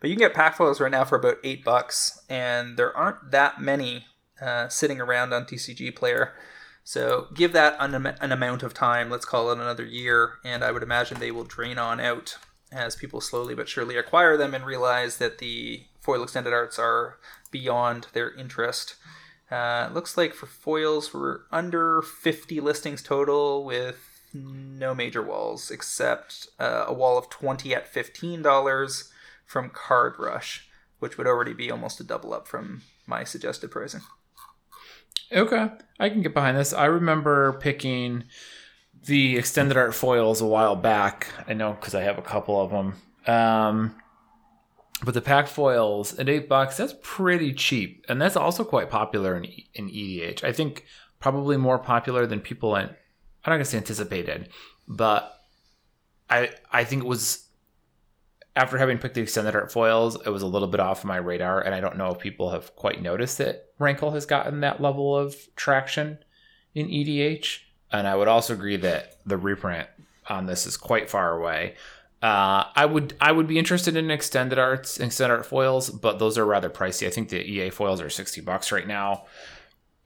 But 0.01 0.11
you 0.11 0.17
can 0.17 0.27
get 0.27 0.35
pack 0.35 0.57
foils 0.57 0.81
right 0.81 0.91
now 0.91 1.05
for 1.05 1.17
about 1.17 1.37
eight 1.45 1.65
bucks, 1.65 2.21
and 2.29 2.77
there 2.77 2.95
aren't 2.97 3.31
that 3.31 3.61
many 3.61 4.07
uh, 4.43 4.67
sitting 4.67 5.01
around 5.01 5.33
on 5.33 5.45
TCG 5.45 5.95
Player. 5.95 6.35
So 6.83 7.29
give 7.35 7.53
that 7.53 7.77
an, 7.79 7.95
an 7.95 8.33
amount 8.33 8.65
of 8.65 8.75
time, 8.75 9.11
let's 9.11 9.25
call 9.25 9.53
it 9.53 9.59
another 9.59 9.87
year, 9.87 10.39
and 10.45 10.65
I 10.65 10.73
would 10.73 10.83
imagine 10.83 11.21
they 11.21 11.31
will 11.31 11.45
drain 11.45 11.79
on 11.79 12.01
out 12.01 12.37
as 12.73 12.97
people 12.97 13.21
slowly 13.21 13.55
but 13.55 13.69
surely 13.69 13.97
acquire 13.97 14.37
them 14.37 14.55
and 14.55 14.67
realize 14.67 15.19
that 15.19 15.39
the 15.39 15.85
foil 16.01 16.25
extended 16.25 16.53
arts 16.53 16.81
are 16.81 17.19
beyond 17.53 18.09
their 18.13 18.35
interest. 18.35 18.97
Uh, 19.51 19.89
looks 19.93 20.17
like 20.17 20.35
for 20.35 20.47
foils, 20.47 21.15
we're 21.15 21.41
under 21.51 22.03
50 22.03 22.61
listings 22.61 23.03
total 23.03 23.65
with 23.65 23.97
no 24.35 24.95
major 24.95 25.23
walls 25.23 25.71
except 25.71 26.49
uh, 26.59 26.85
a 26.87 26.93
wall 26.93 27.17
of 27.17 27.31
20 27.31 27.75
at 27.75 27.93
$15 27.93 29.11
from 29.47 29.71
Card 29.71 30.15
Rush, 30.19 30.69
which 30.99 31.17
would 31.17 31.27
already 31.27 31.55
be 31.55 31.71
almost 31.71 32.01
a 32.01 32.05
double 32.05 32.35
up 32.35 32.47
from 32.47 32.83
my 33.07 33.25
suggested 33.25 33.71
pricing. 33.71 34.03
Okay, 35.33 35.71
I 35.99 36.09
can 36.09 36.23
get 36.23 36.35
behind 36.35 36.57
this. 36.57 36.73
I 36.73 36.87
remember 36.87 37.55
picking 37.55 38.25
the 39.07 39.37
extended 39.37 39.77
art 39.77 39.95
foils 39.95 40.41
a 40.41 40.47
while 40.47 40.77
back. 40.77 41.29
I 41.47 41.55
know 41.55 41.73
because 41.73 41.95
I 41.95 42.03
have 42.03 42.19
a 42.19 42.23
couple 42.23 42.61
of 42.61 42.71
them. 42.71 42.95
Um, 43.27 43.95
but 45.05 45.15
the 45.15 45.21
pack 45.21 45.47
foils 45.47 46.19
at 46.19 46.29
eight 46.29 46.49
bucks, 46.49 46.77
that's 46.77 46.95
pretty 47.03 47.53
cheap, 47.53 48.05
and 48.09 48.21
that's 48.21 48.37
also 48.37 48.65
quite 48.65 48.91
popular 48.91 49.37
in 49.37 49.45
in 49.75 49.89
EDH. 49.89 50.45
I 50.45 50.53
think 50.53 50.85
probably 51.21 51.57
more 51.57 51.79
popular 51.79 52.27
than 52.27 52.41
people. 52.41 52.75
I'm 52.75 52.89
not 53.47 53.55
gonna 53.55 53.65
say 53.65 53.79
anticipated, 53.79 54.49
but 54.87 55.41
I 56.29 56.51
I 56.73 56.85
think 56.85 57.05
it 57.05 57.09
was 57.09 57.49
after 58.59 58.77
having 58.77 58.99
picked 58.99 59.15
the 59.15 59.21
extended 59.21 59.55
art 59.55 59.71
foils, 59.71 60.17
it 60.27 60.31
was 60.31 60.43
a 60.43 60.47
little 60.47 60.67
bit 60.67 60.81
off 60.81 61.05
my 61.05 61.17
radar, 61.17 61.61
and 61.61 61.75
I 61.75 61.81
don't 61.81 61.97
know 61.97 62.11
if 62.11 62.19
people 62.19 62.51
have 62.51 62.75
quite 62.75 63.01
noticed 63.01 63.39
that 63.39 63.67
Rankle 63.79 64.11
has 64.11 64.27
gotten 64.27 64.61
that 64.61 64.83
level 64.83 65.17
of 65.17 65.37
traction 65.55 66.19
in 66.75 66.89
EDH. 66.89 67.61
And 67.93 68.09
I 68.09 68.17
would 68.17 68.27
also 68.27 68.55
agree 68.55 68.77
that 68.79 69.19
the 69.25 69.37
reprint 69.37 69.89
on 70.29 70.47
this 70.47 70.67
is 70.67 70.77
quite 70.77 71.09
far 71.09 71.39
away. 71.39 71.77
Uh, 72.21 72.65
I 72.75 72.85
would 72.85 73.15
I 73.21 73.31
would 73.31 73.47
be 73.47 73.59
interested 73.59 73.97
in 73.97 74.11
extended 74.11 74.59
arts, 74.59 74.99
extended 74.99 75.35
art 75.35 75.47
foils, 75.47 75.89
but 75.89 76.19
those 76.19 76.37
are 76.37 76.45
rather 76.45 76.69
pricey. 76.69 77.07
I 77.07 77.11
think 77.11 77.29
the 77.29 77.41
EA 77.41 77.71
foils 77.71 78.01
are 78.01 78.11
sixty 78.11 78.41
bucks 78.41 78.73
right 78.73 78.87
now. 78.87 79.27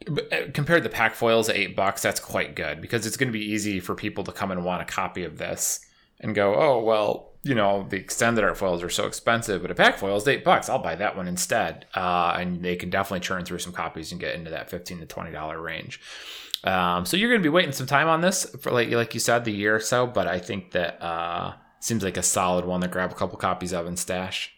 But 0.06 0.32
uh, 0.32 0.50
compared 0.52 0.82
to 0.82 0.88
pack 0.88 1.14
foils 1.14 1.48
at 1.48 1.56
eight 1.56 1.74
bucks, 1.74 2.02
that's 2.02 2.20
quite 2.20 2.54
good 2.54 2.80
because 2.80 3.06
it's 3.06 3.16
going 3.16 3.28
to 3.28 3.38
be 3.38 3.52
easy 3.52 3.80
for 3.80 3.94
people 3.94 4.24
to 4.24 4.32
come 4.32 4.50
and 4.50 4.64
want 4.64 4.82
a 4.82 4.84
copy 4.84 5.24
of 5.24 5.38
this 5.38 5.86
and 6.20 6.34
go, 6.34 6.54
oh 6.54 6.82
well, 6.82 7.32
you 7.44 7.54
know, 7.54 7.86
the 7.88 7.96
extended 7.96 8.44
art 8.44 8.58
foils 8.58 8.82
are 8.82 8.90
so 8.90 9.06
expensive, 9.06 9.62
but 9.62 9.70
a 9.70 9.74
pack 9.74 9.96
foil 9.96 10.16
is 10.16 10.28
eight 10.28 10.44
bucks. 10.44 10.68
I'll 10.68 10.78
buy 10.78 10.96
that 10.96 11.16
one 11.16 11.26
instead. 11.26 11.86
Uh, 11.94 12.36
and 12.38 12.62
they 12.62 12.76
can 12.76 12.90
definitely 12.90 13.20
churn 13.20 13.44
through 13.44 13.58
some 13.58 13.72
copies 13.72 14.12
and 14.12 14.20
get 14.20 14.34
into 14.34 14.50
that 14.50 14.68
fifteen 14.68 14.98
to 14.98 15.06
twenty 15.06 15.32
dollar 15.32 15.60
range. 15.60 16.00
Um, 16.64 17.06
so 17.06 17.16
you're 17.16 17.30
going 17.30 17.40
to 17.40 17.46
be 17.46 17.48
waiting 17.48 17.72
some 17.72 17.86
time 17.86 18.08
on 18.08 18.20
this 18.20 18.44
for 18.60 18.70
like 18.70 18.90
like 18.90 19.14
you 19.14 19.20
said, 19.20 19.44
the 19.44 19.52
year 19.52 19.74
or 19.74 19.80
so. 19.80 20.06
But 20.06 20.28
I 20.28 20.38
think 20.38 20.72
that 20.72 21.02
uh, 21.02 21.54
seems 21.82 22.02
like 22.02 22.16
a 22.16 22.22
solid 22.22 22.64
one 22.64 22.80
to 22.80 22.88
grab 22.88 23.12
a 23.12 23.14
couple 23.14 23.38
copies 23.38 23.72
of 23.72 23.86
and 23.86 23.98
stash. 23.98 24.54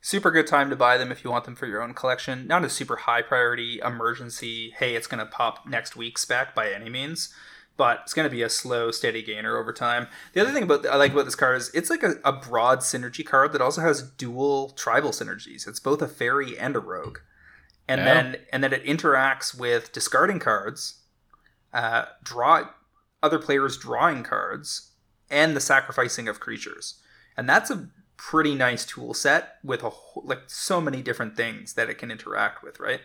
Super 0.00 0.30
good 0.30 0.46
time 0.48 0.68
to 0.70 0.76
buy 0.76 0.98
them 0.98 1.12
if 1.12 1.22
you 1.22 1.30
want 1.30 1.44
them 1.44 1.54
for 1.54 1.66
your 1.66 1.80
own 1.82 1.94
collection. 1.94 2.46
Not 2.46 2.64
a 2.64 2.68
super 2.68 2.96
high 2.96 3.22
priority 3.22 3.80
emergency. 3.84 4.72
Hey, 4.76 4.96
it's 4.96 5.06
going 5.06 5.24
to 5.24 5.30
pop 5.30 5.66
next 5.66 5.94
week 5.94 6.18
spec 6.18 6.54
by 6.54 6.70
any 6.70 6.90
means 6.90 7.32
but 7.76 8.00
it's 8.02 8.14
going 8.14 8.28
to 8.28 8.34
be 8.34 8.42
a 8.42 8.48
slow, 8.48 8.90
steady 8.90 9.22
gainer 9.22 9.56
over 9.56 9.72
time. 9.72 10.06
The 10.32 10.40
other 10.40 10.52
thing 10.52 10.62
about 10.62 10.86
I 10.86 10.96
like 10.96 11.12
about 11.12 11.24
this 11.24 11.34
card 11.34 11.56
is 11.56 11.70
it's 11.74 11.90
like 11.90 12.02
a, 12.02 12.14
a 12.24 12.32
broad 12.32 12.80
synergy 12.80 13.24
card 13.24 13.52
that 13.52 13.60
also 13.60 13.80
has 13.80 14.02
dual 14.02 14.70
tribal 14.70 15.10
synergies. 15.10 15.66
It's 15.66 15.80
both 15.80 16.02
a 16.02 16.08
fairy 16.08 16.58
and 16.58 16.76
a 16.76 16.80
rogue, 16.80 17.18
and 17.88 18.00
Yeah. 18.00 18.04
then 18.04 18.36
and 18.52 18.62
then 18.62 18.72
it 18.72 18.84
interacts 18.84 19.58
with 19.58 19.92
discarding 19.92 20.38
cards, 20.38 21.00
uh, 21.72 22.04
draw 22.22 22.68
other 23.22 23.38
players 23.38 23.78
drawing 23.78 24.22
cards, 24.22 24.91
and 25.32 25.56
the 25.56 25.60
sacrificing 25.60 26.28
of 26.28 26.38
creatures, 26.38 27.00
and 27.36 27.48
that's 27.48 27.70
a 27.70 27.88
pretty 28.16 28.54
nice 28.54 28.86
tool 28.86 29.14
set 29.14 29.56
with 29.64 29.82
a 29.82 29.90
whole, 29.90 30.22
like 30.24 30.42
so 30.46 30.80
many 30.80 31.02
different 31.02 31.36
things 31.36 31.72
that 31.72 31.90
it 31.90 31.98
can 31.98 32.10
interact 32.10 32.62
with, 32.62 32.78
right? 32.78 33.00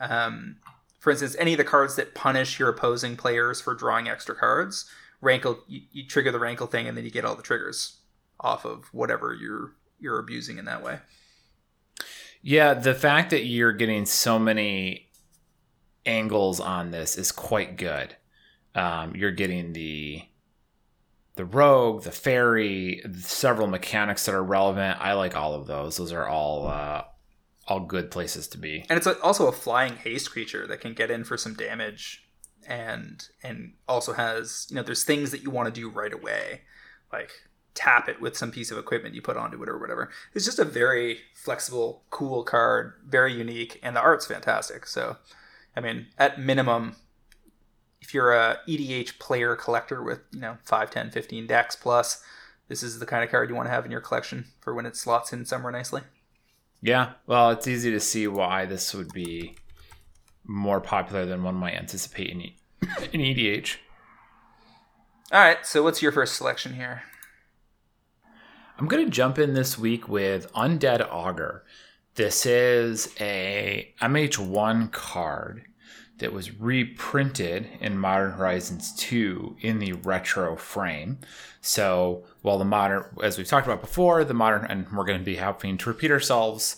Um, 0.00 0.56
for 0.98 1.10
instance, 1.10 1.36
any 1.38 1.52
of 1.52 1.58
the 1.58 1.64
cards 1.64 1.96
that 1.96 2.14
punish 2.14 2.58
your 2.58 2.70
opposing 2.70 3.16
players 3.16 3.60
for 3.60 3.74
drawing 3.74 4.08
extra 4.08 4.34
cards, 4.34 4.90
rankle 5.20 5.60
you, 5.68 5.82
you 5.92 6.06
trigger 6.06 6.32
the 6.32 6.38
rankle 6.38 6.66
thing, 6.66 6.88
and 6.88 6.96
then 6.96 7.04
you 7.04 7.10
get 7.10 7.24
all 7.24 7.36
the 7.36 7.42
triggers 7.42 7.98
off 8.40 8.64
of 8.64 8.86
whatever 8.92 9.34
you're 9.34 9.72
you're 10.00 10.18
abusing 10.18 10.58
in 10.58 10.64
that 10.64 10.82
way. 10.82 10.98
Yeah, 12.42 12.74
the 12.74 12.94
fact 12.94 13.30
that 13.30 13.44
you're 13.44 13.72
getting 13.72 14.06
so 14.06 14.38
many 14.38 15.08
angles 16.04 16.60
on 16.60 16.92
this 16.92 17.18
is 17.18 17.32
quite 17.32 17.76
good. 17.76 18.14
Um, 18.74 19.16
you're 19.16 19.32
getting 19.32 19.72
the 19.72 20.22
the 21.36 21.44
rogue, 21.44 22.02
the 22.02 22.10
fairy, 22.10 23.02
several 23.20 23.66
mechanics 23.66 24.26
that 24.26 24.34
are 24.34 24.42
relevant. 24.42 24.98
I 25.00 25.12
like 25.12 25.36
all 25.36 25.54
of 25.54 25.66
those. 25.66 25.96
Those 25.96 26.12
are 26.12 26.26
all 26.26 26.66
uh, 26.66 27.04
all 27.68 27.80
good 27.80 28.10
places 28.10 28.48
to 28.48 28.58
be. 28.58 28.84
And 28.88 28.96
it's 28.96 29.06
also 29.06 29.46
a 29.46 29.52
flying 29.52 29.96
haste 29.96 30.30
creature 30.30 30.66
that 30.66 30.80
can 30.80 30.94
get 30.94 31.10
in 31.10 31.24
for 31.24 31.36
some 31.36 31.54
damage, 31.54 32.26
and 32.66 33.28
and 33.42 33.74
also 33.86 34.14
has 34.14 34.66
you 34.70 34.76
know 34.76 34.82
there's 34.82 35.04
things 35.04 35.30
that 35.30 35.42
you 35.42 35.50
want 35.50 35.72
to 35.72 35.80
do 35.80 35.88
right 35.90 36.12
away, 36.12 36.62
like 37.12 37.30
tap 37.74 38.08
it 38.08 38.20
with 38.20 38.36
some 38.36 38.50
piece 38.50 38.70
of 38.70 38.78
equipment 38.78 39.14
you 39.14 39.20
put 39.20 39.36
onto 39.36 39.62
it 39.62 39.68
or 39.68 39.78
whatever. 39.78 40.10
It's 40.32 40.46
just 40.46 40.58
a 40.58 40.64
very 40.64 41.18
flexible, 41.34 42.04
cool 42.08 42.42
card, 42.42 42.94
very 43.06 43.34
unique, 43.34 43.78
and 43.82 43.94
the 43.94 44.00
art's 44.00 44.26
fantastic. 44.26 44.86
So, 44.86 45.18
I 45.76 45.80
mean, 45.80 46.06
at 46.18 46.40
minimum, 46.40 46.96
if 48.06 48.14
you're 48.14 48.32
a 48.32 48.60
EDH 48.68 49.18
player 49.18 49.56
collector 49.56 50.00
with 50.00 50.20
you 50.32 50.38
know 50.38 50.58
5, 50.64 50.90
10, 50.90 51.10
15 51.10 51.46
decks 51.48 51.74
plus, 51.74 52.22
this 52.68 52.84
is 52.84 53.00
the 53.00 53.06
kind 53.06 53.24
of 53.24 53.30
card 53.30 53.50
you 53.50 53.56
want 53.56 53.66
to 53.66 53.72
have 53.72 53.84
in 53.84 53.90
your 53.90 54.00
collection 54.00 54.46
for 54.60 54.74
when 54.74 54.86
it 54.86 54.96
slots 54.96 55.32
in 55.32 55.44
somewhere 55.44 55.72
nicely. 55.72 56.02
Yeah, 56.80 57.14
well, 57.26 57.50
it's 57.50 57.66
easy 57.66 57.90
to 57.90 57.98
see 57.98 58.28
why 58.28 58.64
this 58.64 58.94
would 58.94 59.12
be 59.12 59.56
more 60.44 60.80
popular 60.80 61.26
than 61.26 61.42
one 61.42 61.56
might 61.56 61.74
anticipate 61.74 62.30
in, 62.30 62.40
e- 62.42 62.56
in 63.12 63.20
EDH. 63.20 63.78
All 65.32 65.40
right, 65.40 65.66
so 65.66 65.82
what's 65.82 66.00
your 66.00 66.12
first 66.12 66.36
selection 66.36 66.74
here? 66.74 67.02
I'm 68.78 68.86
going 68.86 69.04
to 69.04 69.10
jump 69.10 69.36
in 69.36 69.54
this 69.54 69.76
week 69.76 70.08
with 70.08 70.52
Undead 70.52 71.04
Augur. 71.10 71.64
This 72.14 72.46
is 72.46 73.12
a 73.18 73.92
MH1 74.00 74.92
card 74.92 75.64
that 76.18 76.32
was 76.32 76.58
reprinted 76.58 77.68
in 77.80 77.98
Modern 77.98 78.32
Horizons 78.32 78.94
2 78.94 79.56
in 79.60 79.78
the 79.78 79.92
retro 79.92 80.56
frame. 80.56 81.18
So, 81.60 82.24
while 82.42 82.58
the 82.58 82.64
modern, 82.64 83.04
as 83.22 83.36
we've 83.36 83.46
talked 83.46 83.66
about 83.66 83.80
before, 83.80 84.24
the 84.24 84.34
modern, 84.34 84.64
and 84.66 84.90
we're 84.92 85.04
going 85.04 85.18
to 85.18 85.24
be 85.24 85.36
having 85.36 85.76
to 85.78 85.88
repeat 85.88 86.10
ourselves, 86.10 86.76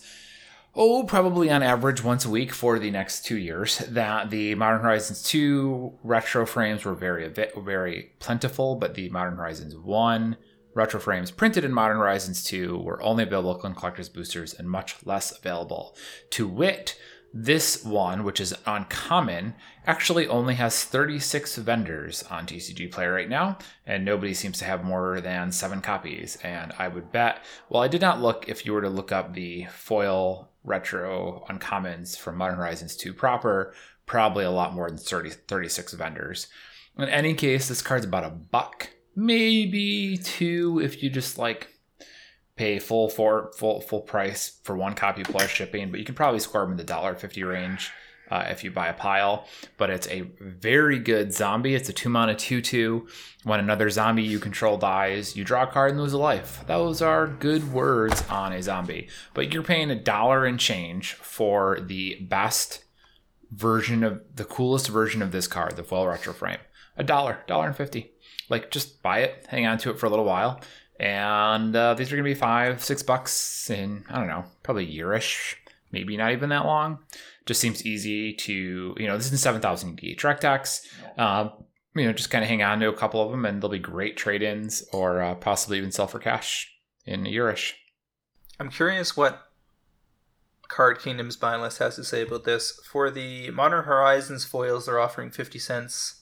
oh, 0.75 1.03
probably 1.03 1.49
on 1.49 1.63
average 1.63 2.03
once 2.03 2.25
a 2.25 2.29
week 2.29 2.51
for 2.51 2.79
the 2.79 2.91
next 2.91 3.25
two 3.25 3.37
years, 3.37 3.77
that 3.79 4.29
the 4.29 4.55
Modern 4.55 4.81
Horizons 4.81 5.23
2 5.23 5.99
retro 6.03 6.45
frames 6.45 6.83
were 6.83 6.95
very, 6.95 7.27
very 7.29 8.11
plentiful, 8.19 8.75
but 8.75 8.95
the 8.95 9.09
Modern 9.09 9.37
Horizons 9.37 9.75
1 9.75 10.37
retro 10.73 10.99
frames 10.99 11.31
printed 11.31 11.63
in 11.63 11.73
Modern 11.73 11.97
Horizons 11.97 12.43
2 12.43 12.77
were 12.79 13.01
only 13.01 13.23
available 13.23 13.65
in 13.65 13.73
collector's 13.73 14.09
boosters 14.09 14.53
and 14.53 14.69
much 14.69 14.95
less 15.05 15.37
available. 15.37 15.95
To 16.31 16.47
wit, 16.47 16.97
this 17.33 17.83
one, 17.83 18.23
which 18.23 18.39
is 18.39 18.55
uncommon, 18.65 19.55
actually 19.85 20.27
only 20.27 20.55
has 20.55 20.83
36 20.83 21.57
vendors 21.57 22.23
on 22.23 22.45
TCG 22.45 22.91
Player 22.91 23.13
right 23.13 23.29
now, 23.29 23.57
and 23.85 24.03
nobody 24.03 24.33
seems 24.33 24.57
to 24.59 24.65
have 24.65 24.83
more 24.83 25.21
than 25.21 25.51
seven 25.51 25.81
copies. 25.81 26.37
And 26.43 26.73
I 26.77 26.87
would 26.87 27.11
bet, 27.11 27.43
well, 27.69 27.83
I 27.83 27.87
did 27.87 28.01
not 28.01 28.21
look 28.21 28.49
if 28.49 28.65
you 28.65 28.73
were 28.73 28.81
to 28.81 28.89
look 28.89 29.11
up 29.11 29.33
the 29.33 29.65
foil 29.65 30.49
retro 30.63 31.45
uncommons 31.49 32.17
from 32.17 32.37
Modern 32.37 32.57
Horizons 32.57 32.95
2 32.95 33.13
proper, 33.13 33.73
probably 34.05 34.43
a 34.43 34.51
lot 34.51 34.73
more 34.73 34.89
than 34.89 34.97
30, 34.97 35.29
36 35.29 35.93
vendors. 35.93 36.47
In 36.97 37.09
any 37.09 37.33
case, 37.33 37.67
this 37.67 37.81
card's 37.81 38.05
about 38.05 38.25
a 38.25 38.29
buck, 38.29 38.89
maybe 39.15 40.17
two 40.17 40.81
if 40.83 41.01
you 41.01 41.09
just 41.09 41.37
like 41.37 41.78
pay 42.59 42.77
full 42.77 43.07
for 43.07 43.53
full 43.55 43.79
full 43.79 44.01
price 44.01 44.59
for 44.63 44.75
one 44.75 44.93
copy 44.93 45.23
plus 45.23 45.49
shipping, 45.49 45.89
but 45.89 45.99
you 45.99 46.05
can 46.05 46.13
probably 46.13 46.41
score 46.41 46.61
them 46.61 46.71
in 46.71 46.77
the 46.77 46.83
dollar 46.83 47.15
fifty 47.15 47.41
range 47.41 47.89
uh, 48.29 48.43
if 48.49 48.65
you 48.65 48.69
buy 48.69 48.89
a 48.89 48.93
pile. 48.93 49.47
But 49.77 49.89
it's 49.89 50.09
a 50.09 50.29
very 50.41 50.99
good 50.99 51.31
zombie. 51.33 51.73
It's 51.73 51.87
a 51.87 51.93
two 51.93 52.09
mana 52.09 52.35
two 52.35 52.61
two. 52.61 53.07
When 53.45 53.61
another 53.61 53.89
zombie 53.89 54.23
you 54.23 54.39
control 54.39 54.77
dies, 54.77 55.37
you 55.37 55.45
draw 55.45 55.63
a 55.63 55.67
card 55.67 55.91
and 55.91 56.01
lose 56.01 56.11
a 56.11 56.17
life. 56.17 56.65
Those 56.67 57.01
are 57.01 57.27
good 57.27 57.71
words 57.71 58.25
on 58.29 58.51
a 58.51 58.61
zombie. 58.61 59.07
But 59.33 59.53
you're 59.53 59.63
paying 59.63 59.89
a 59.89 59.95
dollar 59.95 60.45
and 60.45 60.59
change 60.59 61.13
for 61.13 61.79
the 61.79 62.17
best 62.19 62.83
version 63.51 64.03
of 64.03 64.21
the 64.35 64.43
coolest 64.43 64.89
version 64.89 65.21
of 65.21 65.31
this 65.31 65.47
card, 65.47 65.77
the 65.77 65.83
foil 65.85 66.07
retro 66.07 66.33
frame. 66.33 66.59
A 66.97 67.05
dollar, 67.05 67.39
dollar 67.47 67.67
and 67.67 67.75
fifty. 67.77 68.11
Like 68.49 68.69
just 68.69 69.01
buy 69.01 69.19
it, 69.19 69.45
hang 69.47 69.65
on 69.65 69.77
to 69.77 69.91
it 69.91 69.97
for 69.97 70.07
a 70.07 70.09
little 70.09 70.25
while 70.25 70.59
and 70.99 71.75
uh, 71.75 71.93
these 71.93 72.11
are 72.11 72.15
going 72.15 72.25
to 72.25 72.29
be 72.29 72.39
five, 72.39 72.83
six 72.83 73.01
bucks 73.01 73.69
in, 73.69 74.03
I 74.09 74.19
don't 74.19 74.27
know, 74.27 74.43
probably 74.63 74.85
a 74.85 75.03
yearish, 75.03 75.55
maybe 75.91 76.17
not 76.17 76.33
even 76.33 76.49
that 76.49 76.65
long. 76.65 76.99
Just 77.45 77.61
seems 77.61 77.85
easy 77.85 78.33
to, 78.33 78.95
you 78.97 79.07
know, 79.07 79.17
this 79.17 79.31
is 79.31 79.41
7,000 79.41 79.99
EDH 80.01 80.23
rec 80.23 80.41
decks. 80.41 80.87
Uh, 81.17 81.49
you 81.95 82.05
know, 82.05 82.13
just 82.13 82.29
kind 82.29 82.43
of 82.43 82.49
hang 82.49 82.61
on 82.61 82.79
to 82.79 82.89
a 82.89 82.95
couple 82.95 83.21
of 83.23 83.31
them 83.31 83.45
and 83.45 83.61
they'll 83.61 83.69
be 83.69 83.79
great 83.79 84.17
trade 84.17 84.43
ins 84.43 84.83
or 84.91 85.21
uh, 85.21 85.35
possibly 85.35 85.77
even 85.77 85.91
sell 85.91 86.07
for 86.07 86.19
cash 86.19 86.71
in 87.05 87.25
a 87.25 87.29
yearish. 87.29 87.73
I'm 88.59 88.69
curious 88.69 89.15
what 89.15 89.41
Card 90.67 90.99
Kingdom's 90.99 91.37
buy 91.37 91.55
list 91.55 91.79
has 91.79 91.95
to 91.95 92.03
say 92.03 92.21
about 92.21 92.43
this. 92.43 92.79
For 92.91 93.09
the 93.09 93.49
Modern 93.51 93.85
Horizons 93.85 94.45
foils, 94.45 94.85
they're 94.85 94.99
offering 94.99 95.31
50 95.31 95.59
cents 95.59 96.18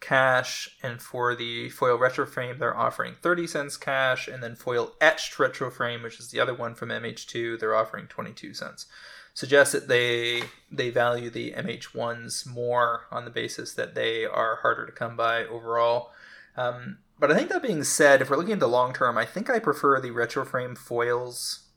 cash, 0.00 0.76
and 0.82 1.00
for 1.00 1.34
the 1.34 1.68
foil 1.70 1.96
retro 1.98 2.26
frame, 2.26 2.58
they're 2.58 2.76
offering 2.76 3.14
30 3.20 3.46
cents 3.46 3.76
cash, 3.76 4.28
and 4.28 4.42
then 4.42 4.56
foil 4.56 4.94
etched 5.00 5.38
retro 5.38 5.70
frame, 5.70 6.02
which 6.02 6.18
is 6.18 6.30
the 6.30 6.40
other 6.40 6.54
one 6.54 6.74
from 6.74 6.88
MH2, 6.88 7.58
they're 7.58 7.76
offering 7.76 8.06
22 8.06 8.54
cents. 8.54 8.86
Suggests 9.32 9.72
that 9.72 9.88
they 9.88 10.42
they 10.70 10.90
value 10.90 11.30
the 11.30 11.52
MH1s 11.52 12.46
more 12.46 13.06
on 13.10 13.24
the 13.24 13.30
basis 13.30 13.74
that 13.74 13.94
they 13.94 14.24
are 14.24 14.56
harder 14.56 14.86
to 14.86 14.92
come 14.92 15.16
by 15.16 15.44
overall. 15.44 16.10
Um, 16.56 16.98
but 17.18 17.30
I 17.30 17.36
think 17.36 17.48
that 17.50 17.62
being 17.62 17.84
said, 17.84 18.20
if 18.20 18.30
we're 18.30 18.36
looking 18.36 18.54
at 18.54 18.60
the 18.60 18.68
long 18.68 18.92
term, 18.92 19.16
I 19.16 19.24
think 19.24 19.48
I 19.48 19.58
prefer 19.58 20.00
the 20.00 20.10
retro 20.10 20.44
frame 20.44 20.74
foils 20.74 21.68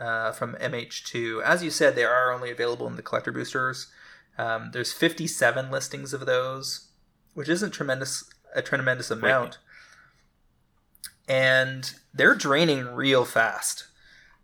uh, 0.00 0.32
from 0.32 0.54
MH2. 0.54 1.42
As 1.42 1.62
you 1.62 1.70
said, 1.70 1.94
they 1.94 2.04
are 2.04 2.32
only 2.32 2.50
available 2.50 2.86
in 2.86 2.96
the 2.96 3.02
collector 3.02 3.32
boosters. 3.32 3.88
Um, 4.38 4.70
there's 4.72 4.92
57 4.92 5.70
listings 5.70 6.12
of 6.12 6.26
those, 6.26 6.88
which 7.36 7.48
isn't 7.48 7.70
tremendous 7.70 8.24
a 8.54 8.62
tremendous 8.62 9.10
amount. 9.10 9.58
and 11.28 11.92
they're 12.14 12.34
draining 12.34 12.86
real 12.86 13.24
fast. 13.24 13.86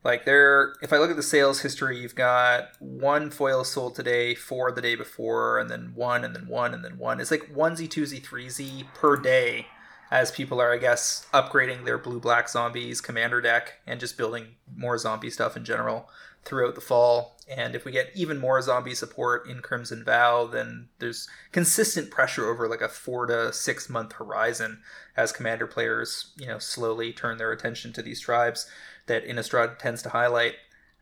Like 0.05 0.25
they're 0.25 0.75
if 0.83 0.93
I 0.93 0.99
look 0.99 1.11
at 1.11 1.17
the 1.17 1.23
sales 1.23 1.61
history, 1.63 1.99
you've 1.99 2.15
got 2.15 2.71
one 2.81 3.31
foil 3.31 3.65
sold 3.65 3.95
today, 3.95 4.35
four 4.35 4.71
the 4.73 4.83
day 4.83 4.95
before, 4.95 5.59
and 5.59 5.71
then 5.71 5.93
one, 5.95 6.25
and 6.25 6.35
then 6.35 6.49
one, 6.49 6.75
and 6.75 6.85
then 6.85 6.99
one. 6.99 7.21
It's 7.21 7.31
like 7.31 7.49
one 7.55 7.77
Z, 7.77 7.89
two 7.89 8.05
Z, 8.05 8.21
three 8.21 8.49
Z 8.51 8.85
per 8.95 9.17
day 9.17 9.67
as 10.11 10.31
people 10.31 10.61
are, 10.61 10.75
I 10.75 10.77
guess, 10.77 11.27
upgrading 11.33 11.85
their 11.87 11.97
blue 11.97 12.21
black 12.21 12.49
zombies 12.51 13.01
commander 13.01 13.41
deck 13.41 13.81
and 13.87 13.99
just 13.99 14.19
building 14.19 14.57
more 14.77 14.99
zombie 14.99 15.31
stuff 15.31 15.57
in 15.57 15.65
general 15.65 16.11
throughout 16.45 16.75
the 16.75 16.81
fall. 16.81 17.37
And 17.49 17.75
if 17.75 17.85
we 17.85 17.93
get 17.93 18.11
even 18.15 18.39
more 18.39 18.61
zombie 18.63 18.95
support 18.95 19.49
in 19.49 19.61
Crimson 19.61 20.05
Vow, 20.05 20.47
then 20.47 20.89
there's 20.99 21.29
consistent 21.53 22.11
pressure 22.11 22.49
over 22.49 22.69
like 22.69 22.81
a 22.81 22.89
four 22.89 23.27
to 23.27 23.53
six 23.53 23.89
month 23.89 24.13
horizon 24.13 24.83
as 25.17 25.33
commander 25.33 25.67
players, 25.67 26.33
you 26.37 26.47
know, 26.47 26.59
slowly 26.59 27.13
turn 27.13 27.39
their 27.39 27.53
attention 27.53 27.93
to 27.93 28.03
these 28.03 28.21
tribes 28.21 28.69
that 29.07 29.27
Innistrad 29.27 29.79
tends 29.79 30.03
to 30.03 30.11
highlight. 30.11 30.55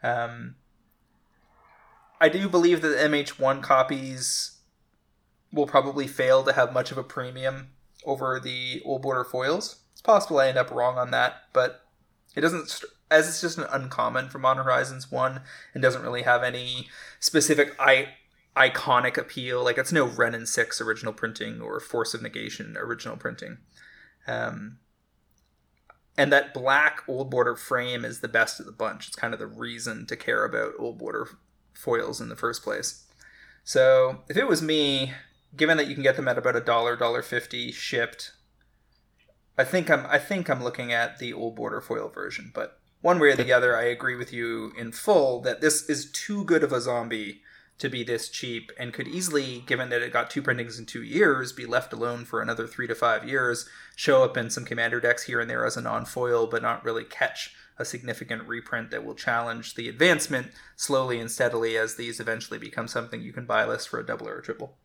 Um, 0.03 0.57
I 2.20 2.28
do 2.28 2.49
believe 2.49 2.82
that 2.82 2.88
the 2.88 2.97
MH1 2.97 3.62
copies 3.62 4.59
will 5.53 5.66
probably 5.66 6.07
fail 6.07 6.43
to 6.45 6.53
have 6.53 6.72
much 6.72 6.91
of 6.91 6.99
a 6.99 7.03
premium 7.03 7.70
over 8.05 8.41
the 8.41 8.82
old 8.84 9.03
border 9.03 9.24
foils. 9.24 9.80
It's 9.93 10.03
possible 10.03 10.38
I 10.38 10.49
end 10.49 10.59
up 10.59 10.70
wrong 10.70 10.99
on 10.99 11.11
that, 11.11 11.45
but 11.53 11.82
it 12.34 12.41
doesn't 12.41 12.82
as 13.11 13.29
it's 13.29 13.41
just 13.41 13.59
an 13.59 13.67
uncommon 13.71 14.29
for 14.29 14.39
Modern 14.39 14.65
Horizons 14.65 15.11
1 15.11 15.41
and 15.75 15.83
doesn't 15.83 16.03
really 16.03 16.23
have 16.23 16.43
any 16.43 16.89
specific 17.19 17.75
I- 17.79 18.11
iconic 18.57 19.17
appeal. 19.17 19.65
Like 19.65 19.79
it's 19.79 19.93
no 19.93 20.05
Wrenn 20.07 20.35
and 20.35 20.49
6 20.49 20.81
original 20.81 21.13
printing 21.13 21.61
or 21.61 21.81
Force 21.81 22.15
of 22.15 22.23
Negation 22.23 22.77
original 22.79 23.17
printing. 23.17 23.59
Um, 24.27 24.79
and 26.17 26.33
that 26.33 26.55
black 26.55 27.03
old 27.09 27.31
border 27.31 27.57
frame 27.57 28.05
is 28.05 28.21
the 28.21 28.29
best 28.29 28.61
of 28.61 28.67
the 28.67 28.73
bunch. 28.73 29.09
It's 29.09 29.17
kind 29.17 29.33
of 29.33 29.41
the 29.41 29.47
reason 29.47 30.07
to 30.07 30.17
care 30.17 30.45
about 30.45 30.75
old 30.79 30.99
border 30.99 31.29
foils 31.73 32.21
in 32.21 32.29
the 32.29 32.37
first 32.37 32.63
place. 32.63 33.07
So 33.65 34.23
if 34.29 34.37
it 34.37 34.49
was 34.49 34.63
me, 34.63 35.13
given 35.57 35.77
that 35.79 35.87
you 35.87 35.95
can 35.95 36.03
get 36.03 36.17
them 36.17 36.29
at 36.29 36.39
about 36.39 36.57
a 36.57 36.61
dollar, 36.61 36.97
dollar 36.97 37.23
fifty 37.23 37.73
shipped, 37.73 38.33
I 39.57 39.65
think 39.65 39.91
I'm 39.91 40.07
I 40.07 40.19
think 40.19 40.51
I'm 40.51 40.63
looking 40.63 40.93
at 40.93 41.19
the 41.19 41.33
old 41.33 41.57
border 41.57 41.81
foil 41.81 42.09
version. 42.09 42.51
But 42.55 42.80
one 43.03 43.18
way 43.18 43.30
or 43.30 43.36
the 43.36 43.53
other, 43.53 43.76
I 43.76 43.84
agree 43.84 44.16
with 44.16 44.32
you 44.32 44.72
in 44.78 44.92
full 44.92 45.40
that 45.42 45.61
this 45.61 45.88
is 45.88 46.11
too 46.11 46.44
good 46.44 46.62
of 46.62 46.72
a 46.72 46.80
zombie 46.80 47.42
to 47.78 47.88
be 47.88 48.05
this 48.05 48.28
cheap 48.28 48.70
and 48.78 48.92
could 48.92 49.09
easily, 49.09 49.64
given 49.66 49.88
that 49.88 50.03
it 50.03 50.12
got 50.12 50.28
two 50.28 50.42
printings 50.42 50.78
in 50.78 50.84
two 50.84 51.03
years, 51.03 51.53
be 51.53 51.64
left 51.64 51.94
alone 51.94 52.26
for 52.26 52.42
another 52.42 52.66
three 52.66 52.86
to 52.86 52.94
five 52.94 53.26
years, 53.26 53.66
show 53.96 54.22
up 54.22 54.36
in 54.36 54.51
some 54.51 54.66
commander 54.66 55.01
decks 55.01 55.22
here 55.22 55.40
and 55.40 55.48
there 55.48 55.64
as 55.64 55.78
a 55.78 55.80
non 55.80 56.05
foil, 56.05 56.46
but 56.46 56.61
not 56.62 56.84
really 56.84 57.05
catch 57.05 57.55
a 57.78 57.84
significant 57.86 58.46
reprint 58.46 58.90
that 58.90 59.05
will 59.05 59.14
challenge 59.14 59.74
the 59.74 59.88
advancement 59.88 60.48
slowly 60.76 61.18
and 61.18 61.30
steadily 61.30 61.78
as 61.78 61.94
these 61.94 62.20
eventually 62.20 62.59
become 62.59 62.86
something 62.86 63.22
you 63.22 63.32
can 63.32 63.46
buy 63.46 63.64
list 63.64 63.88
for 63.88 63.98
a 63.98 64.05
double 64.05 64.28
or 64.28 64.38
a 64.38 64.42
triple. 64.42 64.76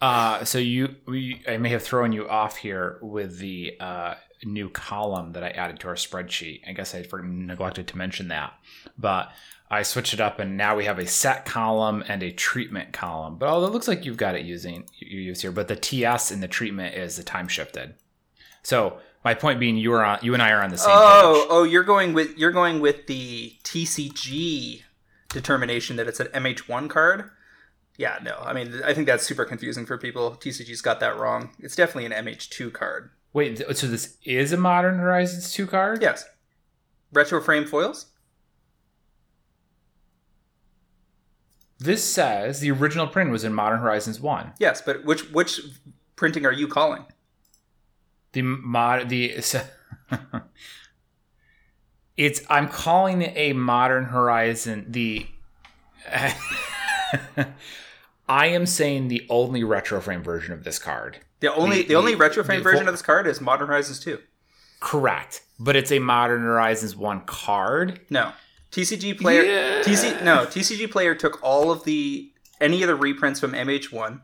Uh, 0.00 0.44
so 0.44 0.58
you, 0.58 0.96
we, 1.06 1.42
I 1.48 1.56
may 1.56 1.70
have 1.70 1.82
thrown 1.82 2.12
you 2.12 2.28
off 2.28 2.56
here 2.56 2.98
with 3.00 3.38
the 3.38 3.76
uh, 3.80 4.14
new 4.44 4.68
column 4.68 5.32
that 5.32 5.42
I 5.42 5.50
added 5.50 5.80
to 5.80 5.88
our 5.88 5.94
spreadsheet. 5.94 6.60
I 6.66 6.72
guess 6.72 6.94
I 6.94 7.04
neglected 7.22 7.86
to 7.88 7.98
mention 7.98 8.28
that, 8.28 8.52
but 8.98 9.32
I 9.70 9.82
switched 9.82 10.14
it 10.14 10.20
up, 10.20 10.38
and 10.38 10.56
now 10.56 10.76
we 10.76 10.84
have 10.84 10.98
a 10.98 11.06
set 11.06 11.46
column 11.46 12.04
and 12.06 12.22
a 12.22 12.30
treatment 12.30 12.92
column. 12.92 13.36
But 13.38 13.48
although 13.48 13.66
it 13.66 13.72
looks 13.72 13.88
like 13.88 14.04
you've 14.04 14.16
got 14.16 14.34
it 14.34 14.44
using 14.44 14.84
you 14.98 15.20
use 15.20 15.42
here, 15.42 15.52
but 15.52 15.68
the 15.68 15.76
TS 15.76 16.30
in 16.30 16.40
the 16.40 16.48
treatment 16.48 16.94
is 16.94 17.16
the 17.16 17.22
time 17.22 17.48
shifted. 17.48 17.94
So 18.62 18.98
my 19.24 19.34
point 19.34 19.58
being, 19.58 19.76
you 19.76 19.92
are 19.94 20.04
on, 20.04 20.18
you 20.22 20.34
and 20.34 20.42
I 20.42 20.50
are 20.50 20.62
on 20.62 20.70
the 20.70 20.78
same. 20.78 20.92
Oh, 20.94 21.40
page. 21.40 21.48
oh, 21.50 21.62
you're 21.64 21.82
going 21.82 22.12
with 22.12 22.36
you're 22.36 22.52
going 22.52 22.80
with 22.80 23.06
the 23.06 23.56
TCG 23.64 24.82
determination 25.30 25.96
that 25.96 26.06
it's 26.06 26.20
an 26.20 26.28
MH1 26.28 26.90
card. 26.90 27.30
Yeah, 27.96 28.18
no, 28.22 28.36
I 28.42 28.52
mean 28.52 28.82
I 28.84 28.92
think 28.92 29.06
that's 29.06 29.24
super 29.24 29.44
confusing 29.44 29.86
for 29.86 29.96
people. 29.98 30.32
TCG's 30.32 30.80
got 30.80 31.00
that 31.00 31.18
wrong. 31.18 31.50
It's 31.58 31.76
definitely 31.76 32.06
an 32.06 32.24
MH2 32.24 32.72
card. 32.72 33.10
Wait, 33.32 33.58
so 33.76 33.86
this 33.86 34.16
is 34.24 34.52
a 34.52 34.56
Modern 34.56 34.98
Horizons 34.98 35.52
two 35.52 35.66
card? 35.66 36.02
Yes. 36.02 36.24
Retro 37.12 37.40
frame 37.40 37.66
foils. 37.66 38.06
This 41.78 42.02
says 42.02 42.60
the 42.60 42.70
original 42.70 43.06
print 43.06 43.30
was 43.30 43.44
in 43.44 43.52
Modern 43.52 43.80
Horizons 43.80 44.20
1. 44.20 44.54
Yes, 44.58 44.80
but 44.80 45.04
which 45.04 45.30
which 45.32 45.60
printing 46.16 46.46
are 46.46 46.52
you 46.52 46.66
calling? 46.66 47.04
The 48.32 48.42
mod 48.42 49.08
the 49.08 49.34
It's 52.16 52.40
I'm 52.48 52.68
calling 52.68 53.22
it 53.22 53.32
a 53.36 53.52
Modern 53.52 54.04
Horizon 54.06 54.86
the 54.88 55.26
I 58.28 58.46
am 58.46 58.66
saying 58.66 59.08
the 59.08 59.26
only 59.28 59.64
retro 59.64 60.00
frame 60.00 60.22
version 60.22 60.52
of 60.54 60.64
this 60.64 60.78
card. 60.78 61.18
The 61.40 61.54
only 61.54 61.82
the, 61.82 61.88
The- 61.88 61.94
only 61.96 62.12
the- 62.12 62.18
retro 62.18 62.42
frame 62.44 62.60
the- 62.60 62.70
version 62.70 62.88
of 62.88 62.94
this 62.94 63.02
card 63.02 63.26
is 63.26 63.40
Modern 63.40 63.68
Horizons 63.68 64.00
2. 64.00 64.18
Correct. 64.80 65.42
But 65.58 65.76
it's 65.76 65.92
a 65.92 65.98
Modern 65.98 66.42
Horizons 66.42 66.96
1 66.96 67.22
card. 67.26 68.00
No. 68.10 68.32
TCG 68.70 69.18
player 69.18 69.42
Yeah. 69.42 69.82
TC 69.82 70.22
no, 70.24 70.46
TCG 70.46 70.90
player 70.90 71.14
took 71.14 71.42
all 71.42 71.70
of 71.70 71.84
the 71.84 72.32
any 72.60 72.82
of 72.82 72.88
the 72.88 72.94
reprints 72.96 73.38
from 73.40 73.52
MH1 73.52 74.20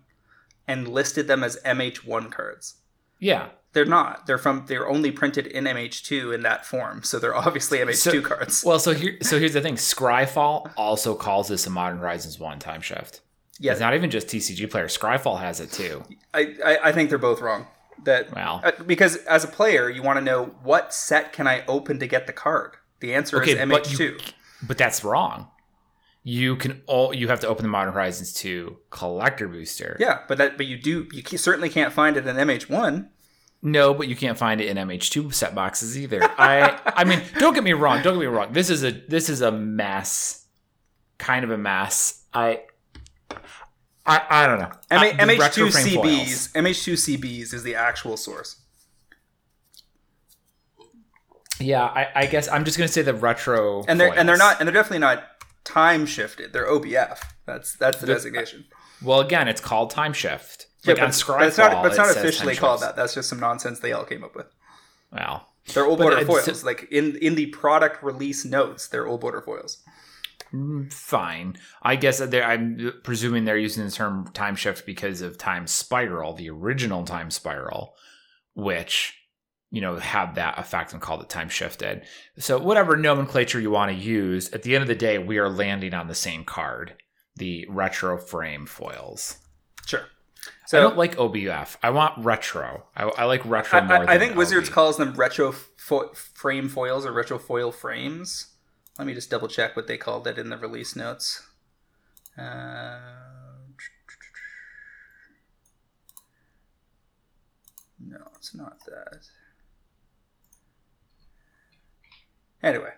and 0.66 0.88
listed 0.88 1.28
them 1.28 1.44
as 1.44 1.56
MH1 1.64 2.30
cards. 2.32 2.76
Yeah. 3.18 3.48
They're 3.72 3.84
not. 3.84 4.26
They're 4.26 4.38
from 4.38 4.64
they're 4.66 4.88
only 4.88 5.12
printed 5.12 5.46
in 5.46 5.64
MH2 5.64 6.34
in 6.34 6.42
that 6.42 6.66
form, 6.66 7.04
so 7.04 7.18
they're 7.20 7.34
obviously 7.36 7.78
MH2 7.78 7.94
So- 7.94 8.20
cards. 8.22 8.64
Well, 8.64 8.78
so 8.80 8.92
here 8.92 9.18
so 9.22 9.38
here's 9.38 9.52
the 9.52 9.60
thing. 9.60 9.76
Scryfall 9.76 10.72
also 10.76 11.14
calls 11.14 11.46
this 11.48 11.66
a 11.66 11.70
Modern 11.70 11.98
Horizons 11.98 12.38
1 12.40 12.58
time 12.58 12.80
shift. 12.80 13.20
Yeah, 13.62 13.72
It's 13.72 13.80
not 13.80 13.94
even 13.94 14.10
just 14.10 14.26
TCG 14.26 14.70
player. 14.70 14.86
Scryfall 14.86 15.38
has 15.40 15.60
it 15.60 15.70
too. 15.70 16.02
I, 16.34 16.56
I 16.64 16.78
I 16.84 16.92
think 16.92 17.10
they're 17.10 17.18
both 17.18 17.40
wrong. 17.40 17.66
That 18.04 18.34
Well. 18.34 18.62
uh, 18.64 18.72
because 18.86 19.16
as 19.26 19.44
a 19.44 19.48
player, 19.48 19.90
you 19.90 20.02
want 20.02 20.16
to 20.18 20.24
know 20.24 20.46
what 20.62 20.94
set 20.94 21.32
can 21.34 21.46
I 21.46 21.62
open 21.66 21.98
to 21.98 22.06
get 22.06 22.26
the 22.26 22.32
card. 22.32 22.76
The 23.00 23.14
answer 23.14 23.38
Okay, 23.42 23.52
is 23.52 23.58
MH2. 23.58 23.98
you- 24.00 24.18
But 24.66 24.78
that's 24.78 25.04
wrong. 25.04 25.48
You 26.22 26.56
can 26.56 26.82
all 26.86 27.14
you 27.14 27.28
have 27.28 27.40
to 27.40 27.48
open 27.48 27.62
the 27.64 27.68
Modern 27.70 27.92
Horizons 27.94 28.32
2 28.32 28.76
collector 28.90 29.46
booster. 29.48 29.96
yeah, 30.00 30.20
but 30.28 30.38
that 30.38 30.56
but 30.56 30.64
you 30.66 30.78
do 30.78 31.06
you 31.12 31.22
ca- 31.22 31.36
certainly 31.38 31.68
can't 31.68 31.92
find 31.92 32.16
it 32.16 32.26
in 32.26 32.36
MH1. 32.36 33.08
No, 33.62 33.92
but 33.92 34.08
you 34.08 34.16
can't 34.16 34.38
find 34.38 34.60
it 34.62 34.68
in 34.68 34.78
MH2 34.78 35.32
set 35.34 35.54
boxes 35.54 35.98
either. 35.98 36.22
I 36.22 36.78
I 36.86 37.04
mean, 37.04 37.20
don't 37.38 37.52
get 37.54 37.64
me 37.64 37.72
wrong, 37.74 38.02
don't 38.02 38.14
get 38.14 38.20
me 38.20 38.26
wrong. 38.26 38.52
This 38.52 38.70
is 38.70 38.82
a 38.84 38.90
this 38.92 39.28
is 39.28 39.40
a 39.42 39.50
mess. 39.52 40.46
Kind 41.18 41.44
of 41.44 41.50
a 41.50 41.58
mess. 41.58 42.24
I 42.32 42.62
I, 44.06 44.22
I 44.30 44.46
don't 44.46 44.58
know. 44.60 44.72
M- 44.90 45.18
Uh, 45.20 45.24
MH2CBs. 45.24 46.52
MH2 46.52 47.18
CBs 47.18 47.52
is 47.54 47.62
the 47.62 47.74
actual 47.74 48.16
source. 48.16 48.56
Yeah, 51.58 51.84
I, 51.84 52.08
I 52.14 52.26
guess 52.26 52.48
I'm 52.48 52.64
just 52.64 52.78
gonna 52.78 52.88
say 52.88 53.02
the 53.02 53.12
retro 53.14 53.84
And 53.86 54.00
they're 54.00 54.16
and 54.16 54.26
they're 54.28 54.38
not 54.38 54.58
and 54.60 54.66
they're 54.66 54.72
definitely 54.74 55.00
not 55.00 55.24
time 55.64 56.06
shifted. 56.06 56.52
They're 56.52 56.66
OBF. 56.66 57.18
That's 57.46 57.74
that's 57.74 57.98
the 58.00 58.06
The- 58.06 58.14
designation. 58.14 58.64
Well, 59.02 59.20
again, 59.20 59.48
it's 59.48 59.60
called 59.60 59.90
time 59.90 60.12
shift. 60.12 60.66
Yeah, 60.84 60.92
Like 60.94 61.02
on 61.02 61.08
but, 61.08 61.14
Scryfall, 61.14 61.38
but 61.38 61.48
it's 61.48 61.58
not 61.58 61.82
but 61.82 61.86
it's 61.88 61.96
not 61.98 62.06
says 62.08 62.16
officially 62.16 62.56
called 62.56 62.80
shifts. 62.80 62.86
that. 62.86 62.96
That's 62.96 63.14
just 63.14 63.28
some 63.28 63.40
nonsense 63.40 63.80
they 63.80 63.92
all 63.92 64.04
came 64.04 64.24
up 64.24 64.34
with. 64.34 64.46
Well, 65.12 65.46
They're 65.74 65.84
old 65.84 65.98
border 65.98 66.16
it's- 66.18 66.44
foils. 66.46 66.64
Like 66.64 66.88
in 66.90 67.16
in 67.16 67.34
the 67.34 67.46
product 67.46 68.02
release 68.02 68.44
notes, 68.46 68.88
they're 68.88 69.06
old 69.06 69.20
border 69.20 69.42
foils. 69.42 69.82
Mm, 70.52 70.92
fine. 70.92 71.56
I 71.82 71.96
guess 71.96 72.18
they're, 72.18 72.44
I'm 72.44 72.92
presuming 73.02 73.44
they're 73.44 73.56
using 73.56 73.84
the 73.84 73.90
term 73.90 74.30
time 74.34 74.56
shift 74.56 74.84
because 74.84 75.20
of 75.20 75.38
Time 75.38 75.66
Spiral, 75.66 76.34
the 76.34 76.50
original 76.50 77.04
Time 77.04 77.30
Spiral, 77.30 77.94
which 78.54 79.16
you 79.70 79.80
know 79.80 79.96
had 79.96 80.34
that 80.34 80.58
effect 80.58 80.92
and 80.92 81.00
called 81.00 81.22
it 81.22 81.28
time 81.28 81.48
shifted. 81.48 82.02
So 82.38 82.58
whatever 82.58 82.96
nomenclature 82.96 83.60
you 83.60 83.70
want 83.70 83.92
to 83.92 83.96
use, 83.96 84.50
at 84.52 84.62
the 84.62 84.74
end 84.74 84.82
of 84.82 84.88
the 84.88 84.94
day, 84.94 85.18
we 85.18 85.38
are 85.38 85.48
landing 85.48 85.94
on 85.94 86.08
the 86.08 86.14
same 86.14 86.44
card, 86.44 86.94
the 87.36 87.66
retro 87.68 88.18
frame 88.18 88.66
foils. 88.66 89.38
Sure. 89.86 90.02
So 90.66 90.78
I 90.78 90.82
don't 90.82 90.96
like 90.96 91.16
OBF. 91.16 91.76
I 91.82 91.90
want 91.90 92.24
retro. 92.24 92.84
I, 92.96 93.04
I 93.04 93.24
like 93.24 93.44
retro 93.44 93.80
I, 93.80 93.86
more. 93.86 93.96
I, 93.96 94.02
I 94.02 94.06
than 94.18 94.28
think 94.28 94.38
Wizards 94.38 94.68
OB. 94.68 94.74
calls 94.74 94.96
them 94.96 95.14
retro 95.14 95.52
fo- 95.52 96.12
frame 96.14 96.68
foils 96.68 97.04
or 97.04 97.12
retro 97.12 97.38
foil 97.38 97.72
frames. 97.72 98.49
Let 99.00 99.06
me 99.06 99.14
just 99.14 99.30
double 99.30 99.48
check 99.48 99.76
what 99.76 99.86
they 99.86 99.96
called 99.96 100.26
it 100.26 100.36
in 100.36 100.50
the 100.50 100.58
release 100.58 100.94
notes. 100.94 101.48
Uh, 102.36 102.98
no, 107.98 108.18
it's 108.36 108.54
not 108.54 108.76
that. 108.84 109.22
Anyway, 112.62 112.92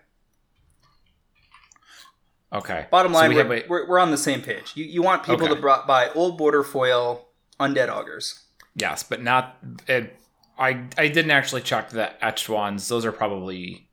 Okay. 2.51 2.87
bottom 2.91 3.13
So 3.13 3.19
line, 3.19 3.29
we 3.29 3.35
we're, 3.35 3.43
have 3.43 3.51
a- 3.51 3.67
we're, 3.69 3.87
we're 3.87 3.99
on 3.99 4.11
the 4.11 4.17
same 4.17 4.41
page. 4.41 4.73
You, 4.75 4.83
you 4.83 5.01
want 5.01 5.23
people 5.23 5.45
Okay. 5.45 5.55
to 5.55 5.61
bro- 5.61 5.85
buy 5.87 6.09
old 6.09 6.37
border 6.37 6.63
foil 6.63 7.29
undead 7.61 7.87
augurs. 7.87 8.43
Yes, 8.75 9.03
but 9.03 9.21
not. 9.23 9.55
It, 9.87 10.19
I 10.59 10.85
I 10.97 11.07
didn't 11.07 11.31
actually 11.31 11.61
check 11.61 11.91
the 11.91 12.21
etched 12.21 12.49
ones. 12.49 12.89
Those 12.89 13.05
are 13.05 13.13
probably 13.13 13.87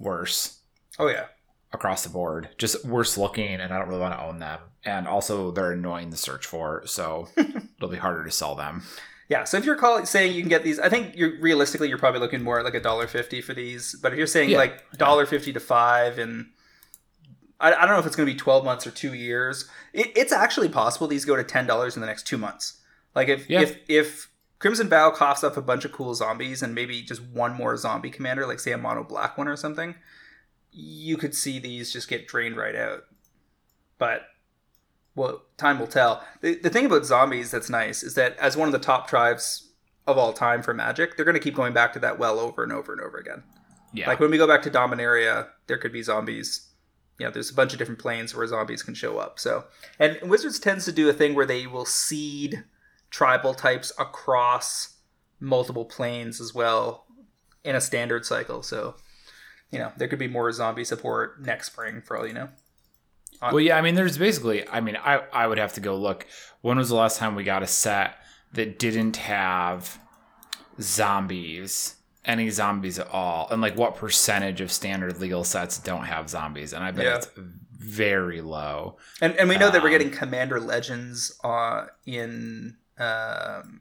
worse 0.00 0.58
Oh 0.98 1.06
yeah. 1.06 1.26
Across 1.74 2.04
the 2.04 2.08
board. 2.10 2.48
Just 2.56 2.84
worse 2.86 3.18
looking, 3.18 3.46
and 3.60 3.72
I 3.74 3.78
don't 3.78 3.88
really 3.88 4.00
want 4.00 4.16
to 4.18 4.24
own 4.24 4.38
them. 4.38 4.60
And 4.84 5.06
also, 5.06 5.50
they're 5.50 5.72
annoying 5.72 6.10
to 6.10 6.16
search 6.16 6.46
for, 6.46 6.82
so 6.86 7.28
it'll 7.36 7.88
be 7.90 7.96
harder 7.98 8.24
to 8.24 8.30
sell 8.30 8.54
them. 8.54 8.84
Yeah, 9.28 9.44
so 9.44 9.56
if 9.56 9.64
you're 9.64 9.76
calling 9.76 10.04
saying 10.06 10.34
you 10.34 10.40
can 10.42 10.48
get 10.50 10.62
these, 10.62 10.78
I 10.78 10.88
think 10.88 11.16
you're 11.16 11.40
realistically 11.40 11.88
you're 11.88 11.98
probably 11.98 12.20
looking 12.20 12.42
more 12.42 12.58
at 12.58 12.64
like 12.64 12.74
a 12.74 12.80
dollar 12.80 13.06
fifty 13.06 13.40
for 13.40 13.54
these. 13.54 13.94
But 14.00 14.12
if 14.12 14.18
you're 14.18 14.26
saying 14.26 14.50
Yeah. 14.50 14.58
like 14.58 14.90
dollar 14.98 15.26
fifty 15.26 15.52
to 15.54 15.60
five, 15.60 16.18
and 16.18 16.50
I, 17.58 17.72
I 17.72 17.80
don't 17.80 17.90
know 17.90 17.98
if 17.98 18.06
it's 18.06 18.16
going 18.16 18.26
to 18.28 18.32
be 18.32 18.38
twelve 18.38 18.64
months 18.64 18.86
or 18.86 18.90
two 18.90 19.14
years, 19.14 19.68
it, 19.92 20.12
it's 20.14 20.32
actually 20.32 20.68
possible 20.68 21.06
these 21.06 21.24
go 21.24 21.36
to 21.36 21.44
ten 21.44 21.66
dollars 21.66 21.96
in 21.96 22.00
the 22.02 22.06
next 22.06 22.26
two 22.26 22.36
months. 22.38 22.80
Like 23.14 23.28
if 23.28 23.48
Yeah. 23.48 23.62
if 23.62 23.78
if 23.88 24.28
Crimson 24.58 24.88
Vow 24.88 25.10
coughs 25.10 25.42
up 25.42 25.56
a 25.56 25.62
bunch 25.62 25.84
of 25.84 25.92
cool 25.92 26.14
zombies 26.14 26.62
and 26.62 26.74
maybe 26.74 27.02
just 27.02 27.22
one 27.22 27.54
more 27.54 27.76
zombie 27.76 28.10
commander, 28.10 28.46
like 28.46 28.60
say 28.60 28.72
a 28.72 28.78
mono 28.78 29.02
black 29.04 29.36
one 29.38 29.48
or 29.48 29.56
something, 29.56 29.94
you 30.74 31.16
could 31.16 31.34
see 31.34 31.58
these 31.58 31.92
just 31.92 32.08
get 32.08 32.26
drained 32.26 32.56
right 32.56 32.74
out. 32.74 33.04
But 33.98 34.22
well, 35.14 35.42
time 35.56 35.78
will 35.78 35.86
tell. 35.86 36.24
The, 36.40 36.56
the 36.56 36.70
thing 36.70 36.86
about 36.86 37.06
zombies 37.06 37.50
that's 37.50 37.70
nice 37.70 38.02
is 38.02 38.14
that 38.14 38.36
as 38.38 38.56
one 38.56 38.68
of 38.68 38.72
the 38.72 38.78
top 38.78 39.08
tribes 39.08 39.70
of 40.06 40.18
all 40.18 40.32
time 40.32 40.62
for 40.62 40.74
Magic, 40.74 41.16
they're 41.16 41.24
going 41.24 41.36
to 41.36 41.40
keep 41.40 41.54
going 41.54 41.72
back 41.72 41.92
to 41.92 41.98
that 42.00 42.18
well 42.18 42.38
over 42.40 42.62
and 42.62 42.72
over 42.72 42.92
and 42.92 43.00
over 43.00 43.16
again. 43.16 43.42
Yeah, 43.92 44.08
Like 44.08 44.18
when 44.18 44.32
we 44.32 44.38
go 44.38 44.48
back 44.48 44.62
to 44.62 44.70
Dominaria, 44.70 45.48
there 45.68 45.78
could 45.78 45.92
be 45.92 46.02
zombies. 46.02 46.68
You 47.18 47.26
know, 47.26 47.32
there's 47.32 47.50
a 47.50 47.54
bunch 47.54 47.72
of 47.72 47.78
different 47.78 48.00
planes 48.00 48.34
where 48.34 48.44
zombies 48.44 48.82
can 48.82 48.94
show 48.94 49.18
up. 49.18 49.38
So, 49.38 49.64
and 50.00 50.18
Wizards 50.22 50.58
tends 50.58 50.84
to 50.86 50.92
do 50.92 51.08
a 51.08 51.12
thing 51.12 51.34
where 51.34 51.46
they 51.46 51.68
will 51.68 51.84
seed 51.84 52.64
tribal 53.10 53.54
types 53.54 53.92
across 54.00 54.96
multiple 55.38 55.84
planes 55.84 56.40
as 56.40 56.52
well 56.52 57.06
in 57.62 57.76
a 57.76 57.80
standard 57.80 58.26
cycle. 58.26 58.64
So, 58.64 58.96
you 59.74 59.80
know, 59.80 59.92
there 59.98 60.08
could 60.08 60.18
be 60.18 60.28
more 60.28 60.50
zombie 60.52 60.84
support 60.84 61.40
next 61.42 61.66
spring 61.66 62.00
for 62.00 62.16
all 62.16 62.26
you 62.26 62.32
know. 62.32 62.48
Well, 63.42 63.60
yeah, 63.60 63.76
I 63.76 63.82
mean, 63.82 63.94
there's 63.94 64.16
basically, 64.16 64.66
I 64.68 64.80
mean, 64.80 64.96
I, 64.96 65.22
I 65.32 65.46
would 65.46 65.58
have 65.58 65.74
to 65.74 65.80
go 65.80 65.96
look. 65.96 66.24
When 66.62 66.78
was 66.78 66.88
the 66.88 66.94
last 66.94 67.18
time 67.18 67.34
we 67.34 67.44
got 67.44 67.62
a 67.62 67.66
set 67.66 68.14
that 68.54 68.78
didn't 68.78 69.16
have 69.18 69.98
zombies, 70.80 71.96
any 72.24 72.48
zombies 72.50 72.98
at 72.98 73.08
all? 73.08 73.48
And 73.50 73.60
like, 73.60 73.76
what 73.76 73.96
percentage 73.96 74.60
of 74.60 74.72
standard 74.72 75.18
legal 75.20 75.44
sets 75.44 75.78
don't 75.78 76.04
have 76.04 76.30
zombies? 76.30 76.72
And 76.72 76.82
I 76.84 76.90
bet 76.90 77.04
Yeah. 77.04 77.16
it's 77.16 77.28
very 77.76 78.40
low. 78.40 78.96
And 79.20 79.34
and 79.36 79.48
we 79.48 79.56
know 79.56 79.70
that 79.70 79.82
we're 79.82 79.88
Um, 79.88 79.92
getting 79.98 80.10
Commander 80.10 80.58
Legends 80.60 81.38
uh, 81.44 81.86
in 82.06 82.76
um, 82.98 83.80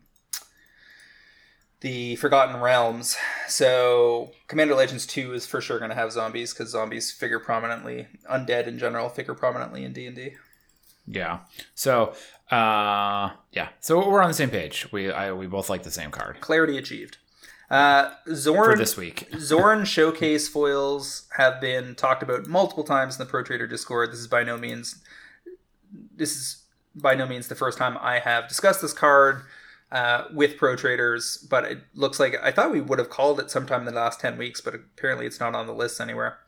the 1.83 2.15
Forgotten 2.15 2.61
Realms. 2.61 3.17
So 3.49 4.31
Commander 4.47 4.73
Legends 4.73 5.05
two 5.05 5.33
is 5.33 5.45
for 5.45 5.61
sure 5.61 5.77
going 5.79 5.89
to 5.89 5.95
have 5.95 6.13
zombies 6.13 6.53
because 6.53 6.69
zombies 6.71 7.11
figure 7.11 7.39
prominently. 7.39 8.07
Undead 8.31 8.67
in 8.67 8.79
general 8.79 9.09
figure 9.09 9.33
prominently 9.33 9.83
in 9.83 9.91
D 9.91 10.07
and 10.07 10.15
D. 10.15 10.31
Yeah. 11.05 11.39
So, 11.75 12.13
uh, 12.49 13.31
yeah. 13.51 13.69
So 13.81 14.09
we're 14.09 14.21
on 14.21 14.29
the 14.29 14.33
same 14.33 14.49
page. 14.49 14.87
We 14.93 15.11
I, 15.11 15.33
we 15.33 15.45
both 15.45 15.69
like 15.69 15.83
the 15.83 15.91
same 15.91 16.09
card 16.09 16.39
Clarity 16.39 16.77
achieved. 16.77 17.17
Uh, 17.69 18.11
Xorn 18.27 18.65
for 18.65 18.77
this 18.77 18.95
week. 18.95 19.29
Xorn 19.33 19.85
showcase 19.85 20.47
foils 20.47 21.27
have 21.37 21.59
been 21.59 21.95
talked 21.95 22.23
about 22.23 22.47
multiple 22.47 22.83
times 22.85 23.15
in 23.15 23.19
the 23.19 23.29
Pro 23.29 23.43
Trader 23.43 23.67
Discord. 23.67 24.11
This 24.11 24.19
is 24.19 24.27
by 24.27 24.43
no 24.43 24.57
means 24.57 25.03
this 26.15 26.31
is 26.31 26.63
by 26.95 27.13
no 27.13 27.25
means 27.25 27.49
the 27.49 27.55
first 27.55 27.77
time 27.77 27.97
I 27.99 28.19
have 28.19 28.47
discussed 28.47 28.81
this 28.81 28.93
card 28.93 29.41
uh, 29.93 30.25
with 30.33 30.57
pro 30.57 30.75
traders, 30.75 31.37
but 31.49 31.65
it 31.65 31.83
looks 31.93 32.19
like 32.19 32.35
I 32.41 32.51
thought 32.51 32.71
we 32.71 32.81
would 32.81 32.97
have 32.97 33.11
called 33.11 33.39
it 33.39 33.51
sometime 33.51 33.87
in 33.87 33.93
the 33.93 33.99
last 33.99 34.19
ten 34.19 34.39
weeks, 34.39 34.59
but 34.59 34.73
apparently 34.73 35.27
it's 35.27 35.39
not 35.39 35.53
on 35.53 35.67
the 35.67 35.73
list 35.73 36.01
anywhere. 36.01 36.39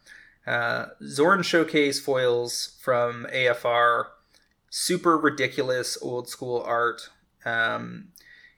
Uh, 0.48 0.88
Xorn 1.04 1.43
showcase 1.43 2.00
foils 2.00 2.76
from 2.82 3.28
AFR, 3.32 4.06
super 4.72 5.16
ridiculous 5.16 5.96
old 6.02 6.28
school 6.28 6.64
art. 6.66 7.10
Um, 7.46 8.10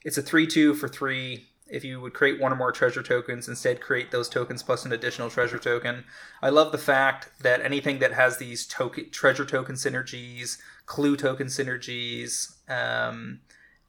it's 0.06 0.18
a 0.18 0.22
three-two 0.22 0.74
for 0.74 0.88
three. 0.88 1.48
If 1.70 1.84
you 1.84 2.00
would 2.00 2.14
create 2.14 2.40
one 2.40 2.54
or 2.54 2.56
more 2.56 2.72
treasure 2.72 3.04
tokens, 3.04 3.50
instead 3.50 3.82
create 3.82 4.12
those 4.12 4.30
tokens 4.30 4.64
plus 4.64 4.86
an 4.86 4.94
additional 4.94 5.30
treasure 5.30 5.60
token. 5.60 6.06
I 6.42 6.48
love 6.48 6.72
the 6.72 6.78
fact 6.78 7.28
that 7.42 7.60
anything 7.60 8.00
that 8.00 8.14
has 8.14 8.38
these 8.38 8.66
token 8.66 9.10
treasure 9.10 9.44
token 9.44 9.76
synergies, 9.76 10.60
clue 10.86 11.18
token 11.18 11.48
synergies, 11.48 12.56
um, 12.70 13.42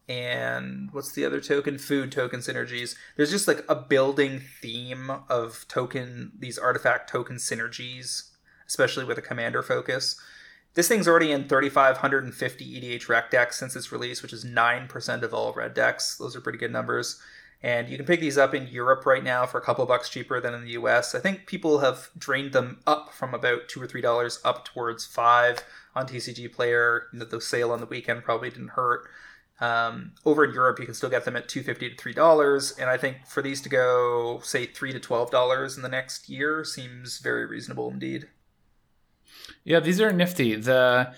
and 0.08 0.88
what's 0.92 1.12
the 1.12 1.24
other 1.24 1.40
token? 1.40 1.76
Food 1.78 2.10
token 2.10 2.40
synergies. 2.40 2.96
There's 3.16 3.30
just 3.30 3.46
like 3.46 3.64
a 3.68 3.74
building 3.74 4.40
theme 4.60 5.10
of 5.28 5.66
token 5.68 6.32
these 6.38 6.58
artifact 6.58 7.10
token 7.10 7.36
synergies, 7.36 8.30
especially 8.66 9.04
with 9.04 9.18
a 9.18 9.22
commander 9.22 9.62
focus. 9.62 10.18
This 10.74 10.88
thing's 10.88 11.08
already 11.08 11.32
in 11.32 11.48
3,550 11.48 12.80
EDH 12.80 13.08
rec 13.08 13.30
decks 13.30 13.58
since 13.58 13.74
its 13.76 13.92
release, 13.92 14.22
which 14.22 14.32
is 14.32 14.44
9% 14.44 15.22
of 15.22 15.34
all 15.34 15.52
red 15.52 15.74
decks. 15.74 16.16
Those 16.16 16.36
are 16.36 16.40
pretty 16.40 16.58
good 16.58 16.72
numbers. 16.72 17.20
And 17.62 17.88
you 17.88 17.96
can 17.96 18.06
pick 18.06 18.20
these 18.20 18.38
up 18.38 18.54
in 18.54 18.68
Europe 18.68 19.04
right 19.04 19.24
now 19.24 19.44
for 19.44 19.58
a 19.58 19.64
couple 19.64 19.84
bucks 19.84 20.08
cheaper 20.08 20.40
than 20.40 20.54
in 20.54 20.64
the 20.64 20.70
US. 20.72 21.14
I 21.14 21.18
think 21.18 21.46
people 21.46 21.80
have 21.80 22.10
drained 22.16 22.52
them 22.52 22.78
up 22.86 23.12
from 23.12 23.34
about 23.34 23.68
two 23.68 23.82
or 23.82 23.86
three 23.86 24.00
dollars 24.00 24.40
up 24.44 24.64
towards 24.64 25.04
five 25.04 25.64
on 25.94 26.06
TCG 26.06 26.52
Player. 26.52 27.08
You 27.12 27.18
know, 27.18 27.24
The 27.24 27.40
sale 27.40 27.72
on 27.72 27.80
the 27.80 27.86
weekend 27.86 28.22
probably 28.22 28.50
didn't 28.50 28.68
hurt. 28.68 29.08
Um, 29.60 30.12
over 30.24 30.44
in 30.44 30.52
Europe, 30.52 30.78
you 30.78 30.84
can 30.84 30.94
still 30.94 31.10
get 31.10 31.24
them 31.24 31.34
at 31.34 31.48
two 31.48 31.62
fifty 31.62 31.90
to 31.90 31.96
three 31.96 32.12
dollars, 32.12 32.76
and 32.78 32.88
I 32.88 32.96
think 32.96 33.26
for 33.26 33.42
these 33.42 33.60
to 33.62 33.68
go, 33.68 34.40
say 34.44 34.66
three 34.66 34.92
to 34.92 35.00
twelve 35.00 35.30
dollars 35.30 35.76
in 35.76 35.82
the 35.82 35.88
next 35.88 36.28
year, 36.28 36.64
seems 36.64 37.18
very 37.18 37.44
reasonable 37.44 37.90
indeed. 37.90 38.28
Yeah, 39.64 39.80
these 39.80 40.00
are 40.00 40.12
nifty. 40.12 40.54
The 40.54 41.12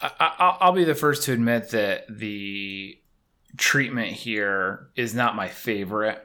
I, 0.00 0.10
I, 0.18 0.56
I'll 0.60 0.72
be 0.72 0.84
the 0.84 0.94
first 0.94 1.22
to 1.24 1.32
admit 1.32 1.70
that 1.70 2.06
the 2.08 2.98
treatment 3.56 4.12
here 4.12 4.88
is 4.96 5.14
not 5.14 5.36
my 5.36 5.48
favorite. 5.48 6.18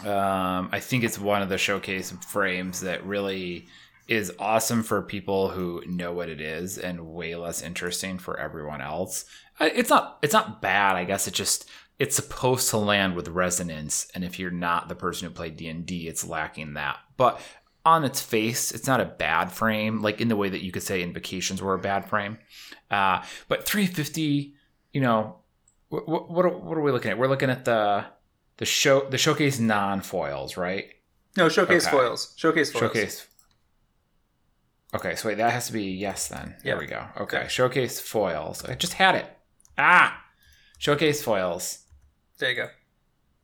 Um, 0.00 0.68
I 0.72 0.80
think 0.80 1.04
it's 1.04 1.18
one 1.18 1.40
of 1.40 1.48
the 1.48 1.56
showcase 1.56 2.10
frames 2.28 2.80
that 2.80 3.06
really 3.06 3.68
is 4.06 4.32
awesome 4.38 4.82
for 4.82 5.00
people 5.00 5.48
who 5.48 5.82
know 5.86 6.12
what 6.12 6.28
it 6.28 6.40
is 6.40 6.76
and 6.76 7.14
way 7.14 7.36
less 7.36 7.62
interesting 7.62 8.18
for 8.18 8.38
everyone 8.38 8.82
else. 8.82 9.24
It's 9.60 9.90
not 9.90 10.18
it's 10.22 10.32
not 10.32 10.60
bad. 10.60 10.96
I 10.96 11.04
guess 11.04 11.26
it 11.28 11.34
just 11.34 11.68
it's 11.98 12.16
supposed 12.16 12.70
to 12.70 12.76
land 12.76 13.14
with 13.14 13.28
resonance, 13.28 14.08
and 14.14 14.24
if 14.24 14.38
you're 14.38 14.50
not 14.50 14.88
the 14.88 14.94
person 14.96 15.28
who 15.28 15.34
played 15.34 15.56
D 15.56 15.68
and 15.68 15.86
D, 15.86 16.08
it's 16.08 16.26
lacking 16.26 16.74
that. 16.74 16.98
But 17.16 17.40
on 17.86 18.02
its 18.04 18.20
face, 18.20 18.72
it's 18.72 18.86
not 18.86 19.00
a 19.00 19.04
bad 19.04 19.52
frame, 19.52 20.02
like 20.02 20.20
in 20.20 20.28
the 20.28 20.36
way 20.36 20.48
that 20.48 20.62
you 20.64 20.72
could 20.72 20.82
say 20.82 21.02
Invocations 21.02 21.60
were 21.62 21.74
a 21.74 21.78
bad 21.78 22.08
frame. 22.08 22.38
Uh, 22.90 23.22
but 23.46 23.64
350, 23.66 24.54
you 24.92 25.00
know, 25.02 25.36
what, 25.90 26.08
what, 26.08 26.46
are, 26.46 26.48
what 26.48 26.78
are 26.78 26.80
we 26.80 26.90
looking 26.92 27.10
at? 27.10 27.18
We're 27.18 27.28
looking 27.28 27.50
at 27.50 27.64
the 27.64 28.06
the 28.56 28.64
show 28.64 29.08
the 29.08 29.18
showcase 29.18 29.58
non 29.60 30.00
foils, 30.00 30.56
right? 30.56 30.86
No, 31.36 31.48
showcase 31.48 31.86
Okay. 31.86 31.96
foils. 31.96 32.32
Showcase 32.36 32.72
foils. 32.72 32.80
Showcase. 32.82 33.26
Okay, 34.94 35.16
so 35.16 35.28
wait, 35.28 35.38
that 35.38 35.52
has 35.52 35.66
to 35.66 35.72
be 35.72 35.82
yes 35.90 36.28
then. 36.28 36.54
There 36.62 36.78
we 36.78 36.86
go. 36.86 37.04
Okay, 37.20 37.38
Okay. 37.38 37.48
showcase 37.48 38.00
foils. 38.00 38.64
I 38.64 38.74
just 38.74 38.94
had 38.94 39.16
it. 39.16 39.26
Ah, 39.76 40.24
showcase 40.78 41.22
foils 41.22 41.80
There 42.38 42.50
you 42.50 42.56
go. 42.56 42.68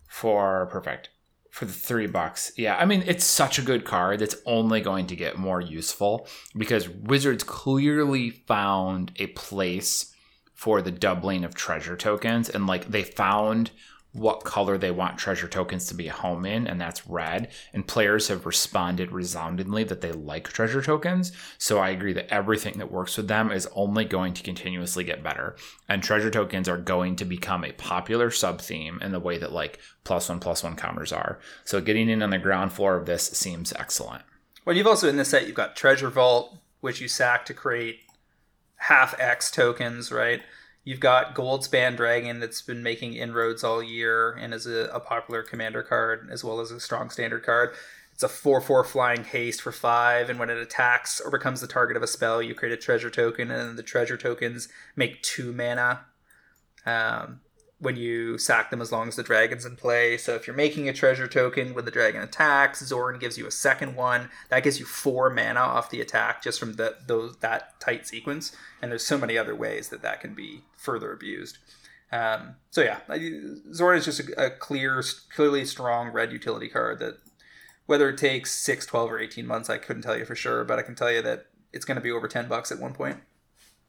for 0.09 0.67
perfect 0.71 1.11
for 1.51 1.65
the 1.65 1.73
three 1.73 2.07
bucks. 2.07 2.53
Yeah, 2.57 2.77
I 2.77 2.85
mean 2.85 3.03
it's 3.07 3.25
such 3.25 3.59
a 3.59 3.63
good 3.63 3.85
card 3.85 4.21
that's 4.21 4.37
only 4.47 4.81
going 4.81 5.07
to 5.09 5.17
get 5.17 5.37
more 5.37 5.61
useful 5.61 6.29
because 6.57 6.89
Wizards 6.89 7.43
clearly 7.43 8.31
found 8.31 9.13
a 9.17 9.27
place 9.29 10.15
for 10.55 10.81
the 10.81 10.93
doubling 10.93 11.45
of 11.45 11.55
treasure 11.55 11.97
tokens 11.97 12.49
and 12.49 12.67
like 12.67 12.91
they 12.91 13.03
found 13.03 13.71
what 14.13 14.43
color 14.43 14.77
they 14.77 14.91
want 14.91 15.19
treasure 15.19 15.47
tokens 15.47 15.87
to 15.87 15.95
be 15.95 16.09
home 16.09 16.45
in 16.45 16.67
and 16.67 16.81
that's 16.81 17.07
red. 17.07 17.49
And 17.73 17.87
players 17.87 18.29
have 18.29 18.45
responded 18.45 19.13
resoundingly 19.13 19.85
that 19.85 20.01
they 20.01 20.11
like 20.11 20.49
treasure 20.49 20.83
tokens. 20.83 21.33
So 21.59 21.79
i 21.79 21.91
agree 21.91 22.13
that 22.15 22.33
everything 22.33 22.79
that 22.79 22.91
works 22.91 23.17
with 23.17 23.29
them 23.29 23.53
is 23.53 23.69
only 23.75 24.05
going 24.05 24.35
to 24.35 24.43
continuously 24.43 25.05
get 25.05 25.23
better. 25.23 25.57
And 25.89 26.03
treasure 26.03 26.31
tokens 26.31 26.69
are 26.69 26.77
going 26.77 27.17
to 27.17 27.25
become 27.25 27.65
a 27.65 27.73
popular 27.73 28.31
sub 28.31 28.61
theme 28.61 28.99
in 29.01 29.13
the 29.13 29.21
way 29.21 29.39
that 29.39 29.53
like 29.53 29.79
plus 30.03 30.29
one 30.29 30.41
plus 30.41 30.65
one 30.65 30.77
counters 30.77 31.13
are. 31.13 31.39
So 31.65 31.81
getting 31.81 32.09
in 32.09 32.23
on 32.23 32.31
the 32.31 32.39
ground 32.39 32.73
floor 32.73 32.97
of 32.97 33.07
this 33.07 33.29
seems 33.29 33.73
excellent. 33.73 34.23
Well, 34.65 34.77
you've 34.77 34.87
also 34.87 35.09
in 35.09 35.17
this 35.17 35.29
set 35.31 35.47
you've 35.47 35.55
got 35.55 35.77
Treasure 35.77 36.11
Vault, 36.11 36.59
which 36.81 37.01
you 37.01 37.09
sack 37.09 37.45
to 37.47 37.55
create 37.55 38.01
half 38.77 39.19
X 39.21 39.51
tokens, 39.51 40.11
right? 40.11 40.43
You've 40.85 41.01
got 41.01 41.35
Goldspan 41.35 41.97
Dragon 41.97 42.41
that's 42.41 42.63
been 42.63 42.83
making 42.83 43.15
inroads 43.15 43.63
all 43.63 43.83
year 43.83 44.33
and 44.33 44.55
is 44.55 44.67
a, 44.67 44.91
a 44.93 45.01
popular 45.01 45.43
commander 45.43 45.83
card 45.83 46.29
as 46.31 46.43
well 46.43 46.61
as 46.61 46.71
a 46.71 46.81
strong 46.81 47.11
standard 47.11 47.45
card. 47.45 47.75
It's 48.13 48.23
a 48.23 48.29
4 48.29 48.61
4 48.61 48.85
flying 48.85 49.25
haste 49.25 49.63
for 49.63 49.73
5, 49.73 50.29
and 50.29 50.39
when 50.39 50.51
it 50.51 50.59
attacks 50.59 51.21
or 51.21 51.31
becomes 51.31 51.61
the 51.63 51.67
target 51.67 51.97
of 51.97 52.03
a 52.03 52.07
spell, 52.07 52.43
you 52.43 52.55
create 52.55 52.73
a 52.73 52.77
treasure 52.77 53.09
token, 53.09 53.51
and 53.51 53.79
the 53.79 53.83
treasure 53.83 54.19
tokens 54.19 54.69
make 54.95 55.23
2 55.23 55.53
mana. 55.55 56.05
Um, 56.85 57.41
when 57.81 57.97
you 57.97 58.37
sack 58.37 58.71
them 58.71 58.83
as 58.83 58.93
long 58.93 59.09
as 59.09 59.17
the 59.17 59.23
dragon's 59.23 59.65
in 59.65 59.75
play. 59.75 60.19
So 60.19 60.35
if 60.35 60.47
you're 60.47 60.55
making 60.55 60.89
a 60.89 60.93
treasure 60.93 61.27
token 61.27 61.75
when 61.75 61.87
the 61.87 61.91
dragon 61.91 62.23
attacks, 62.23 62.85
Zoran 62.85 63.19
gives 63.19 63.39
you 63.39 63.47
a 63.47 63.51
second 63.51 63.97
one. 63.97 64.29
That 64.51 64.63
gives 64.63 64.79
you 64.79 64.85
four 64.85 65.31
mana 65.31 65.61
off 65.61 65.91
the 65.91 66.03
attack 66.03 66.43
just 66.43 66.61
from 66.61 66.75
the, 66.75 66.97
those 67.07 67.39
that 67.39 67.81
tight 67.81 68.07
sequence. 68.07 68.55
And 68.83 68.91
there's 68.91 69.05
so 69.05 69.17
many 69.17 69.39
other 69.39 69.55
ways 69.55 69.89
that 69.89 70.03
that 70.03 70.21
can 70.21 70.35
be 70.35 70.61
further 70.77 71.11
abused. 71.11 71.57
Um, 72.13 72.57
so 72.71 72.83
yeah, 72.83 73.01
Zoran 73.73 73.99
is 73.99 74.05
just 74.05 74.21
a, 74.21 74.47
a 74.47 74.51
clear, 74.51 75.03
clearly 75.35 75.65
strong 75.65 76.13
red 76.13 76.33
utility 76.33 76.69
card 76.69 76.99
that 76.99 77.19
whether 77.87 78.11
it 78.11 78.19
takes 78.19 78.53
6, 78.53 78.87
12, 78.87 79.13
or 79.13 79.19
18 79.19 79.47
months, 79.47 79.71
I 79.71 79.79
couldn't 79.79 80.03
tell 80.03 80.19
you 80.19 80.25
for 80.25 80.35
sure, 80.35 80.65
but 80.65 80.79
I 80.79 80.83
can 80.83 80.95
tell 80.95 81.11
you 81.11 81.23
that 81.23 81.47
it's 81.73 81.85
going 81.85 81.97
to 81.97 82.03
be 82.03 82.11
over 82.11 82.29
10 82.29 82.47
bucks 82.47 82.71
at 82.71 82.79
one 82.79 82.93
point. 82.93 83.19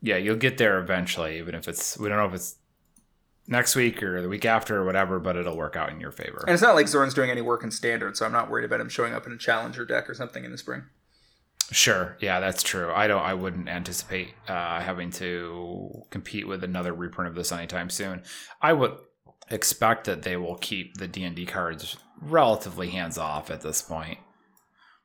Yeah, 0.01 0.17
you'll 0.17 0.37
get 0.37 0.57
there 0.57 0.79
eventually, 0.79 1.37
even 1.37 1.53
if 1.53 1.67
it's, 1.67 1.97
we 1.97 2.09
don't 2.09 2.17
know 2.17 2.25
if 2.25 2.33
it's 2.33 2.55
next 3.47 3.75
week 3.75 4.01
or 4.01 4.21
the 4.21 4.29
week 4.29 4.45
after 4.45 4.77
or 4.77 4.85
whatever, 4.85 5.19
but 5.19 5.35
it'll 5.35 5.57
work 5.57 5.75
out 5.75 5.89
in 5.89 5.99
your 5.99 6.11
favor. 6.11 6.43
And 6.47 6.53
it's 6.53 6.61
not 6.61 6.75
like 6.75 6.85
Xorn's 6.85 7.13
doing 7.13 7.29
any 7.29 7.41
work 7.41 7.63
in 7.63 7.71
standard, 7.71 8.17
so 8.17 8.25
I'm 8.25 8.31
not 8.31 8.49
worried 8.49 8.65
about 8.65 8.81
him 8.81 8.89
showing 8.89 9.13
up 9.13 9.25
in 9.25 9.33
a 9.33 9.37
challenger 9.37 9.85
deck 9.85 10.09
or 10.09 10.13
something 10.13 10.43
in 10.45 10.51
the 10.51 10.57
spring. 10.57 10.83
Sure, 11.71 12.17
yeah, 12.19 12.41
that's 12.41 12.63
true. 12.63 12.91
I 12.91 13.07
don't. 13.07 13.21
I 13.21 13.33
wouldn't 13.33 13.69
anticipate 13.69 14.33
uh, 14.47 14.81
having 14.81 15.09
to 15.11 16.03
compete 16.09 16.45
with 16.45 16.65
another 16.65 16.93
reprint 16.93 17.29
of 17.29 17.35
this 17.35 17.51
anytime 17.51 17.89
soon. 17.89 18.23
I 18.61 18.73
would 18.73 18.97
expect 19.49 20.05
that 20.05 20.23
they 20.23 20.35
will 20.35 20.57
keep 20.57 20.97
the 20.97 21.07
D 21.07 21.23
and 21.23 21.35
D 21.35 21.45
cards 21.45 21.95
relatively 22.21 22.89
hands 22.89 23.17
off 23.17 23.49
at 23.49 23.61
this 23.61 23.81
point. 23.81 24.19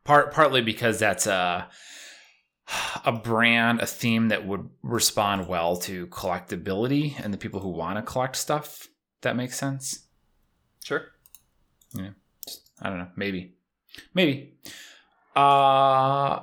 Part 0.03 0.33
partly 0.33 0.61
because 0.61 0.99
that's 0.99 1.29
a 1.29 1.69
a 3.05 3.13
brand, 3.13 3.81
a 3.81 3.87
theme 3.87 4.29
that 4.29 4.47
would 4.47 4.69
respond 4.83 5.49
well 5.49 5.77
to 5.79 6.07
collectability 6.09 7.15
and 7.23 7.33
the 7.33 7.39
people 7.39 7.61
who 7.61 7.69
want 7.69 7.97
to 7.97 8.03
collect 8.03 8.37
stuff. 8.37 8.89
That 9.23 9.37
makes 9.37 9.57
sense. 9.59 10.07
Sure. 10.85 11.07
Yeah. 11.95 12.11
I 12.81 12.89
don't 12.91 12.99
know. 12.99 13.09
Maybe. 13.17 13.55
Maybe. 14.15 14.55
Uh 15.35 16.41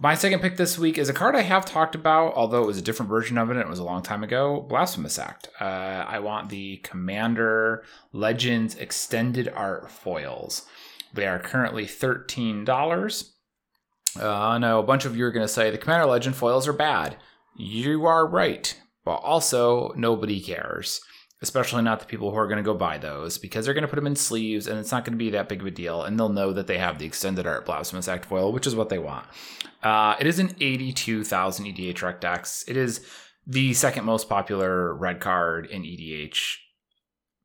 my 0.00 0.16
second 0.16 0.40
pick 0.40 0.56
this 0.56 0.76
week 0.76 0.98
is 0.98 1.08
a 1.08 1.12
card 1.12 1.36
I 1.36 1.42
have 1.42 1.64
talked 1.64 1.94
about, 1.94 2.34
although 2.34 2.62
it 2.62 2.66
was 2.66 2.78
a 2.78 2.82
different 2.82 3.08
version 3.08 3.38
of 3.38 3.50
it. 3.50 3.56
it 3.56 3.68
was 3.68 3.78
a 3.78 3.84
long 3.84 4.02
time 4.02 4.24
ago. 4.24 4.60
Blasphemous 4.68 5.18
Act. 5.20 5.48
Uh, 5.60 5.64
I 5.64 6.18
want 6.18 6.48
the 6.48 6.78
Commander 6.78 7.84
Legends 8.12 8.74
Extended 8.74 9.48
Art 9.54 9.90
foils. 9.90 10.66
They 11.12 11.28
are 11.28 11.38
currently 11.38 11.86
thirteen 11.86 12.64
dollars. 12.64 13.33
Uh, 14.20 14.58
know 14.58 14.78
a 14.78 14.84
bunch 14.84 15.04
of 15.04 15.16
you 15.16 15.24
are 15.24 15.32
going 15.32 15.46
to 15.46 15.52
say 15.52 15.70
the 15.70 15.78
Commander 15.78 16.06
Legend 16.06 16.36
foils 16.36 16.68
are 16.68 16.72
bad. 16.72 17.16
You 17.56 18.06
are 18.06 18.26
right, 18.26 18.80
but 19.04 19.16
also 19.16 19.92
nobody 19.96 20.40
cares, 20.40 21.00
especially 21.42 21.82
not 21.82 22.00
the 22.00 22.06
people 22.06 22.30
who 22.30 22.36
are 22.36 22.46
going 22.46 22.58
to 22.58 22.62
go 22.62 22.74
buy 22.74 22.98
those 22.98 23.38
because 23.38 23.64
they're 23.64 23.74
going 23.74 23.82
to 23.82 23.88
put 23.88 23.96
them 23.96 24.06
in 24.06 24.16
sleeves 24.16 24.66
and 24.66 24.78
it's 24.78 24.92
not 24.92 25.04
going 25.04 25.12
to 25.12 25.24
be 25.24 25.30
that 25.30 25.48
big 25.48 25.60
of 25.60 25.66
a 25.66 25.70
deal, 25.70 26.02
and 26.02 26.18
they'll 26.18 26.28
know 26.28 26.52
that 26.52 26.66
they 26.66 26.78
have 26.78 26.98
the 26.98 27.06
extended 27.06 27.46
art 27.46 27.66
Blasphemous 27.66 28.08
Act 28.08 28.24
foil, 28.24 28.52
which 28.52 28.66
is 28.66 28.76
what 28.76 28.88
they 28.88 28.98
want. 28.98 29.26
Uh, 29.82 30.16
it 30.18 30.26
is 30.26 30.38
an 30.38 30.54
82,000 30.60 31.66
EDH 31.66 32.02
rec 32.02 32.20
decks. 32.20 32.64
It 32.66 32.76
is 32.76 33.04
the 33.46 33.74
second 33.74 34.04
most 34.04 34.28
popular 34.28 34.94
red 34.94 35.20
card 35.20 35.66
in 35.66 35.82
EDH. 35.82 36.56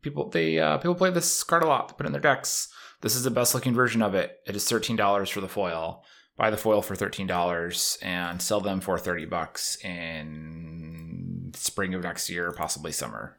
People 0.01 0.29
they 0.29 0.59
uh, 0.59 0.77
people 0.77 0.95
play 0.95 1.09
this 1.09 1.43
card 1.43 1.63
a 1.63 1.67
lot. 1.67 1.89
They 1.89 1.93
put 1.95 2.05
it 2.05 2.07
in 2.07 2.13
their 2.13 2.21
decks. 2.21 2.69
This 3.01 3.15
is 3.15 3.23
the 3.23 3.31
best 3.31 3.53
looking 3.53 3.73
version 3.73 4.01
of 4.01 4.15
it. 4.15 4.37
It 4.47 4.55
is 4.55 4.63
thirteen 4.63 4.95
dollars 4.95 5.29
for 5.29 5.41
the 5.41 5.49
foil 5.49 6.03
buy 6.39 6.49
the 6.49 6.57
foil 6.57 6.81
for 6.81 6.95
$13 6.95 7.97
and 8.01 8.41
sell 8.41 8.61
them 8.61 8.79
for 8.79 8.97
30 8.97 9.25
bucks 9.25 9.75
in 9.83 11.51
spring 11.53 11.93
of 11.93 12.01
next 12.01 12.29
year, 12.29 12.53
possibly 12.53 12.93
summer. 12.93 13.35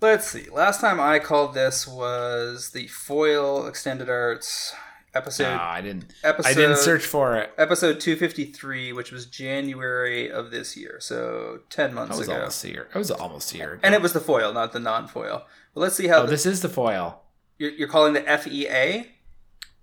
Let's 0.00 0.26
see. 0.26 0.50
Last 0.50 0.80
time 0.80 0.98
I 0.98 1.20
called 1.20 1.54
this 1.54 1.86
was 1.86 2.70
the 2.72 2.88
foil 2.88 3.66
extended 3.68 4.10
arts 4.10 4.74
episode. 5.14 5.54
Nah, 5.54 5.70
I 5.70 5.80
didn't. 5.82 6.12
Episode, 6.24 6.48
I 6.48 6.54
didn't 6.54 6.78
search 6.78 7.04
for 7.04 7.36
it. 7.36 7.52
Episode 7.58 8.00
two 8.00 8.16
fifty 8.16 8.46
three, 8.46 8.94
which 8.94 9.12
was 9.12 9.26
January 9.26 10.30
of 10.30 10.50
this 10.50 10.74
year, 10.74 10.96
so 11.00 11.60
ten 11.68 11.92
months 11.92 12.18
ago. 12.18 12.18
It 12.18 12.18
was 12.18 12.28
ago. 12.28 12.38
Almost 12.38 12.64
a 12.64 12.68
year. 12.68 12.88
It 12.94 12.98
was 12.98 13.10
almost 13.10 13.52
a 13.52 13.56
year. 13.58 13.72
Ago. 13.74 13.80
And 13.82 13.94
it 13.94 14.00
was 14.00 14.14
the 14.14 14.20
foil, 14.20 14.54
not 14.54 14.72
the 14.72 14.80
non 14.80 15.06
foil. 15.06 15.44
But 15.74 15.80
let's 15.82 15.96
see 15.96 16.06
how. 16.06 16.20
Oh, 16.20 16.24
the, 16.24 16.30
this 16.30 16.46
is 16.46 16.62
the 16.62 16.70
foil. 16.70 17.20
You're, 17.58 17.72
you're 17.72 17.88
calling 17.88 18.14
the 18.14 18.22
FEA. 18.22 19.19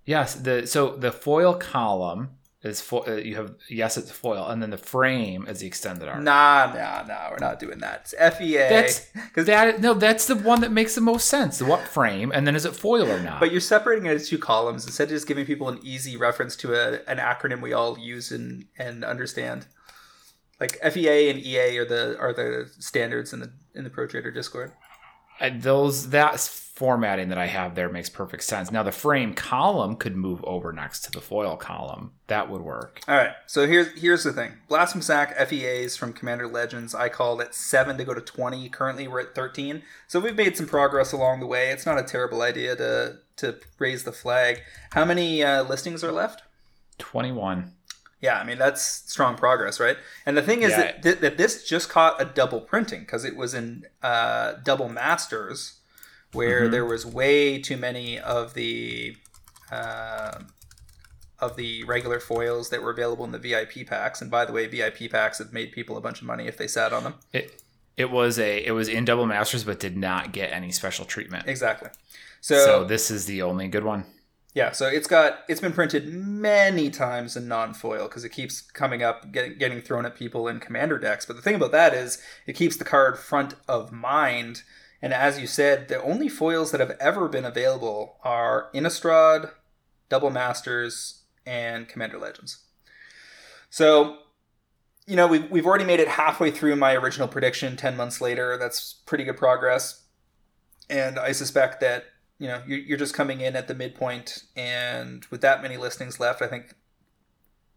Yes, 0.08 0.36
the 0.36 0.66
so 0.66 0.96
the 0.96 1.12
foil 1.12 1.52
column 1.52 2.30
is 2.62 2.80
fo- 2.80 3.04
uh, 3.06 3.16
you 3.16 3.36
have 3.36 3.54
yes 3.68 3.98
it's 3.98 4.10
foil 4.10 4.48
and 4.48 4.62
then 4.62 4.70
the 4.70 4.78
frame 4.78 5.46
is 5.46 5.60
the 5.60 5.66
extended 5.66 6.08
arm. 6.08 6.24
Nah, 6.24 6.72
nah, 6.74 7.02
nah, 7.06 7.30
we're 7.30 7.36
not 7.38 7.60
doing 7.60 7.80
that. 7.80 8.10
It's 8.10 8.36
FEA. 8.38 8.56
That's 8.56 9.06
because 9.12 9.44
that 9.44 9.82
no, 9.82 9.92
that's 9.92 10.26
the 10.26 10.34
one 10.34 10.62
that 10.62 10.72
makes 10.72 10.94
the 10.94 11.02
most 11.02 11.26
sense. 11.26 11.58
The 11.58 11.66
what 11.66 11.86
frame 11.86 12.32
and 12.34 12.46
then 12.46 12.56
is 12.56 12.64
it 12.64 12.74
foil 12.74 13.10
or 13.10 13.20
not? 13.20 13.38
But 13.38 13.52
you're 13.52 13.60
separating 13.60 14.06
it 14.06 14.12
into 14.12 14.24
two 14.24 14.38
columns 14.38 14.86
instead 14.86 15.04
of 15.04 15.10
just 15.10 15.28
giving 15.28 15.44
people 15.44 15.68
an 15.68 15.78
easy 15.82 16.16
reference 16.16 16.56
to 16.56 16.72
a, 16.72 17.00
an 17.06 17.18
acronym 17.18 17.60
we 17.60 17.74
all 17.74 17.98
use 17.98 18.32
and 18.32 18.64
and 18.78 19.04
understand. 19.04 19.66
Like 20.58 20.78
FEA 20.80 21.28
and 21.28 21.38
EA 21.38 21.76
are 21.76 21.84
the 21.84 22.18
are 22.18 22.32
the 22.32 22.70
standards 22.78 23.34
in 23.34 23.40
the 23.40 23.52
in 23.74 23.84
the 23.84 23.90
Pro 23.90 24.06
Trader 24.06 24.30
Discord. 24.30 24.72
And 25.38 25.60
those 25.60 26.08
that's 26.08 26.67
formatting 26.78 27.28
that 27.28 27.38
I 27.38 27.46
have 27.46 27.74
there 27.74 27.88
makes 27.88 28.08
perfect 28.08 28.44
sense. 28.44 28.70
Now 28.70 28.84
the 28.84 28.92
frame 28.92 29.34
column 29.34 29.96
could 29.96 30.14
move 30.14 30.44
over 30.44 30.72
next 30.72 31.00
to 31.00 31.10
the 31.10 31.20
foil 31.20 31.56
column. 31.56 32.12
That 32.28 32.48
would 32.48 32.60
work. 32.60 33.00
All 33.08 33.16
right. 33.16 33.32
So 33.46 33.66
here's 33.66 34.00
here's 34.00 34.22
the 34.22 34.32
thing. 34.32 34.52
Blasphemous 34.68 35.10
Act 35.10 35.36
FEAs 35.48 35.96
from 35.96 36.12
Commander 36.12 36.46
Legends. 36.46 36.94
I 36.94 37.08
called 37.08 37.40
it 37.40 37.52
seven 37.52 37.98
to 37.98 38.04
go 38.04 38.14
to 38.14 38.20
twenty. 38.20 38.68
Currently 38.68 39.08
we're 39.08 39.22
at 39.22 39.34
thirteen. 39.34 39.82
So 40.06 40.20
we've 40.20 40.36
made 40.36 40.56
some 40.56 40.68
progress 40.68 41.10
along 41.10 41.40
the 41.40 41.46
way. 41.46 41.70
It's 41.70 41.84
not 41.84 41.98
a 41.98 42.04
terrible 42.04 42.42
idea 42.42 42.76
to 42.76 43.18
to 43.38 43.56
raise 43.80 44.04
the 44.04 44.12
flag. 44.12 44.60
How 44.92 45.04
many 45.04 45.42
uh, 45.42 45.64
listings 45.64 46.04
are 46.04 46.12
left? 46.12 46.42
Twenty 46.96 47.32
one. 47.32 47.72
Yeah, 48.20 48.38
I 48.38 48.44
mean 48.44 48.58
that's 48.58 48.82
strong 48.82 49.36
progress, 49.36 49.80
right? 49.80 49.96
And 50.24 50.36
the 50.36 50.42
thing 50.42 50.62
is 50.62 50.70
yeah. 50.70 50.76
that, 50.76 51.02
th- 51.02 51.18
that 51.18 51.38
this 51.38 51.68
just 51.68 51.88
caught 51.88 52.22
a 52.22 52.24
double 52.24 52.60
printing 52.60 53.00
because 53.00 53.24
it 53.24 53.36
was 53.36 53.52
in 53.52 53.84
uh, 54.00 54.54
double 54.64 54.88
masters 54.88 55.77
where 56.32 56.62
mm-hmm. 56.62 56.72
there 56.72 56.84
was 56.84 57.06
way 57.06 57.60
too 57.60 57.76
many 57.76 58.18
of 58.18 58.54
the 58.54 59.16
uh, 59.70 60.38
of 61.40 61.56
the 61.56 61.84
regular 61.84 62.20
foils 62.20 62.70
that 62.70 62.82
were 62.82 62.90
available 62.90 63.24
in 63.24 63.32
the 63.32 63.38
VIP 63.38 63.86
packs. 63.86 64.20
And 64.20 64.30
by 64.30 64.44
the 64.44 64.52
way, 64.52 64.66
VIP 64.66 65.10
packs 65.10 65.38
have 65.38 65.52
made 65.52 65.72
people 65.72 65.96
a 65.96 66.00
bunch 66.00 66.20
of 66.20 66.26
money 66.26 66.48
if 66.48 66.56
they 66.56 66.66
sat 66.66 66.92
on 66.92 67.04
them. 67.04 67.14
It 67.32 67.62
it 67.96 68.10
was 68.10 68.38
a 68.38 68.64
it 68.64 68.72
was 68.72 68.88
in 68.88 69.04
double 69.04 69.26
masters, 69.26 69.64
but 69.64 69.80
did 69.80 69.96
not 69.96 70.32
get 70.32 70.52
any 70.52 70.72
special 70.72 71.04
treatment. 71.04 71.46
Exactly. 71.46 71.90
So, 72.40 72.64
so 72.64 72.84
this 72.84 73.10
is 73.10 73.26
the 73.26 73.42
only 73.42 73.68
good 73.68 73.84
one. 73.84 74.04
Yeah, 74.54 74.72
so 74.72 74.86
it's 74.86 75.06
got 75.06 75.40
it's 75.48 75.60
been 75.60 75.72
printed 75.72 76.12
many 76.12 76.90
times 76.90 77.36
in 77.36 77.48
non-foil 77.48 78.08
because 78.08 78.24
it 78.24 78.30
keeps 78.30 78.60
coming 78.60 79.02
up, 79.02 79.30
getting 79.30 79.58
getting 79.58 79.80
thrown 79.80 80.06
at 80.06 80.16
people 80.16 80.48
in 80.48 80.58
commander 80.58 80.98
decks. 80.98 81.26
But 81.26 81.36
the 81.36 81.42
thing 81.42 81.54
about 81.54 81.72
that 81.72 81.94
is 81.94 82.20
it 82.46 82.54
keeps 82.54 82.76
the 82.76 82.84
card 82.84 83.18
front 83.18 83.54
of 83.68 83.92
mind 83.92 84.62
and 85.00 85.12
as 85.12 85.38
you 85.38 85.46
said, 85.46 85.88
the 85.88 86.02
only 86.02 86.28
foils 86.28 86.72
that 86.72 86.80
have 86.80 86.96
ever 86.98 87.28
been 87.28 87.44
available 87.44 88.16
are 88.24 88.68
Innistrad, 88.74 89.50
Double 90.08 90.30
Masters, 90.30 91.22
and 91.46 91.88
Commander 91.88 92.18
Legends. 92.18 92.64
So, 93.70 94.18
you 95.06 95.14
know, 95.14 95.26
we've, 95.26 95.50
we've 95.50 95.66
already 95.66 95.84
made 95.84 96.00
it 96.00 96.08
halfway 96.08 96.50
through 96.50 96.76
my 96.76 96.94
original 96.94 97.28
prediction 97.28 97.76
10 97.76 97.96
months 97.96 98.20
later. 98.20 98.56
That's 98.58 98.94
pretty 99.06 99.24
good 99.24 99.36
progress. 99.36 100.02
And 100.90 101.18
I 101.18 101.32
suspect 101.32 101.80
that, 101.80 102.04
you 102.38 102.48
know, 102.48 102.62
you're 102.66 102.98
just 102.98 103.14
coming 103.14 103.40
in 103.40 103.56
at 103.56 103.68
the 103.68 103.74
midpoint. 103.74 104.44
And 104.56 105.24
with 105.30 105.42
that 105.42 105.62
many 105.62 105.76
listings 105.76 106.18
left, 106.18 106.42
I 106.42 106.48
think 106.48 106.74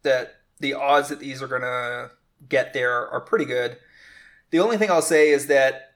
that 0.04 0.36
the 0.60 0.74
odds 0.74 1.10
that 1.10 1.20
these 1.20 1.42
are 1.42 1.48
going 1.48 1.62
to 1.62 2.12
get 2.50 2.74
there 2.74 3.08
are 3.10 3.22
pretty 3.22 3.46
good. 3.46 3.78
The 4.50 4.60
only 4.60 4.78
thing 4.78 4.90
I'll 4.90 5.02
say 5.02 5.30
is 5.30 5.48
that 5.48 5.91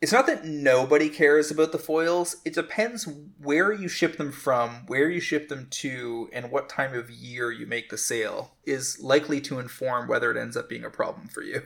it's 0.00 0.12
not 0.12 0.26
that 0.26 0.44
nobody 0.44 1.08
cares 1.08 1.50
about 1.50 1.72
the 1.72 1.78
foils. 1.78 2.36
It 2.44 2.54
depends 2.54 3.08
where 3.42 3.72
you 3.72 3.88
ship 3.88 4.16
them 4.16 4.30
from, 4.30 4.84
where 4.86 5.10
you 5.10 5.20
ship 5.20 5.48
them 5.48 5.66
to, 5.70 6.30
and 6.32 6.50
what 6.50 6.68
time 6.68 6.94
of 6.94 7.10
year 7.10 7.50
you 7.50 7.66
make 7.66 7.90
the 7.90 7.98
sale 7.98 8.52
is 8.64 9.00
likely 9.00 9.40
to 9.42 9.58
inform 9.58 10.06
whether 10.06 10.30
it 10.30 10.40
ends 10.40 10.56
up 10.56 10.68
being 10.68 10.84
a 10.84 10.90
problem 10.90 11.26
for 11.28 11.42
you. 11.42 11.62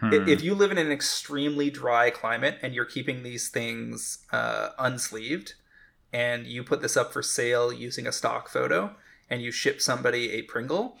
Hmm. 0.00 0.12
If 0.12 0.42
you 0.42 0.54
live 0.54 0.70
in 0.70 0.78
an 0.78 0.92
extremely 0.92 1.68
dry 1.68 2.10
climate 2.10 2.58
and 2.62 2.74
you're 2.74 2.84
keeping 2.84 3.22
these 3.22 3.48
things 3.48 4.18
uh, 4.32 4.70
unsleeved, 4.78 5.54
and 6.12 6.46
you 6.46 6.62
put 6.64 6.80
this 6.80 6.96
up 6.96 7.12
for 7.12 7.22
sale 7.22 7.72
using 7.72 8.06
a 8.06 8.12
stock 8.12 8.48
photo, 8.48 8.94
and 9.28 9.42
you 9.42 9.50
ship 9.50 9.82
somebody 9.82 10.32
a 10.32 10.42
Pringle, 10.42 10.96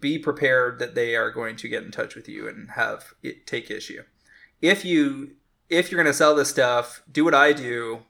be 0.00 0.18
prepared 0.18 0.78
that 0.78 0.94
they 0.94 1.14
are 1.14 1.30
going 1.30 1.56
to 1.56 1.68
get 1.68 1.84
in 1.84 1.90
touch 1.90 2.14
with 2.14 2.28
you 2.28 2.48
and 2.48 2.70
have 2.72 3.12
it 3.22 3.46
take 3.46 3.70
issue. 3.70 4.02
If 4.60 4.84
you 4.84 5.36
if 5.70 5.90
you're 5.90 6.02
going 6.02 6.12
to 6.12 6.16
sell 6.16 6.34
this 6.34 6.50
stuff, 6.50 7.02
do 7.10 7.24
what 7.24 7.34
I 7.34 7.52
do. 7.52 8.00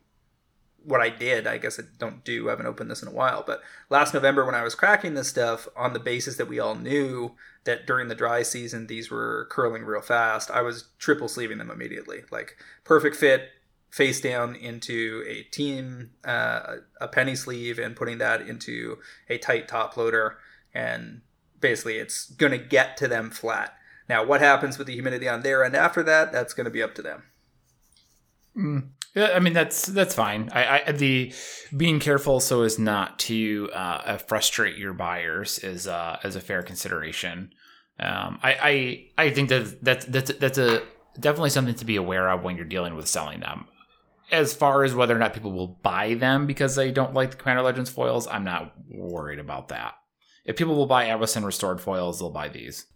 what 0.85 1.01
I 1.01 1.11
did. 1.11 1.47
I 1.47 1.59
guess 1.59 1.79
I 1.79 1.83
don't 1.99 2.25
do. 2.25 2.49
I 2.49 2.53
haven't 2.53 2.67
opened 2.67 2.91
this 2.91 3.03
in 3.03 3.09
a 3.09 3.13
while. 3.13 3.45
But 3.47 3.63
last 3.91 4.15
November, 4.15 4.45
when 4.47 4.55
I 4.55 4.63
was 4.63 4.75
cracking 4.75 5.15
this 5.15 5.29
stuff 5.29 5.69
on 5.77 5.93
the 5.93 6.01
basis 6.01 6.37
that 6.37 6.49
we 6.49 6.59
all 6.59 6.75
knew 6.75 7.33
that 7.65 7.87
during 7.87 8.09
the 8.09 8.15
dry 8.15 8.43
season 8.43 8.87
these 8.87 9.11
were 9.11 9.47
curling 9.51 9.85
real 9.85 10.01
fast, 10.01 10.51
I 10.51 10.63
was 10.63 10.89
triple 10.99 11.29
sleeving 11.29 11.59
them 11.59 11.71
immediately. 11.71 12.23
Like 12.31 12.57
perfect 12.85 13.17
fit, 13.17 13.51
face 13.91 14.21
down 14.21 14.57
into 14.57 15.23
a 15.29 15.43
team, 15.43 16.11
uh, 16.25 16.77
a 17.01 17.09
penny 17.09 17.37
sleeve, 17.37 17.79
and 17.79 17.97
putting 17.97 18.19
that 18.19 18.41
into 18.41 18.99
a 19.29 19.37
tight 19.37 19.69
top 19.69 19.97
loader. 19.97 20.39
And 20.73 21.21
basically, 21.61 21.99
it's 21.99 22.31
going 22.31 22.53
to 22.53 22.59
get 22.59 22.97
to 22.99 23.09
them 23.09 23.31
flat. 23.31 23.77
Now, 24.09 24.25
what 24.25 24.41
happens 24.41 24.79
with 24.79 24.87
the 24.87 24.95
humidity 24.95 25.29
on 25.29 25.43
their 25.43 25.63
end 25.63 25.77
after 25.77 26.03
that? 26.05 26.33
That's 26.33 26.55
going 26.55 26.65
to 26.65 26.71
be 26.71 26.83
up 26.83 26.95
to 26.95 27.03
them. 27.03 27.25
Mm. 28.57 28.91
Yeah, 29.15 29.31
I 29.35 29.41
mean 29.41 29.55
that's 29.55 29.87
that's 29.87 30.15
fine. 30.15 30.51
I, 30.53 30.83
I 30.87 30.93
the 30.93 31.33
being 31.77 31.99
careful 31.99 32.39
so 32.39 32.63
as 32.63 32.79
not 32.79 33.19
to 33.21 33.69
uh, 33.73 34.19
frustrate 34.19 34.77
your 34.77 34.93
buyers 34.93 35.59
is 35.59 35.89
uh, 35.89 36.19
is 36.23 36.37
a 36.37 36.41
fair 36.41 36.63
consideration. 36.63 37.51
Um, 37.99 38.39
I, 38.43 39.11
I 39.19 39.25
I 39.27 39.31
think 39.31 39.49
that 39.49 39.83
that's 39.85 40.05
that's 40.07 40.33
that's 40.35 40.59
a 40.59 40.83
definitely 41.19 41.51
something 41.51 41.75
to 41.75 41.85
be 41.85 41.97
aware 41.97 42.31
of 42.31 42.45
when 42.45 42.57
you're 42.57 42.65
dealing 42.65 42.95
with 42.95 43.09
selling 43.09 43.41
them. 43.41 43.67
As 44.31 44.55
far 44.55 44.85
as 44.85 44.95
whether 44.95 45.15
or 45.15 45.19
not 45.19 45.35
people 45.35 45.51
will 45.51 45.79
buy 45.83 46.15
them 46.15 46.47
because 46.47 46.77
they 46.77 46.93
don't 46.93 47.15
like 47.15 47.33
the 47.33 47.37
Commander 47.37 47.63
Legends 47.63 47.91
foils, 47.91 48.29
I'm 48.29 48.45
not 48.45 48.75
worried 48.89 49.41
about 49.41 49.69
that. 49.69 49.95
If 50.45 50.57
people 50.57 50.77
will 50.77 50.87
buy 50.87 51.07
Avacyn 51.07 51.45
restored 51.45 51.81
foils, 51.81 52.21
they'll 52.21 52.31
buy 52.31 52.49
these. 52.49 52.87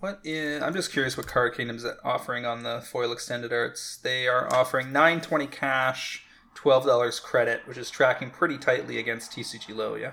What 0.00 0.20
is, 0.24 0.62
I'm 0.62 0.72
just 0.72 0.92
curious 0.92 1.16
what 1.16 1.26
Card 1.26 1.54
Kingdom's 1.54 1.84
is 1.84 1.92
offering 2.02 2.46
on 2.46 2.62
the 2.62 2.80
foil 2.80 3.12
extended 3.12 3.52
arts. 3.52 3.98
They 3.98 4.26
are 4.26 4.50
offering 4.52 4.92
920 4.92 5.46
cash, 5.46 6.24
$12 6.56 7.22
credit, 7.22 7.60
which 7.66 7.76
is 7.76 7.90
tracking 7.90 8.30
pretty 8.30 8.56
tightly 8.56 8.98
against 8.98 9.32
TCG 9.32 9.76
low, 9.76 9.94
yeah. 9.94 10.12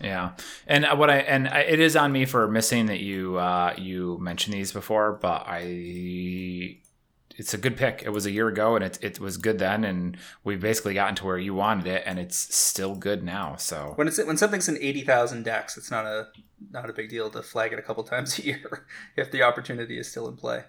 Yeah, 0.00 0.32
and 0.66 0.86
what 0.98 1.08
I 1.08 1.18
and 1.18 1.48
I, 1.48 1.60
it 1.60 1.78
is 1.78 1.94
on 1.94 2.10
me 2.10 2.24
for 2.24 2.48
missing 2.48 2.86
that 2.86 2.98
you 2.98 3.36
uh, 3.36 3.74
you 3.78 4.18
mentioned 4.20 4.54
these 4.54 4.72
before, 4.72 5.12
but 5.12 5.44
I 5.46 6.78
it's 7.36 7.54
a 7.54 7.58
good 7.58 7.76
pick. 7.76 8.02
It 8.04 8.10
was 8.10 8.26
a 8.26 8.30
year 8.30 8.48
ago, 8.48 8.74
and 8.76 8.84
it 8.84 8.98
it 9.02 9.20
was 9.20 9.36
good 9.36 9.58
then, 9.58 9.84
and 9.84 10.16
we've 10.42 10.60
basically 10.60 10.94
gotten 10.94 11.14
to 11.16 11.24
where 11.24 11.38
you 11.38 11.54
wanted 11.54 11.86
it, 11.86 12.02
and 12.06 12.18
it's 12.18 12.36
still 12.54 12.96
good 12.96 13.22
now. 13.22 13.56
So 13.56 13.92
when 13.94 14.08
it's 14.08 14.22
when 14.22 14.36
something's 14.36 14.68
in 14.68 14.78
eighty 14.80 15.02
thousand 15.02 15.44
decks, 15.44 15.76
it's 15.76 15.90
not 15.90 16.06
a 16.06 16.28
not 16.70 16.90
a 16.90 16.92
big 16.92 17.08
deal 17.08 17.30
to 17.30 17.42
flag 17.42 17.72
it 17.72 17.78
a 17.78 17.82
couple 17.82 18.04
times 18.04 18.38
a 18.38 18.44
year 18.44 18.86
if 19.16 19.30
the 19.30 19.42
opportunity 19.42 19.98
is 19.98 20.10
still 20.10 20.28
in 20.28 20.36
play. 20.36 20.64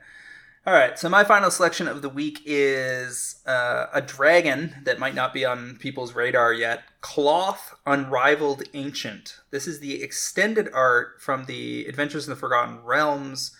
All 0.67 0.73
right, 0.73 0.97
so 0.97 1.09
my 1.09 1.23
final 1.23 1.51
selection 1.51 1.87
of 1.87 2.01
the 2.01 2.09
week 2.09 2.41
is 2.43 3.43
uh, 3.45 3.85
a 3.93 4.01
dragon 4.01 4.77
that 4.83 4.97
might 4.97 5.13
not 5.13 5.31
be 5.31 5.45
on 5.45 5.77
people's 5.77 6.15
radar 6.15 6.53
yet 6.53 6.81
Klauth 7.01 7.75
Unrivaled 7.85 8.63
Ancient. 8.73 9.37
This 9.51 9.67
is 9.67 9.79
the 9.79 10.01
extended 10.01 10.67
art 10.73 11.21
from 11.21 11.45
the 11.45 11.85
Adventures 11.85 12.25
in 12.25 12.31
the 12.31 12.35
Forgotten 12.35 12.83
Realms 12.83 13.55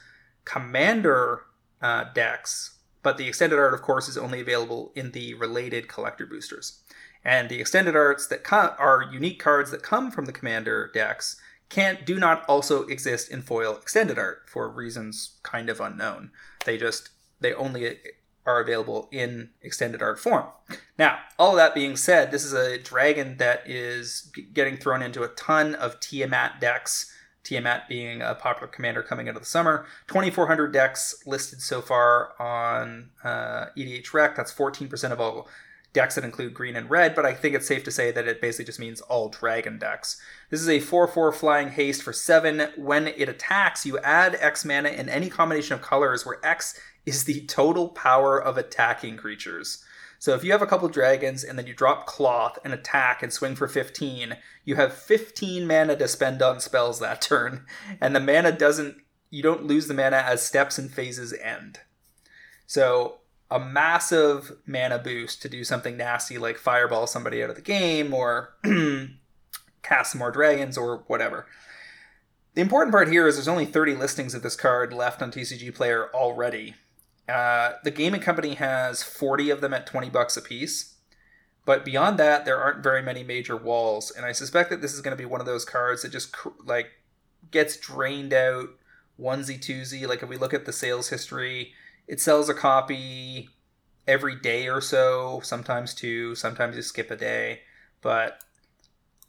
Commander 0.46 1.44
uh, 1.80 2.06
decks, 2.16 2.80
but 3.04 3.20
the 3.20 3.28
extended 3.28 3.60
art, 3.60 3.76
of 3.76 3.84
course, 3.84 4.10
is 4.10 4.18
only 4.18 4.42
available 4.42 4.92
in 4.96 5.12
the 5.12 5.36
related 5.36 5.88
collector 5.88 6.26
boosters. 6.26 6.80
And 7.24 7.50
the 7.50 7.60
extended 7.60 7.96
arts 7.96 8.26
that 8.28 8.44
co- 8.44 8.74
are 8.80 9.10
unique 9.12 9.40
cards 9.40 9.70
that 9.70 9.84
come 9.84 10.10
from 10.10 10.26
the 10.26 10.32
Commander 10.32 10.90
decks 10.92 11.40
can't 11.70 12.06
do 12.06 12.20
not 12.20 12.46
also 12.48 12.84
exist 12.88 13.30
in 13.30 13.42
foil 13.42 13.76
extended 13.76 14.18
art 14.20 14.44
for 14.48 14.70
reasons 14.70 15.38
kind 15.44 15.70
of 15.70 15.80
unknown. 15.80 16.32
They 16.66 16.78
just 16.78 17.10
they 17.40 17.54
only 17.54 17.98
are 18.46 18.62
available 18.62 19.10
in 19.12 19.50
extended 19.62 20.02
art 20.02 20.20
form. 20.20 20.46
Now, 20.98 21.20
all 21.40 21.52
of 21.52 21.58
that 21.58 21.74
being 21.74 21.96
said, 21.96 22.32
this 22.32 22.44
is 22.46 22.54
a 22.54 22.78
dragon 22.78 23.38
that 23.38 23.64
is 23.66 24.32
getting 24.54 24.78
thrown 24.78 25.02
into 25.02 25.24
a 25.24 25.30
ton 25.30 25.76
of 25.76 26.00
Tiamat 26.00 26.62
decks. 26.62 27.12
Tiamat 27.44 27.88
being 27.88 28.22
a 28.22 28.36
popular 28.36 28.68
commander 28.68 29.04
coming 29.04 29.28
of 29.28 29.36
the 29.36 29.46
summer. 29.46 29.86
2,400 30.08 30.72
decks 30.72 31.16
listed 31.26 31.62
so 31.62 31.82
far 31.82 32.34
on 32.40 33.10
uh, 33.24 33.68
EDH 33.78 34.14
Rec. 34.14 34.36
That's 34.36 34.54
14% 34.54 35.12
of 35.12 35.20
all 35.20 35.48
decks 35.96 36.16
that 36.16 36.26
include 36.26 36.54
green 36.54 36.76
and 36.76 36.90
red, 36.90 37.16
but 37.16 37.26
I 37.26 37.34
think 37.34 37.56
it's 37.56 37.66
safe 37.66 37.84
to 37.86 37.92
say 37.92 38.12
that 38.12 38.28
it 38.28 38.42
basically 38.42 38.66
just 38.66 38.80
means 38.80 39.00
all 39.02 39.30
dragon 39.30 39.80
decks. 39.80 40.22
This 40.52 40.62
is 40.62 40.70
a 40.70 40.82
4 40.82 41.08
4 41.08 41.32
flying 41.32 41.70
haste 41.70 42.04
for 42.04 42.14
7. 42.14 42.68
When 42.76 43.08
it 43.08 43.30
attacks, 43.30 43.86
you 43.86 43.98
add 44.00 44.38
X 44.42 44.66
mana 44.66 44.90
in 44.90 45.08
any 45.08 45.30
combination 45.30 45.74
of 45.74 45.82
colors 45.82 46.26
where 46.26 46.46
X 46.46 46.78
is 47.06 47.24
the 47.24 47.46
total 47.46 47.88
power 47.90 48.38
of 48.38 48.58
attacking 48.58 49.16
creatures. 49.16 49.84
So 50.20 50.34
if 50.34 50.44
you 50.44 50.52
have 50.52 50.62
a 50.62 50.68
couple 50.68 50.90
dragons 50.90 51.44
and 51.44 51.58
then 51.58 51.66
you 51.66 51.74
drop 51.74 52.08
Klauth 52.08 52.58
and 52.64 52.74
attack 52.74 53.24
and 53.24 53.32
swing 53.32 53.56
for 53.56 53.68
15, 53.68 54.36
you 54.66 54.76
have 54.76 54.94
15 54.94 55.66
mana 55.66 55.96
to 55.96 56.08
spend 56.08 56.42
on 56.42 56.60
spells 56.60 57.00
that 57.00 57.22
turn. 57.32 57.66
And 58.02 58.14
the 58.14 58.20
mana 58.20 58.52
doesn't, 58.52 58.98
you 59.30 59.42
don't 59.42 59.66
lose 59.66 59.88
the 59.88 59.94
mana 59.94 60.18
as 60.18 60.46
steps 60.46 60.78
and 60.78 60.92
phases 60.92 61.34
end. 61.34 61.80
So 62.68 63.20
a 63.52 63.60
massive 63.60 64.58
mana 64.66 64.98
boost 64.98 65.42
to 65.42 65.50
do 65.50 65.64
something 65.64 65.98
nasty 65.98 66.38
like 66.38 66.58
fireball 66.58 67.08
somebody 67.08 67.44
out 67.44 67.50
of 67.50 67.56
the 67.56 67.62
game 67.62 68.14
or 68.14 68.56
cast 69.84 70.16
more 70.16 70.32
dragons 70.32 70.78
or 70.78 71.04
whatever. 71.08 71.46
The 72.56 72.62
important 72.62 72.92
part 72.94 73.10
here 73.10 73.28
is 73.28 73.36
there's 73.36 73.48
only 73.48 73.66
30 73.66 73.96
listings 73.96 74.34
of 74.34 74.42
this 74.42 74.56
card 74.56 74.94
left 74.94 75.22
on 75.22 75.32
TCG 75.32 75.76
Player 75.76 76.10
already. 76.14 76.76
Uh, 77.28 77.74
the 77.84 77.92
gaming 77.92 78.22
company 78.22 78.56
has 78.56 79.04
40 79.04 79.50
of 79.50 79.62
them 79.62 79.74
at 79.74 79.86
20 79.86 80.10
bucks 80.10 80.38
a 80.38 80.42
piece. 80.42 80.96
But 81.66 81.84
beyond 81.84 82.20
that, 82.20 82.46
there 82.46 82.60
aren't 82.60 82.84
very 82.84 83.02
many 83.02 83.24
major 83.24 83.58
walls, 83.58 84.12
and 84.12 84.24
I 84.26 84.32
suspect 84.32 84.70
that 84.70 84.82
this 84.82 84.94
is 84.94 85.02
going 85.02 85.18
to 85.18 85.22
be 85.22 85.26
one 85.26 85.40
of 85.40 85.48
those 85.48 85.66
cards 85.66 86.04
that 86.04 86.12
just 86.12 86.36
like 86.64 86.92
gets 87.50 87.76
drained 87.78 88.34
out 88.34 88.70
onesie 89.20 89.60
twosie. 89.60 90.08
Like 90.08 90.22
if 90.22 90.30
we 90.30 90.38
look 90.38 90.54
at 90.54 90.66
the 90.66 90.72
sales 90.72 91.10
history, 91.10 91.74
it 92.08 92.20
sells 92.20 92.50
a 92.50 92.54
copy 92.54 93.50
every 94.08 94.36
day 94.36 94.68
or 94.68 94.82
so, 94.82 95.42
sometimes 95.44 95.94
two, 95.94 96.36
sometimes 96.36 96.76
you 96.76 96.82
skip 96.82 97.10
a 97.10 97.16
day. 97.16 97.62
But 98.02 98.40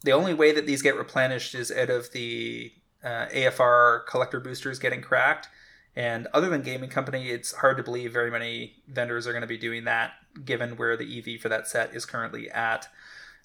the 0.03 0.11
only 0.11 0.33
way 0.33 0.51
that 0.51 0.67
these 0.67 0.81
get 0.81 0.95
replenished 0.95 1.55
is 1.55 1.71
out 1.71 1.89
of 1.89 2.11
the 2.11 2.71
uh, 3.03 3.27
AFR 3.27 4.05
collector 4.05 4.39
boosters 4.39 4.79
getting 4.79 5.01
cracked. 5.01 5.47
And 5.95 6.27
other 6.31 6.49
than 6.49 6.61
gaming 6.61 6.91
company, 6.91 7.29
it's 7.29 7.53
hard 7.53 7.77
to 7.77 7.83
believe 7.83 8.13
very 8.13 8.29
many 8.29 8.75
vendors 8.87 9.25
are 9.25 9.31
going 9.31 9.41
to 9.41 9.47
be 9.47 9.57
doing 9.57 9.85
that, 9.85 10.11
given 10.45 10.77
where 10.77 10.95
the 10.95 11.17
EV 11.17 11.41
for 11.41 11.49
that 11.49 11.67
set 11.67 11.95
is 11.95 12.05
currently 12.05 12.51
at. 12.51 12.87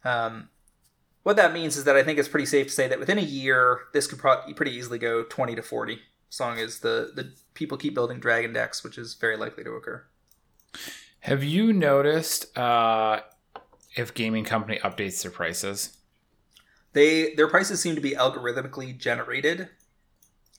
Um, 0.05 0.51
what 1.23 1.37
that 1.37 1.55
means 1.55 1.79
is 1.79 1.85
that 1.85 1.97
I 1.97 2.03
think 2.03 2.19
it's 2.19 2.29
pretty 2.29 2.47
safe 2.47 2.67
to 2.67 2.73
say 2.73 2.89
that 2.89 2.99
within 2.99 3.19
a 3.19 3.23
year, 3.23 3.81
this 3.95 4.07
could 4.07 4.19
pretty 4.55 4.73
easily 4.73 4.99
go 4.99 5.23
20 5.23 5.55
to 5.55 5.63
40 5.63 6.01
as 6.41 6.59
is 6.59 6.81
the 6.81 7.13
the 7.15 7.33
people 7.55 7.77
keep 7.77 7.95
building 7.95 8.19
dragon 8.19 8.53
decks, 8.53 8.83
which 8.83 8.97
is 8.97 9.15
very 9.15 9.37
likely 9.37 9.65
to 9.65 9.73
occur. 9.73 10.05
Have 11.21 11.45
you 11.45 11.73
noticed 11.73 12.57
uh, 12.57 13.21
if 13.97 14.15
gaming 14.15 14.45
company 14.45 14.81
updates 14.83 15.23
their 15.23 15.31
prices? 15.31 15.99
They 16.95 17.35
their 17.35 17.49
prices 17.49 17.81
seem 17.81 17.95
to 17.95 18.01
be 18.01 18.13
algorithmically 18.13 18.97
generated, 18.97 19.69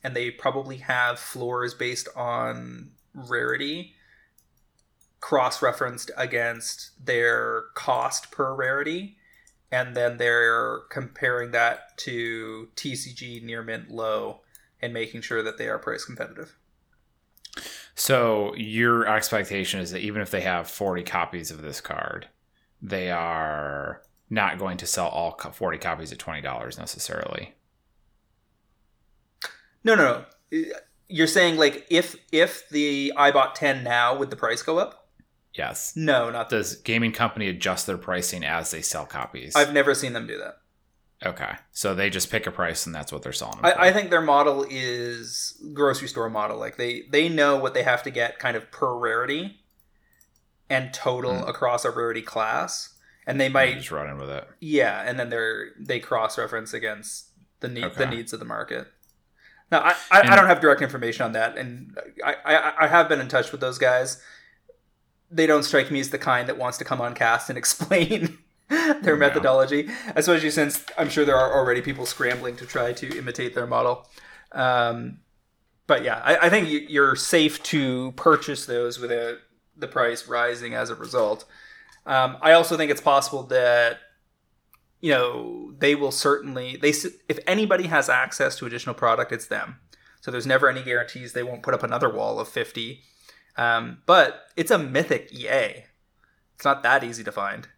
and 0.02 0.14
they 0.14 0.30
probably 0.30 0.76
have 0.78 1.18
floors 1.18 1.74
based 1.74 2.08
on 2.14 2.92
rarity, 3.12 3.94
cross 5.20 5.60
referenced 5.60 6.10
against 6.16 7.04
their 7.04 7.64
cost 7.74 8.30
per 8.30 8.54
rarity, 8.54 9.16
and 9.72 9.96
then 9.96 10.18
they're 10.18 10.82
comparing 10.88 11.50
that 11.50 11.98
to 11.98 12.68
TCG 12.76 13.42
near 13.42 13.62
mint 13.62 13.90
low 13.90 14.43
and 14.84 14.92
making 14.92 15.22
sure 15.22 15.42
that 15.42 15.58
they 15.58 15.68
are 15.68 15.78
price 15.78 16.04
competitive. 16.04 16.56
So 17.94 18.54
your 18.56 19.06
expectation 19.06 19.80
is 19.80 19.92
that 19.92 20.00
even 20.00 20.20
if 20.20 20.30
they 20.30 20.42
have 20.42 20.68
40 20.68 21.02
copies 21.04 21.50
of 21.50 21.62
this 21.62 21.80
card, 21.80 22.28
they 22.82 23.10
are 23.10 24.02
not 24.28 24.58
going 24.58 24.76
to 24.78 24.86
sell 24.86 25.08
all 25.08 25.32
40 25.32 25.78
copies 25.78 26.12
at 26.12 26.18
$20 26.18 26.78
necessarily. 26.78 27.54
No, 29.84 29.94
no, 29.94 30.24
no. 30.52 30.64
You're 31.08 31.26
saying 31.26 31.56
like 31.56 31.86
if 31.90 32.16
if 32.32 32.68
the 32.70 33.12
I 33.16 33.30
bought 33.30 33.54
10 33.54 33.84
now 33.84 34.16
would 34.16 34.30
the 34.30 34.36
price 34.36 34.62
go 34.62 34.78
up? 34.78 35.08
Yes. 35.52 35.92
No, 35.94 36.30
not 36.30 36.48
Does 36.48 36.76
gaming 36.76 37.12
company 37.12 37.48
adjust 37.48 37.86
their 37.86 37.98
pricing 37.98 38.44
as 38.44 38.70
they 38.70 38.82
sell 38.82 39.06
copies? 39.06 39.54
I've 39.54 39.72
never 39.72 39.94
seen 39.94 40.14
them 40.14 40.26
do 40.26 40.38
that. 40.38 40.56
Okay, 41.24 41.52
so 41.72 41.94
they 41.94 42.10
just 42.10 42.30
pick 42.30 42.46
a 42.46 42.50
price 42.50 42.86
and 42.86 42.94
that's 42.94 43.12
what 43.12 43.22
they're 43.22 43.32
selling. 43.32 43.60
I, 43.62 43.88
I, 43.88 43.92
think 43.92 44.10
their 44.10 44.20
model 44.20 44.66
is 44.68 45.60
grocery 45.72 46.08
store 46.08 46.28
model. 46.28 46.58
Like 46.58 46.76
they 46.76 47.02
they 47.10 47.28
know 47.28 47.56
what 47.56 47.74
they 47.74 47.82
have 47.82 48.02
to 48.02 48.10
get 48.10 48.38
kind 48.38 48.56
of 48.56 48.70
per 48.70 48.94
rarity 48.94 49.60
and 50.68 50.92
total 50.92 51.32
mm. 51.32 51.48
across 51.48 51.84
a 51.84 51.90
rarity 51.90 52.22
class, 52.22 52.94
and 53.26 53.40
they 53.40 53.48
might 53.48 53.76
just 53.76 53.90
run 53.90 54.08
in 54.08 54.18
with 54.18 54.30
it. 54.30 54.46
Yeah, 54.60 55.02
and 55.04 55.18
then 55.18 55.30
they're 55.30 55.68
they 55.78 55.98
cross 55.98 56.36
reference 56.36 56.74
against 56.74 57.28
the 57.60 57.68
need 57.68 57.84
okay. 57.84 58.04
the 58.04 58.06
needs 58.06 58.32
of 58.32 58.38
the 58.38 58.46
market. 58.46 58.86
Now 59.70 59.80
I, 59.80 59.94
I, 60.10 60.20
I, 60.32 60.36
don't 60.36 60.46
have 60.46 60.60
direct 60.60 60.82
information 60.82 61.24
on 61.24 61.32
that, 61.32 61.56
and 61.56 61.96
I, 62.24 62.36
I 62.44 62.84
I 62.84 62.86
have 62.88 63.08
been 63.08 63.20
in 63.20 63.28
touch 63.28 63.50
with 63.50 63.60
those 63.60 63.78
guys 63.78 64.22
they 65.34 65.46
don't 65.46 65.64
strike 65.64 65.90
me 65.90 65.98
as 65.98 66.10
the 66.10 66.18
kind 66.18 66.48
that 66.48 66.58
wants 66.58 66.78
to 66.78 66.84
come 66.84 67.00
on 67.00 67.14
cast 67.14 67.48
and 67.48 67.58
explain 67.64 68.38
their 69.02 69.16
methodology, 69.16 69.88
especially 70.16 70.50
since 70.50 70.84
I'm 70.96 71.08
sure 71.08 71.24
there 71.24 71.36
are 71.36 71.54
already 71.54 71.80
people 71.82 72.06
scrambling 72.06 72.56
to 72.56 72.66
try 72.66 72.92
to 72.94 73.18
imitate 73.18 73.54
their 73.54 73.66
model. 73.66 74.08
Um, 74.52 75.18
but 75.86 76.02
yeah, 76.04 76.20
I, 76.24 76.46
I 76.46 76.50
think 76.50 76.68
you- 76.68 76.86
you're 76.88 77.16
safe 77.16 77.62
to 77.64 78.12
purchase 78.12 78.66
those 78.66 78.98
without 78.98 79.36
the 79.76 79.88
price 79.88 80.26
rising 80.28 80.74
as 80.74 80.88
a 80.90 80.94
result. 80.94 81.44
Um, 82.06 82.36
I 82.40 82.52
also 82.52 82.76
think 82.76 82.90
it's 82.90 83.00
possible 83.00 83.42
that 83.44 83.98
you 85.00 85.10
know 85.10 85.72
they 85.78 85.94
will 85.94 86.10
certainly 86.12 86.76
they 86.76 86.90
if 87.28 87.38
anybody 87.46 87.88
has 87.88 88.08
access 88.08 88.56
to 88.56 88.66
additional 88.66 88.94
product, 88.94 89.32
it's 89.32 89.46
them. 89.46 89.76
So 90.20 90.30
there's 90.30 90.46
never 90.46 90.70
any 90.70 90.82
guarantees 90.82 91.32
they 91.32 91.42
won't 91.42 91.62
put 91.62 91.74
up 91.74 91.82
another 91.82 92.08
wall 92.08 92.40
of 92.40 92.48
50. 92.48 93.02
Um, 93.56 93.98
but 94.06 94.46
it's 94.56 94.70
a 94.70 94.78
mythic 94.78 95.30
EA. 95.32 95.84
It's 96.54 96.64
not 96.64 96.82
that 96.82 97.04
easy 97.04 97.22
to 97.24 97.32
find. 97.32 97.68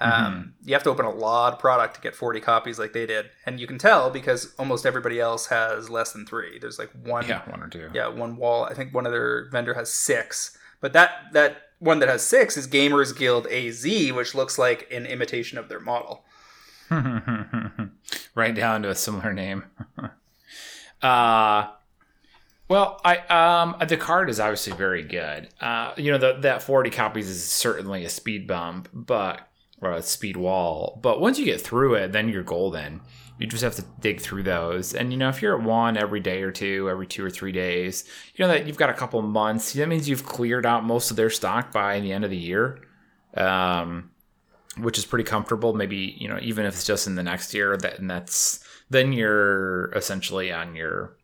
Um, 0.00 0.54
You 0.64 0.74
have 0.74 0.82
to 0.82 0.90
open 0.90 1.06
a 1.06 1.10
lot 1.10 1.52
of 1.54 1.58
product 1.58 1.94
to 1.94 2.00
get 2.00 2.14
40 2.16 2.40
copies 2.40 2.78
like 2.78 2.92
they 2.92 3.06
did. 3.06 3.30
And 3.46 3.58
you 3.60 3.66
can 3.66 3.78
tell 3.78 4.10
because 4.10 4.52
almost 4.58 4.84
everybody 4.84 5.20
else 5.20 5.46
has 5.46 5.88
less 5.88 6.12
than 6.12 6.26
three. 6.26 6.58
There's 6.58 6.78
like 6.78 6.90
one 7.04 7.26
Yeah, 7.26 7.48
one 7.48 7.62
or 7.62 7.68
two. 7.68 7.90
yeah, 7.94 8.08
one 8.08 8.36
wall. 8.36 8.64
I 8.64 8.74
think 8.74 8.92
one 8.92 9.06
other 9.06 9.48
vendor 9.52 9.74
has 9.74 9.92
six, 9.92 10.58
but 10.80 10.92
that 10.94 11.10
that 11.32 11.58
one 11.78 11.98
that 12.00 12.08
has 12.08 12.22
six 12.26 12.56
is 12.56 12.66
Gamers 12.66 13.16
Guild 13.16 13.46
AZ, 13.46 13.84
which 14.12 14.34
looks 14.34 14.58
like 14.58 14.88
an 14.90 15.06
imitation 15.06 15.58
of 15.58 15.68
their 15.68 15.80
model. 15.80 16.24
right 18.34 18.54
down 18.54 18.82
to 18.82 18.90
a 18.90 18.94
similar 18.94 19.32
name. 19.32 19.64
uh 21.02 21.68
well, 22.68 23.00
I 23.04 23.18
um 23.28 23.76
the 23.86 23.96
card 23.96 24.30
is 24.30 24.40
obviously 24.40 24.72
very 24.74 25.02
good. 25.02 25.48
Uh 25.60 25.92
you 25.96 26.10
know 26.12 26.18
the, 26.18 26.34
that 26.40 26.62
40 26.62 26.90
copies 26.90 27.28
is 27.28 27.44
certainly 27.50 28.04
a 28.04 28.08
speed 28.08 28.46
bump, 28.46 28.88
but 28.92 29.46
or 29.84 29.92
a 29.92 30.02
speed 30.02 30.36
wall. 30.36 30.98
But 31.02 31.20
once 31.20 31.38
you 31.38 31.44
get 31.44 31.60
through 31.60 31.94
it, 31.94 32.12
then 32.12 32.28
you're 32.28 32.42
golden. 32.42 33.00
You 33.38 33.46
just 33.46 33.64
have 33.64 33.74
to 33.76 33.84
dig 34.00 34.20
through 34.20 34.44
those. 34.44 34.94
And 34.94 35.12
you 35.12 35.18
know, 35.18 35.28
if 35.28 35.42
you're 35.42 35.58
at 35.58 35.64
one 35.64 35.96
every 35.96 36.20
day 36.20 36.42
or 36.42 36.52
two, 36.52 36.88
every 36.88 37.06
two 37.06 37.24
or 37.24 37.30
three 37.30 37.52
days, 37.52 38.04
you 38.34 38.44
know 38.44 38.48
that 38.48 38.66
you've 38.66 38.76
got 38.76 38.90
a 38.90 38.94
couple 38.94 39.20
months. 39.22 39.72
That 39.72 39.88
means 39.88 40.08
you've 40.08 40.24
cleared 40.24 40.66
out 40.66 40.84
most 40.84 41.10
of 41.10 41.16
their 41.16 41.30
stock 41.30 41.72
by 41.72 42.00
the 42.00 42.12
end 42.12 42.24
of 42.24 42.30
the 42.30 42.36
year. 42.36 42.80
Um 43.36 44.10
which 44.76 44.98
is 44.98 45.06
pretty 45.06 45.24
comfortable. 45.24 45.72
Maybe 45.72 46.16
you 46.18 46.28
know, 46.28 46.38
even 46.42 46.66
if 46.66 46.74
it's 46.74 46.86
just 46.86 47.06
in 47.06 47.14
the 47.14 47.22
next 47.22 47.54
year, 47.54 47.76
that 47.76 47.98
and 47.98 48.10
that's 48.10 48.64
then 48.90 49.12
you're 49.12 49.90
essentially 49.92 50.52
on 50.52 50.74
your 50.74 51.16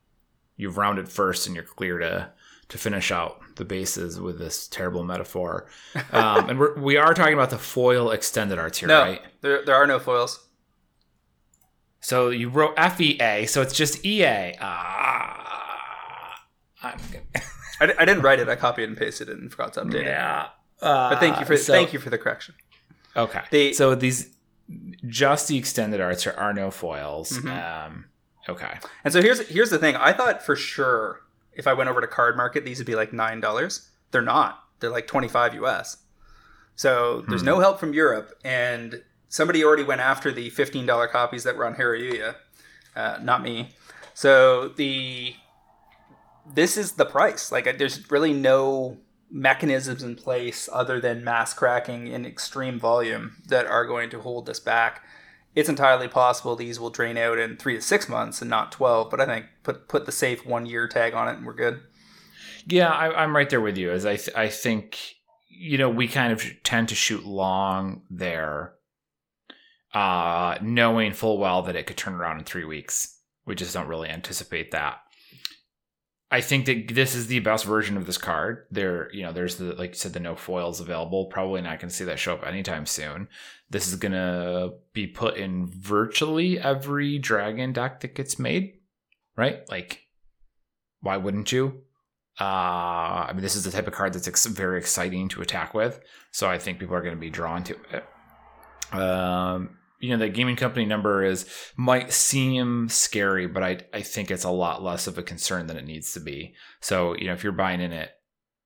you've 0.56 0.76
rounded 0.76 1.08
first 1.08 1.46
and 1.46 1.54
you're 1.54 1.64
clear 1.64 1.98
to 1.98 2.30
to 2.68 2.78
finish 2.78 3.10
out 3.10 3.40
the 3.60 3.64
bases 3.64 4.18
with 4.18 4.38
this 4.40 4.66
terrible 4.66 5.04
metaphor. 5.04 5.66
Um, 6.12 6.50
and 6.50 6.58
we're, 6.58 6.76
we 6.80 6.96
are 6.96 7.14
talking 7.14 7.34
about 7.34 7.50
the 7.50 7.58
foil 7.58 8.10
extended 8.10 8.58
arts 8.58 8.78
here, 8.78 8.88
no, 8.88 9.02
right? 9.02 9.22
there, 9.42 9.64
there 9.64 9.76
are 9.76 9.86
no 9.86 10.00
foils. 10.00 10.48
So 12.00 12.30
you 12.30 12.48
wrote 12.48 12.74
FEA, 12.78 13.46
so 13.46 13.60
it's 13.62 13.74
just 13.74 14.04
EA. 14.04 14.54
Ah, 14.60 16.42
I'm 16.82 16.98
gonna, 17.12 17.44
I, 17.80 18.02
I 18.02 18.04
didn't 18.06 18.22
write 18.22 18.40
it. 18.40 18.48
I 18.48 18.56
copied 18.56 18.88
and 18.88 18.96
pasted 18.96 19.28
it 19.28 19.38
and 19.38 19.50
forgot 19.50 19.74
to 19.74 19.82
update 19.82 19.94
it. 19.96 20.06
yeah. 20.06 20.46
Uh, 20.80 21.10
But 21.10 21.20
thank 21.20 21.38
you 21.38 21.44
for 21.46 21.56
so- 21.56 21.72
thank 21.74 21.92
you 21.92 21.98
for 21.98 22.10
the 22.10 22.18
correction. 22.18 22.54
Okay. 23.16 23.42
They- 23.50 23.72
so 23.74 23.94
these 23.94 24.34
just 25.06 25.48
the 25.48 25.58
extended 25.58 26.00
arts 26.00 26.26
are, 26.26 26.32
are 26.34 26.54
no 26.54 26.70
foils. 26.70 27.32
Mhm. 27.32 27.86
Um, 27.86 28.04
okay. 28.48 28.78
And 29.04 29.12
so 29.12 29.20
here's 29.20 29.46
here's 29.48 29.68
the 29.70 29.78
thing. 29.78 29.96
I 29.96 30.12
thought 30.14 30.42
for 30.42 30.56
sure 30.56 31.20
if 31.60 31.66
I 31.68 31.74
went 31.74 31.88
over 31.88 32.00
to 32.00 32.06
Cardmarket, 32.08 32.64
these 32.64 32.78
would 32.78 32.86
be 32.86 32.96
like 32.96 33.12
nine 33.12 33.40
dollars. 33.40 33.88
They're 34.10 34.22
not. 34.22 34.64
They're 34.80 34.90
like 34.90 35.06
twenty 35.06 35.28
five 35.28 35.54
US. 35.54 35.98
So 36.74 37.22
there's 37.28 37.42
Hmm. 37.42 37.46
no 37.52 37.60
help 37.60 37.78
from 37.78 37.92
Europe, 37.92 38.32
and 38.42 39.02
somebody 39.28 39.62
already 39.62 39.84
went 39.84 40.00
after 40.00 40.32
the 40.32 40.50
fifteen 40.50 40.86
dollar 40.86 41.06
copies 41.06 41.44
that 41.44 41.56
were 41.56 41.66
on 41.66 41.74
Hareruya, 41.76 42.34
uh, 42.96 43.18
not 43.22 43.42
me. 43.42 43.70
So 44.14 44.68
the 44.68 45.36
this 46.52 46.76
is 46.76 46.92
the 46.92 47.04
price. 47.04 47.52
Like 47.52 47.78
there's 47.78 48.10
really 48.10 48.32
no 48.32 48.96
mechanisms 49.30 50.02
in 50.02 50.16
place 50.16 50.68
other 50.72 51.00
than 51.00 51.22
mass 51.22 51.54
cracking 51.54 52.08
in 52.08 52.26
extreme 52.26 52.80
volume 52.80 53.36
that 53.46 53.66
are 53.66 53.84
going 53.86 54.10
to 54.10 54.20
hold 54.20 54.46
this 54.46 54.58
back 54.58 55.04
it's 55.54 55.68
entirely 55.68 56.08
possible 56.08 56.54
these 56.56 56.78
will 56.78 56.90
drain 56.90 57.16
out 57.16 57.38
in 57.38 57.56
three 57.56 57.74
to 57.74 57.80
six 57.82 58.08
months 58.08 58.40
and 58.40 58.48
not 58.50 58.70
12 58.72 59.10
but 59.10 59.20
i 59.20 59.26
think 59.26 59.46
put 59.62 59.88
put 59.88 60.06
the 60.06 60.12
safe 60.12 60.44
one 60.46 60.66
year 60.66 60.86
tag 60.88 61.14
on 61.14 61.28
it 61.28 61.36
and 61.36 61.46
we're 61.46 61.52
good 61.54 61.80
Yeah, 62.66 62.90
I, 62.90 63.22
I'm 63.22 63.34
right 63.34 63.48
there 63.48 63.60
with 63.60 63.78
you. 63.78 63.90
As 63.90 64.04
I, 64.04 64.16
th- 64.16 64.36
I 64.36 64.48
think, 64.48 64.98
you 65.48 65.78
know, 65.78 65.88
we 65.88 66.06
kind 66.08 66.32
of 66.32 66.44
tend 66.62 66.88
to 66.90 66.94
shoot 66.94 67.24
long 67.24 68.02
there, 68.10 68.74
uh, 69.94 70.56
knowing 70.62 71.14
full 71.14 71.38
well 71.38 71.62
that 71.62 71.74
it 71.74 71.86
could 71.86 71.96
turn 71.96 72.14
around 72.14 72.38
in 72.38 72.44
three 72.44 72.64
weeks. 72.64 73.18
We 73.46 73.54
just 73.54 73.74
don't 73.74 73.88
really 73.88 74.08
anticipate 74.10 74.70
that. 74.72 74.98
I 76.32 76.40
think 76.40 76.66
that 76.66 76.94
this 76.94 77.14
is 77.16 77.26
the 77.26 77.40
best 77.40 77.64
version 77.64 77.96
of 77.96 78.06
this 78.06 78.18
card. 78.18 78.66
There, 78.70 79.12
you 79.12 79.22
know, 79.22 79.32
there's 79.32 79.56
the 79.56 79.74
like 79.74 79.90
you 79.90 79.96
said, 79.96 80.12
the 80.12 80.20
no 80.20 80.36
foils 80.36 80.80
available. 80.80 81.26
Probably 81.26 81.60
not 81.60 81.80
going 81.80 81.88
to 81.88 81.94
see 81.94 82.04
that 82.04 82.20
show 82.20 82.34
up 82.34 82.46
anytime 82.46 82.86
soon. 82.86 83.28
This 83.68 83.88
is 83.88 83.96
going 83.96 84.12
to 84.12 84.74
be 84.92 85.06
put 85.08 85.36
in 85.36 85.66
virtually 85.66 86.58
every 86.58 87.18
dragon 87.18 87.72
deck 87.72 88.00
that 88.00 88.14
gets 88.14 88.38
made, 88.38 88.74
right? 89.36 89.68
Like, 89.68 90.02
why 91.00 91.16
wouldn't 91.16 91.50
you? 91.50 91.82
Uh, 92.40 93.26
I 93.26 93.32
mean, 93.32 93.42
this 93.42 93.56
is 93.56 93.64
the 93.64 93.70
type 93.70 93.88
of 93.88 93.92
card 93.92 94.12
that's 94.12 94.28
ex- 94.28 94.46
very 94.46 94.78
exciting 94.78 95.28
to 95.30 95.42
attack 95.42 95.74
with, 95.74 96.00
so 96.30 96.48
I 96.48 96.58
think 96.58 96.78
people 96.78 96.94
are 96.94 97.02
going 97.02 97.14
to 97.14 97.20
be 97.20 97.28
drawn 97.28 97.64
to 97.64 97.76
it. 97.92 98.96
Um, 98.98 99.76
you 100.00 100.10
know, 100.10 100.16
the 100.16 100.28
gaming 100.28 100.56
company 100.56 100.86
number 100.86 101.22
is 101.24 101.46
might 101.76 102.12
seem 102.12 102.88
scary, 102.88 103.46
but 103.46 103.62
I 103.62 103.80
I 103.92 104.02
think 104.02 104.30
it's 104.30 104.44
a 104.44 104.50
lot 104.50 104.82
less 104.82 105.06
of 105.06 105.18
a 105.18 105.22
concern 105.22 105.66
than 105.66 105.76
it 105.76 105.84
needs 105.86 106.12
to 106.14 106.20
be. 106.20 106.54
So 106.80 107.14
you 107.16 107.26
know, 107.26 107.34
if 107.34 107.44
you're 107.44 107.52
buying 107.52 107.80
in 107.80 107.92
it, 107.92 108.10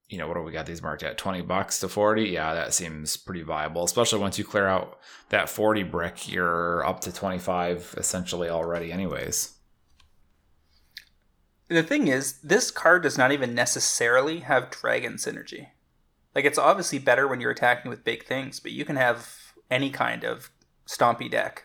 you 0.08 0.18
know, 0.18 0.28
what 0.28 0.34
do 0.34 0.42
we 0.42 0.52
got 0.52 0.66
these 0.66 0.82
marked 0.82 1.02
at? 1.02 1.18
Twenty 1.18 1.42
bucks 1.42 1.80
to 1.80 1.88
forty? 1.88 2.30
Yeah, 2.30 2.54
that 2.54 2.72
seems 2.74 3.16
pretty 3.16 3.42
viable, 3.42 3.84
especially 3.84 4.20
once 4.20 4.38
you 4.38 4.44
clear 4.44 4.66
out 4.66 4.98
that 5.30 5.48
forty 5.48 5.82
brick. 5.82 6.30
You're 6.30 6.86
up 6.86 7.00
to 7.00 7.12
twenty 7.12 7.38
five 7.38 7.94
essentially 7.98 8.48
already, 8.48 8.92
anyways. 8.92 9.52
the 11.68 11.82
thing 11.82 12.08
is 12.08 12.38
this 12.40 12.70
card 12.70 13.02
does 13.02 13.18
not 13.18 13.32
even 13.32 13.54
necessarily 13.54 14.40
have 14.40 14.70
dragon 14.70 15.14
synergy 15.14 15.68
like 16.34 16.44
it's 16.44 16.58
obviously 16.58 16.98
better 16.98 17.26
when 17.26 17.40
you're 17.40 17.50
attacking 17.50 17.88
with 17.90 18.04
big 18.04 18.24
things 18.24 18.60
but 18.60 18.72
you 18.72 18.84
can 18.84 18.96
have 18.96 19.54
any 19.70 19.90
kind 19.90 20.24
of 20.24 20.50
stompy 20.86 21.30
deck 21.30 21.64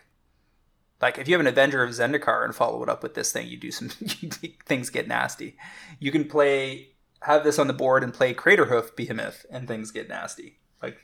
like 1.00 1.18
if 1.18 1.28
you 1.28 1.34
have 1.34 1.40
an 1.40 1.46
avenger 1.46 1.82
of 1.82 1.90
zendikar 1.90 2.44
and 2.44 2.54
follow 2.54 2.82
it 2.82 2.88
up 2.88 3.02
with 3.02 3.14
this 3.14 3.32
thing 3.32 3.46
you 3.46 3.56
do 3.56 3.70
some 3.70 3.88
things 4.66 4.90
get 4.90 5.08
nasty 5.08 5.56
you 5.98 6.10
can 6.10 6.24
play 6.24 6.88
have 7.22 7.44
this 7.44 7.58
on 7.58 7.66
the 7.66 7.72
board 7.72 8.02
and 8.02 8.14
play 8.14 8.32
craterhoof 8.34 8.94
behemoth 8.96 9.44
and 9.50 9.68
things 9.68 9.90
get 9.90 10.08
nasty 10.08 10.58
like 10.82 10.96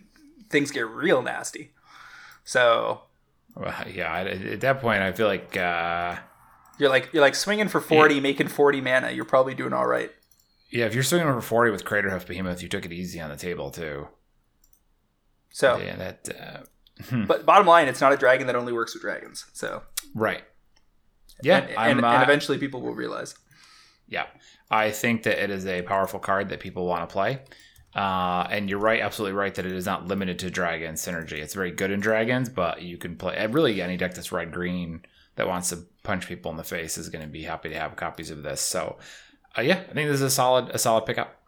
things 0.49 0.71
get 0.71 0.87
real 0.89 1.21
nasty 1.23 1.73
so 2.45 3.03
Well, 3.55 3.75
yeah, 3.93 4.14
at, 4.21 4.27
at 4.29 4.61
that 4.61 4.81
point, 4.81 5.03
I 5.03 5.11
feel 5.12 5.27
like. 5.27 5.57
Uh, 5.57 6.17
you're 6.79 6.91
like 6.91 7.12
you're 7.12 7.23
like 7.23 7.35
swinging 7.35 7.69
for 7.69 7.81
40 7.81 8.21
making 8.21 8.49
40 8.49 8.81
mana 8.83 9.11
you're 9.11 9.25
probably 9.25 9.55
doing 9.55 9.73
all 9.73 9.87
right 9.87 10.12
Yeah, 10.71 10.85
if 10.85 10.95
you're 10.95 11.03
swinging 11.03 11.27
over 11.27 11.41
40 11.41 11.71
with 11.71 11.85
Craterhoof 11.85 12.27
Behemoth, 12.27 12.62
you 12.62 12.69
took 12.69 12.85
it 12.85 12.93
easy 12.93 13.19
on 13.21 13.31
the 13.31 13.37
table, 13.37 13.71
too. 13.71 14.09
so 15.51 15.79
Yeah, 15.79 15.97
that. 15.97 16.29
Uh, 16.29 16.59
hmm, 17.09 17.24
But 17.24 17.47
bottom 17.47 17.66
line, 17.66 17.88
it's 17.88 18.01
not 18.01 18.12
a 18.12 18.16
dragon 18.16 18.47
that 18.47 18.57
only 18.57 18.72
works 18.72 18.94
with 18.94 19.03
dragons. 19.03 19.44
So 19.53 19.82
right. 20.14 20.42
Yeah, 21.42 21.59
and, 21.59 21.70
and, 21.70 22.05
uh, 22.05 22.09
and 22.09 22.22
eventually 22.22 22.59
people 22.59 22.80
will 22.80 22.94
realize. 22.94 23.34
yeah. 24.09 24.26
I 24.68 24.90
think 24.90 25.22
that 25.24 25.40
it 25.40 25.51
is 25.51 25.64
a 25.64 25.82
powerful 25.82 26.18
card 26.18 26.49
that 26.49 26.59
people 26.59 26.86
want 26.86 27.09
to 27.09 27.12
play. 27.12 27.40
Uh, 27.94 28.47
and 28.51 28.68
you're 28.68 28.80
right, 28.80 29.01
absolutely 29.01 29.36
right, 29.36 29.55
that 29.55 29.64
it 29.64 29.72
is 29.72 29.86
not 29.86 30.09
limited 30.09 30.38
to 30.40 30.51
dragon 30.51 30.94
synergy. 30.97 31.38
It's 31.38 31.55
very 31.55 31.70
good 31.70 31.90
in 31.92 32.01
dragons, 32.01 32.49
but 32.49 32.82
you 32.82 32.99
can 32.99 33.16
play. 33.16 33.47
Really, 33.47 33.80
any 33.80 33.97
deck 33.97 34.14
that's 34.14 34.32
red 34.32 34.51
green 34.51 35.03
that 35.36 35.47
wants 35.47 35.68
to 35.70 35.84
punch 36.03 36.26
people 36.26 36.51
in 36.51 36.57
the 36.57 36.64
face 36.64 36.99
is 36.99 37.09
going 37.11 37.24
to 37.24 37.30
be 37.30 37.44
happy 37.44 37.68
to 37.68 37.78
have 37.78 37.94
copies 37.94 38.30
of 38.30 38.42
this. 38.42 38.61
So, 38.61 38.97
uh, 39.57 39.62
yeah, 39.62 39.80
I 39.88 39.92
think 39.92 40.09
this 40.09 40.16
is 40.16 40.22
a 40.22 40.30
solid, 40.30 40.70
a 40.70 40.78
solid 40.78 41.07
pickup. 41.07 41.40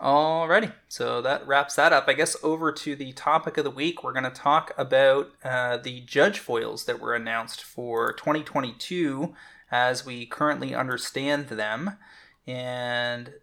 Alrighty, 0.00 0.72
so 0.88 1.22
that 1.22 1.46
wraps 1.46 1.76
that 1.76 1.92
up. 1.92 2.08
I 2.08 2.14
guess 2.14 2.36
over 2.42 2.72
to 2.72 2.96
the 2.96 3.12
topic 3.12 3.56
of 3.56 3.64
the 3.64 3.70
week, 3.70 4.02
we're 4.02 4.12
going 4.12 4.24
to 4.24 4.30
talk 4.30 4.72
about 4.76 5.30
uh, 5.44 5.76
the 5.76 6.00
judge 6.00 6.40
foils 6.40 6.84
that 6.84 7.00
were 7.00 7.14
announced 7.14 7.62
for 7.62 8.12
2022 8.12 9.34
as 9.70 10.04
we 10.04 10.26
currently 10.26 10.74
understand 10.74 11.48
them. 11.48 11.96
And 12.46 13.34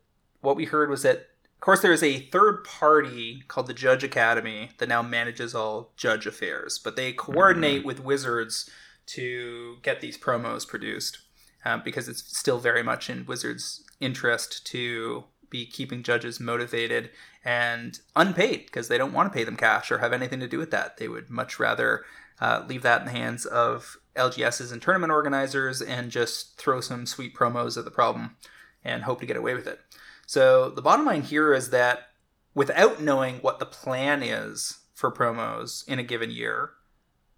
what 0.41 0.57
we 0.57 0.65
heard 0.65 0.89
was 0.89 1.03
that, 1.03 1.17
of 1.17 1.61
course, 1.61 1.81
there 1.81 1.93
is 1.93 2.03
a 2.03 2.19
third 2.19 2.65
party 2.65 3.43
called 3.47 3.67
the 3.67 3.73
Judge 3.73 4.03
Academy 4.03 4.71
that 4.77 4.89
now 4.89 5.01
manages 5.01 5.55
all 5.55 5.93
judge 5.95 6.27
affairs, 6.27 6.77
but 6.77 6.97
they 6.97 7.13
coordinate 7.13 7.85
with 7.85 8.03
Wizards 8.03 8.69
to 9.07 9.77
get 9.83 10.01
these 10.01 10.17
promos 10.17 10.67
produced 10.67 11.19
um, 11.63 11.81
because 11.83 12.09
it's 12.09 12.37
still 12.37 12.59
very 12.59 12.83
much 12.83 13.09
in 13.09 13.25
Wizards' 13.25 13.83
interest 13.99 14.65
to 14.67 15.25
be 15.51 15.67
keeping 15.67 16.01
judges 16.01 16.39
motivated 16.39 17.11
and 17.45 17.99
unpaid 18.15 18.65
because 18.65 18.87
they 18.87 18.97
don't 18.97 19.13
want 19.13 19.31
to 19.31 19.37
pay 19.37 19.43
them 19.43 19.57
cash 19.57 19.91
or 19.91 19.99
have 19.99 20.13
anything 20.13 20.39
to 20.39 20.47
do 20.47 20.57
with 20.57 20.71
that. 20.71 20.97
They 20.97 21.07
would 21.07 21.29
much 21.29 21.59
rather 21.59 22.03
uh, 22.39 22.63
leave 22.67 22.81
that 22.81 23.01
in 23.01 23.05
the 23.05 23.11
hands 23.11 23.45
of 23.45 23.97
LGSs 24.15 24.71
and 24.71 24.81
tournament 24.81 25.11
organizers 25.11 25.81
and 25.81 26.09
just 26.09 26.57
throw 26.57 26.81
some 26.81 27.05
sweet 27.05 27.35
promos 27.35 27.77
at 27.77 27.85
the 27.85 27.91
problem 27.91 28.37
and 28.83 29.03
hope 29.03 29.19
to 29.19 29.27
get 29.27 29.37
away 29.37 29.53
with 29.53 29.67
it. 29.67 29.79
So 30.25 30.69
the 30.69 30.81
bottom 30.81 31.05
line 31.05 31.21
here 31.21 31.53
is 31.53 31.69
that 31.69 32.07
without 32.55 33.01
knowing 33.01 33.35
what 33.35 33.59
the 33.59 33.65
plan 33.65 34.23
is 34.23 34.79
for 34.93 35.11
promos 35.11 35.87
in 35.87 35.99
a 35.99 36.03
given 36.03 36.31
year, 36.31 36.71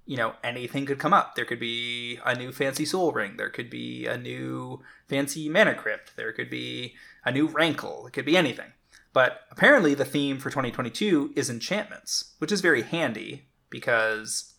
you 0.06 0.18
know, 0.18 0.34
anything 0.44 0.86
could 0.86 1.00
come 1.00 1.14
up. 1.14 1.36
There 1.36 1.46
could 1.46 1.60
be 1.60 2.20
a 2.26 2.36
new 2.36 2.52
fancy 2.52 2.86
Sol 2.86 3.12
Ring. 3.12 3.38
There 3.38 3.50
could 3.50 3.70
be 3.70 4.06
a 4.06 4.18
new 4.18 4.82
fancy 5.08 5.48
mana 5.50 5.76
crypt. 5.76 6.16
There 6.16 6.34
could 6.34 6.50
be 6.50 6.96
a 7.24 7.32
new 7.32 7.48
rankle. 7.48 8.08
It 8.08 8.14
could 8.14 8.26
be 8.26 8.38
anything. 8.38 8.74
But 9.14 9.42
apparently, 9.52 9.94
the 9.94 10.06
theme 10.06 10.40
for 10.40 10.50
2022 10.50 11.34
is 11.36 11.50
enchantments, 11.50 12.34
which 12.40 12.52
is 12.52 12.62
very 12.62 12.82
handy 12.82 13.48
because 13.70 14.54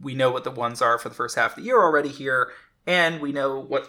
we 0.00 0.14
know 0.14 0.30
what 0.30 0.44
the 0.44 0.50
ones 0.50 0.80
are 0.80 0.98
for 0.98 1.08
the 1.08 1.14
first 1.14 1.36
half 1.36 1.52
of 1.52 1.56
the 1.56 1.66
year 1.66 1.82
already 1.82 2.08
here, 2.08 2.52
and 2.86 3.20
we 3.20 3.32
know 3.32 3.58
what 3.58 3.88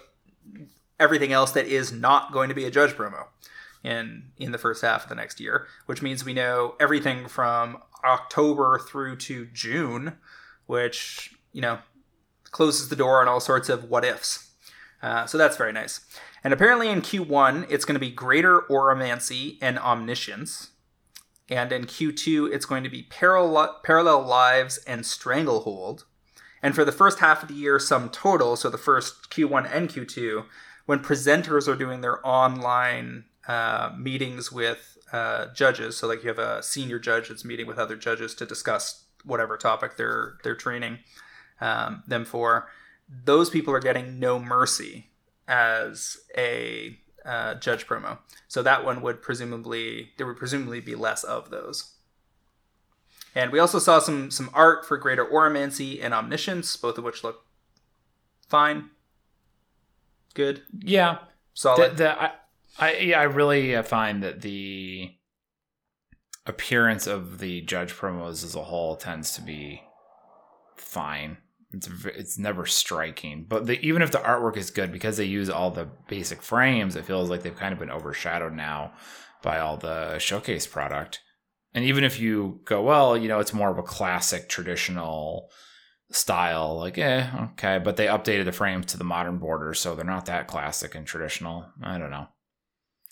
everything 0.99 1.31
else 1.31 1.51
that 1.51 1.67
is 1.67 1.91
not 1.91 2.31
going 2.31 2.49
to 2.49 2.55
be 2.55 2.65
a 2.65 2.71
judge 2.71 2.91
promo 2.91 3.25
in 3.83 4.31
in 4.37 4.51
the 4.51 4.57
first 4.57 4.81
half 4.81 5.03
of 5.03 5.09
the 5.09 5.15
next 5.15 5.39
year, 5.39 5.67
which 5.85 6.01
means 6.01 6.25
we 6.25 6.33
know 6.33 6.75
everything 6.79 7.27
from 7.27 7.77
October 8.03 8.79
through 8.79 9.15
to 9.17 9.45
June, 9.47 10.17
which 10.67 11.35
you 11.51 11.61
know 11.61 11.79
closes 12.51 12.89
the 12.89 12.95
door 12.95 13.21
on 13.21 13.27
all 13.27 13.39
sorts 13.39 13.69
of 13.69 13.89
what 13.89 14.05
ifs. 14.05 14.51
Uh, 15.01 15.25
so 15.25 15.37
that's 15.37 15.57
very 15.57 15.73
nice. 15.73 16.01
And 16.43 16.53
apparently 16.53 16.89
in 16.89 17.01
Q1, 17.01 17.67
it's 17.69 17.85
going 17.85 17.95
to 17.95 17.99
be 17.99 18.09
Greater 18.09 18.61
Auramancy 18.69 19.57
and 19.61 19.77
Omniscience. 19.77 20.71
And 21.49 21.71
in 21.71 21.85
Q2, 21.85 22.51
it's 22.53 22.65
going 22.65 22.83
to 22.83 22.89
be 22.89 23.03
Parallel, 23.03 23.79
Parallel 23.83 24.21
Lives 24.23 24.77
and 24.79 25.05
Stranglehold. 25.05 26.05
And 26.61 26.75
for 26.75 26.83
the 26.83 26.91
first 26.91 27.19
half 27.19 27.43
of 27.43 27.49
the 27.49 27.55
year, 27.55 27.79
sum 27.79 28.09
total, 28.09 28.55
so 28.55 28.69
the 28.69 28.77
first 28.77 29.29
Q1 29.29 29.69
and 29.71 29.89
Q2, 29.89 30.45
when 30.85 30.99
presenters 30.99 31.67
are 31.67 31.75
doing 31.75 32.01
their 32.01 32.25
online 32.25 33.25
uh, 33.47 33.91
meetings 33.97 34.51
with 34.51 34.97
uh, 35.13 35.47
judges. 35.53 35.97
So 35.97 36.07
like 36.07 36.23
you 36.23 36.29
have 36.29 36.39
a 36.39 36.61
senior 36.61 36.99
judge 36.99 37.29
that's 37.29 37.45
meeting 37.45 37.67
with 37.67 37.77
other 37.77 37.95
judges 37.95 38.33
to 38.35 38.45
discuss 38.45 39.05
whatever 39.23 39.57
topic 39.57 39.97
they're 39.97 40.37
they're 40.43 40.55
training 40.55 40.99
um, 41.61 42.03
them 42.07 42.25
for. 42.25 42.69
Those 43.09 43.49
people 43.49 43.73
are 43.73 43.79
getting 43.79 44.19
no 44.19 44.39
mercy 44.39 45.09
as 45.47 46.17
a 46.37 46.97
uh, 47.25 47.55
judge 47.55 47.87
promo. 47.87 48.19
So 48.47 48.63
that 48.63 48.85
one 48.85 49.01
would 49.01 49.21
presumably 49.21 50.11
there 50.17 50.27
would 50.27 50.37
presumably 50.37 50.79
be 50.81 50.95
less 50.95 51.23
of 51.23 51.49
those. 51.49 51.93
And 53.35 53.51
we 53.51 53.59
also 53.59 53.79
saw 53.79 53.99
some 53.99 54.31
some 54.31 54.49
art 54.53 54.85
for 54.85 54.97
Greater 54.97 55.25
Auramancy 55.25 56.03
and 56.03 56.13
Omniscience, 56.13 56.75
both 56.77 56.97
of 56.97 57.03
which 57.03 57.23
look 57.23 57.45
fine, 58.47 58.89
good, 60.33 60.63
Yeah, 60.79 61.19
solid. 61.53 61.91
the, 61.91 61.95
the, 61.95 62.21
I, 62.23 62.31
I 62.79 62.93
yeah, 62.97 63.19
I 63.19 63.23
really 63.23 63.75
uh, 63.75 63.83
find 63.83 64.23
that 64.23 64.41
the 64.41 65.11
appearance 66.47 67.07
of 67.07 67.39
the 67.39 67.61
judge 67.61 67.93
promos 67.93 68.43
as 68.43 68.55
a 68.55 68.63
whole 68.63 68.95
tends 68.95 69.33
to 69.35 69.41
be 69.41 69.83
fine. 70.75 71.37
It's 71.73 71.89
it's 72.05 72.37
never 72.37 72.65
striking, 72.65 73.45
but 73.47 73.65
the, 73.67 73.79
even 73.85 74.01
if 74.01 74.11
the 74.11 74.19
artwork 74.19 74.55
is 74.55 74.71
good 74.71 74.91
because 74.91 75.17
they 75.17 75.25
use 75.25 75.49
all 75.49 75.69
the 75.69 75.89
basic 76.07 76.41
frames, 76.41 76.95
it 76.95 77.05
feels 77.05 77.29
like 77.29 77.43
they've 77.43 77.55
kind 77.55 77.73
of 77.73 77.79
been 77.79 77.91
overshadowed 77.91 78.53
now 78.53 78.93
by 79.43 79.59
all 79.59 79.77
the 79.77 80.17
showcase 80.17 80.65
product. 80.65 81.19
And 81.73 81.83
even 81.83 82.03
if 82.05 82.19
you 82.19 82.61
go, 82.65 82.81
well, 82.81 83.17
you 83.17 83.27
know, 83.27 83.39
it's 83.39 83.53
more 83.53 83.69
of 83.69 83.77
a 83.77 83.83
classic 83.83 84.47
traditional 84.47 85.51
style, 86.09 86.77
like, 86.77 86.97
eh, 86.97 87.29
okay, 87.51 87.79
but 87.83 87.97
they 87.97 88.07
updated 88.07 88.45
the 88.45 88.51
frames 88.53 88.85
to 88.87 88.97
the 88.97 89.03
modern 89.03 89.37
border, 89.37 89.73
so 89.73 89.93
they're 89.93 90.05
not 90.05 90.25
that 90.27 90.47
classic 90.47 90.95
and 90.95 91.05
traditional. 91.05 91.65
I 91.83 91.97
don't 91.97 92.11
know. 92.11 92.27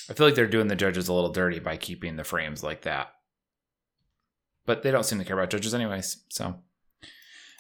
I 0.09 0.13
feel 0.13 0.25
like 0.25 0.36
they're 0.36 0.47
doing 0.47 0.67
the 0.67 0.75
judges 0.75 1.07
a 1.07 1.13
little 1.13 1.31
dirty 1.31 1.59
by 1.59 1.77
keeping 1.77 2.15
the 2.15 2.23
frames 2.23 2.63
like 2.63 2.83
that. 2.83 3.09
But 4.66 4.84
they 4.84 4.91
don't 4.91 5.03
seem 5.05 5.20
to 5.20 5.26
care 5.26 5.38
about 5.38 5.51
judges, 5.51 5.74
anyways, 5.74 6.18
so 6.30 6.55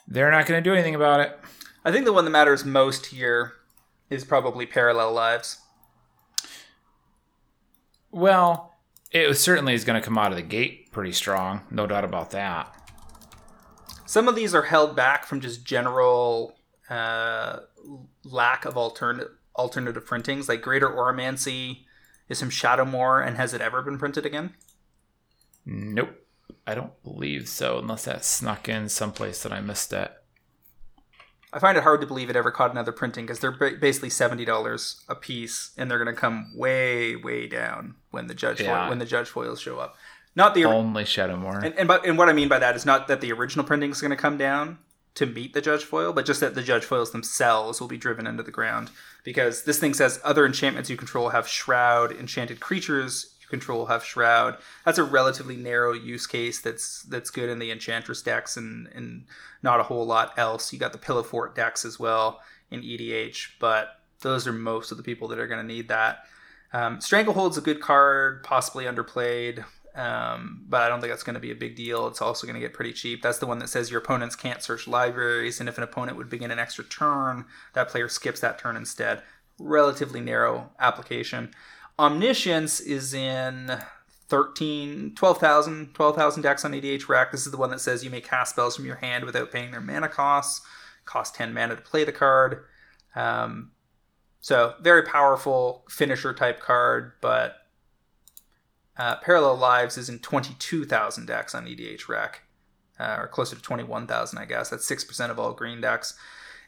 they're 0.07 0.31
not 0.31 0.45
going 0.45 0.63
to 0.63 0.69
do 0.69 0.73
anything 0.73 0.95
about 0.95 1.19
it. 1.19 1.39
I 1.83 1.91
think 1.91 2.05
the 2.05 2.13
one 2.13 2.25
that 2.25 2.31
matters 2.31 2.65
most 2.65 3.07
here 3.07 3.53
is 4.09 4.23
probably 4.23 4.65
Parallel 4.65 5.13
Lives. 5.13 5.59
Well, 8.11 8.73
it 9.11 9.33
certainly 9.35 9.73
is 9.73 9.83
going 9.83 9.99
to 9.99 10.05
come 10.05 10.17
out 10.17 10.31
of 10.31 10.37
the 10.37 10.43
gate 10.43 10.91
pretty 10.91 11.11
strong, 11.11 11.61
no 11.69 11.85
doubt 11.85 12.03
about 12.05 12.31
that. 12.31 12.73
Some 14.05 14.27
of 14.27 14.35
these 14.35 14.55
are 14.55 14.63
held 14.63 14.95
back 14.95 15.25
from 15.25 15.41
just 15.41 15.65
general 15.65 16.55
uh, 16.89 17.59
lack 18.23 18.65
of 18.65 18.77
alternate 18.77 19.29
alternative 19.55 20.05
printings. 20.05 20.47
Like 20.47 20.61
Greater 20.61 20.89
Auramancy 20.89 21.85
is 22.29 22.39
from 22.39 22.49
Shadowmoor, 22.49 23.25
and 23.25 23.37
has 23.37 23.53
it 23.53 23.61
ever 23.61 23.81
been 23.81 23.97
printed 23.97 24.25
again? 24.25 24.53
Nope. 25.65 26.24
I 26.67 26.73
don't 26.75 27.01
believe 27.03 27.47
so, 27.47 27.79
unless 27.79 28.05
that 28.05 28.25
snuck 28.25 28.67
in 28.67 28.89
someplace 28.89 29.43
that 29.43 29.51
I 29.51 29.61
missed 29.61 29.93
it. 29.93 30.11
I 31.53 31.59
find 31.59 31.77
it 31.77 31.83
hard 31.83 32.01
to 32.01 32.07
believe 32.07 32.29
it 32.29 32.35
ever 32.35 32.51
caught 32.51 32.71
another 32.71 32.91
printing 32.91 33.25
because 33.25 33.39
they're 33.39 33.51
basically 33.51 34.09
seventy 34.09 34.43
dollars 34.45 35.03
a 35.07 35.15
piece, 35.15 35.71
and 35.77 35.89
they're 35.89 36.03
going 36.03 36.13
to 36.13 36.19
come 36.19 36.51
way, 36.55 37.15
way 37.15 37.47
down 37.47 37.95
when 38.11 38.27
the 38.27 38.33
judge 38.33 38.61
Yeah. 38.61 38.81
foil, 38.81 38.89
when 38.89 38.99
the 38.99 39.05
judge 39.05 39.29
foils 39.29 39.61
show 39.61 39.79
up. 39.79 39.95
Not 40.35 40.53
the 40.53 40.65
Only 40.65 41.05
Shadowmoor. 41.05 41.63
and 41.63 41.73
and, 41.77 41.87
but, 41.87 42.05
and 42.05 42.17
what 42.17 42.27
I 42.27 42.33
mean 42.33 42.49
by 42.49 42.59
that 42.59 42.75
is 42.75 42.85
not 42.85 43.07
that 43.07 43.21
the 43.21 43.31
original 43.31 43.63
printing 43.65 43.91
is 43.91 44.01
going 44.01 44.11
to 44.11 44.17
come 44.17 44.37
down 44.37 44.79
to 45.13 45.25
meet 45.25 45.53
the 45.53 45.61
judge 45.61 45.85
foil, 45.85 46.11
but 46.11 46.25
just 46.25 46.41
that 46.41 46.55
the 46.55 46.61
judge 46.61 46.83
foils 46.83 47.11
themselves 47.11 47.79
will 47.79 47.87
be 47.87 47.95
driven 47.95 48.27
into 48.27 48.43
the 48.43 48.51
ground 48.51 48.89
because 49.23 49.63
this 49.63 49.79
thing 49.79 49.93
says 49.93 50.19
other 50.25 50.45
enchantments 50.45 50.89
you 50.89 50.97
control 50.97 51.29
have 51.29 51.47
shroud, 51.47 52.11
enchanted 52.11 52.59
creatures 52.59 53.33
control 53.49 53.87
have 53.87 54.03
shroud. 54.03 54.57
That's 54.85 54.97
a 54.97 55.03
relatively 55.03 55.55
narrow 55.55 55.93
use 55.93 56.27
case 56.27 56.61
that's 56.61 57.03
that's 57.03 57.29
good 57.29 57.49
in 57.49 57.59
the 57.59 57.71
enchantress 57.71 58.21
decks 58.21 58.57
and 58.57 58.87
and 58.93 59.25
not 59.61 59.79
a 59.79 59.83
whole 59.83 60.05
lot 60.05 60.37
else. 60.37 60.71
You 60.71 60.79
got 60.79 60.91
the 60.91 60.97
Pillow 60.97 61.23
Fort 61.23 61.55
decks 61.55 61.85
as 61.85 61.99
well 61.99 62.41
in 62.71 62.81
EDH, 62.81 63.51
but 63.59 63.99
those 64.21 64.47
are 64.47 64.53
most 64.53 64.91
of 64.91 64.97
the 64.97 65.03
people 65.03 65.27
that 65.29 65.39
are 65.39 65.47
going 65.47 65.61
to 65.61 65.73
need 65.73 65.87
that. 65.89 66.25
Um, 66.73 66.99
Stranglehold's 66.99 67.57
a 67.57 67.61
good 67.61 67.79
card, 67.79 68.43
possibly 68.43 68.85
underplayed, 68.85 69.63
um, 69.95 70.65
but 70.67 70.81
I 70.81 70.89
don't 70.89 70.99
think 70.99 71.11
that's 71.11 71.23
going 71.23 71.35
to 71.35 71.39
be 71.39 71.51
a 71.51 71.55
big 71.55 71.75
deal. 71.75 72.07
It's 72.07 72.21
also 72.21 72.45
going 72.45 72.55
to 72.55 72.59
get 72.59 72.73
pretty 72.73 72.91
cheap. 72.91 73.21
That's 73.21 73.37
the 73.37 73.45
one 73.45 73.59
that 73.59 73.69
says 73.69 73.89
your 73.89 74.01
opponents 74.01 74.35
can't 74.35 74.61
search 74.61 74.87
libraries, 74.87 75.59
and 75.59 75.69
if 75.69 75.77
an 75.77 75.83
opponent 75.83 76.17
would 76.17 76.29
begin 76.29 76.51
an 76.51 76.59
extra 76.59 76.83
turn, 76.83 77.45
that 77.73 77.89
player 77.89 78.09
skips 78.09 78.41
that 78.41 78.59
turn 78.59 78.75
instead. 78.75 79.21
Relatively 79.57 80.19
narrow 80.19 80.71
application. 80.79 81.51
Omniscience 81.97 82.79
is 82.79 83.13
in 83.13 83.79
13, 84.27 85.13
12,000 85.15 85.93
12,000 85.93 86.41
decks 86.43 86.65
on 86.65 86.71
EDH 86.73 87.07
Rec. 87.07 87.31
This 87.31 87.45
is 87.45 87.51
the 87.51 87.57
one 87.57 87.69
that 87.69 87.79
says 87.79 88.03
you 88.03 88.09
may 88.09 88.21
cast 88.21 88.51
spells 88.51 88.75
from 88.75 88.85
your 88.85 88.97
hand 88.97 89.23
without 89.23 89.51
paying 89.51 89.71
their 89.71 89.81
mana 89.81 90.09
costs. 90.09 90.65
Cost 91.05 91.35
10 91.35 91.53
mana 91.53 91.75
to 91.75 91.81
play 91.81 92.03
the 92.03 92.11
card. 92.11 92.65
Um, 93.15 93.71
so 94.41 94.75
very 94.81 95.03
powerful 95.03 95.85
finisher 95.89 96.33
type 96.33 96.59
card, 96.59 97.13
but 97.21 97.57
uh, 98.97 99.15
Parallel 99.17 99.57
Lives 99.57 99.97
is 99.97 100.09
in 100.09 100.19
22,000 100.19 101.25
decks 101.25 101.55
on 101.55 101.65
EDH 101.65 102.07
Rec, 102.07 102.41
uh, 102.99 103.17
or 103.19 103.27
closer 103.27 103.55
to 103.55 103.61
21,000, 103.61 104.37
I 104.37 104.45
guess. 104.45 104.69
That's 104.69 104.89
6% 104.89 105.29
of 105.29 105.39
all 105.39 105.53
green 105.53 105.81
decks. 105.81 106.13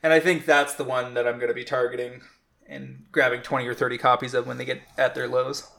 And 0.03 0.13
I 0.13 0.19
think 0.19 0.45
that's 0.45 0.75
the 0.75 0.83
one 0.83 1.13
that 1.13 1.27
I'm 1.27 1.37
going 1.37 1.49
to 1.49 1.53
be 1.53 1.63
targeting 1.63 2.21
and 2.67 3.05
grabbing 3.11 3.41
20 3.41 3.67
or 3.67 3.73
30 3.73 3.97
copies 3.97 4.33
of 4.33 4.47
when 4.47 4.57
they 4.57 4.65
get 4.65 4.81
at 4.97 5.15
their 5.15 5.27
lows. 5.27 5.69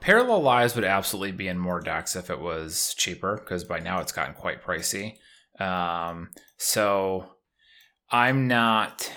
Parallel 0.00 0.42
Lives 0.42 0.74
would 0.74 0.84
absolutely 0.84 1.32
be 1.32 1.48
in 1.48 1.58
more 1.58 1.80
decks 1.80 2.16
if 2.16 2.30
it 2.30 2.40
was 2.40 2.94
cheaper, 2.94 3.36
because 3.36 3.64
by 3.64 3.78
now 3.78 4.00
it's 4.00 4.12
gotten 4.12 4.34
quite 4.34 4.62
pricey. 4.62 5.16
Um, 5.58 6.30
so 6.58 7.30
I'm 8.10 8.48
not. 8.48 9.10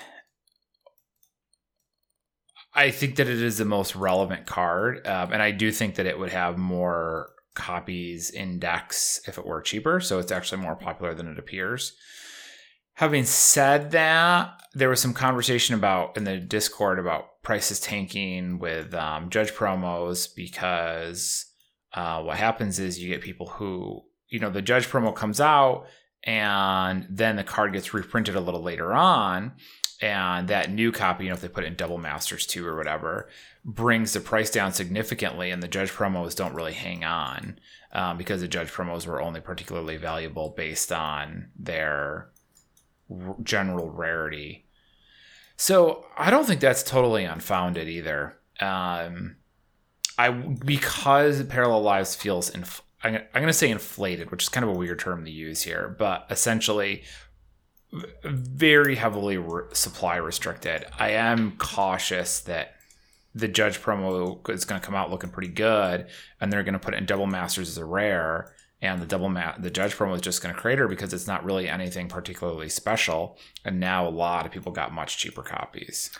I 2.73 2.91
think 2.91 3.15
that 3.15 3.27
it 3.27 3.41
is 3.41 3.57
the 3.57 3.65
most 3.65 3.95
relevant 3.95 4.45
card, 4.45 5.05
um, 5.07 5.33
and 5.33 5.41
I 5.41 5.51
do 5.51 5.71
think 5.71 5.95
that 5.95 6.05
it 6.05 6.19
would 6.19 6.31
have 6.31 6.57
more 6.57 7.31
copies 7.55 8.29
in 8.29 8.59
decks 8.59 9.19
if 9.27 9.39
it 9.39 9.45
were 9.45 9.61
cheaper. 9.61 9.99
So 9.99 10.19
it's 10.19 10.31
actually 10.31 10.61
more 10.61 10.75
popular 10.75 11.15
than 11.15 11.27
it 11.27 11.39
appears. 11.39 11.97
Having 12.97 13.25
said 13.25 13.91
that, 13.91 14.59
there 14.73 14.89
was 14.89 14.99
some 14.99 15.13
conversation 15.13 15.75
about 15.75 16.17
in 16.17 16.23
the 16.23 16.39
Discord 16.39 16.97
about 16.97 17.43
prices 17.43 17.79
tanking 17.79 18.57
with 18.57 18.91
um, 18.95 19.29
judge 19.29 19.51
promos 19.51 20.27
because 20.35 21.45
uh, 21.93 22.23
what 22.23 22.37
happens 22.37 22.79
is 22.79 22.97
you 22.97 23.07
get 23.07 23.21
people 23.21 23.45
who, 23.45 24.01
you 24.29 24.39
know, 24.39 24.49
the 24.49 24.63
judge 24.63 24.87
promo 24.87 25.13
comes 25.15 25.39
out 25.39 25.85
and 26.23 27.05
then 27.07 27.35
the 27.35 27.43
card 27.43 27.73
gets 27.73 27.93
reprinted 27.93 28.35
a 28.35 28.41
little 28.41 28.63
later 28.63 28.91
on. 28.95 29.51
and 30.01 30.47
that 30.47 30.71
new 30.71 30.91
copy, 30.91 31.25
you 31.25 31.29
know, 31.29 31.35
if 31.35 31.41
they 31.41 31.47
put 31.47 31.65
it 31.65 31.67
in 31.67 31.75
Double 31.75 31.99
Masters 31.99 32.47
2 32.47 32.65
or 32.65 32.75
whatever, 32.75 33.29
brings 33.63 34.13
the 34.13 34.19
price 34.19 34.49
down 34.49 34.73
significantly, 34.73 35.51
and 35.51 35.61
the 35.61 35.67
Judge 35.67 35.91
promos 35.91 36.35
don't 36.35 36.55
really 36.55 36.73
hang 36.73 37.03
on 37.03 37.59
um, 37.91 38.17
because 38.17 38.41
the 38.41 38.47
Judge 38.47 38.71
promos 38.71 39.05
were 39.05 39.21
only 39.21 39.39
particularly 39.39 39.97
valuable 39.97 40.55
based 40.57 40.91
on 40.91 41.49
their 41.55 42.31
r- 43.09 43.35
general 43.43 43.89
rarity. 43.89 44.65
So 45.57 46.05
I 46.17 46.29
don't 46.29 46.45
think 46.45 46.61
that's 46.61 46.83
totally 46.83 47.23
unfounded 47.23 47.87
either. 47.87 48.37
Um, 48.59 49.37
I 50.17 50.31
because 50.31 51.43
Parallel 51.43 51.81
Lives 51.81 52.15
feels 52.15 52.49
inf- 52.49 52.81
I'm, 53.03 53.15
I'm 53.15 53.27
going 53.33 53.47
to 53.47 53.53
say 53.53 53.69
inflated, 53.69 54.31
which 54.31 54.43
is 54.43 54.49
kind 54.49 54.63
of 54.63 54.75
a 54.75 54.77
weird 54.77 54.99
term 54.99 55.25
to 55.25 55.31
use 55.31 55.61
here, 55.61 55.95
but 55.97 56.25
essentially 56.29 57.03
very 58.23 58.95
heavily 58.95 59.37
re- 59.37 59.63
supply 59.73 60.17
restricted. 60.17 60.85
I 60.99 61.11
am 61.11 61.57
cautious 61.57 62.39
that 62.41 62.75
the 63.33 63.47
Judge 63.47 63.79
promo 63.81 64.47
is 64.49 64.65
going 64.65 64.81
to 64.81 64.85
come 64.85 64.95
out 64.95 65.11
looking 65.11 65.29
pretty 65.29 65.49
good, 65.49 66.07
and 66.41 66.51
they're 66.51 66.63
going 66.63 66.73
to 66.73 66.79
put 66.79 66.93
it 66.93 66.97
in 66.97 67.05
Double 67.05 67.27
Masters 67.27 67.69
as 67.69 67.77
a 67.77 67.85
rare, 67.85 68.53
and 68.81 69.01
the 69.01 69.05
double 69.05 69.29
ma- 69.29 69.57
the 69.57 69.71
Judge 69.71 69.95
promo 69.95 70.11
was 70.11 70.21
just 70.21 70.41
going 70.41 70.53
to 70.53 70.59
crater 70.59 70.87
because 70.87 71.13
it's 71.13 71.27
not 71.27 71.43
really 71.43 71.67
anything 71.67 72.07
particularly 72.07 72.69
special, 72.69 73.37
and 73.65 73.79
now 73.79 74.07
a 74.07 74.09
lot 74.09 74.45
of 74.45 74.51
people 74.51 74.71
got 74.71 74.93
much 74.93 75.17
cheaper 75.17 75.43
copies. 75.43 76.11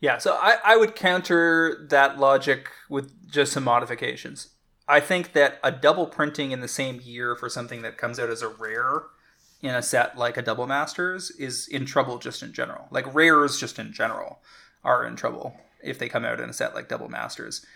Yeah, 0.00 0.18
so 0.18 0.34
I, 0.40 0.56
I 0.64 0.76
would 0.76 0.94
counter 0.94 1.86
that 1.90 2.18
logic 2.18 2.68
with 2.88 3.30
just 3.30 3.52
some 3.52 3.64
modifications. 3.64 4.50
I 4.86 5.00
think 5.00 5.32
that 5.32 5.58
a 5.62 5.72
double 5.72 6.06
printing 6.06 6.52
in 6.52 6.60
the 6.60 6.68
same 6.68 7.00
year 7.02 7.34
for 7.34 7.48
something 7.48 7.82
that 7.82 7.98
comes 7.98 8.18
out 8.18 8.30
as 8.30 8.42
a 8.42 8.48
rare 8.48 9.02
in 9.60 9.74
a 9.74 9.82
set 9.82 10.16
like 10.16 10.36
a 10.36 10.42
double 10.42 10.66
masters 10.66 11.30
is 11.32 11.66
in 11.68 11.84
trouble 11.84 12.18
just 12.18 12.42
in 12.42 12.52
general. 12.52 12.86
Like 12.90 13.12
rares 13.12 13.58
just 13.58 13.78
in 13.78 13.92
general 13.92 14.38
are 14.84 15.04
in 15.04 15.16
trouble 15.16 15.60
if 15.82 15.98
they 15.98 16.08
come 16.08 16.24
out 16.24 16.40
in 16.40 16.48
a 16.48 16.54
set 16.54 16.74
like 16.74 16.88
double 16.88 17.08
masters. 17.08 17.66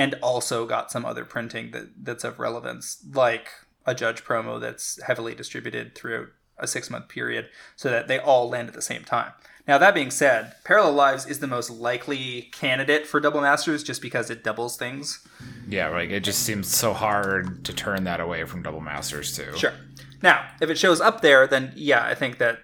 And 0.00 0.14
also 0.22 0.64
got 0.64 0.90
some 0.90 1.04
other 1.04 1.26
printing 1.26 1.72
that, 1.72 1.88
that's 2.02 2.24
of 2.24 2.38
relevance, 2.38 3.04
like 3.12 3.50
a 3.84 3.94
judge 3.94 4.24
promo 4.24 4.58
that's 4.58 4.98
heavily 5.02 5.34
distributed 5.34 5.94
throughout 5.94 6.28
a 6.56 6.66
six 6.66 6.88
month 6.88 7.08
period 7.08 7.50
so 7.76 7.90
that 7.90 8.08
they 8.08 8.18
all 8.18 8.48
land 8.48 8.68
at 8.68 8.74
the 8.74 8.80
same 8.80 9.04
time. 9.04 9.32
Now, 9.68 9.76
that 9.76 9.94
being 9.94 10.10
said, 10.10 10.54
Parallel 10.64 10.94
Lives 10.94 11.26
is 11.26 11.40
the 11.40 11.46
most 11.46 11.68
likely 11.68 12.48
candidate 12.50 13.06
for 13.06 13.20
Double 13.20 13.42
Masters 13.42 13.82
just 13.82 14.00
because 14.00 14.30
it 14.30 14.42
doubles 14.42 14.78
things. 14.78 15.26
Yeah, 15.68 15.88
like 15.88 16.08
it 16.08 16.20
just 16.20 16.44
seems 16.44 16.74
so 16.74 16.94
hard 16.94 17.62
to 17.66 17.74
turn 17.74 18.04
that 18.04 18.20
away 18.20 18.44
from 18.44 18.62
Double 18.62 18.80
Masters 18.80 19.36
too. 19.36 19.54
Sure. 19.54 19.74
Now, 20.22 20.48
if 20.62 20.70
it 20.70 20.78
shows 20.78 21.02
up 21.02 21.20
there, 21.20 21.46
then 21.46 21.72
yeah, 21.76 22.04
I 22.04 22.14
think 22.14 22.38
that 22.38 22.60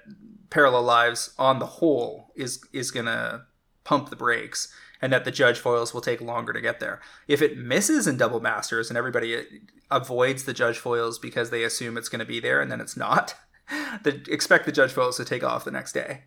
Parallel 0.48 0.84
Lives 0.84 1.34
on 1.38 1.58
the 1.58 1.66
whole 1.66 2.32
is 2.34 2.64
is 2.72 2.90
gonna 2.90 3.44
pump 3.86 4.10
the 4.10 4.16
brakes, 4.16 4.72
and 5.00 5.12
that 5.12 5.24
the 5.24 5.30
Judge 5.30 5.58
foils 5.58 5.94
will 5.94 6.00
take 6.00 6.20
longer 6.20 6.52
to 6.52 6.60
get 6.60 6.80
there. 6.80 7.00
If 7.28 7.40
it 7.40 7.56
misses 7.56 8.06
in 8.06 8.16
Double 8.16 8.40
Masters 8.40 8.90
and 8.90 8.98
everybody 8.98 9.44
avoids 9.90 10.44
the 10.44 10.52
Judge 10.52 10.78
foils 10.78 11.18
because 11.18 11.50
they 11.50 11.62
assume 11.62 11.96
it's 11.96 12.08
going 12.08 12.20
to 12.20 12.26
be 12.26 12.40
there 12.40 12.60
and 12.60 12.70
then 12.70 12.80
it's 12.80 12.96
not, 12.96 13.34
expect 14.04 14.66
the 14.66 14.72
Judge 14.72 14.92
foils 14.92 15.16
to 15.16 15.24
take 15.24 15.44
off 15.44 15.64
the 15.64 15.70
next 15.70 15.92
day. 15.92 16.24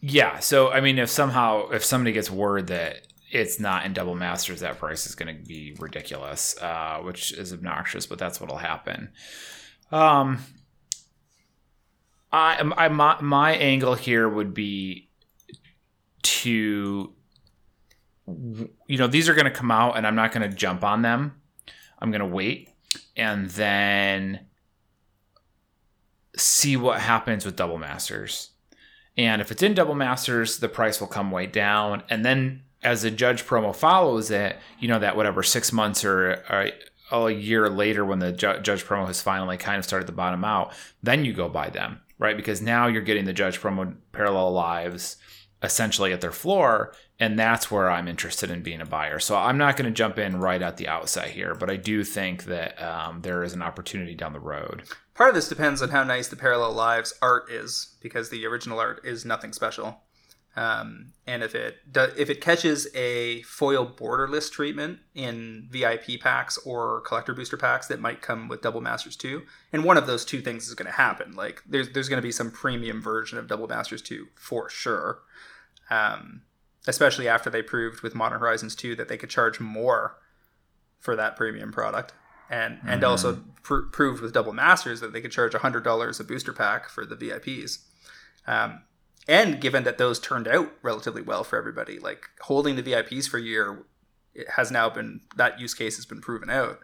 Yeah. 0.00 0.38
So 0.38 0.70
I 0.70 0.80
mean, 0.80 0.98
if 0.98 1.10
somehow 1.10 1.70
if 1.70 1.84
somebody 1.84 2.12
gets 2.12 2.30
word 2.30 2.68
that 2.68 3.06
it's 3.30 3.58
not 3.58 3.84
in 3.84 3.92
double 3.92 4.14
masters, 4.14 4.60
that 4.60 4.78
price 4.78 5.06
is 5.06 5.14
going 5.14 5.34
to 5.34 5.42
be 5.42 5.74
ridiculous, 5.78 6.56
uh, 6.60 7.00
which 7.02 7.32
is 7.32 7.52
obnoxious, 7.52 8.06
but 8.06 8.18
that's 8.18 8.40
what'll 8.40 8.58
happen. 8.58 9.10
Um, 9.90 10.38
I, 12.32 12.60
I 12.76 12.88
my, 12.88 13.20
my 13.20 13.52
angle 13.54 13.94
here 13.94 14.28
would 14.28 14.52
be 14.52 15.05
to 16.26 17.12
you 18.26 18.98
know 18.98 19.06
these 19.06 19.28
are 19.28 19.34
going 19.34 19.44
to 19.44 19.50
come 19.50 19.70
out 19.70 19.96
and 19.96 20.06
i'm 20.06 20.16
not 20.16 20.32
going 20.32 20.48
to 20.48 20.54
jump 20.54 20.82
on 20.82 21.02
them 21.02 21.40
i'm 22.00 22.10
going 22.10 22.20
to 22.20 22.26
wait 22.26 22.70
and 23.16 23.50
then 23.50 24.40
see 26.36 26.76
what 26.76 27.00
happens 27.00 27.46
with 27.46 27.56
double 27.56 27.78
masters 27.78 28.50
and 29.16 29.40
if 29.40 29.50
it's 29.50 29.62
in 29.62 29.74
double 29.74 29.94
masters, 29.94 30.58
the 30.58 30.68
price 30.68 31.00
will 31.00 31.08
come 31.08 31.30
way 31.30 31.46
down. 31.46 32.02
And 32.10 32.24
then 32.24 32.62
as 32.82 33.02
the 33.02 33.10
judge 33.10 33.44
promo 33.44 33.74
follows 33.74 34.30
it, 34.30 34.56
you 34.78 34.88
know, 34.88 34.98
that 34.98 35.16
whatever 35.16 35.42
six 35.42 35.72
months 35.72 36.04
or, 36.04 36.42
or 37.10 37.28
a 37.28 37.30
year 37.32 37.70
later 37.70 38.04
when 38.04 38.18
the 38.18 38.32
ju- 38.32 38.60
judge 38.60 38.84
promo 38.84 39.06
has 39.06 39.22
finally 39.22 39.56
kind 39.56 39.78
of 39.78 39.84
started 39.84 40.06
to 40.06 40.12
bottom 40.12 40.44
out, 40.44 40.72
then 41.02 41.24
you 41.24 41.32
go 41.32 41.48
buy 41.48 41.70
them, 41.70 42.00
right? 42.18 42.36
Because 42.36 42.60
now 42.60 42.86
you're 42.86 43.02
getting 43.02 43.24
the 43.24 43.32
judge 43.32 43.60
promo 43.60 43.94
parallel 44.12 44.52
lives 44.52 45.16
essentially 45.62 46.12
at 46.12 46.20
their 46.20 46.32
floor. 46.32 46.92
And 47.18 47.38
that's 47.38 47.70
where 47.70 47.90
I'm 47.90 48.08
interested 48.08 48.50
in 48.50 48.62
being 48.62 48.80
a 48.80 48.86
buyer. 48.86 49.18
So 49.18 49.36
I'm 49.36 49.56
not 49.56 49.76
going 49.76 49.86
to 49.86 49.96
jump 49.96 50.18
in 50.18 50.38
right 50.38 50.60
at 50.60 50.76
the 50.76 50.88
outset 50.88 51.28
here, 51.28 51.54
but 51.54 51.70
I 51.70 51.76
do 51.76 52.04
think 52.04 52.44
that 52.44 52.80
um, 52.82 53.22
there 53.22 53.42
is 53.42 53.54
an 53.54 53.62
opportunity 53.62 54.14
down 54.14 54.34
the 54.34 54.40
road. 54.40 54.82
Part 55.14 55.30
of 55.30 55.34
this 55.34 55.48
depends 55.48 55.80
on 55.80 55.88
how 55.88 56.04
nice 56.04 56.28
the 56.28 56.36
Parallel 56.36 56.72
Lives 56.72 57.14
art 57.22 57.50
is, 57.50 57.96
because 58.02 58.28
the 58.28 58.44
original 58.44 58.78
art 58.78 59.00
is 59.02 59.24
nothing 59.24 59.54
special. 59.54 60.02
Um, 60.56 61.12
and 61.26 61.42
if 61.42 61.54
it 61.54 61.76
if 61.94 62.30
it 62.30 62.40
catches 62.40 62.88
a 62.94 63.42
foil 63.42 63.86
borderless 63.86 64.50
treatment 64.50 65.00
in 65.14 65.68
VIP 65.70 66.18
packs 66.18 66.56
or 66.58 67.02
collector 67.02 67.34
booster 67.34 67.58
packs 67.58 67.88
that 67.88 68.00
might 68.00 68.22
come 68.22 68.48
with 68.48 68.62
Double 68.62 68.80
Masters 68.80 69.16
2, 69.16 69.42
and 69.72 69.84
one 69.84 69.98
of 69.98 70.06
those 70.06 70.24
two 70.24 70.40
things 70.40 70.66
is 70.66 70.74
going 70.74 70.86
to 70.86 70.96
happen. 70.96 71.36
Like 71.36 71.62
there's 71.66 71.90
there's 71.90 72.08
going 72.08 72.22
to 72.22 72.26
be 72.26 72.32
some 72.32 72.50
premium 72.50 73.02
version 73.02 73.38
of 73.38 73.48
Double 73.48 73.68
Masters 73.68 74.00
2 74.00 74.28
for 74.34 74.70
sure. 74.70 75.20
Um, 75.90 76.42
especially 76.86 77.28
after 77.28 77.50
they 77.50 77.62
proved 77.62 78.00
with 78.02 78.14
Modern 78.14 78.38
Horizons 78.40 78.74
2 78.74 78.94
that 78.96 79.08
they 79.08 79.16
could 79.16 79.30
charge 79.30 79.60
more 79.60 80.18
for 81.00 81.16
that 81.16 81.36
premium 81.36 81.72
product 81.72 82.12
and 82.48 82.78
and 82.82 83.02
mm-hmm. 83.02 83.10
also 83.10 83.42
pr- 83.62 83.88
proved 83.92 84.22
with 84.22 84.32
double 84.32 84.52
masters 84.52 85.00
that 85.00 85.12
they 85.12 85.20
could 85.20 85.32
charge 85.32 85.54
hundred 85.54 85.84
dollars 85.84 86.20
a 86.20 86.24
booster 86.24 86.52
pack 86.52 86.88
for 86.88 87.04
the 87.04 87.16
VIPs. 87.16 87.78
Um, 88.46 88.82
and 89.28 89.60
given 89.60 89.82
that 89.84 89.98
those 89.98 90.20
turned 90.20 90.46
out 90.46 90.72
relatively 90.82 91.22
well 91.22 91.42
for 91.42 91.58
everybody, 91.58 91.98
like 91.98 92.28
holding 92.42 92.76
the 92.76 92.82
VIPs 92.82 93.28
for 93.28 93.38
a 93.38 93.42
year, 93.42 93.84
it 94.34 94.50
has 94.50 94.70
now 94.70 94.88
been 94.88 95.20
that 95.36 95.58
use 95.58 95.74
case 95.74 95.96
has 95.96 96.06
been 96.06 96.20
proven 96.20 96.48
out, 96.48 96.78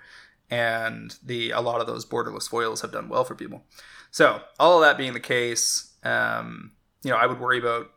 and 0.50 1.16
the 1.24 1.50
a 1.50 1.60
lot 1.60 1.80
of 1.80 1.86
those 1.86 2.04
borderless 2.04 2.48
foils 2.48 2.80
have 2.80 2.92
done 2.92 3.08
well 3.08 3.24
for 3.24 3.34
people. 3.34 3.62
So 4.10 4.42
all 4.58 4.82
of 4.82 4.86
that 4.86 4.98
being 4.98 5.14
the 5.14 5.20
case, 5.20 5.94
um, 6.02 6.72
you 7.02 7.10
know, 7.10 7.16
I 7.16 7.26
would 7.26 7.40
worry 7.40 7.58
about 7.58 7.90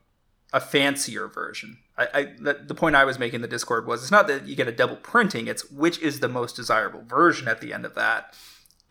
a 0.56 0.60
fancier 0.60 1.28
version 1.28 1.78
I, 1.98 2.08
I 2.14 2.24
the, 2.40 2.54
the 2.66 2.76
point 2.76 2.96
I 2.96 3.06
was 3.06 3.20
making 3.20 3.36
in 3.36 3.42
the 3.42 3.48
Discord 3.48 3.88
was 3.88 4.02
it's 4.02 4.12
not 4.12 4.28
that 4.28 4.48
you 4.48 4.56
get 4.56 4.68
a 4.68 4.72
double 4.72 4.98
printing; 4.98 5.48
it's 5.48 5.70
which 5.72 6.00
is 6.00 6.20
the 6.20 6.30
most 6.30 6.56
desirable 6.56 7.04
version 7.04 7.48
at 7.48 7.62
the 7.62 7.74
end 7.74 7.86
of 7.86 7.96
that, 7.96 8.36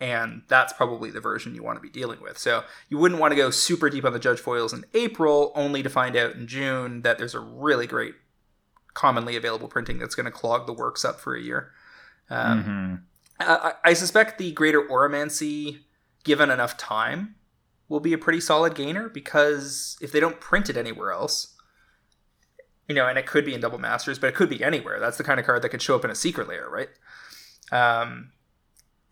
and 0.00 0.42
that's 0.48 0.72
probably 0.72 1.10
the 1.10 1.20
version 1.20 1.54
you 1.54 1.62
want 1.62 1.76
to 1.76 1.82
be 1.82 1.90
dealing 1.90 2.20
with. 2.20 2.38
So 2.38 2.64
you 2.88 2.98
wouldn't 2.98 3.20
want 3.20 3.32
to 3.32 3.36
go 3.36 3.50
super 3.50 3.90
deep 3.90 4.04
on 4.04 4.12
the 4.12 4.18
judge 4.18 4.40
foils 4.40 4.72
in 4.72 4.84
April, 4.94 5.52
only 5.54 5.82
to 5.82 5.90
find 5.90 6.16
out 6.16 6.34
in 6.34 6.46
June 6.46 7.02
that 7.02 7.18
there's 7.18 7.34
a 7.34 7.40
really 7.40 7.86
great, 7.86 8.14
commonly 8.94 9.36
available 9.36 9.68
printing 9.68 9.98
that's 9.98 10.14
going 10.14 10.26
to 10.26 10.32
clog 10.32 10.66
the 10.66 10.72
works 10.72 11.04
up 11.04 11.20
for 11.20 11.34
a 11.34 11.40
year. 11.40 11.72
Um, 12.30 12.64
mm-hmm. 12.64 12.94
I, 13.40 13.74
I 13.84 13.92
suspect 13.92 14.38
the 14.38 14.52
greater 14.52 14.80
Auramancy, 14.82 15.80
given 16.22 16.50
enough 16.50 16.78
time, 16.78 17.34
will 17.88 18.00
be 18.00 18.14
a 18.14 18.18
pretty 18.18 18.40
solid 18.40 18.74
gainer 18.74 19.10
because 19.10 19.98
if 20.00 20.10
they 20.10 20.20
don't 20.20 20.40
print 20.40 20.70
it 20.70 20.76
anywhere 20.78 21.12
else 21.12 21.53
you 22.88 22.94
know, 22.94 23.06
and 23.06 23.18
it 23.18 23.26
could 23.26 23.44
be 23.44 23.54
in 23.54 23.60
double 23.60 23.78
masters, 23.78 24.18
but 24.18 24.28
it 24.28 24.34
could 24.34 24.48
be 24.48 24.62
anywhere. 24.62 25.00
That's 25.00 25.16
the 25.16 25.24
kind 25.24 25.40
of 25.40 25.46
card 25.46 25.62
that 25.62 25.70
could 25.70 25.82
show 25.82 25.94
up 25.94 26.04
in 26.04 26.10
a 26.10 26.14
Secret 26.14 26.48
Lair, 26.48 26.68
right? 26.68 26.90
Um, 27.72 28.32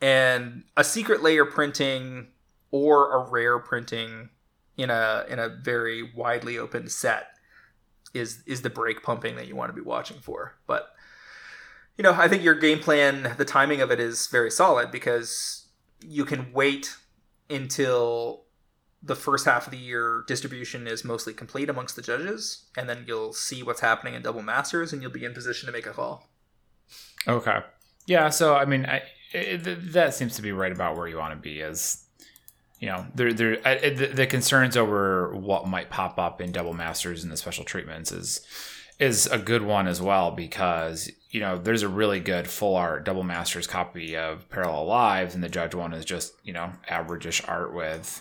and 0.00 0.64
a 0.76 0.84
Secret 0.84 1.22
Lair 1.22 1.44
printing 1.46 2.28
or 2.70 3.14
a 3.14 3.30
rare 3.30 3.58
printing 3.58 4.30
in 4.76 4.90
a 4.90 5.24
in 5.28 5.38
a 5.38 5.48
very 5.48 6.12
widely 6.14 6.58
open 6.58 6.88
set 6.88 7.28
is 8.14 8.42
is 8.46 8.62
the 8.62 8.70
break 8.70 9.02
pumping 9.02 9.36
that 9.36 9.46
you 9.46 9.56
want 9.56 9.70
to 9.70 9.74
be 9.74 9.86
watching 9.86 10.18
for. 10.18 10.56
But 10.66 10.88
you 11.96 12.02
know, 12.02 12.12
I 12.12 12.28
think 12.28 12.42
your 12.42 12.54
game 12.54 12.80
plan, 12.80 13.34
the 13.36 13.44
timing 13.44 13.80
of 13.80 13.90
it 13.90 14.00
is 14.00 14.26
very 14.26 14.50
solid 14.50 14.90
because 14.90 15.68
you 16.00 16.24
can 16.24 16.52
wait 16.52 16.96
until 17.48 18.44
the 19.02 19.16
first 19.16 19.44
half 19.44 19.66
of 19.66 19.72
the 19.72 19.78
year 19.78 20.24
distribution 20.26 20.86
is 20.86 21.04
mostly 21.04 21.32
complete 21.32 21.68
amongst 21.68 21.96
the 21.96 22.02
judges, 22.02 22.64
and 22.76 22.88
then 22.88 23.04
you'll 23.06 23.32
see 23.32 23.62
what's 23.62 23.80
happening 23.80 24.14
in 24.14 24.22
double 24.22 24.42
masters, 24.42 24.92
and 24.92 25.02
you'll 25.02 25.10
be 25.10 25.24
in 25.24 25.34
position 25.34 25.66
to 25.66 25.72
make 25.72 25.86
a 25.86 25.90
call. 25.90 26.28
Okay. 27.26 27.60
Yeah. 28.06 28.30
So 28.30 28.54
I 28.54 28.64
mean, 28.64 28.86
I, 28.86 29.02
it, 29.32 29.92
that 29.92 30.14
seems 30.14 30.36
to 30.36 30.42
be 30.42 30.52
right 30.52 30.72
about 30.72 30.96
where 30.96 31.08
you 31.08 31.18
want 31.18 31.34
to 31.34 31.40
be. 31.40 31.60
Is 31.60 32.04
you 32.82 32.88
know, 32.88 33.06
there, 33.14 33.32
there, 33.32 33.58
I, 33.64 33.90
the, 33.90 34.06
the 34.06 34.26
concerns 34.26 34.76
over 34.76 35.32
what 35.36 35.68
might 35.68 35.88
pop 35.88 36.18
up 36.18 36.40
in 36.40 36.50
double 36.50 36.74
masters 36.74 37.22
and 37.22 37.32
the 37.32 37.36
special 37.36 37.64
treatments 37.64 38.10
is 38.10 38.44
is 38.98 39.26
a 39.28 39.38
good 39.38 39.62
one 39.62 39.86
as 39.86 40.02
well 40.02 40.30
because 40.30 41.10
you 41.30 41.40
know 41.40 41.58
there's 41.58 41.82
a 41.82 41.88
really 41.88 42.20
good 42.20 42.46
full 42.48 42.76
art 42.76 43.04
double 43.04 43.22
masters 43.22 43.66
copy 43.66 44.16
of 44.16 44.48
parallel 44.50 44.84
lives 44.84 45.34
and 45.34 45.42
the 45.42 45.48
judge 45.48 45.74
one 45.74 45.92
is 45.92 46.04
just 46.04 46.34
you 46.44 46.52
know 46.52 46.72
averageish 46.90 47.48
art 47.48 47.72
with 47.72 48.20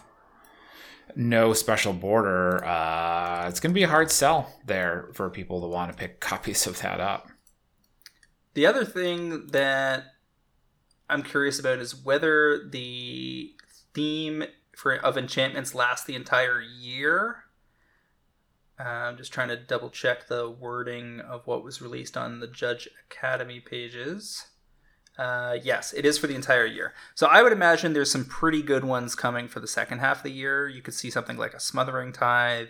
no 1.15 1.53
special 1.53 1.93
border, 1.93 2.63
uh, 2.65 3.47
it's 3.47 3.59
going 3.59 3.71
to 3.71 3.75
be 3.75 3.83
a 3.83 3.87
hard 3.87 4.11
sell 4.11 4.59
there 4.65 5.09
for 5.13 5.29
people 5.29 5.61
to 5.61 5.67
want 5.67 5.91
to 5.91 5.97
pick 5.97 6.19
copies 6.19 6.67
of 6.67 6.79
that 6.81 6.99
up. 6.99 7.29
The 8.53 8.65
other 8.65 8.83
thing 8.83 9.47
that 9.47 10.05
I'm 11.09 11.23
curious 11.23 11.59
about 11.59 11.79
is 11.79 11.95
whether 11.95 12.67
the 12.69 13.53
theme 13.93 14.43
for 14.75 14.95
of 14.95 15.17
enchantments 15.17 15.75
lasts 15.75 16.05
the 16.05 16.15
entire 16.15 16.61
year. 16.61 17.43
Uh, 18.79 18.83
I'm 18.83 19.17
just 19.17 19.31
trying 19.31 19.49
to 19.49 19.57
double 19.57 19.89
check 19.89 20.27
the 20.27 20.49
wording 20.49 21.19
of 21.19 21.45
what 21.45 21.63
was 21.63 21.81
released 21.81 22.17
on 22.17 22.39
the 22.39 22.47
Judge 22.47 22.89
Academy 23.09 23.59
pages. 23.59 24.47
Uh, 25.17 25.57
yes, 25.61 25.93
it 25.93 26.05
is 26.05 26.17
for 26.17 26.27
the 26.27 26.35
entire 26.35 26.65
year. 26.65 26.93
So 27.15 27.27
I 27.27 27.43
would 27.43 27.51
imagine 27.51 27.93
there's 27.93 28.11
some 28.11 28.25
pretty 28.25 28.61
good 28.61 28.83
ones 28.83 29.13
coming 29.13 29.47
for 29.47 29.59
the 29.59 29.67
second 29.67 29.99
half 29.99 30.17
of 30.17 30.23
the 30.23 30.31
year. 30.31 30.67
You 30.67 30.81
could 30.81 30.93
see 30.93 31.09
something 31.09 31.37
like 31.37 31.53
a 31.53 31.59
Smothering 31.59 32.13
Tithe. 32.13 32.69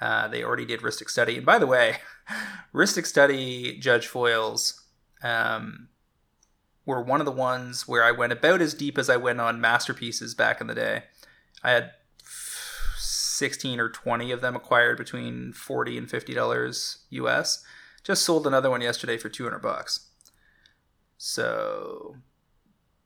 Uh, 0.00 0.28
they 0.28 0.42
already 0.42 0.66
did 0.66 0.80
Rhystic 0.80 1.08
Study. 1.08 1.36
And 1.38 1.46
by 1.46 1.58
the 1.58 1.66
way, 1.66 1.98
Rhystic 2.74 3.06
Study 3.06 3.78
Judge 3.78 4.06
Foils 4.06 4.82
um, 5.22 5.88
were 6.84 7.00
one 7.00 7.20
of 7.20 7.26
the 7.26 7.32
ones 7.32 7.88
where 7.88 8.04
I 8.04 8.10
went 8.10 8.32
about 8.32 8.60
as 8.60 8.74
deep 8.74 8.98
as 8.98 9.08
I 9.08 9.16
went 9.16 9.40
on 9.40 9.60
Masterpieces 9.60 10.34
back 10.34 10.60
in 10.60 10.66
the 10.66 10.74
day. 10.74 11.04
I 11.62 11.70
had 11.70 11.92
16 13.36 13.80
or 13.80 13.88
20 13.88 14.32
of 14.32 14.40
them 14.40 14.56
acquired 14.56 14.98
between 14.98 15.52
40 15.52 15.98
and 15.98 16.10
50 16.10 16.34
dollars 16.34 16.98
US. 17.10 17.64
Just 18.02 18.22
sold 18.22 18.46
another 18.46 18.70
one 18.70 18.80
yesterday 18.80 19.16
for 19.16 19.28
200 19.28 19.58
bucks. 19.60 20.08
So 21.18 22.16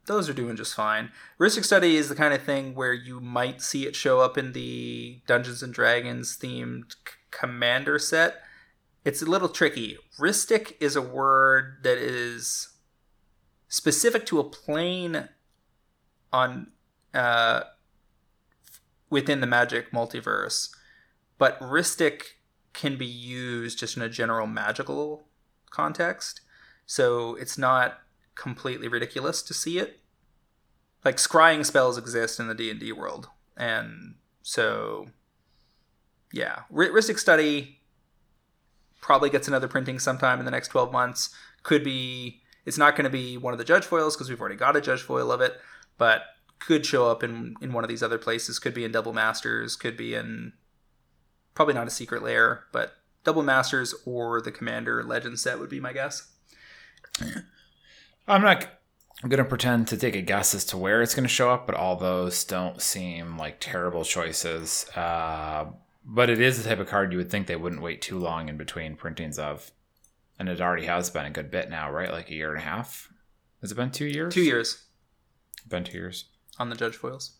those 0.07 0.29
are 0.29 0.35
doing 0.35 0.57
just 0.57 0.75
fine. 0.75 1.11
Rhystic 1.39 1.65
Study 1.65 1.97
is 1.97 2.09
the 2.09 2.15
kind 2.15 2.35
of 2.35 2.43
thing 2.43 2.75
where 2.75 2.93
you 2.93 3.21
might 3.21 3.63
see 3.63 3.87
it 3.87 3.95
show 3.95 4.21
up 4.21 4.37
in 4.37 4.53
the 4.53 5.21
Dungeons 5.27 5.63
and 5.63 5.73
Dragons 5.73 6.37
themed 6.37 6.97
commander 7.31 7.99
set. 7.99 8.43
It's 9.05 9.23
a 9.23 9.27
little 9.27 9.49
tricky. 9.49 9.99
Rhystic 10.19 10.75
is 10.81 10.97
a 10.97 11.03
word 11.03 11.79
that 11.83 11.99
is 11.99 12.71
specific 13.69 14.27
to 14.27 14.41
a 14.41 14.45
plane 14.45 15.29
on 16.33 16.73
uh, 17.15 17.63
within 19.09 19.41
the 19.41 19.47
magic 19.47 19.93
multiverse, 19.93 20.71
but 21.39 21.59
Rhystic 21.61 22.23
can 22.73 22.97
be 22.97 23.07
used 23.07 23.79
just 23.79 23.97
in 23.97 24.03
a 24.03 24.09
general 24.09 24.47
magical 24.47 25.25
context. 25.71 26.41
So 26.91 27.37
it's 27.37 27.57
not 27.57 28.01
completely 28.35 28.89
ridiculous 28.89 29.43
to 29.43 29.55
see 29.55 29.79
it. 29.79 30.01
Like 31.05 31.19
scrying 31.19 31.65
spells 31.65 31.97
exist 31.97 32.41
in 32.41 32.49
the 32.49 32.55
D 32.55 32.69
and 32.69 32.81
D 32.81 32.91
world, 32.91 33.29
and 33.57 34.17
so 34.43 35.07
yeah, 36.33 36.63
Rhystic 36.69 37.21
Study 37.21 37.79
probably 39.01 39.31
gets 39.31 39.47
another 39.47 39.69
printing 39.69 40.01
sometime 40.01 40.41
in 40.41 40.45
the 40.45 40.51
next 40.51 40.67
twelve 40.67 40.91
months. 40.91 41.33
Could 41.63 41.85
be 41.85 42.43
it's 42.67 42.77
not 42.77 42.97
going 42.97 43.05
to 43.05 43.09
be 43.09 43.37
one 43.37 43.55
of 43.55 43.59
the 43.59 43.65
judge 43.65 43.85
foils 43.85 44.17
because 44.17 44.29
we've 44.29 44.41
already 44.41 44.57
got 44.57 44.75
a 44.75 44.81
judge 44.81 45.03
foil 45.03 45.31
of 45.31 45.41
it, 45.41 45.61
but 45.97 46.23
could 46.59 46.85
show 46.85 47.09
up 47.09 47.23
in 47.23 47.55
in 47.61 47.73
one 47.73 47.85
of 47.85 47.89
these 47.89 48.03
other 48.03 48.19
places. 48.19 48.59
Could 48.59 48.75
be 48.75 48.85
in 48.85 48.91
Double 48.91 49.13
Masters. 49.13 49.77
Could 49.77 49.97
be 49.97 50.17
in 50.17 50.55
probably 51.55 51.75
not 51.75 51.87
a 51.87 51.91
Secret 51.91 52.25
Lair, 52.25 52.65
but 52.73 52.95
Double 53.23 53.45
Masters 53.45 53.95
or 54.05 54.41
the 54.41 54.51
Commander 54.51 55.05
Legend 55.05 55.39
set 55.39 55.61
would 55.61 55.71
be 55.71 55.79
my 55.79 55.93
guess. 55.93 56.27
I'm 58.29 58.43
not 58.43 58.67
going 59.23 59.39
to 59.39 59.45
pretend 59.45 59.89
to 59.89 59.97
take 59.97 60.17
a 60.17 60.23
guess 60.23 60.55
as 60.55 60.65
to 60.67 60.79
where 60.79 61.03
it's 61.03 61.15
going 61.15 61.25
to 61.25 61.29
show 61.29 61.51
up, 61.51 61.67
but 61.67 61.75
all 61.75 61.97
those 61.97 62.45
don't 62.45 62.81
seem 62.81 63.37
like 63.37 63.59
terrible 63.61 64.05
choices. 64.05 64.89
Uh, 64.97 65.67
but 66.05 66.31
it 66.31 66.41
is 66.41 66.63
the 66.63 66.69
type 66.69 66.79
of 66.79 66.89
card 66.89 67.13
you 67.13 67.19
would 67.19 67.31
think 67.31 67.47
they 67.47 67.57
wouldn't 67.57 67.83
wait 67.83 68.01
too 68.01 68.19
long 68.19 68.49
in 68.49 68.57
between 68.57 68.97
printings 68.97 69.39
of. 69.39 69.71
And 70.39 70.49
it 70.49 70.61
already 70.61 70.87
has 70.87 71.11
been 71.11 71.27
a 71.27 71.31
good 71.31 71.51
bit 71.51 71.69
now, 71.69 71.91
right? 71.91 72.11
Like 72.11 72.31
a 72.31 72.35
year 72.35 72.51
and 72.51 72.63
a 72.63 72.65
half. 72.65 73.13
Has 73.61 73.73
it 73.73 73.75
been 73.75 73.91
two 73.91 74.07
years? 74.07 74.33
Two 74.33 74.43
years. 74.43 74.85
Been 75.69 75.85
two 75.85 75.99
years 75.99 76.25
on 76.59 76.71
the 76.71 76.77
judge 76.77 76.97
foils. 76.97 77.33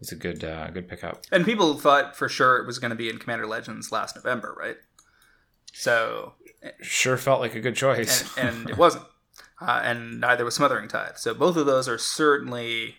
It's 0.00 0.12
a 0.12 0.16
good, 0.16 0.44
uh, 0.44 0.68
good 0.70 0.88
pickup. 0.88 1.24
And 1.32 1.44
people 1.44 1.74
thought 1.74 2.16
for 2.16 2.28
sure 2.28 2.58
it 2.58 2.66
was 2.66 2.78
going 2.78 2.90
to 2.90 2.96
be 2.96 3.08
in 3.08 3.18
Commander 3.18 3.46
Legends 3.46 3.90
last 3.90 4.14
November, 4.14 4.54
right? 4.56 4.76
So 5.72 6.34
sure 6.80 7.16
felt 7.16 7.40
like 7.40 7.54
a 7.54 7.60
good 7.60 7.76
choice, 7.76 8.36
and, 8.36 8.48
and 8.48 8.70
it 8.70 8.76
wasn't. 8.76 9.04
Uh, 9.60 9.80
and 9.82 10.20
neither 10.20 10.44
was 10.44 10.54
Smothering 10.54 10.88
Tithe. 10.88 11.16
So 11.16 11.32
both 11.32 11.56
of 11.56 11.66
those 11.66 11.88
are 11.88 11.98
certainly 11.98 12.96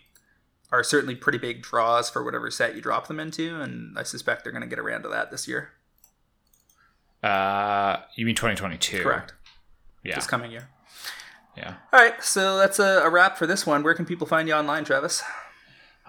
are 0.70 0.82
certainly 0.84 1.14
pretty 1.14 1.38
big 1.38 1.62
draws 1.62 2.10
for 2.10 2.22
whatever 2.24 2.50
set 2.50 2.74
you 2.74 2.82
drop 2.82 3.06
them 3.06 3.20
into, 3.20 3.60
and 3.60 3.98
I 3.98 4.02
suspect 4.02 4.44
they're 4.44 4.52
going 4.52 4.62
to 4.62 4.68
get 4.68 4.78
around 4.78 5.02
to 5.02 5.08
that 5.08 5.30
this 5.30 5.48
year. 5.48 5.70
Uh, 7.22 7.98
you 8.16 8.26
mean 8.26 8.34
2022? 8.34 9.02
Correct. 9.02 9.34
Yeah. 10.04 10.16
This 10.16 10.26
coming 10.26 10.50
year. 10.50 10.68
Yeah. 11.56 11.74
All 11.92 12.00
right, 12.00 12.22
so 12.22 12.56
that's 12.56 12.78
a, 12.78 13.02
a 13.04 13.10
wrap 13.10 13.36
for 13.36 13.46
this 13.46 13.66
one. 13.66 13.82
Where 13.82 13.94
can 13.94 14.04
people 14.04 14.26
find 14.26 14.46
you 14.46 14.54
online, 14.54 14.84
Travis? 14.84 15.22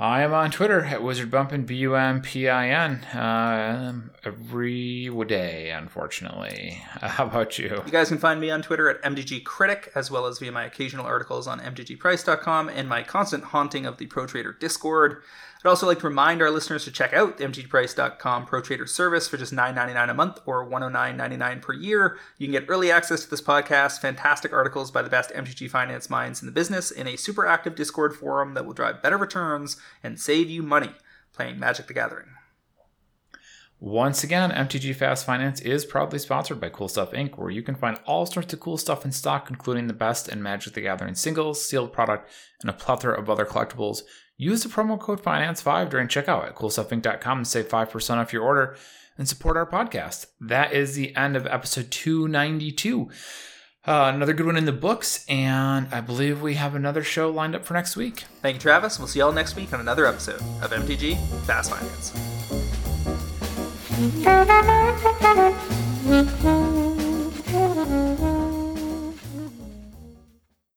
I 0.01 0.21
am 0.21 0.33
on 0.33 0.49
Twitter 0.49 0.85
at 0.85 1.01
WizardBumpin, 1.01 1.65
B 1.65 1.75
U 1.75 1.95
M 1.95 2.21
P 2.21 2.47
I 2.47 2.69
N, 2.69 3.03
uh, 3.13 3.93
every 4.23 5.09
day, 5.27 5.71
unfortunately. 5.71 6.81
How 7.01 7.25
about 7.25 7.59
you? 7.59 7.83
You 7.85 7.91
guys 7.91 8.07
can 8.07 8.17
find 8.17 8.39
me 8.39 8.49
on 8.49 8.61
Twitter 8.61 8.89
at 8.89 9.01
MTG 9.03 9.43
Critic, 9.43 9.91
as 9.95 10.09
well 10.09 10.25
as 10.25 10.39
via 10.39 10.53
my 10.53 10.63
occasional 10.63 11.05
articles 11.05 11.47
on 11.47 11.59
MTGPrice.com 11.59 12.69
and 12.69 12.87
my 12.87 13.03
constant 13.03 13.43
haunting 13.43 13.85
of 13.85 13.97
the 13.97 14.05
Pro 14.05 14.25
Trader 14.25 14.53
Discord. 14.53 15.21
I'd 15.63 15.67
also 15.67 15.87
like 15.87 15.99
to 15.99 16.07
remind 16.07 16.41
our 16.41 16.49
listeners 16.49 16.85
to 16.85 16.91
check 16.91 17.11
out 17.11 17.37
the 17.37 17.43
MTGPrice.com 17.43 18.45
Pro 18.45 18.61
Trader 18.61 18.87
service 18.87 19.27
for 19.27 19.35
just 19.35 19.51
$9.99 19.53 20.09
a 20.09 20.13
month 20.13 20.39
or 20.45 20.65
$109.99 20.65 21.61
per 21.61 21.73
year. 21.73 22.17
You 22.37 22.47
can 22.47 22.53
get 22.53 22.69
early 22.69 22.89
access 22.89 23.25
to 23.25 23.29
this 23.29 23.41
podcast, 23.41 23.99
fantastic 23.99 24.53
articles 24.53 24.89
by 24.89 25.01
the 25.01 25.09
best 25.09 25.31
MTG 25.31 25.69
finance 25.69 26.09
minds 26.09 26.41
in 26.41 26.45
the 26.45 26.53
business, 26.53 26.91
in 26.91 27.07
a 27.07 27.17
super 27.17 27.45
active 27.45 27.75
Discord 27.75 28.15
forum 28.15 28.53
that 28.53 28.65
will 28.65 28.73
drive 28.73 29.01
better 29.01 29.17
returns 29.17 29.75
and 30.01 30.17
save 30.17 30.49
you 30.49 30.63
money 30.63 30.91
playing 31.33 31.59
Magic 31.59 31.87
the 31.87 31.93
Gathering. 31.93 32.27
Once 33.81 34.23
again, 34.25 34.51
MTG 34.51 34.93
Fast 34.93 35.25
Finance 35.25 35.61
is 35.61 35.85
proudly 35.85 36.19
sponsored 36.19 36.59
by 36.59 36.69
Cool 36.69 36.89
Stuff 36.89 37.11
Inc., 37.11 37.37
where 37.37 37.49
you 37.49 37.63
can 37.63 37.75
find 37.75 37.97
all 38.05 38.25
sorts 38.25 38.53
of 38.53 38.59
cool 38.59 38.77
stuff 38.77 39.05
in 39.05 39.11
stock, 39.11 39.49
including 39.49 39.87
the 39.87 39.93
best 39.93 40.27
in 40.27 40.43
Magic 40.43 40.73
the 40.73 40.81
Gathering 40.81 41.15
singles, 41.15 41.65
sealed 41.65 41.93
product, 41.93 42.29
and 42.61 42.69
a 42.69 42.73
plethora 42.73 43.17
of 43.17 43.29
other 43.29 43.45
collectibles. 43.45 44.01
Use 44.41 44.63
the 44.63 44.69
promo 44.69 44.97
code 44.97 45.21
FINANCE5 45.21 45.89
during 45.89 46.07
checkout 46.07 46.47
at 46.47 46.55
coolstuffinc.com 46.55 47.39
and 47.39 47.45
save 47.45 47.67
5% 47.67 48.15
off 48.15 48.31
your 48.31 48.41
order 48.41 48.77
and 49.17 49.27
support 49.27 49.57
our 49.57 49.65
podcast. 49.65 50.27
That 50.39 50.71
is 50.71 50.95
the 50.95 51.13
end 51.13 51.35
of 51.35 51.45
episode 51.45 51.91
292. 51.91 53.09
Uh, 53.85 54.11
another 54.15 54.31
good 54.31 54.45
one 54.45 54.55
in 54.55 54.63
the 54.63 54.71
books, 54.71 55.25
and 55.27 55.89
I 55.91 55.99
believe 55.99 56.41
we 56.41 56.53
have 56.53 56.73
another 56.73 57.03
show 57.03 57.29
lined 57.29 57.53
up 57.53 57.65
for 57.65 57.73
next 57.73 57.97
week. 57.97 58.23
Thank 58.41 58.55
you, 58.55 58.61
Travis. 58.61 58.97
We'll 58.97 59.09
see 59.09 59.19
y'all 59.19 59.33
next 59.33 59.57
week 59.57 59.73
on 59.73 59.81
another 59.81 60.05
episode 60.05 60.41
of 60.61 60.71
MTG 60.71 61.17
Fast 61.45 61.71
Finance. 61.71 62.13